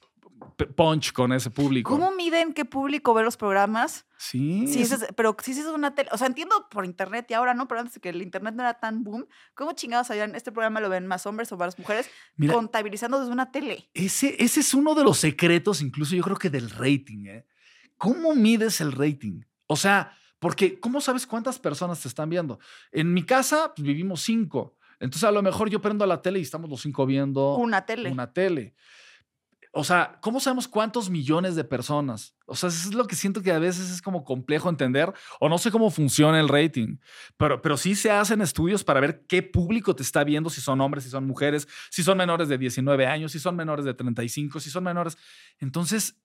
punch 0.77 1.11
con 1.11 1.33
ese 1.33 1.49
público? 1.49 1.89
¿Cómo 1.91 2.11
miden 2.15 2.53
qué 2.53 2.63
público 2.63 3.13
ve 3.13 3.23
los 3.23 3.35
programas? 3.35 4.05
Sí. 4.17 4.67
Sí, 4.67 4.83
es- 4.83 5.05
pero 5.17 5.35
si 5.43 5.51
es 5.51 5.65
una 5.65 5.93
tele, 5.93 6.09
o 6.13 6.17
sea, 6.17 6.27
entiendo 6.27 6.69
por 6.71 6.85
internet 6.85 7.25
y 7.29 7.33
ahora 7.33 7.53
no, 7.53 7.67
pero 7.67 7.81
antes 7.81 7.95
de 7.95 7.99
que 7.99 8.07
el 8.09 8.21
internet 8.21 8.55
no 8.55 8.63
era 8.63 8.75
tan 8.75 9.03
boom, 9.03 9.27
¿cómo 9.53 9.73
chingados 9.73 10.07
sabían 10.07 10.33
este 10.33 10.53
programa 10.53 10.79
lo 10.79 10.87
ven 10.87 11.07
más 11.07 11.25
hombres 11.25 11.51
o 11.51 11.57
más 11.57 11.77
mujeres? 11.77 12.09
Mira, 12.37 12.53
Contabilizando 12.53 13.19
desde 13.19 13.33
una 13.33 13.51
tele. 13.51 13.89
ese, 13.93 14.41
ese 14.41 14.61
es 14.61 14.73
uno 14.73 14.95
de 14.95 15.03
los 15.03 15.17
secretos, 15.17 15.81
incluso 15.81 16.15
yo 16.15 16.23
creo 16.23 16.37
que 16.37 16.49
del 16.49 16.69
rating. 16.69 17.25
¿eh? 17.27 17.45
¿Cómo 17.97 18.33
mides 18.33 18.79
el 18.79 18.93
rating? 18.93 19.41
O 19.73 19.75
sea, 19.75 20.15
porque 20.37 20.79
¿cómo 20.79 21.01
sabes 21.01 21.25
cuántas 21.25 21.57
personas 21.57 21.99
te 21.99 22.07
están 22.07 22.29
viendo? 22.29 22.59
En 22.91 23.11
mi 23.11 23.23
casa 23.23 23.73
pues, 23.75 23.83
vivimos 23.83 24.21
cinco. 24.21 24.77
Entonces 24.99 25.23
a 25.23 25.31
lo 25.31 25.41
mejor 25.41 25.67
yo 25.71 25.81
prendo 25.81 26.05
la 26.05 26.21
tele 26.21 26.37
y 26.37 26.43
estamos 26.43 26.69
los 26.69 26.79
cinco 26.81 27.07
viendo 27.07 27.55
Una 27.55 27.83
tele. 27.83 28.11
una 28.11 28.31
tele. 28.31 28.75
O 29.75 29.83
sea, 29.83 30.19
¿cómo 30.21 30.39
sabemos 30.39 30.67
cuántos 30.67 31.09
millones 31.09 31.55
de 31.55 31.63
personas? 31.63 32.35
O 32.45 32.55
sea, 32.55 32.69
eso 32.69 32.89
es 32.89 32.93
lo 32.93 33.07
que 33.07 33.15
siento 33.15 33.41
que 33.41 33.51
a 33.51 33.57
veces 33.57 33.89
es 33.89 34.03
como 34.03 34.23
complejo 34.23 34.69
entender 34.69 35.11
o 35.39 35.49
no 35.49 35.57
sé 35.57 35.71
cómo 35.71 35.89
funciona 35.89 36.39
el 36.39 36.47
rating, 36.47 36.97
pero, 37.37 37.59
pero 37.59 37.75
sí 37.75 37.95
se 37.95 38.11
hacen 38.11 38.41
estudios 38.41 38.83
para 38.83 38.99
ver 38.99 39.25
qué 39.25 39.41
público 39.41 39.95
te 39.95 40.03
está 40.03 40.23
viendo, 40.23 40.51
si 40.51 40.61
son 40.61 40.79
hombres, 40.81 41.05
si 41.05 41.09
son 41.09 41.25
mujeres, 41.25 41.67
si 41.89 42.03
son 42.03 42.19
menores 42.19 42.47
de 42.47 42.59
19 42.59 43.07
años, 43.07 43.31
si 43.31 43.39
son 43.39 43.55
menores 43.55 43.85
de 43.85 43.95
35, 43.95 44.59
si 44.59 44.69
son 44.69 44.83
menores. 44.83 45.17
Entonces, 45.57 46.22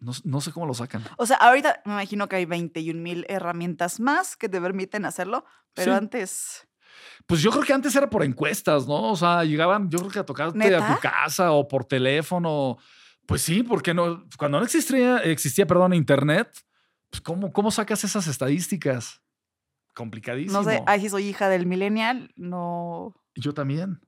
no, 0.00 0.12
no 0.24 0.40
sé 0.40 0.52
cómo 0.52 0.66
lo 0.66 0.74
sacan. 0.74 1.04
O 1.16 1.26
sea, 1.26 1.36
ahorita 1.36 1.82
me 1.84 1.92
imagino 1.92 2.28
que 2.28 2.36
hay 2.36 2.44
21 2.46 3.00
mil 3.00 3.26
herramientas 3.28 4.00
más 4.00 4.36
que 4.36 4.48
te 4.48 4.60
permiten 4.60 5.04
hacerlo, 5.04 5.44
pero 5.74 5.92
Sí. 5.92 5.98
antes... 5.98 6.66
Pues 7.26 7.40
yo 7.42 7.50
creo 7.50 7.62
que 7.62 7.72
antes 7.72 7.94
era 7.94 8.10
por 8.10 8.24
encuestas, 8.24 8.86
¿no? 8.86 9.12
O 9.12 9.16
sea, 9.16 9.44
llegaban, 9.44 9.88
yo 9.88 9.98
creo 10.00 10.10
que 10.10 10.18
a 10.18 10.26
tocarte 10.26 10.74
a 10.74 10.94
tu 10.94 11.00
casa 11.00 11.52
o 11.52 11.68
por 11.68 11.84
teléfono. 11.84 12.78
Pues 13.26 13.42
sí, 13.42 13.62
porque 13.62 13.94
no, 13.94 14.26
cuando 14.36 14.58
no 14.58 14.64
existía, 14.64 15.18
existía, 15.18 15.66
perdón, 15.66 15.94
internet, 15.94 16.50
pues 17.10 17.20
¿cómo, 17.20 17.52
cómo 17.52 17.70
sacas 17.70 18.02
esas 18.04 18.26
estadísticas? 18.26 19.22
Complicadísimo. 19.94 20.62
No 20.62 20.68
sé, 20.68 20.82
ay, 20.86 21.00
si 21.00 21.08
soy 21.08 21.28
hija 21.28 21.48
del 21.48 21.66
millennial, 21.66 22.32
no... 22.36 23.14
Yo 23.36 23.54
también. 23.54 24.00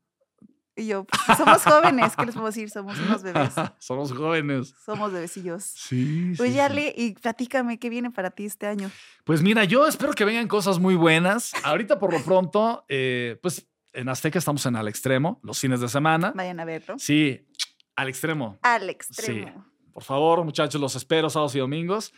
Y 0.75 0.87
yo, 0.87 1.05
pues, 1.05 1.39
somos 1.39 1.63
jóvenes, 1.63 2.17
¿qué 2.17 2.25
les 2.25 2.35
puedo 2.35 2.47
decir? 2.47 2.71
Somos 2.71 2.99
unos 2.99 3.23
bebés, 3.23 3.53
Somos 3.79 4.13
jóvenes. 4.13 4.75
somos 4.85 5.13
bebecillos. 5.13 5.65
Sí. 5.65 6.35
sí, 6.35 6.43
Oye, 6.43 6.53
sí. 6.53 6.59
Ale, 6.61 6.95
y 6.97 7.13
platícame, 7.13 7.79
¿qué 7.79 7.91
viene 7.91 8.11
para 8.11 8.31
ti 8.31 8.47
este 8.47 8.67
año? 8.67 8.91
Pues 9.25 9.43
mira, 9.43 9.65
yo 9.65 9.87
espero 9.87 10.13
que 10.15 10.25
vengan 10.25 10.49
cosas 10.49 10.79
muy 10.79 10.95
buenas. 10.95 11.53
Ahorita 11.63 11.99
por 11.99 12.13
lo 12.13 12.23
pronto, 12.23 12.87
eh, 12.89 13.39
pues 13.43 13.69
en 13.93 14.09
Azteca 14.09 14.39
estamos 14.39 14.65
en 14.65 14.77
Al 14.77 14.89
Extremo, 14.89 15.41
los 15.43 15.59
fines 15.59 15.81
de 15.81 15.89
semana. 15.89 16.33
Vayan 16.35 16.59
a 16.61 16.65
verlo. 16.65 16.95
Sí, 16.99 17.47
al 17.95 18.09
extremo. 18.09 18.59
Al 18.63 18.89
extremo. 18.89 19.67
Por 19.93 20.03
favor, 20.03 20.43
muchachos, 20.43 20.81
los 20.81 20.97
espero 20.97 21.29
sábados 21.29 21.55
y 21.55 21.59
domingos. 21.59 22.13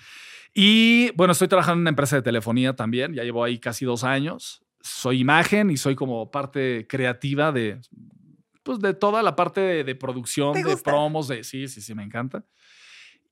Y 0.55 1.11
bueno, 1.17 1.33
estoy 1.33 1.49
trabajando 1.49 1.79
en 1.79 1.81
una 1.81 1.91
empresa 1.91 2.15
de 2.15 2.23
telefonía 2.23 2.77
también. 2.77 3.13
Ya 3.15 3.25
llevo 3.25 3.43
ahí 3.43 3.59
casi 3.59 3.85
dos 3.85 4.05
años. 4.05 4.65
Soy 4.81 5.19
imagen 5.19 5.71
y 5.71 5.77
soy 5.77 5.97
como 5.97 6.31
parte 6.31 6.87
creativa 6.89 7.51
de, 7.51 7.81
pues, 8.65 8.81
de 8.81 8.95
toda 8.95 9.23
la 9.23 9.37
parte 9.37 9.61
de, 9.61 9.85
de 9.85 9.95
producción, 9.95 10.53
¿Te 10.55 10.65
de 10.65 10.77
promos, 10.77 11.29
de 11.29 11.45
sí, 11.45 11.69
sí, 11.69 11.81
sí, 11.81 11.95
me 11.95 12.03
encanta. 12.03 12.45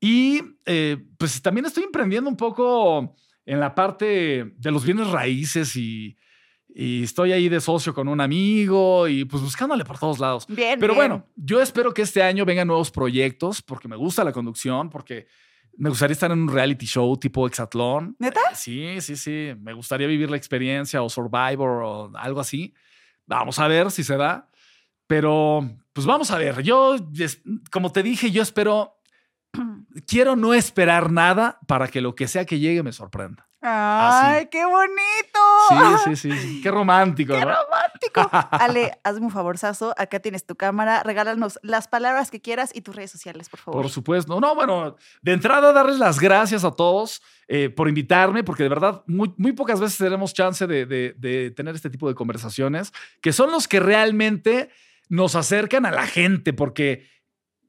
Y 0.01 0.41
eh, 0.67 0.99
pues 1.19 1.41
también 1.43 1.67
estoy 1.67 1.85
emprendiendo 1.85 2.29
un 2.29 2.37
poco 2.37 3.15
en 3.47 3.61
la 3.61 3.75
parte 3.75 4.53
de 4.57 4.71
los 4.71 4.85
bienes 4.85 5.09
raíces 5.09 5.77
y, 5.77 6.17
y 6.75 7.05
estoy 7.05 7.33
ahí 7.33 7.49
de 7.49 7.61
socio 7.61 7.95
con 7.95 8.09
un 8.09 8.21
amigo 8.21 9.07
y 9.09 9.25
pues 9.25 9.43
buscándole 9.43 9.85
por 9.85 9.99
todos 9.99 10.19
lados. 10.19 10.47
Bien. 10.49 10.79
Pero 10.81 10.95
bien. 10.95 11.09
bueno, 11.09 11.29
yo 11.37 11.61
espero 11.61 11.95
que 11.95 12.03
este 12.03 12.23
año 12.23 12.45
vengan 12.45 12.67
nuevos 12.67 12.91
proyectos 12.91 13.63
porque 13.63 13.89
me 13.89 13.97
gusta 13.97 14.25
la 14.25 14.33
conducción, 14.33 14.91
porque 14.91 15.27
me 15.77 15.89
gustaría 15.89 16.13
estar 16.13 16.31
en 16.31 16.41
un 16.41 16.49
reality 16.49 16.87
show 16.87 17.17
tipo 17.17 17.47
Exatlón. 17.47 18.17
¿Neta? 18.19 18.41
Eh, 18.41 18.55
Sí, 18.55 19.01
sí, 19.01 19.17
sí. 19.17 19.53
Me 19.61 19.73
gustaría 19.73 20.07
vivir 20.07 20.31
la 20.31 20.37
experiencia 20.37 21.03
o 21.03 21.09
Survivor 21.09 21.83
o 21.83 22.13
algo 22.17 22.41
así. 22.41 22.75
Vamos 23.27 23.59
a 23.59 23.69
ver 23.69 23.91
si 23.91 24.05
se 24.05 24.17
da. 24.17 24.51
Pero, 25.13 25.69
pues 25.93 26.07
vamos 26.07 26.31
a 26.31 26.39
ver. 26.39 26.63
Yo, 26.63 26.97
como 27.71 27.93
te 27.93 28.03
dije, 28.03 28.31
yo 28.31 28.41
espero, 28.43 28.97
quiero 30.07 30.37
no 30.37 30.55
esperar 30.55 31.13
nada 31.13 31.59
para 31.69 31.89
que 31.89 32.01
lo 32.01 32.15
que 32.15 32.27
sea 32.29 32.47
que 32.47 32.59
llegue 32.59 32.83
me 32.83 32.93
sorprenda. 32.93 33.47
¡Ay, 33.61 34.49
qué 34.51 34.65
bonito! 34.65 35.39
Sí, 35.69 35.77
sí, 36.05 36.17
sí. 36.33 36.33
sí. 36.39 36.61
Qué 36.63 36.71
romántico, 36.71 37.35
¡Qué 37.35 37.45
¿no? 37.45 37.53
romántico! 37.63 38.31
Ale, 38.53 38.99
hazme 39.05 39.27
un 39.27 39.31
favorzazo. 39.31 39.95
Acá 39.99 40.19
tienes 40.21 40.47
tu 40.47 40.57
cámara. 40.57 41.03
Regálanos 41.03 41.59
las 41.63 41.89
palabras 41.89 42.31
que 42.31 42.41
quieras 42.41 42.71
y 42.75 42.81
tus 42.81 42.97
redes 42.97 43.11
sociales, 43.11 43.51
por 43.51 43.61
favor. 43.61 43.83
Por 43.83 43.91
supuesto. 43.91 44.41
No, 44.41 44.55
bueno, 44.55 44.97
de 45.21 45.33
entrada 45.35 45.75
darles 45.75 45.99
las 45.99 46.19
gracias 46.21 46.65
a 46.65 46.71
todos 46.71 47.21
eh, 47.49 47.69
por 47.69 47.87
invitarme, 47.87 48.43
porque 48.45 48.63
de 48.63 48.71
verdad 48.71 49.03
muy, 49.07 49.35
muy 49.37 49.53
pocas 49.53 49.79
veces 49.79 49.99
tenemos 49.99 50.33
chance 50.33 50.67
de, 50.67 50.87
de- 50.87 51.15
de 51.19 51.51
tener 51.51 51.75
este 51.75 51.91
tipo 51.91 52.09
de 52.09 52.15
conversaciones, 52.15 52.93
que 53.21 53.35
son 53.35 53.51
los 53.53 53.69
que 53.69 53.79
realmente 53.79 54.71
nos 55.13 55.37
acercan 55.37 55.85
a 55.85 55.91
la 55.91 56.07
gente, 56.07 56.55
porque 56.55 57.07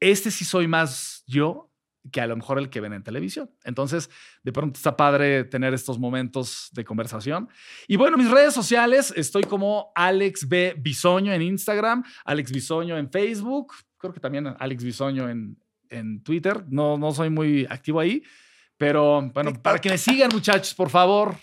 este 0.00 0.30
sí 0.30 0.46
soy 0.46 0.66
más 0.66 1.24
yo 1.26 1.70
que 2.10 2.22
a 2.22 2.26
lo 2.26 2.36
mejor 2.36 2.58
el 2.58 2.70
que 2.70 2.80
ven 2.80 2.94
en 2.94 3.02
televisión. 3.02 3.50
Entonces, 3.64 4.08
de 4.42 4.50
pronto 4.50 4.78
está 4.78 4.96
padre 4.96 5.44
tener 5.44 5.74
estos 5.74 5.98
momentos 5.98 6.70
de 6.72 6.86
conversación. 6.86 7.50
Y 7.86 7.96
bueno, 7.96 8.16
mis 8.16 8.30
redes 8.30 8.54
sociales, 8.54 9.12
estoy 9.14 9.42
como 9.42 9.92
Alex 9.94 10.48
B. 10.48 10.74
Bisoño 10.78 11.34
en 11.34 11.42
Instagram, 11.42 12.02
Alex 12.24 12.50
Bisoño 12.50 12.96
en 12.96 13.10
Facebook, 13.10 13.74
creo 13.98 14.14
que 14.14 14.20
también 14.20 14.54
Alex 14.58 14.82
Bisoño 14.82 15.28
en, 15.28 15.58
en 15.90 16.22
Twitter. 16.22 16.64
No, 16.70 16.96
no 16.96 17.12
soy 17.12 17.28
muy 17.28 17.66
activo 17.68 18.00
ahí, 18.00 18.22
pero 18.78 19.20
bueno, 19.20 19.50
TikTok. 19.50 19.62
para 19.62 19.78
que 19.78 19.90
me 19.90 19.98
sigan, 19.98 20.30
muchachos, 20.32 20.74
por 20.74 20.88
favor, 20.88 21.36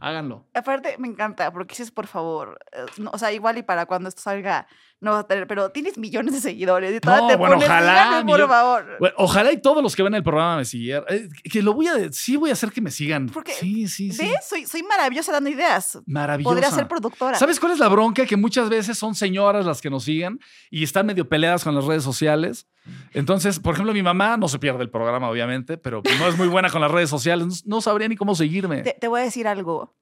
háganlo. 0.00 0.46
Aparte, 0.54 0.96
me 0.96 1.08
encanta, 1.08 1.52
porque 1.52 1.72
dices, 1.72 1.90
por 1.90 2.06
favor, 2.06 2.58
eh, 2.72 2.86
no, 2.96 3.10
o 3.12 3.18
sea, 3.18 3.32
igual 3.34 3.58
y 3.58 3.62
para 3.62 3.84
cuando 3.84 4.08
esto 4.08 4.22
salga, 4.22 4.66
no 5.00 5.12
vas 5.12 5.24
a 5.24 5.26
tener, 5.26 5.46
pero 5.46 5.70
tienes 5.70 5.98
millones 5.98 6.32
de 6.34 6.40
seguidores 6.40 6.96
y 6.96 7.00
todavía 7.00 7.22
No, 7.22 7.28
te 7.28 7.36
bueno, 7.36 7.54
pones, 7.56 7.68
ojalá, 7.68 8.10
por 8.16 8.24
millón- 8.24 8.48
favor. 8.48 8.86
Bueno, 8.98 9.14
ojalá 9.18 9.52
y 9.52 9.58
todos 9.60 9.82
los 9.82 9.94
que 9.94 10.02
ven 10.02 10.14
el 10.14 10.22
programa 10.22 10.56
me 10.56 10.64
siguieran. 10.64 11.04
Eh, 11.10 11.28
que 11.50 11.62
lo 11.62 11.74
voy 11.74 11.86
a, 11.88 12.10
sí 12.12 12.36
voy 12.36 12.50
a 12.50 12.54
hacer 12.54 12.72
que 12.72 12.80
me 12.80 12.90
sigan. 12.90 13.28
Porque, 13.28 13.52
sí, 13.52 13.88
sí, 13.88 14.10
sí. 14.12 14.22
¿Ves? 14.26 14.46
Soy, 14.48 14.64
soy 14.66 14.82
maravillosa 14.82 15.32
dando 15.32 15.50
ideas. 15.50 15.98
Maravillosa. 16.06 16.50
Podría 16.54 16.70
ser 16.70 16.88
productora. 16.88 17.36
¿Sabes 17.38 17.60
cuál 17.60 17.72
es 17.72 17.78
la 17.78 17.88
bronca? 17.88 18.24
Que 18.24 18.36
muchas 18.36 18.68
veces 18.70 18.96
son 18.96 19.14
señoras 19.14 19.66
las 19.66 19.80
que 19.82 19.90
nos 19.90 20.04
siguen 20.04 20.40
y 20.70 20.82
están 20.82 21.04
medio 21.06 21.28
peleadas 21.28 21.62
con 21.62 21.74
las 21.74 21.84
redes 21.84 22.02
sociales. 22.02 22.66
Entonces, 23.12 23.58
por 23.60 23.74
ejemplo, 23.74 23.92
mi 23.92 24.02
mamá 24.02 24.36
no 24.36 24.48
se 24.48 24.58
pierde 24.58 24.82
el 24.82 24.90
programa, 24.90 25.28
obviamente, 25.28 25.76
pero 25.76 26.02
no 26.18 26.28
es 26.28 26.38
muy 26.38 26.48
buena 26.48 26.70
con 26.70 26.80
las 26.80 26.90
redes 26.90 27.10
sociales. 27.10 27.46
No, 27.66 27.76
no 27.76 27.80
sabría 27.80 28.08
ni 28.08 28.16
cómo 28.16 28.34
seguirme. 28.34 28.82
Te, 28.82 28.96
te 28.98 29.08
voy 29.08 29.20
a 29.20 29.24
decir 29.24 29.46
algo. 29.48 29.94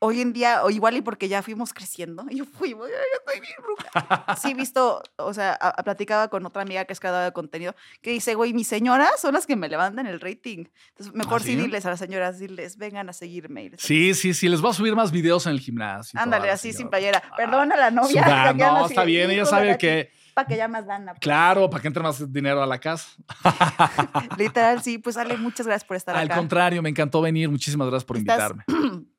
Hoy 0.00 0.20
en 0.20 0.32
día, 0.32 0.62
o 0.62 0.70
igual 0.70 0.96
y 0.96 1.00
porque 1.02 1.28
ya 1.28 1.42
fuimos 1.42 1.72
creciendo, 1.74 2.24
yo 2.30 2.44
fui, 2.44 2.70
yo 2.70 2.84
estoy 2.86 3.40
bien 3.40 3.54
ruca. 3.58 4.36
Sí, 4.40 4.54
visto, 4.54 5.02
o 5.16 5.34
sea, 5.34 5.58
a- 5.60 5.70
a- 5.70 5.82
platicaba 5.82 6.28
con 6.28 6.46
otra 6.46 6.62
amiga 6.62 6.84
que 6.84 6.92
es 6.92 7.00
creadora 7.00 7.24
de 7.24 7.32
contenido, 7.32 7.74
que 8.00 8.10
dice, 8.10 8.34
güey, 8.36 8.52
mis 8.52 8.68
señoras 8.68 9.10
son 9.20 9.34
las 9.34 9.44
que 9.46 9.56
me 9.56 9.68
levantan 9.68 10.06
el 10.06 10.20
rating. 10.20 10.66
Entonces, 10.90 11.14
mejor 11.14 11.40
¿Ah, 11.40 11.44
sí 11.44 11.50
sí? 11.54 11.56
diles 11.56 11.84
a 11.84 11.90
las 11.90 11.98
señoras, 11.98 12.38
diles, 12.38 12.76
vengan 12.76 13.08
a 13.08 13.12
seguirme. 13.12 13.72
Sí, 13.78 14.14
sí, 14.14 14.34
sí. 14.34 14.48
Les 14.48 14.60
voy 14.60 14.70
a 14.70 14.74
subir 14.74 14.94
más 14.94 15.10
videos 15.10 15.46
en 15.46 15.52
el 15.52 15.60
gimnasio. 15.60 16.20
Ándale, 16.20 16.50
así 16.50 16.72
sin 16.72 16.88
playera. 16.90 17.20
Ah, 17.30 17.34
Perdona 17.36 17.74
a 17.74 17.78
la 17.78 17.90
novia. 17.90 18.52
No, 18.54 18.86
está 18.86 19.02
bien. 19.04 19.30
Ella 19.32 19.46
sabe 19.46 19.76
que, 19.78 20.12
Para 20.34 20.46
que 20.46 20.56
ya 20.56 20.68
más 20.68 20.86
dan. 20.86 21.06
claro, 21.20 21.68
para 21.68 21.82
que 21.82 21.88
entre 21.88 22.02
más 22.04 22.32
dinero 22.32 22.62
a 22.62 22.66
la 22.66 22.78
casa. 22.78 23.08
Literal, 24.38 24.80
sí. 24.82 24.98
Pues 24.98 25.16
Ale, 25.16 25.36
muchas 25.36 25.66
gracias 25.66 25.84
por 25.86 25.96
estar 25.96 26.14
Al 26.16 26.26
acá. 26.26 26.36
contrario, 26.36 26.82
me 26.82 26.88
encantó 26.88 27.20
venir. 27.20 27.48
Muchísimas 27.48 27.88
gracias 27.88 28.04
por 28.04 28.16
Estás- 28.16 28.52
invitarme. 28.52 29.04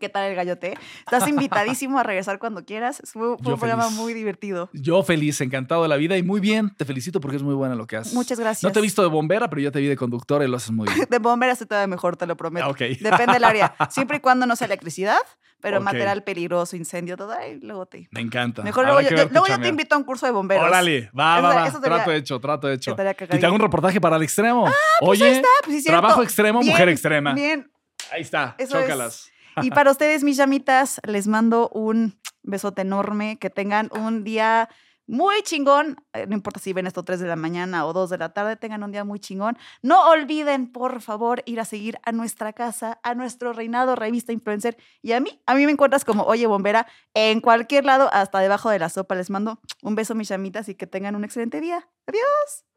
¿Qué 0.00 0.08
tal 0.08 0.24
el 0.24 0.34
gallote? 0.34 0.74
Estás 0.98 1.28
invitadísimo 1.28 1.98
a 1.98 2.02
regresar 2.02 2.38
cuando 2.40 2.64
quieras. 2.64 3.00
Fue, 3.04 3.36
fue 3.36 3.36
Yo 3.44 3.54
un 3.54 3.58
programa 3.60 3.84
feliz. 3.84 3.98
muy 3.98 4.12
divertido. 4.12 4.68
Yo 4.72 5.02
feliz, 5.04 5.40
encantado 5.40 5.82
de 5.84 5.88
la 5.88 5.96
vida 5.96 6.16
y 6.16 6.22
muy 6.24 6.40
bien. 6.40 6.74
Te 6.76 6.84
felicito 6.84 7.20
porque 7.20 7.36
es 7.36 7.42
muy 7.44 7.54
buena 7.54 7.76
lo 7.76 7.86
que 7.86 7.96
haces. 7.96 8.12
Muchas 8.12 8.38
gracias. 8.40 8.64
No 8.64 8.72
te 8.72 8.80
he 8.80 8.82
visto 8.82 9.02
de 9.02 9.08
bombera, 9.08 9.48
pero 9.48 9.62
ya 9.62 9.70
te 9.70 9.78
vi 9.80 9.86
de 9.86 9.96
conductora 9.96 10.44
y 10.44 10.48
lo 10.48 10.56
haces 10.56 10.72
muy 10.72 10.88
bien. 10.92 11.06
De 11.10 11.18
bombera 11.18 11.54
se 11.54 11.64
te 11.64 11.74
va 11.76 11.86
mejor, 11.86 12.16
te 12.16 12.26
lo 12.26 12.36
prometo. 12.36 12.66
Ah, 12.66 12.70
ok. 12.70 12.80
Depende 13.00 13.34
del 13.34 13.44
área. 13.44 13.74
Siempre 13.88 14.16
y 14.16 14.20
cuando 14.20 14.46
no 14.46 14.56
sea 14.56 14.66
electricidad, 14.66 15.18
pero 15.60 15.80
material 15.80 16.24
peligroso, 16.24 16.74
incendio, 16.76 17.16
todo. 17.16 17.32
Ay, 17.32 17.60
luego 17.62 17.86
te. 17.86 18.08
Me 18.10 18.20
encanta. 18.20 18.62
Mejor 18.62 18.86
Habrá 18.86 19.00
luego, 19.00 19.16
yo, 19.16 19.22
yo- 19.24 19.30
luego 19.30 19.46
yo 19.46 19.60
te 19.60 19.68
invito 19.68 19.94
a 19.94 19.98
un 19.98 20.04
curso 20.04 20.26
de 20.26 20.32
bomberos. 20.32 20.66
Órale, 20.66 21.10
va, 21.18 21.40
va, 21.40 21.54
va. 21.54 21.68
eso 21.68 21.80
trato 21.80 22.10
hecho, 22.10 22.40
trato 22.40 22.68
hecho. 22.70 22.96
Y 23.30 23.38
te 23.38 23.46
hago 23.46 23.54
un 23.54 23.60
reportaje 23.62 24.00
para 24.00 24.16
el 24.16 24.24
extremo. 24.24 24.64
Pues 24.98 25.20
Oye, 25.20 25.24
ahí 25.24 25.36
está, 25.36 25.48
pues 25.64 25.82
sí, 25.82 25.88
trabajo 25.88 26.22
extremo, 26.22 26.60
Bien, 26.60 26.72
mujer 26.72 26.88
extrema. 26.88 27.32
Bien. 27.32 27.70
Ahí 28.10 28.22
está, 28.22 28.54
Eso 28.58 28.78
es. 28.78 29.30
Y 29.62 29.70
para 29.70 29.90
ustedes, 29.90 30.24
mis 30.24 30.36
llamitas, 30.36 31.00
les 31.06 31.26
mando 31.26 31.68
un 31.70 32.18
besote 32.42 32.82
enorme. 32.82 33.38
Que 33.38 33.50
tengan 33.50 33.90
un 33.92 34.24
día 34.24 34.68
muy 35.06 35.42
chingón. 35.42 35.96
Eh, 36.12 36.26
No 36.26 36.34
importa 36.34 36.60
si 36.60 36.72
ven 36.72 36.86
esto 36.86 37.04
3 37.04 37.20
de 37.20 37.26
la 37.28 37.36
mañana 37.36 37.86
o 37.86 37.92
2 37.92 38.10
de 38.10 38.18
la 38.18 38.32
tarde, 38.32 38.56
tengan 38.56 38.82
un 38.82 38.92
día 38.92 39.04
muy 39.04 39.20
chingón. 39.20 39.56
No 39.82 40.08
olviden, 40.08 40.72
por 40.72 41.00
favor, 41.00 41.42
ir 41.46 41.60
a 41.60 41.64
seguir 41.64 41.98
a 42.04 42.12
nuestra 42.12 42.52
casa, 42.52 42.98
a 43.02 43.14
nuestro 43.14 43.52
reinado 43.52 43.96
revista 43.96 44.32
influencer. 44.32 44.76
Y 45.02 45.12
a 45.12 45.20
mí, 45.20 45.40
a 45.46 45.54
mí 45.54 45.66
me 45.66 45.72
encuentras 45.72 46.04
como 46.04 46.24
Oye 46.24 46.46
Bombera 46.46 46.86
en 47.14 47.40
cualquier 47.40 47.84
lado, 47.84 48.08
hasta 48.12 48.38
debajo 48.40 48.70
de 48.70 48.78
la 48.78 48.88
sopa. 48.88 49.14
Les 49.14 49.30
mando 49.30 49.60
un 49.82 49.94
beso, 49.94 50.14
mis 50.14 50.28
llamitas, 50.28 50.68
y 50.68 50.74
que 50.74 50.86
tengan 50.86 51.16
un 51.16 51.24
excelente 51.24 51.60
día. 51.60 51.86
Adiós. 52.06 52.73